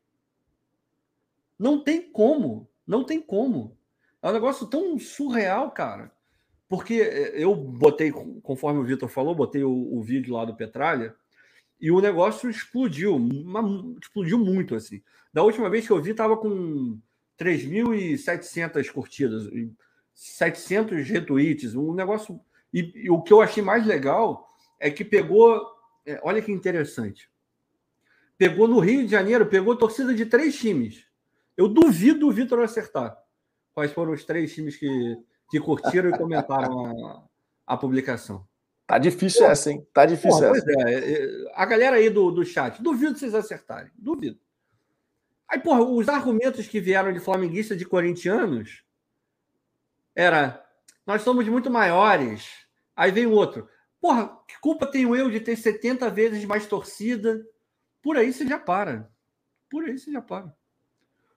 Não 1.58 1.84
tem 1.84 2.02
como. 2.12 2.70
Não 2.86 3.04
tem 3.04 3.20
como. 3.20 3.76
É 4.22 4.30
um 4.30 4.34
negócio 4.34 4.68
tão 4.68 4.98
surreal, 5.00 5.72
cara. 5.72 6.12
Porque 6.70 6.96
é, 6.96 7.44
eu 7.44 7.54
botei, 7.56 8.12
conforme 8.42 8.80
o 8.80 8.84
Vitor 8.84 9.10
falou, 9.10 9.36
botei 9.36 9.64
o, 9.64 9.72
o, 9.72 10.02
vídeo 10.02 10.34
lá 10.34 10.46
do 10.46 10.56
Petralha 10.56 11.16
e 11.80 11.92
o 11.92 12.00
negócio 12.00 12.50
explodiu. 12.50 13.20
Explodiu 14.02 14.38
muito, 14.38 14.76
assim. 14.76 15.02
Da 15.34 15.44
última 15.44 15.70
vez 15.70 15.86
que 15.86 15.92
eu 15.92 16.02
vi, 16.02 16.12
estava 16.12 16.38
com 16.38 17.00
3.700 17.40 18.92
curtidas, 18.92 19.50
700 20.14 21.08
retweets, 21.08 21.76
um 21.76 21.94
negócio 21.94 22.40
e, 22.74 23.06
e, 23.06 23.10
o 23.10 23.22
que 23.22 23.32
eu 23.32 23.42
achei 23.42 23.62
mais 23.62 23.86
legal 23.86 24.48
é 24.80 24.90
que 24.90 25.06
pegou. 25.06 25.62
É, 26.06 26.20
olha 26.24 26.42
que 26.42 26.52
interessante. 26.52 27.30
Pegou 28.38 28.68
no 28.68 28.80
Rio 28.80 29.06
de 29.06 29.12
Janeiro, 29.12 29.46
pegou 29.46 29.78
torcida 29.78 30.14
de 30.14 30.26
três 30.26 30.58
times. 30.58 31.06
Eu 31.56 31.68
duvido 31.68 32.28
o 32.28 32.32
Vitor 32.32 32.60
acertar. 32.60 33.16
Quais 33.74 33.92
foram 33.92 34.12
os 34.12 34.26
três 34.26 34.54
times 34.54 34.76
que, 34.76 35.18
que 35.50 35.60
curtiram 35.60 36.10
e 36.10 36.18
comentaram 36.18 36.86
a, 37.66 37.74
a 37.74 37.78
publicação? 37.78 38.46
Tá 38.86 38.98
difícil 38.98 39.46
essa, 39.46 39.72
hein? 39.72 39.88
Tá 39.94 40.06
difícil 40.06 40.40
porra, 40.40 40.58
essa. 40.58 40.90
É, 40.90 41.14
é, 41.14 41.52
a 41.54 41.66
galera 41.66 41.96
aí 41.96 42.10
do, 42.10 42.32
do 42.32 42.44
chat, 42.44 42.82
duvido 42.82 43.18
vocês 43.18 43.34
acertarem. 43.34 43.92
Duvido. 43.96 44.40
Aí, 45.48 45.60
porra, 45.60 45.84
os 45.84 46.10
argumentos 46.10 46.68
que 46.68 46.82
vieram 46.82 47.14
de 47.14 47.20
flamenguista 47.20 47.76
de 47.76 47.86
corintianos 47.86 48.84
era 50.16 50.64
nós 51.06 51.22
somos 51.22 51.48
muito 51.48 51.70
maiores, 51.70 52.63
Aí 52.96 53.12
vem 53.12 53.26
o 53.26 53.32
outro. 53.32 53.68
Porra, 54.00 54.38
que 54.48 54.60
culpa 54.60 54.86
tenho 54.86 55.16
eu 55.16 55.30
de 55.30 55.40
ter 55.40 55.56
70 55.56 56.10
vezes 56.10 56.44
mais 56.46 56.66
torcida? 56.68 57.46
Por 58.02 58.18
aí 58.18 58.34
você 58.34 58.46
já 58.46 58.60
para. 58.60 59.10
Por 59.70 59.86
aí 59.86 59.98
você 59.98 60.12
já 60.12 60.22
para. 60.22 60.54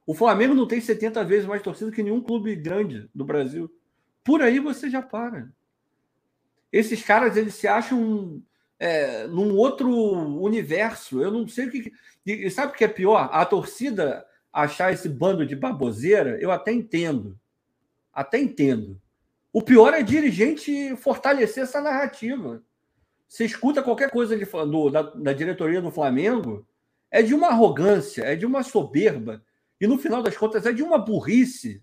O 0.04 0.14
Flamengo 0.14 0.54
não 0.54 0.66
tem 0.66 0.80
70 0.80 1.24
vezes 1.24 1.46
mais 1.46 1.62
torcida 1.62 1.90
que 1.90 2.02
nenhum 2.02 2.20
clube 2.20 2.54
grande 2.54 3.08
do 3.14 3.24
Brasil. 3.24 3.70
Por 4.22 4.42
aí 4.42 4.58
você 4.58 4.90
já 4.90 5.02
para. 5.02 5.52
Esses 6.72 7.02
caras, 7.02 7.36
eles 7.36 7.54
se 7.54 7.66
acham 7.66 8.42
é, 8.78 9.26
num 9.26 9.56
outro 9.56 9.88
universo. 9.88 11.22
Eu 11.22 11.30
não 11.30 11.48
sei 11.48 11.66
o 11.66 11.70
que. 11.70 11.92
E 12.24 12.50
sabe 12.50 12.72
o 12.72 12.76
que 12.76 12.84
é 12.84 12.88
pior? 12.88 13.28
A 13.32 13.44
torcida 13.44 14.26
achar 14.52 14.92
esse 14.92 15.08
bando 15.08 15.46
de 15.46 15.54
baboseira, 15.54 16.38
eu 16.40 16.50
até 16.50 16.72
entendo. 16.72 17.38
Até 18.12 18.38
entendo. 18.38 19.00
O 19.56 19.62
pior 19.62 19.94
é 19.94 20.02
dirigente 20.02 20.94
fortalecer 20.96 21.62
essa 21.62 21.80
narrativa. 21.80 22.62
Você 23.26 23.46
escuta 23.46 23.82
qualquer 23.82 24.10
coisa 24.10 24.36
de, 24.36 24.44
do, 24.44 24.90
da, 24.90 25.00
da 25.00 25.32
diretoria 25.32 25.80
do 25.80 25.90
Flamengo, 25.90 26.68
é 27.10 27.22
de 27.22 27.32
uma 27.32 27.48
arrogância, 27.48 28.22
é 28.22 28.36
de 28.36 28.44
uma 28.44 28.62
soberba, 28.62 29.42
e 29.80 29.86
no 29.86 29.96
final 29.96 30.22
das 30.22 30.36
contas 30.36 30.66
é 30.66 30.74
de 30.74 30.82
uma 30.82 30.98
burrice 30.98 31.82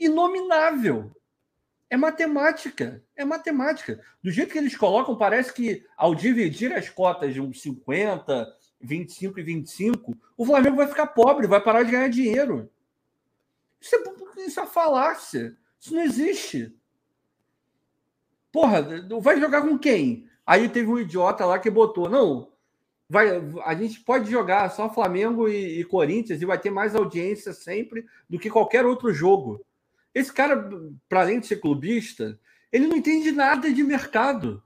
inominável. 0.00 1.14
É 1.90 1.98
matemática, 1.98 3.04
é 3.14 3.26
matemática. 3.26 4.02
Do 4.22 4.30
jeito 4.30 4.50
que 4.50 4.58
eles 4.58 4.74
colocam, 4.74 5.14
parece 5.14 5.52
que 5.52 5.84
ao 5.98 6.14
dividir 6.14 6.72
as 6.72 6.88
cotas 6.88 7.34
de 7.34 7.42
uns 7.42 7.60
50, 7.60 8.56
25 8.80 9.38
e 9.38 9.42
25, 9.42 10.16
o 10.34 10.46
Flamengo 10.46 10.76
vai 10.76 10.88
ficar 10.88 11.08
pobre, 11.08 11.46
vai 11.46 11.62
parar 11.62 11.82
de 11.82 11.90
ganhar 11.90 12.08
dinheiro. 12.08 12.70
Isso 13.78 13.96
é, 13.96 14.46
isso 14.46 14.60
é 14.60 14.66
falácia. 14.66 15.54
Isso 15.78 15.94
não 15.94 16.00
existe. 16.00 16.74
Porra, 18.52 18.86
vai 19.20 19.40
jogar 19.40 19.62
com 19.62 19.78
quem? 19.78 20.26
Aí 20.46 20.68
teve 20.68 20.88
um 20.88 20.98
idiota 20.98 21.46
lá 21.46 21.58
que 21.58 21.70
botou, 21.70 22.08
não, 22.10 22.52
vai, 23.08 23.42
a 23.64 23.74
gente 23.74 24.00
pode 24.00 24.30
jogar 24.30 24.70
só 24.70 24.92
Flamengo 24.92 25.48
e, 25.48 25.80
e 25.80 25.84
Corinthians 25.84 26.42
e 26.42 26.46
vai 26.46 26.58
ter 26.58 26.70
mais 26.70 26.94
audiência 26.94 27.52
sempre 27.52 28.04
do 28.28 28.38
que 28.38 28.50
qualquer 28.50 28.84
outro 28.84 29.12
jogo. 29.12 29.64
Esse 30.14 30.32
cara, 30.32 30.68
para 31.08 31.20
além 31.20 31.40
de 31.40 31.46
ser 31.46 31.56
clubista, 31.56 32.38
ele 32.70 32.86
não 32.86 32.96
entende 32.96 33.32
nada 33.32 33.72
de 33.72 33.82
mercado. 33.82 34.62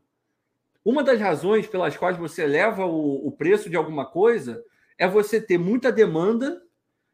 Uma 0.85 1.03
das 1.03 1.21
razões 1.21 1.67
pelas 1.67 1.97
quais 1.97 2.17
você 2.17 2.43
eleva 2.43 2.87
o, 2.87 3.27
o 3.27 3.33
preço 3.33 3.71
de 3.71 3.77
alguma 3.77 4.07
coisa 4.07 4.65
é 4.99 5.07
você 5.07 5.41
ter 5.41 5.59
muita 5.59 5.93
demanda 5.93 6.63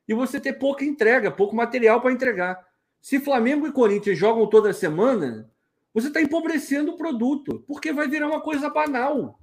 e 0.07 0.15
você 0.15 0.40
ter 0.40 0.55
pouca 0.55 0.85
entrega, 0.85 1.31
pouco 1.31 1.57
material 1.57 2.01
para 2.01 2.12
entregar. 2.12 2.66
Se 3.01 3.19
Flamengo 3.19 3.66
e 3.66 3.73
Corinthians 3.73 4.19
jogam 4.19 4.47
toda 4.47 4.73
semana, 4.73 5.51
você 5.94 6.09
está 6.09 6.20
empobrecendo 6.20 6.93
o 6.93 6.97
produto, 6.97 7.62
porque 7.66 7.93
vai 7.93 8.09
virar 8.09 8.27
uma 8.27 8.40
coisa 8.40 8.70
banal. 8.70 9.39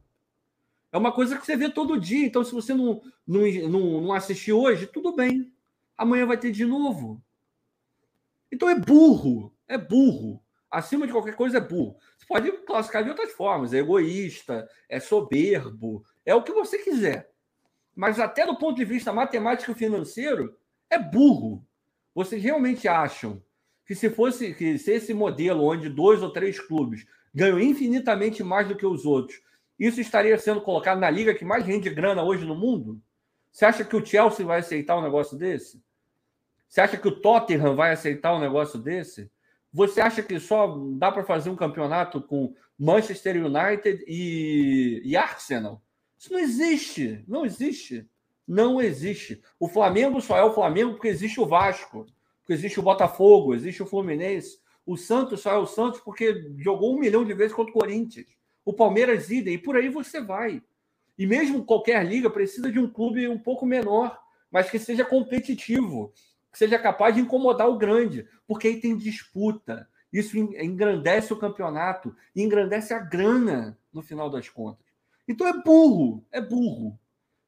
É 0.91 0.97
uma 0.97 1.11
coisa 1.11 1.37
que 1.37 1.45
você 1.45 1.55
vê 1.55 1.69
todo 1.69 1.99
dia. 1.99 2.25
Então, 2.25 2.43
se 2.43 2.51
você 2.51 2.73
não, 2.73 3.01
não, 3.27 3.41
não, 3.69 4.01
não 4.01 4.13
assistir 4.13 4.51
hoje, 4.51 4.87
tudo 4.87 5.15
bem. 5.15 5.53
Amanhã 5.95 6.25
vai 6.25 6.37
ter 6.37 6.51
de 6.51 6.65
novo. 6.65 7.21
Então 8.51 8.67
é 8.67 8.75
burro. 8.75 9.53
É 9.67 9.77
burro. 9.77 10.43
Acima 10.71 11.05
de 11.05 11.13
qualquer 11.13 11.35
coisa 11.35 11.57
é 11.57 11.61
burro. 11.61 11.97
Você 12.17 12.25
pode 12.25 12.51
classificar 12.65 13.03
de 13.03 13.09
outras 13.09 13.31
formas. 13.33 13.73
É 13.73 13.77
egoísta, 13.77 14.67
é 14.87 14.99
soberbo, 14.99 16.03
é 16.25 16.33
o 16.33 16.43
que 16.43 16.51
você 16.51 16.77
quiser. 16.79 17.31
Mas 17.95 18.19
até 18.19 18.45
do 18.45 18.57
ponto 18.57 18.77
de 18.77 18.85
vista 18.85 19.11
matemático 19.11 19.73
financeiro, 19.73 20.55
é 20.89 20.97
burro. 20.97 21.65
Vocês 22.13 22.41
realmente 22.41 22.87
acham 22.87 23.41
que 23.89 23.95
se 23.95 24.07
fosse 24.07 24.53
que 24.53 24.77
se 24.77 24.91
esse 24.91 25.15
modelo 25.15 25.63
onde 25.63 25.89
dois 25.89 26.21
ou 26.21 26.31
três 26.31 26.59
clubes 26.59 27.07
ganham 27.33 27.59
infinitamente 27.59 28.43
mais 28.43 28.67
do 28.67 28.75
que 28.75 28.85
os 28.85 29.03
outros, 29.03 29.41
isso 29.79 29.99
estaria 29.99 30.37
sendo 30.37 30.61
colocado 30.61 30.99
na 30.99 31.09
liga 31.09 31.33
que 31.33 31.43
mais 31.43 31.65
rende 31.65 31.89
grana 31.89 32.21
hoje 32.21 32.45
no 32.45 32.53
mundo? 32.53 33.01
Você 33.51 33.65
acha 33.65 33.83
que 33.83 33.95
o 33.95 34.05
Chelsea 34.05 34.45
vai 34.45 34.59
aceitar 34.59 34.95
um 34.95 35.01
negócio 35.01 35.35
desse? 35.35 35.81
Você 36.67 36.81
acha 36.81 36.97
que 36.97 37.07
o 37.07 37.19
Tottenham 37.19 37.75
vai 37.75 37.91
aceitar 37.91 38.35
um 38.35 38.39
negócio 38.39 38.77
desse? 38.77 39.31
Você 39.73 39.99
acha 39.99 40.21
que 40.21 40.39
só 40.39 40.67
dá 40.91 41.11
para 41.11 41.23
fazer 41.23 41.49
um 41.49 41.55
campeonato 41.55 42.21
com 42.21 42.53
Manchester 42.77 43.43
United 43.43 44.05
e, 44.07 45.01
e 45.03 45.17
Arsenal? 45.17 45.81
Isso 46.15 46.31
não 46.31 46.39
existe, 46.39 47.25
não 47.27 47.43
existe, 47.43 48.07
não 48.47 48.79
existe. 48.79 49.41
O 49.59 49.67
Flamengo 49.67 50.21
só 50.21 50.37
é 50.37 50.43
o 50.43 50.53
Flamengo 50.53 50.91
porque 50.91 51.07
existe 51.07 51.41
o 51.41 51.47
Vasco 51.47 52.05
existe 52.53 52.79
o 52.79 52.83
Botafogo, 52.83 53.53
existe 53.53 53.83
o 53.83 53.85
Fluminense. 53.85 54.59
O 54.85 54.97
Santos 54.97 55.41
só 55.41 55.51
é 55.51 55.57
o 55.57 55.65
Santos 55.65 55.99
porque 55.99 56.51
jogou 56.57 56.95
um 56.95 56.99
milhão 56.99 57.23
de 57.23 57.33
vezes 57.33 57.53
contra 57.53 57.71
o 57.71 57.79
Corinthians. 57.79 58.27
O 58.65 58.73
Palmeiras 58.73 59.29
idem, 59.29 59.55
e 59.55 59.57
por 59.57 59.75
aí 59.75 59.89
você 59.89 60.21
vai. 60.21 60.61
E 61.17 61.27
mesmo 61.27 61.65
qualquer 61.65 62.05
liga 62.05 62.29
precisa 62.29 62.71
de 62.71 62.79
um 62.79 62.89
clube 62.89 63.27
um 63.27 63.37
pouco 63.37 63.65
menor, 63.65 64.19
mas 64.51 64.69
que 64.69 64.79
seja 64.79 65.05
competitivo. 65.05 66.13
que 66.51 66.57
seja 66.57 66.79
capaz 66.79 67.13
de 67.13 67.21
incomodar 67.21 67.69
o 67.69 67.77
grande, 67.77 68.27
porque 68.47 68.67
aí 68.67 68.79
tem 68.79 68.97
disputa. 68.97 69.87
Isso 70.11 70.35
engrandece 70.37 71.31
o 71.31 71.37
campeonato 71.37 72.15
e 72.35 72.41
engrandece 72.41 72.93
a 72.93 72.99
grana 72.99 73.77
no 73.93 74.01
final 74.01 74.29
das 74.29 74.49
contas. 74.49 74.83
Então 75.27 75.47
é 75.47 75.53
burro, 75.61 76.25
é 76.31 76.41
burro. 76.41 76.99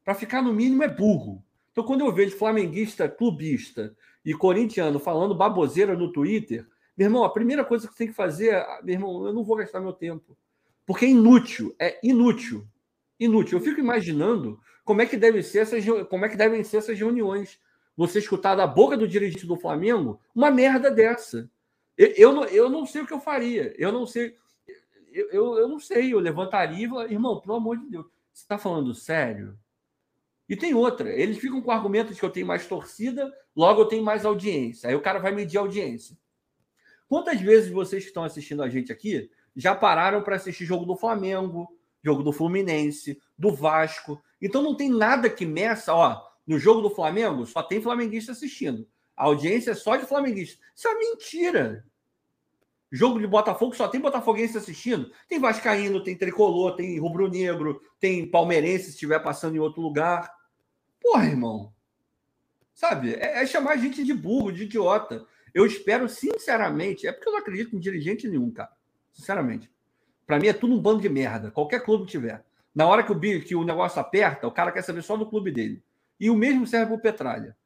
Para 0.03 0.13
ficar 0.13 0.43
no 0.43 0.53
mínimo 0.53 0.83
é 0.83 0.87
burro. 0.87 1.43
Então 1.71 1.83
quando 1.83 2.01
eu 2.01 2.13
vejo 2.13 2.37
flamenguista, 2.37 3.09
clubista 3.09 3.95
e 4.23 4.33
corintiano 4.33 4.99
falando 4.99 5.35
baboseira 5.35 5.95
no 5.95 6.11
Twitter, 6.11 6.65
meu 6.97 7.07
irmão, 7.07 7.23
a 7.23 7.29
primeira 7.29 7.65
coisa 7.65 7.87
que 7.87 7.93
você 7.93 7.99
tem 7.99 8.07
que 8.07 8.13
fazer, 8.13 8.63
meu 8.83 8.93
irmão, 8.93 9.25
eu 9.25 9.33
não 9.33 9.43
vou 9.43 9.55
gastar 9.55 9.79
meu 9.79 9.93
tempo. 9.93 10.37
Porque 10.85 11.05
é 11.05 11.09
inútil, 11.09 11.75
é 11.79 11.99
inútil. 12.03 12.67
Inútil. 13.19 13.57
Eu 13.57 13.63
fico 13.63 13.79
imaginando 13.79 14.59
como 14.83 15.01
é 15.01 15.05
que 15.05 15.17
deve 15.17 15.41
ser 15.41 15.59
essas, 15.59 15.83
como 16.09 16.25
é 16.25 16.29
que 16.29 16.37
devem 16.37 16.63
ser 16.63 16.77
essas 16.77 16.97
reuniões. 16.97 17.59
Você 17.95 18.19
escutar 18.19 18.55
da 18.55 18.65
boca 18.65 18.97
do 18.97 19.07
dirigente 19.07 19.45
do 19.45 19.55
Flamengo 19.55 20.19
uma 20.35 20.49
merda 20.49 20.89
dessa. 20.91 21.49
Eu, 21.97 22.07
eu, 22.17 22.33
não, 22.33 22.43
eu 22.45 22.69
não 22.69 22.85
sei 22.85 23.01
o 23.01 23.07
que 23.07 23.13
eu 23.13 23.19
faria. 23.19 23.73
Eu 23.77 23.91
não 23.91 24.05
sei. 24.05 24.35
Eu, 25.11 25.29
eu, 25.31 25.57
eu 25.59 25.67
não 25.67 25.79
sei. 25.79 26.13
Eu 26.13 26.19
levantaria 26.19 26.85
e 26.85 26.89
falaria, 26.89 27.13
irmão, 27.13 27.39
pelo 27.39 27.55
amor 27.55 27.77
de 27.77 27.89
Deus, 27.89 28.05
você 28.33 28.43
está 28.43 28.57
falando 28.57 28.93
sério? 28.93 29.57
E 30.51 30.55
tem 30.57 30.73
outra. 30.73 31.09
Eles 31.09 31.37
ficam 31.37 31.61
com 31.61 31.69
o 31.69 31.73
argumento 31.73 32.13
de 32.13 32.19
que 32.19 32.25
eu 32.25 32.29
tenho 32.29 32.45
mais 32.45 32.67
torcida, 32.67 33.33
logo 33.55 33.83
eu 33.83 33.85
tenho 33.85 34.03
mais 34.03 34.25
audiência. 34.25 34.89
Aí 34.89 34.93
o 34.93 34.99
cara 34.99 35.17
vai 35.17 35.31
medir 35.31 35.57
a 35.57 35.61
audiência. 35.61 36.17
Quantas 37.07 37.39
vezes 37.39 37.71
vocês 37.71 38.03
que 38.03 38.09
estão 38.09 38.25
assistindo 38.25 38.61
a 38.61 38.67
gente 38.67 38.91
aqui 38.91 39.31
já 39.55 39.73
pararam 39.73 40.21
para 40.21 40.35
assistir 40.35 40.65
jogo 40.65 40.83
do 40.83 40.97
Flamengo, 40.97 41.69
jogo 42.03 42.21
do 42.21 42.33
Fluminense, 42.33 43.17
do 43.37 43.55
Vasco? 43.55 44.21
Então 44.41 44.61
não 44.61 44.75
tem 44.75 44.89
nada 44.89 45.29
que 45.29 45.45
meça, 45.45 45.93
ó, 45.93 46.21
no 46.45 46.59
jogo 46.59 46.81
do 46.81 46.89
Flamengo 46.89 47.45
só 47.45 47.63
tem 47.63 47.81
flamenguista 47.81 48.33
assistindo. 48.33 48.85
A 49.15 49.27
audiência 49.27 49.71
é 49.71 49.73
só 49.73 49.95
de 49.95 50.05
flamenguista. 50.05 50.61
Isso 50.75 50.85
é 50.85 50.95
mentira. 50.95 51.85
Jogo 52.91 53.21
de 53.21 53.27
Botafogo 53.27 53.73
só 53.73 53.87
tem 53.87 54.01
botafoguense 54.01 54.57
assistindo. 54.57 55.13
Tem 55.29 55.39
vascaíno, 55.39 56.03
tem 56.03 56.17
tricolor, 56.17 56.75
tem 56.75 56.99
rubro-negro, 56.99 57.79
tem 58.01 58.29
palmeirense 58.29 58.85
se 58.85 58.89
estiver 58.91 59.19
passando 59.19 59.55
em 59.55 59.59
outro 59.59 59.81
lugar. 59.81 60.40
Porra, 61.01 61.25
irmão. 61.25 61.73
Sabe? 62.73 63.15
É, 63.15 63.41
é 63.41 63.45
chamar 63.45 63.71
a 63.71 63.77
gente 63.77 64.03
de 64.03 64.13
burro, 64.13 64.51
de 64.51 64.63
idiota. 64.63 65.25
Eu 65.53 65.65
espero, 65.65 66.07
sinceramente, 66.07 67.05
é 67.05 67.11
porque 67.11 67.27
eu 67.27 67.33
não 67.33 67.39
acredito 67.39 67.75
em 67.75 67.79
dirigente 67.79 68.27
nenhum, 68.27 68.51
cara. 68.51 68.71
Sinceramente. 69.11 69.69
Para 70.25 70.39
mim 70.39 70.47
é 70.47 70.53
tudo 70.53 70.73
um 70.73 70.81
bando 70.81 71.01
de 71.01 71.09
merda. 71.09 71.51
Qualquer 71.51 71.83
clube 71.83 72.05
que 72.05 72.11
tiver. 72.11 72.45
Na 72.73 72.87
hora 72.87 73.03
que 73.03 73.11
o, 73.11 73.19
que 73.19 73.55
o 73.55 73.65
negócio 73.65 73.99
aperta, 73.99 74.47
o 74.47 74.51
cara 74.51 74.71
quer 74.71 74.81
saber 74.81 75.01
só 75.01 75.17
do 75.17 75.25
clube 75.25 75.51
dele. 75.51 75.83
E 76.19 76.29
o 76.29 76.35
mesmo 76.35 76.65
serve 76.65 76.87
para 76.87 76.95
o 76.95 77.01
Petralha. 77.01 77.57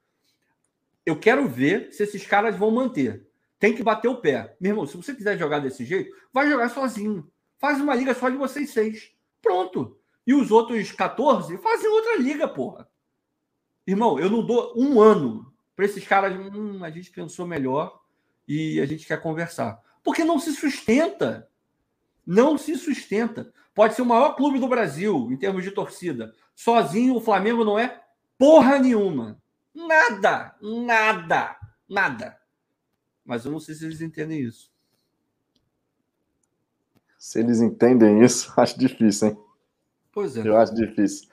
Eu 1.05 1.19
quero 1.19 1.47
ver 1.47 1.91
se 1.91 2.01
esses 2.03 2.25
caras 2.25 2.57
vão 2.57 2.71
manter. 2.71 3.27
Tem 3.59 3.75
que 3.75 3.83
bater 3.83 4.07
o 4.07 4.19
pé. 4.19 4.55
Meu 4.59 4.71
irmão, 4.71 4.87
se 4.87 4.97
você 4.97 5.13
quiser 5.13 5.37
jogar 5.37 5.59
desse 5.59 5.85
jeito, 5.85 6.15
vai 6.33 6.49
jogar 6.49 6.69
sozinho. 6.69 7.31
Faz 7.59 7.79
uma 7.79 7.93
liga 7.93 8.13
só 8.13 8.29
de 8.29 8.37
vocês 8.37 8.71
seis. 8.71 9.13
Pronto. 9.41 9.99
E 10.25 10.33
os 10.33 10.49
outros 10.49 10.91
14 10.91 11.57
fazem 11.59 11.89
outra 11.89 12.17
liga, 12.17 12.47
porra. 12.47 12.89
Irmão, 13.85 14.19
eu 14.19 14.29
não 14.29 14.45
dou 14.45 14.73
um 14.75 14.99
ano 14.99 15.53
para 15.75 15.85
esses 15.85 16.05
caras. 16.07 16.35
Hum, 16.35 16.83
a 16.83 16.89
gente 16.89 17.11
pensou 17.11 17.47
melhor 17.47 18.01
e 18.47 18.79
a 18.79 18.85
gente 18.85 19.05
quer 19.05 19.21
conversar. 19.21 19.81
Porque 20.03 20.23
não 20.23 20.39
se 20.39 20.53
sustenta. 20.53 21.49
Não 22.25 22.57
se 22.57 22.75
sustenta. 22.75 23.53
Pode 23.73 23.93
ser 23.93 24.01
o 24.01 24.05
maior 24.05 24.35
clube 24.35 24.59
do 24.59 24.67
Brasil 24.67 25.29
em 25.31 25.37
termos 25.37 25.63
de 25.63 25.71
torcida. 25.71 26.33
Sozinho 26.55 27.15
o 27.15 27.21
Flamengo 27.21 27.63
não 27.63 27.77
é 27.77 28.01
porra 28.37 28.79
nenhuma. 28.79 29.39
Nada, 29.73 30.55
nada, 30.61 31.57
nada. 31.87 32.39
Mas 33.25 33.43
eu 33.43 33.51
não 33.51 33.59
sei 33.59 33.75
se 33.75 33.85
eles 33.85 34.01
entendem 34.01 34.39
isso. 34.41 34.71
Se 37.17 37.39
eles 37.39 37.59
entendem 37.59 38.23
isso, 38.23 38.53
acho 38.57 38.79
difícil, 38.79 39.29
hein? 39.29 39.37
Pois 40.11 40.37
é. 40.37 40.47
Eu 40.47 40.55
acho 40.55 40.73
difícil. 40.73 41.27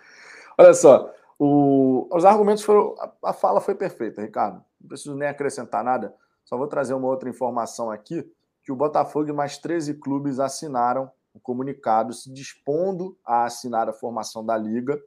Olha 0.58 0.74
só, 0.74 1.14
o, 1.44 2.08
os 2.12 2.24
argumentos 2.24 2.62
foram. 2.62 2.94
A, 3.00 3.30
a 3.30 3.32
fala 3.32 3.60
foi 3.60 3.74
perfeita, 3.74 4.22
Ricardo. 4.22 4.64
Não 4.80 4.86
preciso 4.88 5.16
nem 5.16 5.28
acrescentar 5.28 5.82
nada. 5.82 6.14
Só 6.44 6.56
vou 6.56 6.68
trazer 6.68 6.94
uma 6.94 7.08
outra 7.08 7.28
informação 7.28 7.90
aqui: 7.90 8.24
que 8.62 8.70
o 8.70 8.76
Botafogo 8.76 9.28
e 9.28 9.32
mais 9.32 9.58
13 9.58 9.94
clubes 9.94 10.38
assinaram 10.38 11.10
um 11.34 11.40
comunicado 11.40 12.12
se 12.12 12.32
dispondo 12.32 13.18
a 13.26 13.44
assinar 13.44 13.88
a 13.88 13.92
formação 13.92 14.46
da 14.46 14.56
Liga 14.56 15.00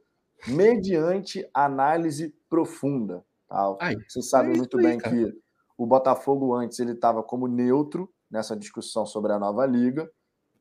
mediante 0.46 1.48
análise 1.54 2.34
profunda. 2.50 3.24
Tá? 3.48 3.74
Ai, 3.80 3.96
Vocês 4.06 4.28
sabem 4.28 4.52
é 4.52 4.56
muito 4.58 4.76
aí, 4.76 4.84
bem 4.84 4.98
cara. 4.98 5.16
que 5.16 5.32
o 5.78 5.86
Botafogo 5.86 6.54
antes 6.54 6.78
ele 6.80 6.92
estava 6.92 7.22
como 7.22 7.46
neutro 7.46 8.12
nessa 8.30 8.54
discussão 8.54 9.06
sobre 9.06 9.32
a 9.32 9.38
nova 9.38 9.64
liga. 9.64 10.10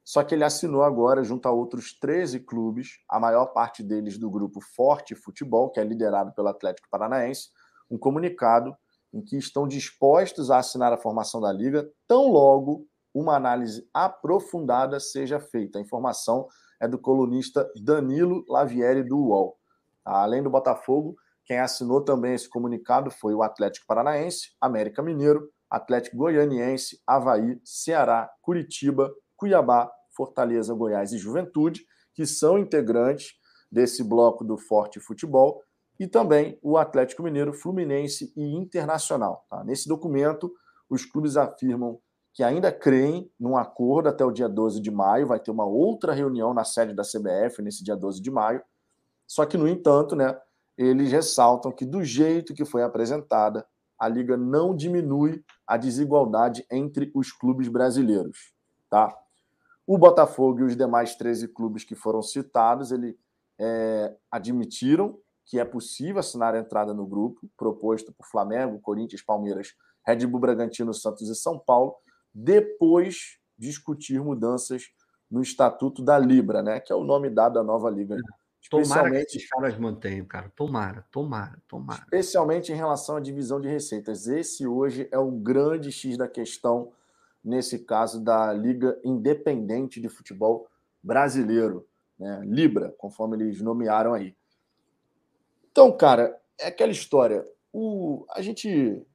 Só 0.05 0.23
que 0.23 0.35
ele 0.35 0.43
assinou 0.43 0.83
agora, 0.83 1.23
junto 1.23 1.47
a 1.47 1.51
outros 1.51 1.97
13 1.99 2.41
clubes, 2.41 2.99
a 3.09 3.19
maior 3.19 3.47
parte 3.47 3.81
deles 3.81 4.19
do 4.19 4.29
grupo 4.29 4.61
Forte 4.61 5.15
Futebol, 5.15 5.71
que 5.71 5.79
é 5.79 5.83
liderado 5.83 6.31
pelo 6.33 6.47
Atlético 6.47 6.87
Paranaense, 6.91 7.49
um 7.89 7.97
comunicado 7.97 8.77
em 9.11 9.23
que 9.23 9.35
estão 9.35 9.67
dispostos 9.67 10.51
a 10.51 10.59
assinar 10.59 10.93
a 10.93 10.97
formação 10.97 11.41
da 11.41 11.51
Liga, 11.51 11.89
tão 12.07 12.27
logo 12.27 12.85
uma 13.13 13.35
análise 13.35 13.87
aprofundada 13.93 14.99
seja 14.99 15.39
feita. 15.39 15.79
A 15.79 15.81
informação 15.81 16.47
é 16.79 16.87
do 16.87 16.99
colunista 16.99 17.67
Danilo 17.81 18.45
Lavieri 18.47 19.01
do 19.01 19.17
UOL. 19.17 19.57
Além 20.03 20.43
do 20.43 20.49
Botafogo, 20.51 21.15
quem 21.45 21.59
assinou 21.59 22.01
também 22.01 22.33
esse 22.33 22.49
comunicado 22.49 23.09
foi 23.09 23.33
o 23.33 23.41
Atlético 23.41 23.87
Paranaense, 23.87 24.49
América 24.61 25.01
Mineiro, 25.01 25.49
Atlético 25.69 26.17
Goianiense, 26.17 27.01
Havaí, 27.07 27.59
Ceará, 27.63 28.29
Curitiba, 28.41 29.11
Cuiabá, 29.37 29.91
Fortaleza, 30.15 30.73
Goiás 30.73 31.11
e 31.11 31.17
Juventude, 31.17 31.85
que 32.13 32.25
são 32.25 32.57
integrantes 32.57 33.33
desse 33.71 34.03
bloco 34.03 34.43
do 34.43 34.57
Forte 34.57 34.99
Futebol, 34.99 35.61
e 35.99 36.07
também 36.07 36.59
o 36.61 36.77
Atlético 36.77 37.23
Mineiro, 37.23 37.53
Fluminense 37.53 38.33
e 38.35 38.55
Internacional. 38.55 39.45
Tá? 39.49 39.63
Nesse 39.63 39.87
documento, 39.87 40.53
os 40.89 41.05
clubes 41.05 41.37
afirmam 41.37 41.99
que 42.33 42.43
ainda 42.43 42.71
creem 42.71 43.31
num 43.39 43.55
acordo 43.55 44.09
até 44.09 44.25
o 44.25 44.31
dia 44.31 44.49
12 44.49 44.81
de 44.81 44.91
maio, 44.91 45.27
vai 45.27 45.39
ter 45.39 45.51
uma 45.51 45.65
outra 45.65 46.11
reunião 46.11 46.53
na 46.53 46.65
sede 46.65 46.93
da 46.93 47.03
CBF 47.03 47.61
nesse 47.61 47.81
dia 47.81 47.95
12 47.95 48.21
de 48.21 48.29
maio. 48.29 48.61
Só 49.25 49.45
que, 49.45 49.57
no 49.57 49.67
entanto, 49.67 50.17
né, 50.17 50.37
eles 50.77 51.11
ressaltam 51.11 51.71
que, 51.71 51.85
do 51.85 52.03
jeito 52.03 52.53
que 52.53 52.65
foi 52.65 52.83
apresentada, 52.83 53.65
a 53.97 54.09
liga 54.09 54.35
não 54.35 54.75
diminui 54.75 55.43
a 55.65 55.77
desigualdade 55.77 56.65
entre 56.69 57.09
os 57.15 57.31
clubes 57.31 57.69
brasileiros. 57.69 58.53
Tá? 58.89 59.15
O 59.87 59.97
Botafogo 59.97 60.61
e 60.61 60.63
os 60.63 60.75
demais 60.75 61.15
13 61.15 61.47
clubes 61.49 61.83
que 61.83 61.95
foram 61.95 62.21
citados, 62.21 62.91
ele 62.91 63.17
é, 63.59 64.15
admitiram 64.31 65.17
que 65.45 65.59
é 65.59 65.65
possível 65.65 66.19
assinar 66.19 66.55
a 66.55 66.59
entrada 66.59 66.93
no 66.93 67.05
grupo, 67.05 67.47
proposto 67.55 68.11
por 68.13 68.25
Flamengo, 68.25 68.79
Corinthians, 68.81 69.21
Palmeiras, 69.21 69.75
Red 70.05 70.25
Bull 70.25 70.39
Bragantino, 70.39 70.93
Santos 70.93 71.29
e 71.29 71.35
São 71.35 71.59
Paulo, 71.59 71.95
depois 72.33 73.37
discutir 73.57 74.19
mudanças 74.19 74.83
no 75.29 75.41
Estatuto 75.41 76.03
da 76.03 76.17
Libra, 76.17 76.61
né? 76.61 76.79
Que 76.79 76.91
é 76.91 76.95
o 76.95 77.03
nome 77.03 77.29
dado 77.29 77.59
à 77.59 77.63
nova 77.63 77.89
liga. 77.89 78.17
Tomara 78.69 79.11
que 79.11 79.17
esses 79.17 79.47
caras 79.47 79.77
mantenham, 79.77 80.25
cara. 80.25 80.51
Tomara, 80.55 81.05
tomara, 81.11 81.61
tomara. 81.67 82.01
Especialmente 82.01 82.71
em 82.71 82.75
relação 82.75 83.15
à 83.15 83.19
divisão 83.19 83.61
de 83.61 83.67
receitas. 83.67 84.27
Esse 84.27 84.65
hoje 84.65 85.07
é 85.11 85.19
o 85.19 85.29
grande 85.29 85.91
X 85.91 86.17
da 86.17 86.27
questão 86.27 86.91
nesse 87.45 87.79
caso 87.79 88.19
da 88.19 88.51
Liga 88.51 88.99
Independente 89.03 90.01
de 90.01 90.09
Futebol 90.09 90.67
Brasileiro, 91.01 91.87
né? 92.17 92.41
Libra, 92.43 92.93
conforme 92.97 93.37
eles 93.37 93.61
nomearam 93.61 94.13
aí. 94.13 94.35
Então, 95.71 95.95
cara, 95.95 96.35
é 96.59 96.67
aquela 96.67 96.91
história. 96.91 97.45
O, 97.71 98.25
a 98.31 98.41
gente. 98.41 99.05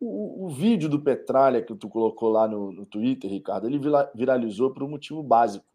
O, 0.00 0.46
o 0.46 0.48
vídeo 0.48 0.88
do 0.88 1.00
Petralha 1.00 1.60
que 1.60 1.74
tu 1.74 1.88
colocou 1.88 2.30
lá 2.30 2.46
no, 2.46 2.72
no 2.72 2.86
Twitter, 2.86 3.28
Ricardo, 3.28 3.66
ele 3.66 3.80
viralizou 4.14 4.70
por 4.70 4.84
um 4.84 4.88
motivo 4.88 5.22
básico. 5.24 5.66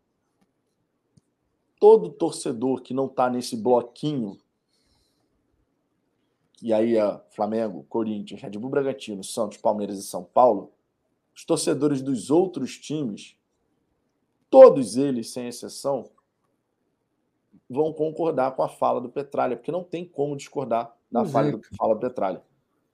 Todo 1.77 2.09
torcedor 2.09 2.81
que 2.81 2.93
não 2.93 3.07
está 3.07 3.29
nesse 3.29 3.57
bloquinho, 3.57 4.39
e 6.61 6.71
aí 6.71 6.95
é 6.95 7.21
Flamengo, 7.31 7.85
Corinthians, 7.89 8.41
Red 8.41 8.51
Bull 8.51 8.69
Bragantino, 8.69 9.21
Santos, 9.21 9.57
Palmeiras 9.57 9.99
e 9.99 10.03
São 10.03 10.23
Paulo, 10.23 10.71
os 11.35 11.45
torcedores 11.45 12.01
dos 12.01 12.29
outros 12.29 12.77
times, 12.77 13.37
todos 14.49 14.97
eles, 14.97 15.31
sem 15.31 15.47
exceção, 15.47 16.09
vão 17.69 17.91
concordar 17.91 18.55
com 18.55 18.63
a 18.63 18.69
fala 18.69 19.01
do 19.01 19.09
Petralha, 19.09 19.55
porque 19.55 19.71
não 19.71 19.83
tem 19.83 20.05
como 20.05 20.37
discordar 20.37 20.95
da 21.11 21.25
fala 21.25 21.51
do, 21.51 21.61
fala 21.75 21.95
do 21.95 22.01
Petralha. 22.01 22.43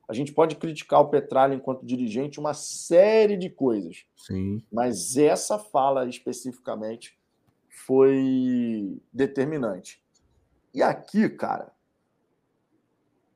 A 0.07 0.13
gente 0.13 0.33
pode 0.33 0.55
criticar 0.55 1.01
o 1.01 1.09
Petralha 1.09 1.53
enquanto 1.53 1.85
dirigente 1.85 2.39
uma 2.39 2.53
série 2.53 3.37
de 3.37 3.49
coisas. 3.49 4.05
Sim. 4.15 4.63
Mas 4.71 5.17
essa 5.17 5.59
fala 5.59 6.07
especificamente 6.07 7.19
foi 7.85 8.99
determinante. 9.13 10.01
E 10.73 10.81
aqui, 10.81 11.29
cara, 11.29 11.71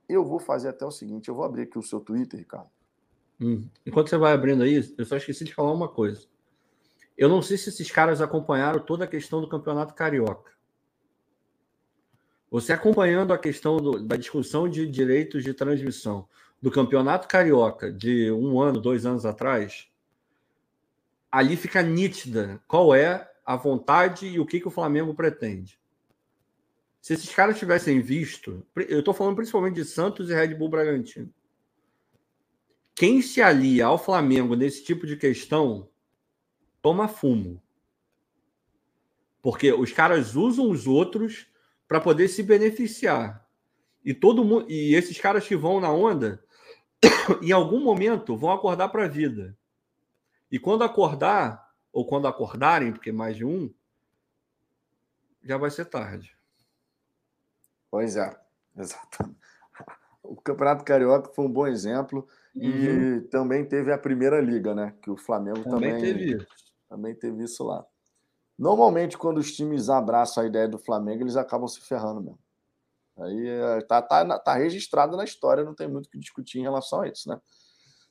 eu 0.10 0.26
vou 0.26 0.40
fazer 0.40 0.70
até 0.70 0.86
o 0.86 0.92
seguinte: 0.92 1.30
eu 1.30 1.36
vou 1.36 1.46
abrir 1.46 1.64
aqui 1.64 1.78
o 1.78 1.84
seu 1.84 2.00
Twitter, 2.00 2.40
Ricardo. 2.40 2.70
Enquanto 3.86 4.10
você 4.10 4.18
vai 4.18 4.34
abrindo 4.34 4.64
aí, 4.64 4.94
eu 4.98 5.06
só 5.06 5.18
esqueci 5.18 5.44
de 5.44 5.54
falar 5.54 5.72
uma 5.72 5.88
coisa. 5.88 6.28
Eu 7.18 7.30
não 7.30 7.42
sei 7.42 7.58
se 7.58 7.70
esses 7.70 7.92
caras 7.92 8.22
acompanharam 8.22 8.80
toda 8.80 9.04
a 9.04 9.08
questão 9.08 9.42
do 9.42 9.48
campeonato 9.48 9.94
carioca. 9.94 10.52
Você 12.50 12.72
acompanhando 12.72 13.34
a 13.34 13.38
questão 13.38 13.78
do, 13.78 14.00
da 14.00 14.16
discussão 14.16 14.70
de 14.70 14.88
direitos 14.88 15.44
de 15.44 15.54
transmissão 15.54 16.28
do 16.62 16.72
campeonato 16.72 17.28
carioca 17.28 17.92
de 17.92 18.32
um 18.32 18.62
ano, 18.62 18.80
dois 18.80 19.06
anos 19.06 19.26
atrás, 19.26 19.88
ali 21.32 21.58
fica 21.58 21.82
nítida 21.82 22.62
qual 22.68 22.96
é 22.96 23.30
a 23.46 23.56
vontade 23.56 24.28
e 24.28 24.40
o 24.40 24.46
que, 24.46 24.60
que 24.60 24.68
o 24.68 24.72
Flamengo 24.72 25.14
pretende. 25.14 25.78
Se 27.02 27.16
esses 27.16 27.34
caras 27.34 27.60
tivessem 27.60 28.00
visto, 28.00 28.66
eu 28.88 29.00
estou 29.00 29.14
falando 29.14 29.36
principalmente 29.36 29.76
de 29.76 29.84
Santos 29.84 30.30
e 30.30 30.34
Red 30.34 30.56
Bull 30.56 30.70
Bragantino. 30.70 31.34
Quem 32.95 33.22
se 33.22 33.41
alia 33.41 33.88
ao 33.88 33.98
Flamengo 33.98 34.56
nesse 34.56 34.84
tipo 34.84 35.07
de 35.07 35.18
questão 35.18 35.90
toma 36.82 37.07
fumo. 37.07 37.61
Porque 39.41 39.74
os 39.74 39.91
caras 39.91 40.36
usam 40.36 40.70
os 40.70 40.86
outros 40.86 41.48
para 41.88 41.99
poder 41.99 42.28
se 42.28 42.44
beneficiar. 42.44 43.48
E 44.06 44.14
todo 44.14 44.44
mundo, 44.44 44.70
e 44.70 44.94
esses 44.94 45.20
caras 45.20 45.48
que 45.48 45.56
vão 45.56 45.80
na 45.80 45.91
onda, 45.91 46.44
em 47.41 47.52
algum 47.52 47.80
momento 47.80 48.38
vão 48.38 48.52
acordar 48.52 48.90
para 48.90 49.06
a 49.06 49.10
vida. 49.10 49.57
E 50.52 50.60
quando 50.60 50.84
acordar, 50.84 51.74
ou 51.91 52.06
quando 52.06 52.28
acordarem, 52.28 52.91
porque 52.91 53.11
mais 53.11 53.36
de 53.36 53.44
um, 53.44 53.74
já 55.44 55.57
vai 55.57 55.72
ser 55.72 55.86
tarde. 55.86 56.38
Pois 57.90 58.15
é, 58.15 58.40
exato. 58.78 59.36
O 60.22 60.36
Campeonato 60.36 60.86
Carioca 60.86 61.34
foi 61.34 61.45
um 61.45 61.52
bom 61.52 61.68
exemplo 61.68 62.28
uhum. 62.56 63.18
e 63.18 63.22
também 63.30 63.66
teve 63.66 63.92
a 63.92 63.98
Primeira 63.98 64.40
Liga, 64.42 64.74
né? 64.74 64.94
Que 65.02 65.10
o 65.10 65.18
Flamengo 65.18 65.64
também, 65.64 65.92
também 65.92 66.02
teve 66.02 66.36
isso. 66.36 66.48
Também 66.90 67.16
teve 67.16 67.44
isso 67.44 67.64
lá. 67.64 67.86
Normalmente, 68.58 69.18
quando 69.18 69.40
os 69.40 69.52
times 69.52 69.90
abraçam 69.90 70.44
a 70.44 70.48
ideia 70.48 70.68
do 70.68 70.78
Flamengo, 70.78 71.24
eles 71.24 71.36
acabam 71.36 71.68
se 71.68 71.82
ferrando 71.82 72.22
mesmo. 72.22 72.40
Aí 73.18 73.48
é, 73.48 73.82
tá, 73.82 74.02
tá, 74.02 74.40
tá 74.40 74.54
registrado 74.56 75.16
na 75.16 75.24
história, 75.24 75.64
não 75.64 75.76
tem 75.76 75.88
muito 75.88 76.08
o 76.08 76.10
que 76.10 76.18
discutir 76.18 76.60
em 76.60 76.64
relação 76.64 77.02
a 77.02 77.08
isso, 77.08 77.30
né? 77.30 77.40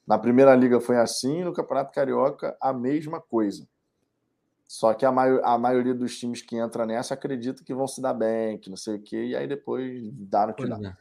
Na 0.06 0.18
Primeira 0.18 0.54
Liga 0.54 0.80
foi 0.80 0.96
assim, 0.96 1.44
no 1.44 1.52
Campeonato 1.52 1.92
Carioca, 1.92 2.56
a 2.60 2.72
mesma 2.72 3.20
coisa. 3.20 3.68
Só 4.66 4.94
que 4.94 5.04
a, 5.04 5.12
maior, 5.12 5.40
a 5.44 5.58
maioria 5.58 5.94
dos 5.94 6.18
times 6.18 6.40
que 6.40 6.56
entra 6.56 6.86
nessa 6.86 7.14
acredita 7.14 7.62
que 7.62 7.74
vão 7.74 7.86
se 7.86 8.00
dar 8.00 8.14
bem, 8.14 8.58
que 8.58 8.70
não 8.70 8.76
sei 8.76 8.96
o 8.96 9.02
quê, 9.02 9.26
e 9.26 9.36
aí 9.36 9.46
depois 9.46 10.10
dá 10.12 10.46
no 10.46 10.54
que 10.54 10.66
dá. 10.66 10.76
É. 10.76 10.96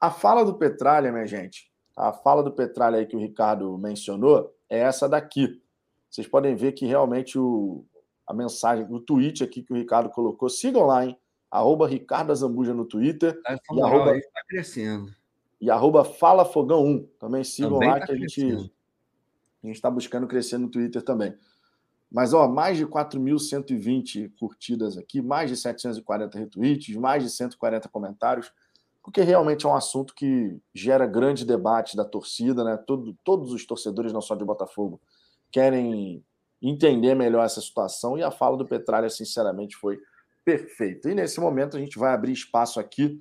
A 0.00 0.10
fala 0.10 0.44
do 0.44 0.56
Petralha, 0.56 1.10
minha 1.10 1.26
gente, 1.26 1.67
a 1.98 2.12
fala 2.12 2.42
do 2.42 2.52
Petralha 2.52 2.98
aí 2.98 3.06
que 3.06 3.16
o 3.16 3.18
Ricardo 3.18 3.76
mencionou, 3.76 4.54
é 4.70 4.78
essa 4.78 5.08
daqui. 5.08 5.60
Vocês 6.08 6.26
podem 6.26 6.54
ver 6.54 6.72
que 6.72 6.86
realmente 6.86 7.38
o, 7.38 7.84
a 8.26 8.32
mensagem, 8.32 8.86
o 8.88 9.00
tweet 9.00 9.42
aqui 9.42 9.62
que 9.62 9.72
o 9.72 9.76
Ricardo 9.76 10.08
colocou, 10.08 10.48
sigam 10.48 10.86
lá, 10.86 11.04
hein? 11.04 11.18
Arroba 11.50 11.88
Ricardo 11.88 12.30
Azambuja 12.30 12.72
no 12.72 12.84
Twitter. 12.84 13.40
Essa 13.44 13.60
e 13.72 13.82
arroba, 13.82 14.16
está 14.16 14.40
crescendo. 14.48 15.12
E 15.60 15.70
arroba 15.70 16.04
Fala 16.04 16.44
Fogão 16.44 16.84
1. 16.84 17.08
Também 17.18 17.42
sigam 17.42 17.72
também 17.72 17.88
lá 17.88 18.00
tá 18.00 18.06
que 18.06 18.12
a 18.12 18.16
gente 18.16 18.72
a 19.62 19.66
gente 19.66 19.76
está 19.76 19.90
buscando 19.90 20.28
crescer 20.28 20.56
no 20.56 20.68
Twitter 20.68 21.02
também. 21.02 21.34
Mas, 22.10 22.32
ó, 22.32 22.48
mais 22.48 22.78
de 22.78 22.86
4.120 22.86 24.32
curtidas 24.38 24.96
aqui, 24.96 25.20
mais 25.20 25.50
de 25.50 25.56
740 25.56 26.38
retweets, 26.38 26.96
mais 26.96 27.22
de 27.22 27.28
140 27.28 27.88
comentários, 27.88 28.52
porque 29.08 29.22
realmente 29.22 29.64
é 29.64 29.68
um 29.70 29.74
assunto 29.74 30.14
que 30.14 30.60
gera 30.74 31.06
grande 31.06 31.42
debate 31.42 31.96
da 31.96 32.04
torcida, 32.04 32.62
né? 32.62 32.76
Todo, 32.76 33.16
todos 33.24 33.52
os 33.52 33.64
torcedores, 33.64 34.12
não 34.12 34.20
só 34.20 34.34
de 34.34 34.44
Botafogo, 34.44 35.00
querem 35.50 36.22
entender 36.60 37.14
melhor 37.14 37.42
essa 37.42 37.58
situação 37.58 38.18
e 38.18 38.22
a 38.22 38.30
fala 38.30 38.58
do 38.58 38.66
Petralha, 38.66 39.08
sinceramente, 39.08 39.78
foi 39.78 39.98
perfeita. 40.44 41.10
E 41.10 41.14
nesse 41.14 41.40
momento 41.40 41.74
a 41.74 41.80
gente 41.80 41.98
vai 41.98 42.12
abrir 42.12 42.32
espaço 42.32 42.78
aqui 42.78 43.18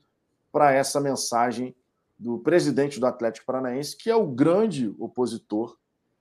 para 0.52 0.74
essa 0.74 1.00
mensagem 1.00 1.74
do 2.20 2.38
presidente 2.38 3.00
do 3.00 3.06
Atlético 3.06 3.46
Paranaense, 3.46 3.96
que 3.96 4.10
é 4.10 4.16
o 4.16 4.28
grande 4.28 4.94
opositor 5.00 5.78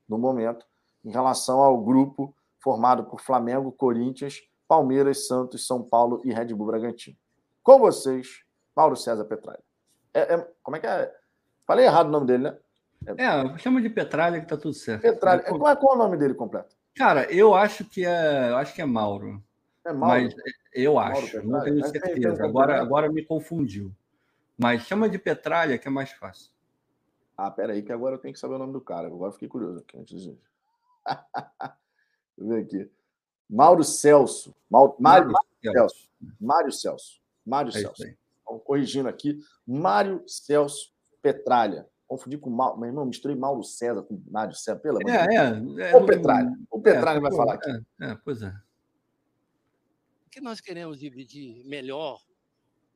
no 0.09 0.17
momento 0.17 0.65
em 1.05 1.11
relação 1.11 1.59
ao 1.59 1.83
grupo 1.83 2.33
formado 2.61 3.03
por 3.03 3.21
Flamengo, 3.21 3.73
Corinthians, 3.73 4.43
Palmeiras, 4.69 5.27
Santos, 5.27 5.67
São 5.67 5.83
Paulo 5.83 6.23
e 6.25 6.33
Red 6.33 6.55
Bull 6.55 6.69
Bragantino. 6.69 7.17
Com 7.65 7.81
vocês, 7.81 8.46
Mauro 8.77 8.95
César 8.95 9.25
Petralha. 9.25 9.63
É, 10.13 10.35
é, 10.35 10.49
como 10.63 10.77
é 10.77 10.81
que 10.81 10.87
é? 10.87 11.13
Falei 11.67 11.87
errado 11.87 12.09
o 12.09 12.11
nome 12.11 12.27
dele, 12.27 12.45
né? 12.45 12.59
É, 13.07 13.25
é 13.25 13.59
chama 13.59 13.81
de 13.81 13.89
Petralha 13.89 14.41
que 14.41 14.47
tá 14.47 14.57
tudo 14.57 14.75
certo. 14.75 15.03
Petralha. 15.03 15.41
É, 15.41 15.49
qual, 15.49 15.69
é, 15.69 15.77
qual 15.77 15.93
é 15.95 15.97
o 15.97 15.99
nome 15.99 16.17
dele 16.17 16.35
completo? 16.35 16.77
Cara, 16.95 17.31
eu 17.33 17.55
acho 17.55 17.85
que 17.85 18.05
é, 18.05 18.51
eu 18.51 18.57
acho 18.57 18.75
que 18.75 18.83
é 18.83 18.85
Mauro. 18.85 19.43
É 19.85 19.93
Mauro. 19.93 20.23
Mas 20.23 20.35
eu 20.75 20.99
acho, 20.99 21.37
Mauro 21.37 21.49
não 21.49 21.61
tenho 21.61 21.87
certeza. 21.87 22.45
Agora, 22.45 22.81
agora 22.81 23.11
me 23.11 23.25
confundiu. 23.25 23.93
Mas 24.59 24.83
chama 24.83 25.09
de 25.09 25.19
Petralha 25.19 25.79
que 25.79 25.89
é 25.89 25.91
mais 25.91 26.11
fácil. 26.13 26.51
Ah, 27.37 27.51
peraí, 27.51 27.83
que 27.83 27.93
agora 27.93 28.15
eu 28.15 28.19
tenho 28.19 28.33
que 28.33 28.41
saber 28.41 28.55
o 28.55 28.59
nome 28.59 28.73
do 28.73 28.81
cara. 28.81 29.09
Agora 29.09 29.33
fiquei 29.33 29.49
curioso 29.49 29.81
aqui 29.81 29.99
antes 29.99 30.23
de. 30.23 30.31
Deixa 31.07 31.77
eu 32.39 32.49
ver 32.49 32.63
aqui. 32.63 32.91
Mauro 33.49 33.85
Celso. 33.85 34.55
Mauro, 34.71 34.97
Mário, 34.99 35.31
Mário 35.31 35.49
Celso. 35.63 36.09
Mário 36.41 36.73
Celso. 36.73 37.21
Mário 37.45 37.69
é 37.69 37.73
Celso. 37.73 38.05
Então, 38.47 38.61
corrigindo 38.61 39.09
aqui. 39.09 39.41
Mário 39.67 40.23
Celso 40.27 40.95
Petralha. 41.21 41.89
Confundi 42.07 42.39
com 42.39 42.49
Mauro. 42.49 42.79
Meu 42.79 42.89
irmão, 42.89 43.05
misturei 43.05 43.37
Mauro 43.37 43.65
César 43.65 44.03
com 44.03 44.23
Mário 44.31 44.55
César. 44.55 44.79
Pelo 44.79 44.99
amor 44.99 45.11
é, 45.11 45.35
é, 45.35 45.91
é, 45.91 45.97
O 45.97 46.07
Petralha. 46.07 46.57
O 46.71 46.81
Petralha 46.81 47.19
é, 47.19 47.21
vai 47.21 47.31
pô, 47.31 47.37
falar 47.37 47.55
aqui. 47.55 47.71
É, 48.01 48.11
é, 48.11 48.15
pois 48.25 48.43
é. 48.43 48.55
O 50.27 50.31
que 50.31 50.41
nós 50.41 50.61
queremos 50.61 51.01
dividir 51.01 51.65
melhor, 51.65 52.23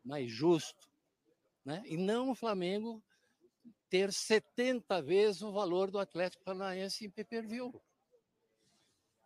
mais 0.05 0.31
justo, 0.31 0.89
né? 1.65 1.83
e 1.87 1.97
não 1.97 2.31
o 2.31 2.35
Flamengo 2.35 3.03
ter 3.89 4.13
70 4.13 5.03
vezes 5.03 5.43
o 5.43 5.51
valor 5.51 5.91
do 5.91 5.99
Atlético 5.99 6.45
Paranaense 6.45 7.05
em 7.05 7.11
pay-per-view. 7.11 7.75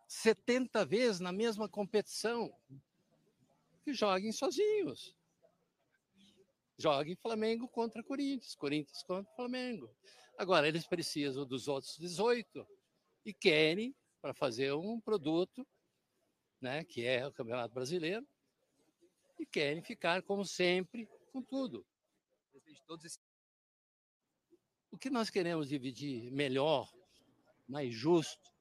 70 0.07 0.83
vezes 0.85 1.19
na 1.19 1.31
mesma 1.31 1.69
competição. 1.69 2.51
Que 3.83 3.93
joguem 3.93 4.31
sozinhos. 4.31 5.14
Joguem 6.77 7.15
Flamengo 7.15 7.67
contra 7.67 8.03
Corinthians, 8.03 8.55
Corinthians 8.55 9.03
contra 9.03 9.33
Flamengo. 9.35 9.89
Agora, 10.37 10.67
eles 10.67 10.85
precisam 10.85 11.45
dos 11.45 11.67
outros 11.67 11.97
18 11.97 12.67
e 13.25 13.33
querem, 13.33 13.95
para 14.21 14.33
fazer 14.33 14.73
um 14.73 14.99
produto, 14.99 15.65
né, 16.59 16.83
que 16.83 17.05
é 17.05 17.25
o 17.25 17.31
Campeonato 17.31 17.73
Brasileiro, 17.73 18.27
e 19.39 19.45
querem 19.45 19.81
ficar, 19.81 20.21
como 20.23 20.43
sempre, 20.43 21.07
com 21.31 21.41
tudo. 21.41 21.85
O 24.91 24.97
que 24.97 25.09
nós 25.09 25.29
queremos 25.29 25.69
dividir 25.69 26.31
melhor, 26.31 26.89
mais 27.67 27.93
justo, 27.93 28.55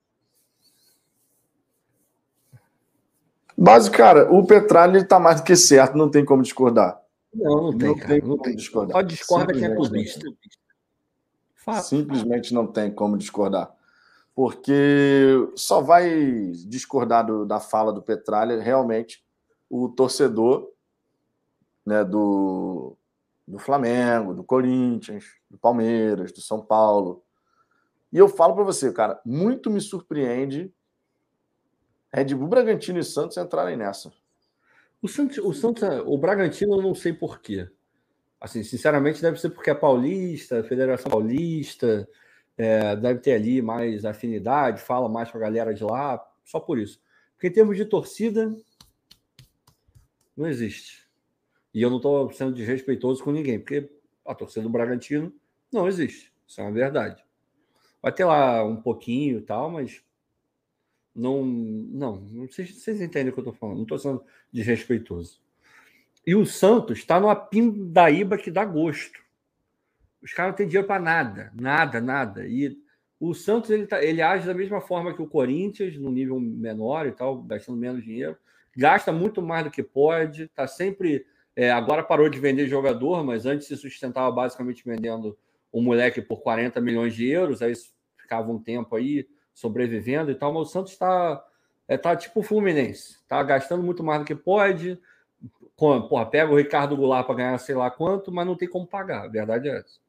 Base, 3.57 3.89
cara, 3.89 4.33
o 4.33 4.45
Petralha 4.45 4.99
está 4.99 5.21
mais 5.21 5.41
do 5.41 5.45
que 5.45 5.55
certo, 5.55 5.97
não 5.97 6.11
tem 6.11 6.25
como 6.25 6.43
discordar. 6.43 7.01
Não, 7.35 7.71
não 7.71 7.79
tem, 7.79 7.89
não 7.89 7.97
cara, 7.97 8.09
tem 8.09 8.21
como 8.21 8.43
tem. 8.43 8.57
discordar. 8.57 8.97
Só 8.97 9.03
discorda 9.03 9.53
quem 9.53 9.65
é 9.65 9.75
clubista. 9.75 10.21
Simplesmente 11.83 12.53
não 12.53 12.67
tem 12.67 12.93
como 12.93 13.17
discordar. 13.17 13.75
Porque 14.35 15.31
só 15.55 15.81
vai 15.81 16.53
discordar 16.67 17.27
do, 17.27 17.47
da 17.47 17.61
fala 17.61 17.93
do 17.93 18.03
Petralha 18.03 18.61
realmente 18.61 19.25
o 19.71 19.89
torcedor 19.89 20.71
né, 21.87 22.05
do, 22.05 22.97
do 23.47 23.59
Flamengo, 23.59 24.35
do 24.35 24.43
Corinthians, 24.43 25.25
do 25.51 25.57
Palmeiras, 25.59 26.33
do 26.33 26.41
São 26.41 26.61
Paulo. 26.61 27.23
E 28.13 28.19
eu 28.19 28.29
falo 28.29 28.55
para 28.55 28.65
você, 28.65 28.93
cara, 28.93 29.21
muito 29.25 29.71
me 29.71 29.81
surpreende 29.81 30.73
Red 32.13 32.35
Bull, 32.35 32.49
Bragantino 32.49 32.99
e 32.99 33.05
Santos 33.05 33.37
entrarem 33.37 33.77
nessa. 33.77 34.13
O 35.05 35.09
Santos, 35.09 35.37
o 35.37 35.53
Santos, 35.53 35.83
o 36.07 36.17
Bragantino, 36.17 36.77
eu 36.77 36.83
não 36.83 36.95
sei 36.95 37.13
porquê. 37.13 37.69
Assim, 38.41 38.63
sinceramente, 38.63 39.21
deve 39.21 39.39
ser 39.39 39.51
porque 39.51 39.69
é 39.69 39.75
paulista, 39.75 40.65
Federação 40.65 41.11
Paulista, 41.11 42.09
é, 42.57 42.97
deve 42.97 43.21
ter 43.21 43.35
ali 43.35 43.61
mais 43.61 44.07
afinidade, 44.07 44.81
fala 44.81 45.07
mais 45.07 45.31
com 45.31 45.37
a 45.37 45.43
galera 45.43 45.75
de 45.75 45.85
lá, 45.85 46.27
só 46.43 46.59
por 46.59 46.79
isso. 46.79 47.03
Porque 47.35 47.49
em 47.49 47.53
termos 47.53 47.77
de 47.77 47.85
torcida, 47.85 48.57
não 50.35 50.47
existe. 50.47 51.07
E 51.75 51.83
eu 51.83 51.91
não 51.91 51.99
estou 51.99 52.33
sendo 52.33 52.55
desrespeitoso 52.55 53.23
com 53.23 53.31
ninguém, 53.31 53.59
porque 53.59 53.91
a 54.25 54.35
torcida 54.35 54.63
do 54.63 54.71
Bragantino 54.71 55.35
não 55.71 55.87
existe. 55.87 56.33
Isso 56.49 56.63
é 56.63 56.65
uma 56.65 56.73
verdade. 56.73 57.23
Vai 58.01 58.11
ter 58.11 58.25
lá 58.25 58.65
um 58.65 58.81
pouquinho 58.81 59.41
e 59.41 59.43
tal, 59.43 59.71
mas 59.71 60.03
não, 61.15 61.45
não, 61.45 62.17
não 62.17 62.49
sei 62.51 62.67
se 62.67 62.75
vocês 62.75 63.01
entendem 63.01 63.31
o 63.31 63.33
que 63.33 63.39
eu 63.39 63.43
estou 63.43 63.55
falando, 63.55 63.77
não 63.77 63.83
estou 63.85 63.99
sendo 63.99 64.23
desrespeitoso. 64.53 65.41
E 66.27 66.35
o 66.35 66.45
Santos 66.47 66.99
está 66.99 67.21
numa 67.21 67.37
pindaíba 67.37 68.39
que 68.39 68.51
dá 68.51 68.65
gosto. 68.65 69.23
Os 70.23 70.33
caras 70.33 70.53
não 70.53 70.57
têm 70.57 70.67
dinheiro 70.67 70.87
para 70.87 71.01
nada, 71.01 71.53
nada, 71.55 72.01
nada. 72.01 72.47
E 72.47 72.79
o 73.21 73.35
Santos 73.35 73.71
ele, 73.71 73.87
tá, 73.87 74.03
ele 74.03 74.23
age 74.23 74.47
da 74.47 74.55
mesma 74.55 74.81
forma 74.81 75.15
que 75.15 75.21
o 75.21 75.27
Corinthians, 75.27 75.99
no 75.99 76.11
nível 76.11 76.41
menor 76.41 77.07
e 77.07 77.13
tal, 77.13 77.43
gastando 77.43 77.79
menos 77.79 78.03
dinheiro. 78.03 78.37
Gasta 78.77 79.13
muito 79.13 79.43
mais 79.43 79.65
do 79.65 79.71
que 79.71 79.83
pode, 79.83 80.45
está 80.45 80.67
sempre. 80.67 81.27
É, 81.55 81.71
agora 81.71 82.03
parou 82.03 82.29
de 82.29 82.41
vender 82.41 82.67
jogador, 82.67 83.23
mas 83.23 83.47
antes 83.47 83.69
se 83.69 83.77
sustentava 83.77 84.31
basicamente 84.33 84.83
vendendo 84.85 85.39
um 85.73 85.83
moleque 85.83 86.21
por 86.21 86.41
40 86.41 86.81
milhões 86.81 87.15
de 87.15 87.29
euros, 87.29 87.63
aí 87.63 87.73
ficava 88.17 88.51
um 88.51 88.59
tempo 88.59 88.97
aí 88.97 89.29
sobrevivendo 89.55 90.31
e 90.31 90.35
tal, 90.35 90.53
mas 90.53 90.69
o 90.69 90.71
Santos 90.71 90.93
está 90.93 91.43
é, 91.87 91.97
tá 91.97 92.17
tipo 92.17 92.41
o 92.41 92.43
Fluminense, 92.43 93.19
está 93.23 93.43
gastando 93.43 93.83
muito 93.83 94.03
mais 94.03 94.21
do 94.21 94.27
que 94.27 94.35
pode, 94.35 95.01
porra, 95.77 96.27
pega 96.27 96.53
o 96.53 96.57
Ricardo 96.57 96.97
Goulart 96.97 97.27
para 97.27 97.37
ganhar 97.37 97.59
sei 97.59 97.75
lá 97.75 97.91
quanto, 97.91 98.33
mas 98.33 98.47
não 98.47 98.57
tem 98.57 98.69
como 98.69 98.87
pagar, 98.87 99.25
a 99.25 99.29
verdade 99.29 99.69
é 99.69 99.79
essa. 99.79 100.01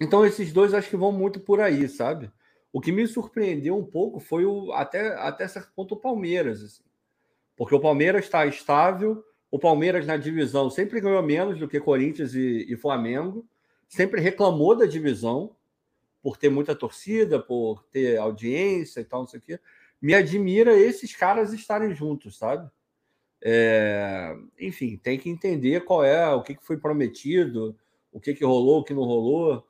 Então 0.00 0.26
esses 0.26 0.52
dois 0.52 0.74
acho 0.74 0.90
que 0.90 0.96
vão 0.96 1.12
muito 1.12 1.38
por 1.40 1.60
aí, 1.60 1.88
sabe? 1.88 2.30
O 2.72 2.80
que 2.80 2.92
me 2.92 3.06
surpreendeu 3.06 3.76
um 3.76 3.84
pouco 3.84 4.18
foi 4.18 4.44
o 4.44 4.72
até 4.72 5.14
até 5.16 5.46
certo 5.46 5.72
ponto 5.74 5.94
o 5.94 6.00
Palmeiras, 6.00 6.62
assim. 6.62 6.82
Porque 7.56 7.74
o 7.74 7.80
Palmeiras 7.80 8.24
está 8.24 8.46
estável, 8.46 9.22
o 9.50 9.58
Palmeiras 9.58 10.06
na 10.06 10.16
divisão 10.16 10.70
sempre 10.70 11.00
ganhou 11.00 11.22
menos 11.22 11.58
do 11.58 11.68
que 11.68 11.80
Corinthians 11.80 12.34
e, 12.34 12.66
e 12.68 12.76
Flamengo, 12.76 13.44
sempre 13.88 14.20
reclamou 14.20 14.74
da 14.74 14.86
divisão 14.86 15.54
por 16.22 16.36
ter 16.36 16.50
muita 16.50 16.74
torcida, 16.74 17.40
por 17.40 17.84
ter 17.84 18.18
audiência 18.18 19.00
e 19.00 19.04
tal, 19.04 19.20
não 19.20 19.26
sei 19.26 19.40
o 19.40 19.42
quê. 19.42 19.60
Me 20.00 20.14
admira 20.14 20.76
esses 20.78 21.14
caras 21.14 21.52
estarem 21.52 21.94
juntos, 21.94 22.38
sabe? 22.38 22.70
É, 23.42 24.36
enfim, 24.58 24.96
tem 24.96 25.18
que 25.18 25.30
entender 25.30 25.84
qual 25.84 26.04
é, 26.04 26.28
o 26.34 26.42
que, 26.42 26.56
foi 26.60 26.76
prometido, 26.76 27.76
o 28.12 28.20
que, 28.20 28.34
que 28.34 28.44
rolou, 28.44 28.80
o 28.80 28.84
que 28.84 28.94
não 28.94 29.04
rolou. 29.04 29.66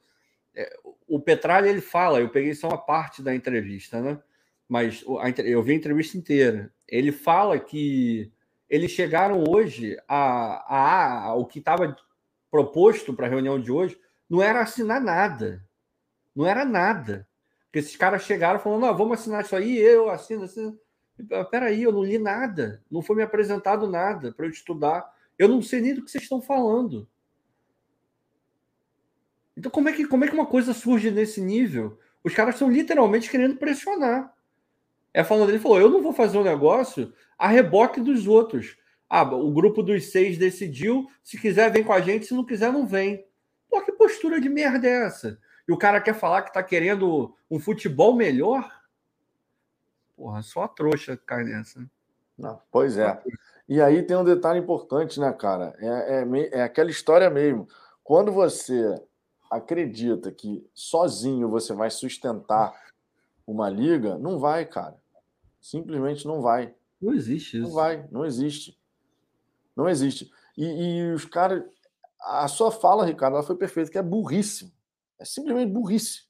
É, 0.54 0.76
o 1.06 1.20
Petralha 1.20 1.68
ele 1.68 1.80
fala, 1.80 2.20
eu 2.20 2.28
peguei 2.30 2.54
só 2.54 2.68
uma 2.68 2.78
parte 2.78 3.22
da 3.22 3.34
entrevista, 3.34 4.00
né? 4.00 4.20
Mas 4.68 5.04
eu 5.44 5.62
vi 5.62 5.72
a 5.72 5.76
entrevista 5.76 6.16
inteira. 6.16 6.72
Ele 6.86 7.10
fala 7.10 7.58
que 7.58 8.32
eles 8.68 8.92
chegaram 8.92 9.42
hoje 9.48 9.96
a, 10.06 10.76
a, 10.76 11.24
a 11.26 11.34
o 11.34 11.44
que 11.44 11.58
estava 11.58 11.96
proposto 12.50 13.12
para 13.12 13.26
a 13.26 13.28
reunião 13.30 13.60
de 13.60 13.72
hoje 13.72 13.98
não 14.28 14.40
era 14.40 14.60
assinar 14.60 15.00
nada. 15.00 15.64
Não 16.34 16.46
era 16.46 16.64
nada. 16.64 17.26
Porque 17.64 17.78
esses 17.78 17.96
caras 17.96 18.22
chegaram 18.22 18.58
falando: 18.58 18.82
não, 18.82 18.96
vamos 18.96 19.20
assinar 19.20 19.44
isso 19.44 19.54
aí, 19.54 19.78
eu 19.78 20.10
assino, 20.10 20.44
assino. 20.44 20.78
Peraí, 21.50 21.82
eu 21.82 21.92
não 21.92 22.02
li 22.02 22.18
nada, 22.18 22.82
não 22.90 23.02
foi 23.02 23.16
me 23.16 23.22
apresentado 23.22 23.86
nada 23.86 24.32
para 24.32 24.46
eu 24.46 24.50
estudar. 24.50 25.12
Eu 25.38 25.48
não 25.48 25.62
sei 25.62 25.80
nem 25.80 25.94
do 25.94 26.02
que 26.02 26.10
vocês 26.10 26.24
estão 26.24 26.40
falando. 26.40 27.08
Então, 29.56 29.70
como 29.70 29.88
é 29.88 29.92
que, 29.92 30.06
como 30.06 30.24
é 30.24 30.28
que 30.28 30.34
uma 30.34 30.46
coisa 30.46 30.72
surge 30.72 31.10
nesse 31.10 31.40
nível? 31.40 31.98
Os 32.24 32.34
caras 32.34 32.54
estão 32.54 32.70
literalmente 32.70 33.30
querendo 33.30 33.56
pressionar. 33.56 34.34
É 35.12 35.22
falando, 35.22 35.50
ele 35.50 35.58
falou: 35.58 35.80
eu 35.80 35.90
não 35.90 36.02
vou 36.02 36.12
fazer 36.12 36.38
um 36.38 36.44
negócio 36.44 37.12
a 37.38 37.48
reboque 37.48 38.00
dos 38.00 38.26
outros. 38.26 38.76
Ah, 39.08 39.22
o 39.22 39.52
grupo 39.52 39.82
dos 39.82 40.10
seis 40.10 40.38
decidiu. 40.38 41.06
Se 41.22 41.38
quiser, 41.38 41.70
vem 41.72 41.82
com 41.82 41.92
a 41.92 42.00
gente. 42.00 42.26
Se 42.26 42.34
não 42.34 42.44
quiser, 42.44 42.72
não 42.72 42.86
vem. 42.86 43.24
Pô, 43.68 43.80
que 43.82 43.92
postura 43.92 44.40
de 44.40 44.48
merda 44.48 44.86
é 44.86 45.06
essa? 45.06 45.38
E 45.70 45.72
o 45.72 45.78
cara 45.78 46.00
quer 46.00 46.14
falar 46.14 46.42
que 46.42 46.48
está 46.48 46.64
querendo 46.64 47.32
um 47.48 47.60
futebol 47.60 48.12
melhor? 48.12 48.68
Porra, 50.16 50.42
só 50.42 50.64
a 50.64 50.68
trouxa 50.68 51.16
cai 51.16 51.44
nessa. 51.44 51.88
Não, 52.36 52.60
pois 52.72 52.98
é. 52.98 53.22
E 53.68 53.80
aí 53.80 54.02
tem 54.02 54.16
um 54.16 54.24
detalhe 54.24 54.58
importante, 54.58 55.20
né, 55.20 55.32
cara? 55.32 55.72
É, 55.78 56.24
é, 56.24 56.58
é 56.58 56.62
aquela 56.64 56.90
história 56.90 57.30
mesmo. 57.30 57.68
Quando 58.02 58.32
você 58.32 59.00
acredita 59.48 60.32
que 60.32 60.68
sozinho 60.74 61.48
você 61.48 61.72
vai 61.72 61.88
sustentar 61.88 62.74
uma 63.46 63.70
liga, 63.70 64.18
não 64.18 64.40
vai, 64.40 64.66
cara. 64.66 65.00
Simplesmente 65.60 66.26
não 66.26 66.40
vai. 66.40 66.74
Não 67.00 67.14
existe 67.14 67.58
isso. 67.58 67.68
Não 67.68 67.74
vai, 67.76 68.08
não 68.10 68.24
existe. 68.24 68.76
Não 69.76 69.88
existe. 69.88 70.32
E, 70.58 70.64
e 70.64 71.12
os 71.12 71.24
caras. 71.26 71.62
A 72.20 72.48
sua 72.48 72.72
fala, 72.72 73.06
Ricardo, 73.06 73.34
ela 73.34 73.46
foi 73.46 73.54
perfeita, 73.54 73.88
que 73.88 73.98
é 73.98 74.02
burrice. 74.02 74.79
É 75.20 75.24
simplesmente 75.24 75.70
burrice. 75.70 76.22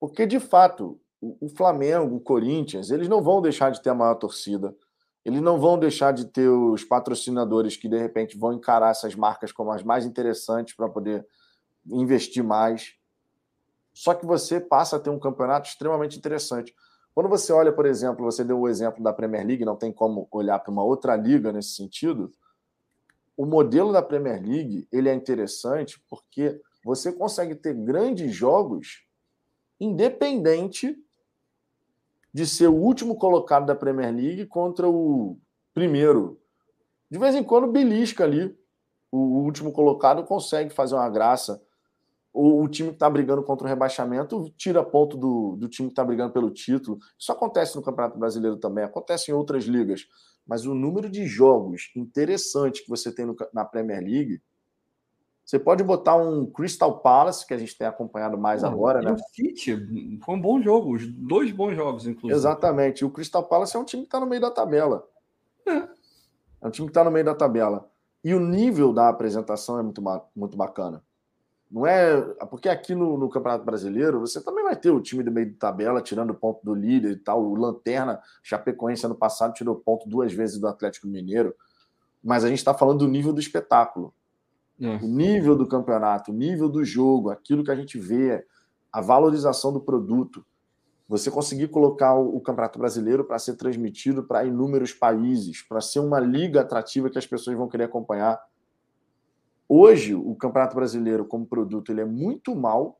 Porque, 0.00 0.26
de 0.26 0.40
fato, 0.40 1.00
o 1.20 1.48
Flamengo, 1.48 2.16
o 2.16 2.20
Corinthians, 2.20 2.90
eles 2.90 3.08
não 3.08 3.22
vão 3.22 3.40
deixar 3.40 3.70
de 3.70 3.80
ter 3.80 3.90
a 3.90 3.94
maior 3.94 4.16
torcida. 4.16 4.76
Eles 5.24 5.40
não 5.40 5.58
vão 5.58 5.78
deixar 5.78 6.12
de 6.12 6.26
ter 6.26 6.48
os 6.48 6.84
patrocinadores 6.84 7.76
que, 7.76 7.88
de 7.88 7.96
repente, 7.96 8.36
vão 8.36 8.52
encarar 8.52 8.90
essas 8.90 9.14
marcas 9.14 9.52
como 9.52 9.70
as 9.70 9.82
mais 9.82 10.04
interessantes 10.04 10.74
para 10.74 10.88
poder 10.88 11.26
investir 11.86 12.44
mais. 12.44 12.94
Só 13.94 14.12
que 14.12 14.26
você 14.26 14.60
passa 14.60 14.96
a 14.96 15.00
ter 15.00 15.08
um 15.08 15.18
campeonato 15.18 15.68
extremamente 15.68 16.18
interessante. 16.18 16.74
Quando 17.14 17.28
você 17.28 17.52
olha, 17.52 17.72
por 17.72 17.86
exemplo, 17.86 18.24
você 18.24 18.42
deu 18.42 18.58
o 18.58 18.68
exemplo 18.68 19.02
da 19.02 19.12
Premier 19.12 19.46
League, 19.46 19.64
não 19.64 19.76
tem 19.76 19.92
como 19.92 20.26
olhar 20.32 20.58
para 20.58 20.72
uma 20.72 20.82
outra 20.82 21.14
liga 21.14 21.52
nesse 21.52 21.70
sentido. 21.70 22.32
O 23.36 23.46
modelo 23.46 23.92
da 23.92 24.02
Premier 24.02 24.42
League 24.42 24.88
ele 24.92 25.08
é 25.08 25.14
interessante 25.14 26.02
porque 26.08 26.60
você 26.84 27.10
consegue 27.10 27.54
ter 27.54 27.74
grandes 27.74 28.34
jogos 28.34 29.04
independente 29.80 30.96
de 32.32 32.46
ser 32.46 32.66
o 32.66 32.74
último 32.74 33.16
colocado 33.16 33.64
da 33.64 33.74
Premier 33.74 34.14
League 34.14 34.46
contra 34.46 34.88
o 34.88 35.38
primeiro. 35.72 36.40
De 37.10 37.18
vez 37.18 37.34
em 37.34 37.44
quando 37.44 37.70
belisca 37.70 38.24
ali. 38.24 38.56
O 39.10 39.44
último 39.44 39.70
colocado 39.70 40.24
consegue 40.24 40.74
fazer 40.74 40.96
uma 40.96 41.08
graça. 41.08 41.62
O, 42.32 42.64
o 42.64 42.68
time 42.68 42.88
que 42.88 42.96
está 42.96 43.08
brigando 43.08 43.44
contra 43.44 43.64
o 43.64 43.68
rebaixamento 43.68 44.52
tira 44.56 44.82
ponto 44.82 45.16
do, 45.16 45.54
do 45.54 45.68
time 45.68 45.88
que 45.88 45.92
está 45.92 46.04
brigando 46.04 46.32
pelo 46.32 46.50
título. 46.50 46.98
Isso 47.16 47.30
acontece 47.30 47.76
no 47.76 47.82
Campeonato 47.82 48.18
Brasileiro 48.18 48.56
também, 48.56 48.82
acontece 48.82 49.30
em 49.30 49.34
outras 49.34 49.64
ligas. 49.64 50.04
Mas 50.44 50.66
o 50.66 50.74
número 50.74 51.08
de 51.08 51.26
jogos 51.26 51.92
interessantes 51.94 52.80
que 52.80 52.88
você 52.88 53.14
tem 53.14 53.24
no, 53.24 53.36
na 53.52 53.64
Premier 53.64 54.02
League 54.02 54.42
você 55.44 55.58
pode 55.58 55.84
botar 55.84 56.16
um 56.16 56.46
Crystal 56.46 57.00
Palace, 57.00 57.46
que 57.46 57.52
a 57.52 57.58
gente 57.58 57.76
tem 57.76 57.86
acompanhado 57.86 58.38
mais 58.38 58.64
agora, 58.64 59.02
né? 59.02 59.12
O 59.12 59.18
City 59.18 60.18
foi 60.24 60.34
um 60.34 60.40
bom 60.40 60.60
jogo, 60.62 60.94
os 60.94 61.06
dois 61.06 61.52
bons 61.52 61.74
jogos, 61.74 62.06
inclusive. 62.06 62.34
Exatamente. 62.34 63.04
O 63.04 63.10
Crystal 63.10 63.44
Palace 63.44 63.76
é 63.76 63.78
um 63.78 63.84
time 63.84 64.02
que 64.02 64.08
está 64.08 64.18
no 64.18 64.26
meio 64.26 64.40
da 64.40 64.50
tabela. 64.50 65.06
É. 65.66 65.76
é 66.62 66.66
um 66.66 66.70
time 66.70 66.88
que 66.88 66.90
está 66.90 67.04
no 67.04 67.10
meio 67.10 67.26
da 67.26 67.34
tabela. 67.34 67.90
E 68.24 68.34
o 68.34 68.40
nível 68.40 68.90
da 68.90 69.10
apresentação 69.10 69.78
é 69.78 69.82
muito, 69.82 70.02
muito 70.34 70.56
bacana. 70.56 71.02
Não 71.70 71.86
é. 71.86 72.18
Porque 72.48 72.70
aqui 72.70 72.94
no, 72.94 73.18
no, 73.18 73.28
Campeonato 73.28 73.66
Brasileiro 73.66 74.20
você 74.20 74.42
também 74.42 74.64
vai 74.64 74.74
ter 74.74 74.90
o 74.90 75.00
time 75.00 75.22
do 75.22 75.30
meio 75.30 75.50
de 75.50 75.56
tabela 75.56 76.00
tirando 76.00 76.32
ponto 76.32 76.64
do 76.64 76.74
líder 76.74 77.10
e 77.10 77.16
tal. 77.16 77.44
O 77.44 77.54
Lanterna, 77.54 78.18
Chapecoense, 78.42 79.04
ano 79.04 79.14
passado, 79.14 79.52
tirou 79.52 79.76
ponto 79.76 80.08
duas 80.08 80.32
vezes 80.32 80.58
do 80.58 80.66
Atlético 80.66 81.06
Mineiro. 81.06 81.54
Mas 82.22 82.44
a 82.44 82.48
gente 82.48 82.58
está 82.58 82.72
falando 82.72 83.00
do 83.00 83.08
nível 83.08 83.32
do 83.32 83.40
espetáculo. 83.40 84.14
É. 84.80 84.96
O 84.96 85.06
nível 85.06 85.56
do 85.56 85.66
campeonato, 85.66 86.32
o 86.32 86.34
nível 86.34 86.68
do 86.68 86.84
jogo, 86.84 87.30
aquilo 87.30 87.62
que 87.62 87.70
a 87.70 87.76
gente 87.76 87.98
vê, 87.98 88.44
a 88.92 89.00
valorização 89.00 89.72
do 89.72 89.80
produto. 89.80 90.44
Você 91.08 91.30
conseguir 91.30 91.68
colocar 91.68 92.14
o, 92.14 92.36
o 92.36 92.40
Campeonato 92.40 92.78
Brasileiro 92.78 93.24
para 93.24 93.38
ser 93.38 93.56
transmitido 93.56 94.24
para 94.24 94.44
inúmeros 94.44 94.92
países, 94.92 95.62
para 95.62 95.80
ser 95.80 96.00
uma 96.00 96.18
liga 96.18 96.62
atrativa 96.62 97.10
que 97.10 97.18
as 97.18 97.26
pessoas 97.26 97.56
vão 97.56 97.68
querer 97.68 97.84
acompanhar. 97.84 98.40
Hoje, 99.68 100.14
o 100.14 100.34
Campeonato 100.34 100.74
Brasileiro, 100.74 101.24
como 101.24 101.46
produto, 101.46 101.92
ele 101.92 102.00
é 102.00 102.04
muito 102.04 102.54
mal 102.54 102.98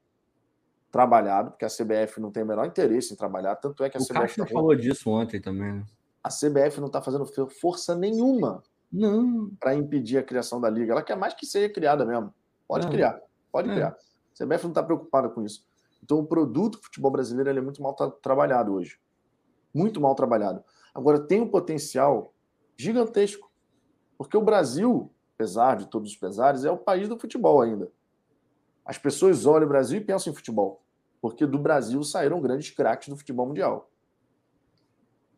trabalhado, 0.91 1.51
porque 1.51 1.65
a 1.65 1.69
CBF 1.69 2.21
não 2.21 2.31
tem 2.31 2.43
o 2.43 2.47
menor 2.47 2.67
interesse 2.67 3.13
em 3.13 3.17
trabalhar, 3.17 3.57
tanto 3.57 3.83
é 3.83 3.91
que 3.91 3.97
a 3.97 4.01
o 4.01 4.05
CBF. 4.05 4.37
Tá... 4.37 4.47
falou 4.47 4.77
disso 4.77 5.11
ontem 5.11 5.41
também. 5.41 5.73
Né? 5.73 5.85
A 6.23 6.29
CBF 6.29 6.79
não 6.79 6.87
está 6.87 7.03
fazendo 7.03 7.27
força 7.49 7.95
nenhuma 7.95 8.63
não. 8.95 9.51
Para 9.59 9.75
impedir 9.75 10.19
a 10.19 10.23
criação 10.23 10.61
da 10.61 10.71
liga. 10.71 10.93
Ela 10.93 11.03
quer 11.03 11.16
mais 11.16 11.35
que 11.35 11.45
seja 11.45 11.69
criada 11.69 12.07
mesmo. 12.07 12.33
Pode 12.66 12.87
não. 12.87 12.93
criar, 12.93 13.21
pode 13.51 13.69
é. 13.69 13.75
criar. 13.75 13.89
A 13.89 14.45
CBF 14.45 14.65
não 14.65 14.71
está 14.71 14.83
preocupada 14.83 15.29
com 15.29 15.43
isso. 15.43 15.66
Então, 16.03 16.21
o 16.21 16.27
produto 16.27 16.81
futebol 16.83 17.11
brasileiro 17.11 17.51
é 17.51 17.61
muito 17.61 17.83
mal 17.83 17.95
tra 17.95 18.11
trabalhado 18.11 18.73
hoje. 18.73 18.99
Muito 19.75 20.01
mal 20.01 20.15
trabalhado. 20.15 20.62
Agora, 20.95 21.19
tem 21.19 21.41
um 21.41 21.49
potencial 21.49 22.33
gigantesco. 22.77 23.51
Porque 24.16 24.37
o 24.37 24.43
Brasil, 24.43 25.11
apesar 25.35 25.77
de 25.77 25.87
todos 25.87 26.12
os 26.12 26.16
pesares, 26.16 26.65
é 26.65 26.71
o 26.71 26.79
país 26.79 27.09
do 27.09 27.19
futebol 27.19 27.61
ainda. 27.61 27.91
As 28.85 28.97
pessoas 28.97 29.45
olham 29.45 29.66
o 29.66 29.69
Brasil 29.69 29.99
e 29.99 30.05
pensam 30.05 30.33
em 30.33 30.37
futebol. 30.37 30.83
Porque 31.21 31.47
do 31.47 31.59
Brasil 31.59 32.03
saíram 32.05 32.41
grandes 32.41 32.71
craques 32.71 33.09
do 33.09 33.16
futebol 33.16 33.47
mundial. 33.47 33.91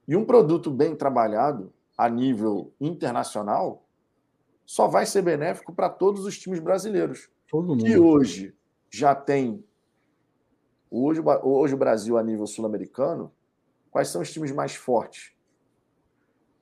E 0.07 0.15
um 0.15 0.24
produto 0.24 0.70
bem 0.70 0.95
trabalhado 0.95 1.73
a 1.97 2.09
nível 2.09 2.73
internacional 2.81 3.85
só 4.64 4.89
vai 4.89 5.06
ser 5.06 5.23
benéfico 5.23 5.73
para 5.73 5.89
todos 5.89 6.24
os 6.24 6.39
times 6.39 6.59
brasileiros. 6.59 7.31
Todo 7.48 7.68
mundo. 7.68 7.85
Que 7.85 7.97
hoje 7.97 8.55
já 8.90 9.14
tem. 9.14 9.64
Hoje, 10.90 11.20
hoje 11.43 11.74
o 11.74 11.78
Brasil, 11.78 12.18
a 12.18 12.23
nível 12.23 12.47
sul-americano, 12.47 13.32
quais 13.90 14.09
são 14.09 14.23
os 14.23 14.32
times 14.32 14.52
mais 14.52 14.74
fortes? 14.74 15.32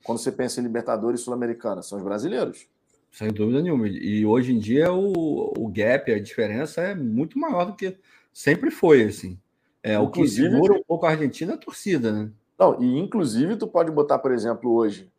Quando 0.05 0.19
você 0.19 0.31
pensa 0.31 0.61
em 0.61 0.65
Libertadores 0.65 1.23
Sul-Americana, 1.23 1.83
são 1.83 1.97
os 1.97 2.05
brasileiros. 2.05 2.69
Sem 3.11 3.29
dúvida 3.33 3.63
nenhuma. 3.63 3.89
E 3.89 4.27
hoje 4.27 4.53
em 4.53 4.59
dia 4.59 4.93
o, 4.93 5.53
o 5.57 5.69
gap, 5.69 6.13
a 6.13 6.21
diferença 6.21 6.83
é 6.83 6.95
muito 6.95 7.39
maior 7.39 7.65
do 7.65 7.75
que 7.75 7.97
sempre 8.33 8.71
foi, 8.71 9.05
assim. 9.05 9.39
É, 9.83 9.99
o 9.99 10.11
que 10.11 10.27
segura 10.27 10.75
um 10.75 10.83
pouco 10.83 11.07
a 11.07 11.11
Argentina 11.11 11.53
é 11.53 11.55
a 11.55 11.59
torcida, 11.59 12.13
né? 12.13 12.31
Não, 12.59 12.83
e 12.83 12.99
inclusive 12.99 13.57
tu 13.57 13.67
pode 13.67 13.91
botar, 13.91 14.19
por 14.19 14.33
exemplo, 14.33 14.73
hoje, 14.73 15.11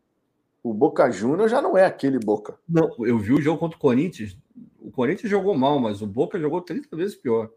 o 0.65 0.73
Boca 0.73 1.11
Juniors 1.11 1.51
já 1.51 1.61
não 1.61 1.77
é 1.77 1.85
aquele 1.85 2.17
Boca. 2.17 2.57
Não, 2.67 2.89
eu 3.05 3.19
vi 3.19 3.33
o 3.33 3.41
jogo 3.41 3.59
contra 3.59 3.77
o 3.77 3.79
Corinthians. 3.79 4.35
O 4.79 4.89
Corinthians 4.89 5.29
jogou 5.29 5.55
mal, 5.55 5.79
mas 5.79 6.01
o 6.01 6.07
Boca 6.07 6.39
jogou 6.39 6.59
30 6.59 6.95
vezes 6.97 7.15
pior. 7.15 7.51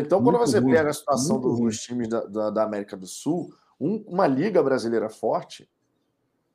Então, 0.00 0.22
quando 0.22 0.38
você 0.38 0.60
ruim, 0.60 0.72
pega 0.72 0.90
a 0.90 0.92
situação 0.92 1.40
dos, 1.40 1.78
times 1.80 2.06
da, 2.06 2.24
da, 2.26 2.50
da, 2.50 2.62
América 2.62 2.96
do 2.96 3.08
Sul, 3.08 3.52
um, 3.80 4.04
uma 4.06 4.28
liga 4.28 4.62
brasileira 4.62 5.08
forte 5.08 5.68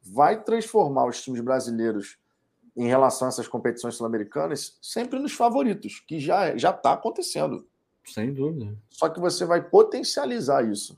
vai 0.01 0.41
transformar 0.41 1.05
os 1.05 1.21
times 1.21 1.41
brasileiros 1.41 2.17
em 2.73 2.87
relação 2.87 3.27
a 3.27 3.29
essas 3.29 3.47
competições 3.47 3.95
sul-americanas 3.95 4.77
sempre 4.81 5.19
nos 5.19 5.33
favoritos, 5.33 6.01
que 6.07 6.17
já 6.17 6.55
já 6.55 6.69
está 6.69 6.93
acontecendo. 6.93 7.67
Sem 8.05 8.33
dúvida. 8.33 8.73
Só 8.89 9.09
que 9.09 9.19
você 9.19 9.43
vai 9.43 9.61
potencializar 9.61 10.63
isso. 10.63 10.97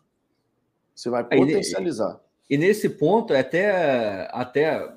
Você 0.94 1.10
vai 1.10 1.24
potencializar. 1.24 2.22
E, 2.50 2.58
nesse 2.58 2.90
ponto, 2.90 3.34
é 3.34 3.40
até, 3.40 4.30
até. 4.32 4.94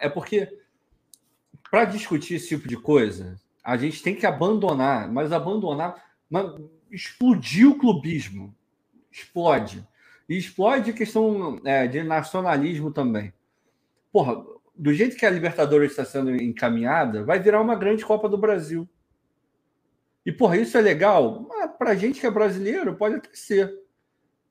É 0.00 0.08
porque, 0.08 0.48
para 1.70 1.84
discutir 1.84 2.34
esse 2.34 2.48
tipo 2.48 2.68
de 2.68 2.76
coisa, 2.76 3.36
a 3.62 3.76
gente 3.76 4.02
tem 4.02 4.14
que 4.14 4.26
abandonar, 4.26 5.10
mas 5.10 5.32
abandonar. 5.32 6.02
Mas 6.30 6.54
explodir 6.90 7.68
o 7.68 7.78
clubismo. 7.78 8.54
Explode. 9.10 9.86
E 10.28 10.36
explode 10.38 10.90
a 10.90 10.94
questão 10.94 11.60
é, 11.64 11.86
de 11.86 12.02
nacionalismo 12.02 12.90
também. 12.90 13.32
Porra, 14.12 14.44
do 14.74 14.92
jeito 14.92 15.16
que 15.16 15.26
a 15.26 15.30
Libertadores 15.30 15.90
está 15.90 16.04
sendo 16.04 16.34
encaminhada, 16.34 17.24
vai 17.24 17.38
virar 17.38 17.60
uma 17.60 17.76
grande 17.76 18.04
Copa 18.04 18.28
do 18.28 18.38
Brasil. 18.38 18.88
E, 20.24 20.32
porra, 20.32 20.56
isso 20.56 20.76
é 20.78 20.80
legal? 20.80 21.48
Para 21.78 21.90
a 21.90 21.94
gente 21.94 22.20
que 22.20 22.26
é 22.26 22.30
brasileiro, 22.30 22.96
pode 22.96 23.16
até 23.16 23.28
ser. 23.34 23.72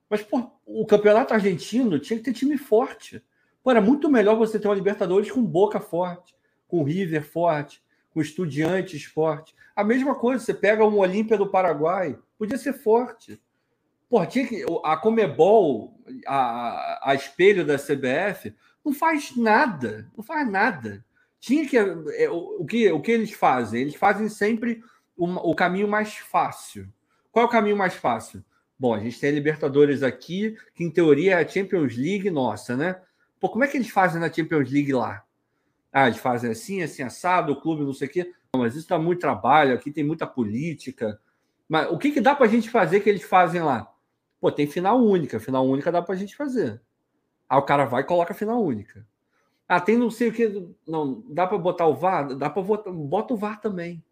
Mas, 0.10 0.22
porra, 0.22 0.52
o 0.66 0.86
campeonato 0.86 1.34
argentino 1.34 2.00
tinha 2.00 2.18
que 2.18 2.26
ter 2.26 2.34
time 2.34 2.58
forte. 2.58 3.24
Pô, 3.64 3.72
era 3.72 3.82
muito 3.82 4.10
melhor 4.10 4.36
você 4.36 4.60
ter 4.60 4.68
uma 4.68 4.76
Libertadores 4.76 5.32
com 5.32 5.44
Boca 5.44 5.80
forte, 5.80 6.36
com 6.68 6.84
River 6.84 7.24
forte, 7.24 7.82
com 8.14 8.22
Estudiantes 8.22 9.06
forte. 9.06 9.56
A 9.76 9.84
mesma 9.84 10.16
coisa, 10.16 10.44
você 10.44 10.54
pega 10.54 10.86
um 10.86 10.98
Olímpia 10.98 11.38
do 11.38 11.50
Paraguai, 11.50 12.18
podia 12.38 12.58
ser 12.58 12.74
forte. 12.74 13.42
Porra, 14.10 14.28
tinha 14.28 14.46
que, 14.48 14.64
a 14.84 14.96
Comebol, 14.98 16.00
a, 16.28 17.12
a 17.12 17.16
espelho 17.16 17.66
da 17.66 17.78
CBF, 17.78 18.54
não 18.86 18.94
faz 18.94 19.36
nada, 19.36 20.12
não 20.16 20.24
faz 20.24 20.48
nada. 20.48 21.04
Tinha 21.40 21.68
que. 21.68 21.78
É, 21.78 22.30
o, 22.30 22.62
o, 22.62 22.66
que, 22.66 22.92
o 22.92 23.02
que 23.02 23.12
eles 23.12 23.32
fazem? 23.32 23.82
Eles 23.82 23.96
fazem 23.96 24.30
sempre 24.30 24.84
o, 25.18 25.26
o 25.52 25.56
caminho 25.56 25.88
mais 25.88 26.16
fácil. 26.18 26.88
Qual 27.32 27.44
é 27.44 27.48
o 27.48 27.52
caminho 27.52 27.76
mais 27.78 27.96
fácil? 27.96 28.44
Bom, 28.84 28.93
a 28.93 28.99
gente 28.99 29.18
tem 29.18 29.30
a 29.30 29.34
Libertadores 29.34 30.03
aqui, 30.03 30.57
que 30.76 30.84
em 30.84 30.91
teoria 30.91 31.35
é 31.35 31.41
a 31.41 31.47
Champions 31.47 31.95
League 31.95 32.30
nossa, 32.30 32.76
né? 32.76 33.01
Pô, 33.39 33.47
como 33.47 33.64
é 33.64 33.68
que 33.69 33.77
eles 33.77 33.89
fazem 33.89 34.19
na 34.19 34.30
Champions 34.30 34.69
League 34.69 34.91
lá? 34.91 35.23
Ah, 35.89 36.07
eles 36.07 36.19
fazem 36.19 36.51
assim, 36.51 36.81
assim, 36.81 37.01
assado, 37.01 37.53
o 37.53 37.61
clube, 37.61 37.85
não 37.85 37.93
sei 37.93 38.10
o 38.10 38.11
quê. 38.11 38.34
Não, 38.53 38.60
mas 38.61 38.76
isso 38.76 38.89
dá 38.89 38.99
muito 38.99 39.22
trabalho, 39.22 39.73
aqui 39.73 39.89
tem 39.89 40.03
muita 40.03 40.27
política. 40.27 41.18
Mas 41.69 41.89
o 41.91 41.97
que, 41.97 42.11
que 42.11 42.19
dá 42.19 42.35
para 42.35 42.45
a 42.45 42.49
gente 42.49 42.69
fazer 42.69 42.99
que 42.99 43.10
eles 43.10 43.23
fazem 43.23 43.61
lá? 43.61 43.89
Pô, 44.41 44.51
tem 44.51 44.68
final 44.68 45.01
única. 45.01 45.39
Final 45.39 45.65
única 45.65 45.89
dá 45.89 46.01
para 46.01 46.15
a 46.15 46.18
gente 46.18 46.35
fazer. 46.35 46.81
Aí 47.47 47.57
o 47.57 47.61
cara 47.61 47.85
vai 47.85 48.01
e 48.01 48.05
coloca 48.05 48.34
final 48.34 48.61
única. 48.61 49.07
Ah, 49.65 49.80
tem 49.80 49.97
não 49.97 50.11
sei 50.11 50.27
o 50.27 50.34
que. 50.34 50.76
Não, 50.85 51.23
dá 51.30 51.47
para 51.47 51.57
botar 51.57 51.88
o 51.88 51.95
VAR? 51.95 52.35
Dá 52.35 52.49
para 52.49 52.61
botar. 52.61 52.91
Bota 52.91 53.34
o 53.34 53.38
VAR 53.38 53.61
também. 53.61 54.03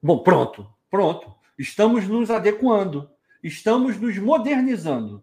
Bom, 0.00 0.22
pronto, 0.22 0.64
pronto. 0.88 1.34
Estamos 1.58 2.06
nos 2.06 2.30
adequando, 2.30 3.10
estamos 3.46 3.98
nos 4.00 4.18
modernizando, 4.18 5.22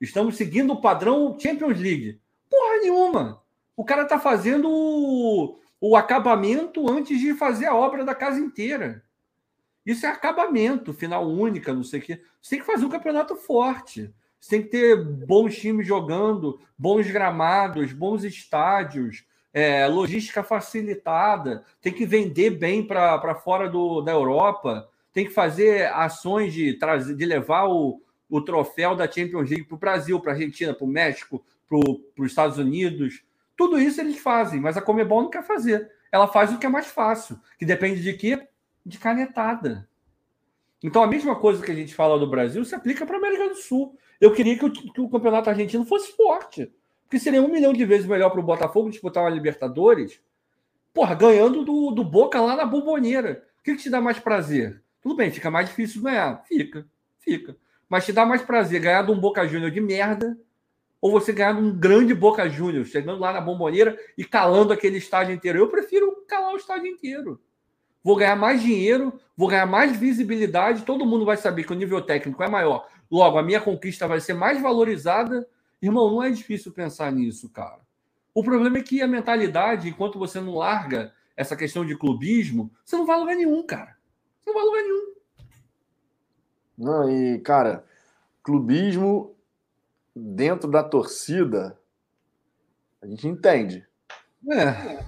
estamos 0.00 0.36
seguindo 0.36 0.72
o 0.72 0.80
padrão 0.80 1.36
Champions 1.38 1.78
League. 1.78 2.20
Porra 2.48 2.80
nenhuma. 2.80 3.42
O 3.76 3.84
cara 3.84 4.02
está 4.02 4.18
fazendo 4.18 4.68
o, 4.68 5.58
o 5.80 5.96
acabamento 5.96 6.90
antes 6.90 7.20
de 7.20 7.32
fazer 7.34 7.66
a 7.66 7.74
obra 7.74 8.04
da 8.04 8.14
casa 8.14 8.40
inteira. 8.40 9.04
Isso 9.86 10.04
é 10.04 10.08
acabamento, 10.08 10.92
final 10.92 11.26
única, 11.26 11.72
não 11.72 11.84
sei 11.84 12.00
o 12.00 12.02
quê. 12.02 12.22
Você 12.42 12.50
tem 12.50 12.60
que 12.60 12.66
fazer 12.66 12.84
um 12.84 12.90
campeonato 12.90 13.36
forte. 13.36 14.12
Você 14.38 14.50
tem 14.50 14.62
que 14.62 14.68
ter 14.68 14.96
bons 15.04 15.56
times 15.56 15.86
jogando, 15.86 16.60
bons 16.76 17.10
gramados, 17.10 17.92
bons 17.92 18.24
estádios, 18.24 19.24
é, 19.52 19.86
logística 19.86 20.42
facilitada, 20.42 21.64
tem 21.80 21.92
que 21.92 22.06
vender 22.06 22.50
bem 22.50 22.86
para 22.86 23.34
fora 23.34 23.68
do, 23.68 24.00
da 24.00 24.12
Europa, 24.12 24.88
tem 25.12 25.24
que 25.24 25.32
fazer 25.32 25.92
ações 25.92 26.52
de, 26.52 26.74
trazer, 26.74 27.14
de 27.14 27.24
levar 27.24 27.66
o, 27.68 28.00
o 28.28 28.40
troféu 28.40 28.94
da 28.94 29.10
Champions 29.10 29.50
League 29.50 29.64
para 29.64 29.74
o 29.74 29.78
Brasil, 29.78 30.20
para 30.20 30.32
a 30.32 30.34
Argentina, 30.34 30.72
para 30.72 30.84
o 30.84 30.88
México, 30.88 31.44
para 31.68 31.78
os 32.24 32.30
Estados 32.30 32.58
Unidos. 32.58 33.22
Tudo 33.56 33.78
isso 33.78 34.00
eles 34.00 34.18
fazem, 34.18 34.60
mas 34.60 34.76
a 34.76 34.82
Comebol 34.82 35.22
não 35.22 35.30
quer 35.30 35.44
fazer. 35.44 35.90
Ela 36.12 36.28
faz 36.28 36.52
o 36.52 36.58
que 36.58 36.66
é 36.66 36.68
mais 36.68 36.86
fácil, 36.86 37.38
que 37.58 37.64
depende 37.64 38.02
de 38.02 38.12
quê? 38.14 38.46
De 38.84 38.98
canetada. 38.98 39.88
Então 40.82 41.02
a 41.02 41.06
mesma 41.06 41.36
coisa 41.36 41.62
que 41.62 41.70
a 41.70 41.74
gente 41.74 41.94
fala 41.94 42.18
do 42.18 42.30
Brasil 42.30 42.64
se 42.64 42.74
aplica 42.74 43.04
para 43.04 43.16
a 43.16 43.18
América 43.18 43.48
do 43.48 43.56
Sul. 43.56 43.96
Eu 44.20 44.32
queria 44.32 44.58
que 44.58 44.64
o, 44.64 44.72
que 44.72 45.00
o 45.00 45.08
campeonato 45.08 45.50
argentino 45.50 45.84
fosse 45.84 46.16
forte. 46.16 46.72
Porque 47.02 47.18
seria 47.18 47.42
um 47.42 47.48
milhão 47.48 47.72
de 47.72 47.84
vezes 47.84 48.06
melhor 48.06 48.30
para 48.30 48.40
o 48.40 48.44
Botafogo 48.44 48.88
disputar 48.88 49.24
uma 49.24 49.30
Libertadores, 49.30 50.20
porra, 50.94 51.14
ganhando 51.14 51.64
do, 51.64 51.90
do 51.90 52.04
Boca 52.04 52.40
lá 52.40 52.54
na 52.54 52.64
bomboneira. 52.64 53.44
O 53.58 53.62
que, 53.62 53.74
que 53.74 53.82
te 53.82 53.90
dá 53.90 54.00
mais 54.00 54.18
prazer? 54.18 54.80
Tudo 55.00 55.16
bem, 55.16 55.30
fica 55.30 55.50
mais 55.50 55.68
difícil 55.68 56.02
ganhar. 56.02 56.42
Fica, 56.46 56.86
fica. 57.18 57.56
Mas 57.88 58.04
te 58.04 58.12
dá 58.12 58.24
mais 58.24 58.42
prazer 58.42 58.80
ganhar 58.80 59.02
de 59.02 59.10
um 59.10 59.18
Boca 59.18 59.46
Júnior 59.46 59.70
de 59.70 59.80
merda 59.80 60.38
ou 61.00 61.10
você 61.10 61.32
ganhar 61.32 61.54
de 61.54 61.62
um 61.62 61.76
grande 61.76 62.14
Boca 62.14 62.48
Júnior, 62.48 62.84
chegando 62.84 63.20
lá 63.20 63.32
na 63.32 63.40
bomboneira 63.40 63.98
e 64.16 64.24
calando 64.24 64.72
aquele 64.72 64.98
estádio 64.98 65.34
inteiro. 65.34 65.58
Eu 65.58 65.68
prefiro 65.68 66.24
calar 66.28 66.52
o 66.52 66.58
estádio 66.58 66.86
inteiro. 66.86 67.40
Vou 68.02 68.16
ganhar 68.16 68.36
mais 68.36 68.62
dinheiro, 68.62 69.18
vou 69.36 69.48
ganhar 69.48 69.66
mais 69.66 69.96
visibilidade, 69.96 70.84
todo 70.84 71.06
mundo 71.06 71.24
vai 71.24 71.36
saber 71.36 71.64
que 71.64 71.72
o 71.72 71.76
nível 71.76 72.00
técnico 72.00 72.42
é 72.42 72.48
maior. 72.48 72.86
Logo, 73.10 73.38
a 73.38 73.42
minha 73.42 73.60
conquista 73.60 74.06
vai 74.06 74.20
ser 74.20 74.34
mais 74.34 74.60
valorizada 74.60 75.46
Irmão, 75.82 76.10
não 76.10 76.22
é 76.22 76.30
difícil 76.30 76.72
pensar 76.72 77.10
nisso, 77.10 77.48
cara. 77.48 77.80
O 78.34 78.44
problema 78.44 78.78
é 78.78 78.82
que 78.82 79.00
a 79.00 79.06
mentalidade, 79.06 79.88
enquanto 79.88 80.18
você 80.18 80.38
não 80.40 80.54
larga 80.54 81.12
essa 81.34 81.56
questão 81.56 81.86
de 81.86 81.96
clubismo, 81.96 82.70
você 82.84 82.96
não 82.96 83.06
vai 83.06 83.16
a 83.16 83.18
lugar 83.18 83.34
nenhum, 83.34 83.64
cara. 83.64 83.96
Não 84.46 84.54
vai 84.54 84.64
lugar 84.64 84.82
nenhum. 84.82 85.14
Não, 86.78 87.10
e, 87.10 87.38
cara, 87.40 87.84
clubismo 88.42 89.34
dentro 90.14 90.70
da 90.70 90.82
torcida, 90.82 91.78
a 93.02 93.06
gente 93.06 93.28
entende. 93.28 93.86
É. 94.50 95.04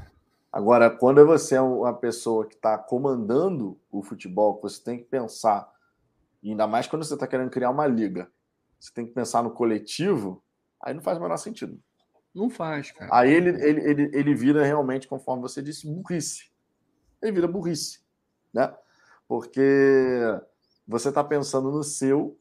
Agora, 0.53 0.91
quando 0.91 1.25
você 1.27 1.55
é 1.55 1.61
uma 1.61 1.95
pessoa 1.95 2.47
que 2.47 2.55
está 2.55 2.77
comandando 2.77 3.81
o 3.91 4.03
futebol, 4.03 4.61
você 4.61 4.83
tem 4.83 4.99
que 4.99 5.05
pensar, 5.05 5.73
e 6.43 6.51
ainda 6.51 6.67
mais 6.67 6.87
quando 6.87 7.05
você 7.05 7.15
está 7.15 7.27
querendo 7.27 7.51
criar 7.51 7.71
uma 7.71 7.87
liga, 7.87 8.31
você 8.79 8.93
tem 8.93 9.07
que 9.07 9.13
pensar 9.13 9.43
no 9.43 9.51
coletivo, 9.51 10.43
Aí 10.83 10.93
não 10.93 11.01
faz 11.01 11.17
o 11.17 11.21
menor 11.21 11.37
sentido. 11.37 11.81
Não 12.35 12.51
faz, 12.51 12.91
cara. 12.91 13.09
Aí 13.15 13.33
ele, 13.33 13.51
ele, 13.65 13.81
ele, 13.89 14.11
ele 14.13 14.35
vira 14.35 14.65
realmente, 14.65 15.07
conforme 15.07 15.43
você 15.43 15.63
disse, 15.63 15.87
burrice. 15.87 16.51
Ele 17.23 17.33
vira 17.33 17.47
burrice, 17.47 18.01
né? 18.53 18.75
Porque 19.33 20.21
você 20.87 21.09
está 21.09 21.25
pensando 21.25 21.71
no 21.71 21.83
seu, 21.83 22.37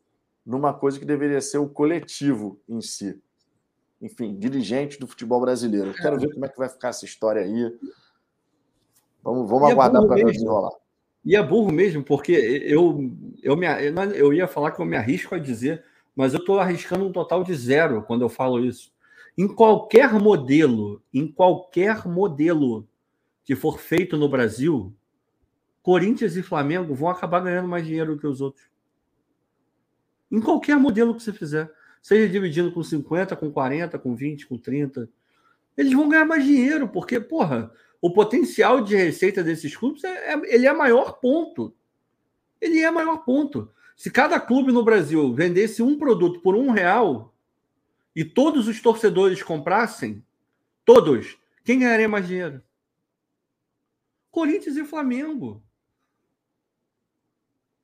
numa 0.45 0.73
coisa 0.73 0.99
que 0.99 1.05
deveria 1.05 1.39
ser 1.39 1.57
o 1.57 1.69
coletivo 1.69 2.59
em 2.67 2.81
si. 2.81 3.17
Enfim, 4.01 4.37
dirigente 4.37 4.99
do 4.99 5.07
futebol 5.07 5.39
brasileiro. 5.39 5.93
Quero 5.93 6.19
ver 6.19 6.33
como 6.33 6.45
é 6.45 6.49
que 6.49 6.57
vai 6.57 6.67
ficar 6.67 6.89
essa 6.89 7.05
história 7.05 7.43
aí. 7.43 7.79
Vamos, 9.23 9.49
vamos 9.49 9.69
é 9.69 9.71
aguardar 9.71 10.05
para 10.05 10.15
ver 10.17 10.33
desenrolar. 10.33 10.73
E 11.23 11.33
é 11.33 11.41
burro 11.41 11.71
mesmo, 11.71 12.03
porque 12.03 12.33
eu, 12.33 13.09
eu, 13.41 13.55
me, 13.55 13.67
eu 14.13 14.33
ia 14.33 14.45
falar 14.45 14.71
que 14.71 14.81
eu 14.81 14.85
me 14.85 14.97
arrisco 14.97 15.33
a 15.33 15.39
dizer 15.39 15.81
mas 16.13 16.33
eu 16.33 16.41
estou 16.41 16.59
arriscando 16.59 17.05
um 17.05 17.11
total 17.13 17.41
de 17.41 17.55
zero 17.55 18.03
quando 18.03 18.23
eu 18.23 18.27
falo 18.27 18.59
isso. 18.65 18.91
Em 19.37 19.47
qualquer 19.47 20.11
modelo, 20.11 21.01
em 21.13 21.25
qualquer 21.25 22.05
modelo 22.05 22.85
que 23.45 23.55
for 23.55 23.79
feito 23.79 24.17
no 24.17 24.27
Brasil, 24.27 24.93
Corinthians 25.81 26.35
e 26.35 26.43
Flamengo 26.43 26.93
vão 26.93 27.09
acabar 27.09 27.39
ganhando 27.39 27.67
mais 27.67 27.85
dinheiro 27.85 28.15
do 28.15 28.19
que 28.19 28.27
os 28.27 28.41
outros. 28.41 28.65
Em 30.31 30.39
qualquer 30.39 30.77
modelo 30.77 31.15
que 31.15 31.23
você 31.23 31.33
fizer, 31.33 31.71
seja 32.01 32.31
dividindo 32.31 32.71
com 32.71 32.83
50, 32.83 33.35
com 33.35 33.51
40, 33.51 33.97
com 33.99 34.15
20, 34.15 34.47
com 34.47 34.57
30, 34.57 35.09
eles 35.75 35.93
vão 35.93 36.07
ganhar 36.07 36.25
mais 36.25 36.43
dinheiro, 36.43 36.87
porque, 36.87 37.19
porra, 37.19 37.71
o 38.01 38.11
potencial 38.11 38.81
de 38.81 38.95
receita 38.95 39.43
desses 39.43 39.75
clubes 39.75 40.03
é, 40.03 40.33
é 40.33 40.55
ele 40.55 40.67
é 40.67 40.73
maior 40.73 41.19
ponto. 41.19 41.73
Ele 42.59 42.79
é 42.79 42.91
maior 42.91 43.17
ponto. 43.23 43.71
Se 43.95 44.09
cada 44.09 44.39
clube 44.39 44.71
no 44.71 44.83
Brasil 44.83 45.33
vendesse 45.33 45.81
um 45.81 45.97
produto 45.97 46.39
por 46.41 46.55
um 46.55 46.71
real 46.71 47.33
e 48.15 48.25
todos 48.25 48.67
os 48.67 48.81
torcedores 48.81 49.43
comprassem, 49.43 50.23
todos, 50.85 51.37
quem 51.63 51.79
ganharia 51.79 52.09
mais 52.09 52.27
dinheiro? 52.27 52.63
Corinthians 54.31 54.77
e 54.77 54.85
Flamengo. 54.85 55.61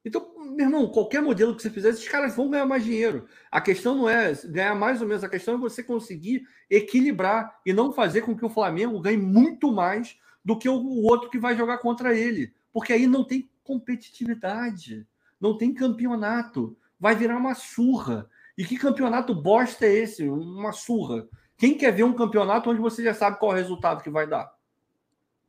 Então, 0.08 0.34
meu 0.56 0.66
irmão, 0.66 0.88
qualquer 0.88 1.22
modelo 1.22 1.54
que 1.54 1.62
você 1.62 1.70
fizer, 1.70 1.90
esses 1.90 2.08
caras 2.08 2.34
vão 2.34 2.50
ganhar 2.50 2.66
mais 2.66 2.84
dinheiro. 2.84 3.28
A 3.52 3.60
questão 3.60 3.94
não 3.94 4.10
é 4.10 4.34
ganhar 4.46 4.74
mais 4.74 5.02
ou 5.02 5.08
menos, 5.08 5.24
a 5.24 5.30
questão 5.30 5.56
é 5.56 5.58
você 5.58 5.84
conseguir 5.84 6.48
equilibrar 6.70 7.60
e 7.66 7.74
não 7.74 7.92
fazer 7.92 8.22
com 8.22 8.36
que 8.36 8.46
o 8.46 8.50
Flamengo 8.50 9.02
ganhe 9.02 9.18
muito 9.18 9.70
mais 9.72 10.18
do 10.44 10.58
que 10.58 10.70
o 10.70 11.04
outro 11.04 11.30
que 11.30 11.38
vai 11.38 11.58
jogar 11.58 11.80
contra 11.80 12.16
ele. 12.16 12.54
Porque 12.72 12.94
aí 12.94 13.06
não 13.06 13.26
tem 13.26 13.50
competitividade, 13.64 15.06
não 15.42 15.58
tem 15.58 15.74
campeonato. 15.74 16.78
Vai 16.98 17.14
virar 17.14 17.36
uma 17.36 17.54
surra. 17.54 18.30
E 18.58 18.64
que 18.64 18.78
campeonato 18.78 19.36
bosta 19.36 19.86
é 19.86 19.94
esse? 19.94 20.28
Uma 20.28 20.72
surra. 20.72 21.28
Quem 21.58 21.78
quer 21.78 21.92
ver 21.92 22.04
um 22.04 22.14
campeonato 22.14 22.70
onde 22.70 22.80
você 22.80 23.04
já 23.04 23.14
sabe 23.14 23.40
qual 23.40 23.52
é 23.52 23.56
o 23.56 23.58
resultado 23.58 24.02
que 24.02 24.10
vai 24.10 24.26
dar? 24.26 24.56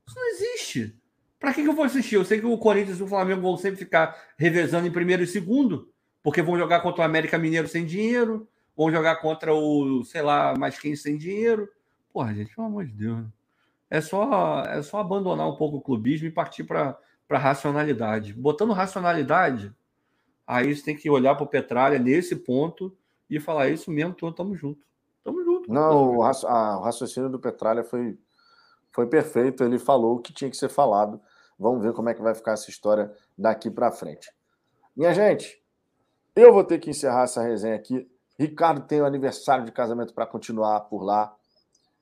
Isso 0.07 0.19
não 0.19 0.29
existe. 0.31 0.98
Para 1.39 1.55
que, 1.55 1.63
que 1.63 1.69
eu 1.69 1.75
vou 1.75 1.85
assistir? 1.85 2.17
Eu 2.17 2.25
sei 2.25 2.41
que 2.41 2.47
o 2.47 2.59
Corinthians 2.59 2.99
e 2.99 3.03
o 3.03 3.07
Flamengo 3.07 3.43
vão 3.43 3.57
sempre 3.57 3.79
ficar 3.79 4.17
revezando 4.37 4.87
em 4.87 4.91
primeiro 4.91 5.23
e 5.23 5.27
segundo, 5.27 5.89
porque 6.23 6.43
vão 6.43 6.59
jogar 6.59 6.81
contra 6.81 7.03
o 7.03 7.05
América 7.05 7.39
Mineiro 7.39 7.69
sem 7.69 7.87
dinheiro, 7.87 8.49
vão 8.77 8.91
jogar 8.91 9.17
contra 9.17 9.55
o, 9.55 10.05
sei 10.05 10.23
lá, 10.23 10.55
mais 10.59 10.79
quem 10.79 10.97
sem 10.97 11.17
dinheiro. 11.17 11.69
Porra, 12.13 12.35
gente, 12.35 12.55
pelo 12.55 12.67
amor 12.67 12.85
de 12.87 12.93
Deus. 12.93 13.19
Né? 13.19 13.27
É 13.91 14.01
só, 14.01 14.63
é 14.65 14.83
só 14.83 14.99
abandonar 14.99 15.49
um 15.49 15.57
pouco 15.57 15.77
o 15.77 15.81
clubismo 15.81 16.27
e 16.27 16.31
partir 16.31 16.65
para 16.65 16.99
a 17.31 17.39
racionalidade. 17.39 18.35
Botando 18.35 18.73
racionalidade, 18.73 19.73
aí 20.47 20.75
você 20.75 20.83
tem 20.83 20.97
que 20.97 21.09
olhar 21.09 21.37
para 21.37 21.45
o 21.45 21.49
Petralha 21.49 21.99
nesse 21.99 22.35
ponto 22.35 22.95
e 23.31 23.39
falar: 23.39 23.69
é 23.69 23.73
isso 23.73 23.91
mesmo, 23.91 24.13
estamos 24.13 24.59
juntos. 24.59 24.85
Estamos 25.19 25.45
juntos. 25.45 25.69
Não, 25.69 26.17
o, 26.17 26.21
raciocínio 26.21 27.31
do 27.31 27.39
Petralha 27.39 27.85
foi 27.85 28.19
foi 28.91 29.07
perfeito, 29.07 29.63
ele 29.63 29.79
falou 29.79 30.17
o 30.17 30.19
que 30.21 30.33
tinha 30.33 30.51
que 30.51 30.57
ser 30.57 30.69
falado. 30.69 31.21
Vamos 31.59 31.83
ver 31.83 31.93
como 31.93 32.09
é 32.09 32.15
que 32.15 32.23
vai 32.23 32.35
ficar 32.35 32.53
essa 32.53 32.71
história 32.71 33.13
daqui 33.37 33.71
para 33.71 33.91
frente. 33.91 34.33
Minha 34.97 35.13
gente, 35.13 35.61
eu 36.35 36.53
vou 36.53 36.63
ter 36.63 36.79
que 36.79 36.91
encerrar 36.91 37.25
essa 37.25 37.43
resenha 37.43 37.75
aqui. 37.75 38.09
Ricardo 38.39 38.87
tem 38.87 39.01
o 39.01 39.05
um 39.05 39.07
aniversário 39.07 39.65
de 39.65 39.73
casamento 39.73 40.15
para 40.15 40.27
continuar 40.27 40.81
por 40.83 41.03
lá. 41.03 41.35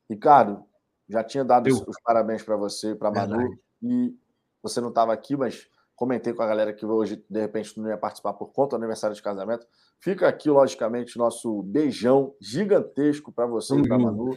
Ricardo, 0.09 0.63
já 1.09 1.25
tinha 1.25 1.45
dado 1.45 1.69
os, 1.69 1.81
os 1.81 1.97
parabéns 2.03 2.43
para 2.43 2.57
você, 2.57 2.95
para 2.95 3.11
Manu, 3.11 3.39
Verdade. 3.39 3.61
e 3.83 4.15
você 4.63 4.81
não 4.81 4.91
estava 4.91 5.13
aqui, 5.13 5.37
mas 5.37 5.69
comentei 5.95 6.35
com 6.35 6.43
a 6.43 6.47
galera 6.47 6.73
que 6.75 6.85
hoje, 6.85 7.25
de 7.29 7.41
repente, 7.41 7.81
não 7.81 7.89
ia 7.89 7.97
participar 7.97 8.35
por 8.35 8.53
conta 8.53 8.71
do 8.71 8.81
aniversário 8.81 9.17
de 9.17 9.23
casamento. 9.23 9.67
Fica 9.99 10.29
aqui, 10.29 10.51
logicamente, 10.51 11.17
nosso 11.17 11.63
beijão 11.63 12.35
gigantesco 12.41 13.33
para 13.33 13.47
você 13.47 13.75
e 13.75 13.89
para 13.89 13.99
Manu. 13.99 14.37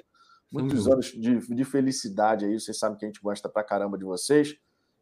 Muitos 0.52 0.88
anos 0.88 1.08
de, 1.08 1.38
de 1.40 1.64
felicidade 1.66 2.46
aí. 2.46 2.60
Vocês 2.60 2.80
sabem 2.80 2.98
que 2.98 3.06
a 3.06 3.08
gente 3.08 3.22
gosta 3.22 3.50
pra 3.50 3.64
caramba 3.64 3.98
de 3.98 4.06
vocês. 4.06 4.58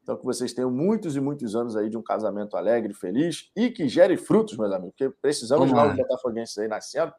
Então, 0.08 0.16
que 0.16 0.24
vocês 0.24 0.54
tenham 0.54 0.72
muitos 0.72 1.18
e 1.18 1.20
muitos 1.20 1.54
anos 1.54 1.76
aí 1.76 1.90
de 1.90 1.98
um 1.98 2.02
casamento 2.02 2.56
alegre, 2.56 2.94
feliz 2.94 3.52
e 3.54 3.70
que 3.70 3.90
gere 3.90 4.16
frutos, 4.16 4.58
meus 4.58 4.72
amigos. 4.72 4.96
Porque 4.98 5.14
precisamos 5.22 5.68
de 5.68 5.74
novos 5.74 5.98
botafoguenses 5.98 6.58
aí 6.58 6.66
nascendo 6.70 7.12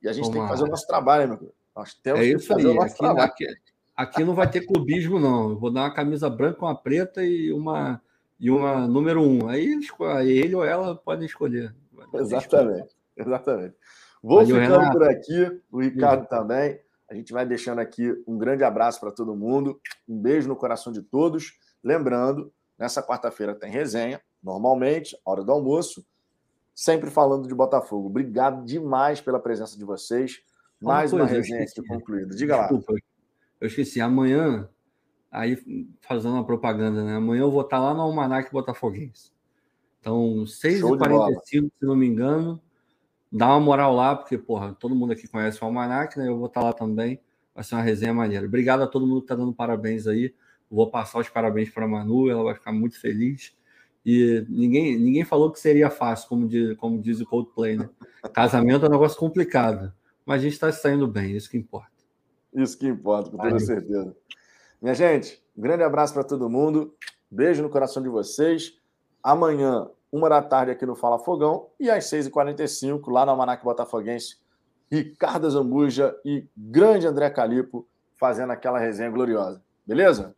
e 0.00 0.08
a 0.08 0.12
gente 0.12 0.30
tem 0.30 0.40
que 0.40 0.48
fazer 0.48 0.62
o 0.62 0.68
nosso 0.68 0.86
trabalho, 0.86 1.26
meu 1.26 1.38
querido. 1.38 1.56
Nós 1.74 1.94
temos 1.94 2.20
é 2.20 2.24
isso 2.26 2.46
que 2.46 2.46
fazer 2.46 2.68
aí. 2.68 2.72
o 2.72 2.74
nosso 2.74 2.86
aqui, 2.86 2.98
trabalho. 2.98 3.32
Aqui, 3.32 3.46
aqui 3.96 4.24
não 4.24 4.32
vai 4.32 4.48
ter 4.48 4.64
clubismo, 4.64 5.18
não. 5.18 5.50
Eu 5.50 5.58
vou 5.58 5.72
dar 5.72 5.80
uma 5.80 5.92
camisa 5.92 6.30
branca, 6.30 6.64
uma 6.64 6.80
preta 6.80 7.24
e 7.24 7.52
uma, 7.52 8.00
e 8.38 8.48
uma 8.48 8.86
número 8.86 9.22
um. 9.22 9.48
Aí 9.48 9.80
ele 10.28 10.54
ou 10.54 10.64
ela 10.64 10.94
podem 10.94 11.26
escolher. 11.26 11.74
Exatamente, 12.14 12.94
exatamente. 13.16 13.74
Vou 14.22 14.38
Valeu, 14.38 14.54
ficando 14.54 14.78
Renato. 14.78 14.98
por 14.98 15.08
aqui, 15.08 15.60
o 15.72 15.80
Ricardo 15.80 16.28
também. 16.28 16.78
A 17.10 17.14
gente 17.16 17.32
vai 17.32 17.44
deixando 17.44 17.80
aqui 17.80 18.14
um 18.24 18.38
grande 18.38 18.62
abraço 18.62 19.00
para 19.00 19.10
todo 19.10 19.34
mundo, 19.34 19.80
um 20.08 20.16
beijo 20.16 20.46
no 20.46 20.54
coração 20.54 20.92
de 20.92 21.02
todos. 21.02 21.52
Lembrando, 21.82 22.52
nessa 22.78 23.02
quarta-feira 23.02 23.54
tem 23.54 23.70
resenha, 23.70 24.20
normalmente, 24.42 25.18
hora 25.24 25.42
do 25.42 25.52
almoço, 25.52 26.04
sempre 26.74 27.10
falando 27.10 27.48
de 27.48 27.54
Botafogo. 27.54 28.08
Obrigado 28.08 28.64
demais 28.64 29.20
pela 29.20 29.40
presença 29.40 29.78
de 29.78 29.84
vocês. 29.84 30.42
Mais 30.80 31.12
uma, 31.12 31.22
uma 31.22 31.28
resenha 31.28 31.62
aqui 31.62 31.82
concluída. 31.86 32.34
Diga 32.34 32.58
Desculpa, 32.58 32.92
lá. 32.92 32.98
Eu 33.60 33.68
esqueci, 33.68 34.00
amanhã, 34.00 34.68
aí 35.30 35.56
fazendo 36.02 36.34
uma 36.34 36.44
propaganda, 36.44 37.02
né? 37.02 37.16
Amanhã 37.16 37.42
eu 37.42 37.50
vou 37.50 37.62
estar 37.62 37.78
lá 37.78 37.94
no 37.94 38.02
Almanac 38.02 38.52
Botafoguense. 38.52 39.32
Então, 40.00 40.44
6h45, 40.44 41.42
se 41.44 41.70
não 41.80 41.96
me 41.96 42.06
engano, 42.06 42.60
dá 43.32 43.48
uma 43.48 43.60
moral 43.60 43.94
lá, 43.94 44.14
porque, 44.14 44.38
porra, 44.38 44.74
todo 44.78 44.94
mundo 44.94 45.12
aqui 45.12 45.26
conhece 45.26 45.60
o 45.62 45.64
Almanac, 45.64 46.18
né? 46.18 46.28
Eu 46.28 46.36
vou 46.36 46.46
estar 46.46 46.62
lá 46.62 46.72
também. 46.72 47.20
Vai 47.54 47.64
ser 47.64 47.74
uma 47.74 47.82
resenha 47.82 48.12
maneira. 48.12 48.46
Obrigado 48.46 48.82
a 48.82 48.86
todo 48.86 49.06
mundo 49.06 49.20
que 49.20 49.24
está 49.24 49.34
dando 49.34 49.52
parabéns 49.52 50.06
aí. 50.06 50.34
Vou 50.70 50.90
passar 50.90 51.20
os 51.20 51.28
parabéns 51.28 51.70
para 51.70 51.84
a 51.84 51.88
Manu, 51.88 52.28
ela 52.30 52.42
vai 52.42 52.54
ficar 52.54 52.72
muito 52.72 53.00
feliz. 53.00 53.56
E 54.04 54.44
ninguém, 54.48 54.96
ninguém 54.96 55.24
falou 55.24 55.50
que 55.50 55.58
seria 55.58 55.90
fácil, 55.90 56.28
como 56.28 56.46
diz, 56.46 56.76
como 56.76 57.00
diz 57.00 57.20
o 57.20 57.26
Coldplay, 57.26 57.76
né? 57.76 57.88
Casamento 58.32 58.84
é 58.84 58.88
um 58.88 58.92
negócio 58.92 59.18
complicado, 59.18 59.92
mas 60.24 60.40
a 60.40 60.44
gente 60.44 60.52
está 60.52 60.70
saindo 60.70 61.08
bem, 61.08 61.36
isso 61.36 61.50
que 61.50 61.56
importa. 61.56 61.90
Isso 62.54 62.78
que 62.78 62.86
importa, 62.86 63.30
com 63.30 63.36
toda 63.36 63.50
Valeu. 63.50 63.66
certeza. 63.66 64.16
Minha 64.80 64.94
gente, 64.94 65.42
um 65.56 65.62
grande 65.62 65.82
abraço 65.82 66.14
para 66.14 66.24
todo 66.24 66.48
mundo. 66.48 66.94
Beijo 67.30 67.62
no 67.62 67.68
coração 67.68 68.02
de 68.02 68.08
vocês. 68.08 68.78
Amanhã 69.22 69.88
uma 70.10 70.28
da 70.28 70.42
tarde 70.42 70.70
aqui 70.70 70.86
no 70.86 70.94
Fala 70.94 71.18
Fogão, 71.18 71.68
e 71.78 71.90
às 71.90 72.04
6h45, 72.04 73.10
lá 73.10 73.24
no 73.24 73.32
Almanac 73.32 73.62
Botafoguense, 73.64 74.38
Ricardo 74.90 75.50
Zambuja 75.50 76.16
e 76.24 76.46
grande 76.56 77.06
André 77.06 77.28
Calipo 77.30 77.86
fazendo 78.14 78.52
aquela 78.52 78.78
resenha 78.78 79.10
gloriosa. 79.10 79.62
Beleza? 79.86 80.34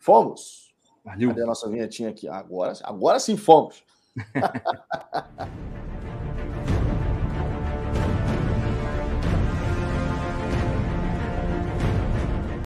Fomos? 0.00 0.74
Valeu. 1.04 1.28
Cadê 1.28 1.42
a 1.42 1.46
nossa 1.46 1.68
vinhetinha 1.68 2.08
aqui? 2.08 2.26
Agora, 2.26 2.72
agora 2.82 3.20
sim 3.20 3.36
fomos. 3.36 3.84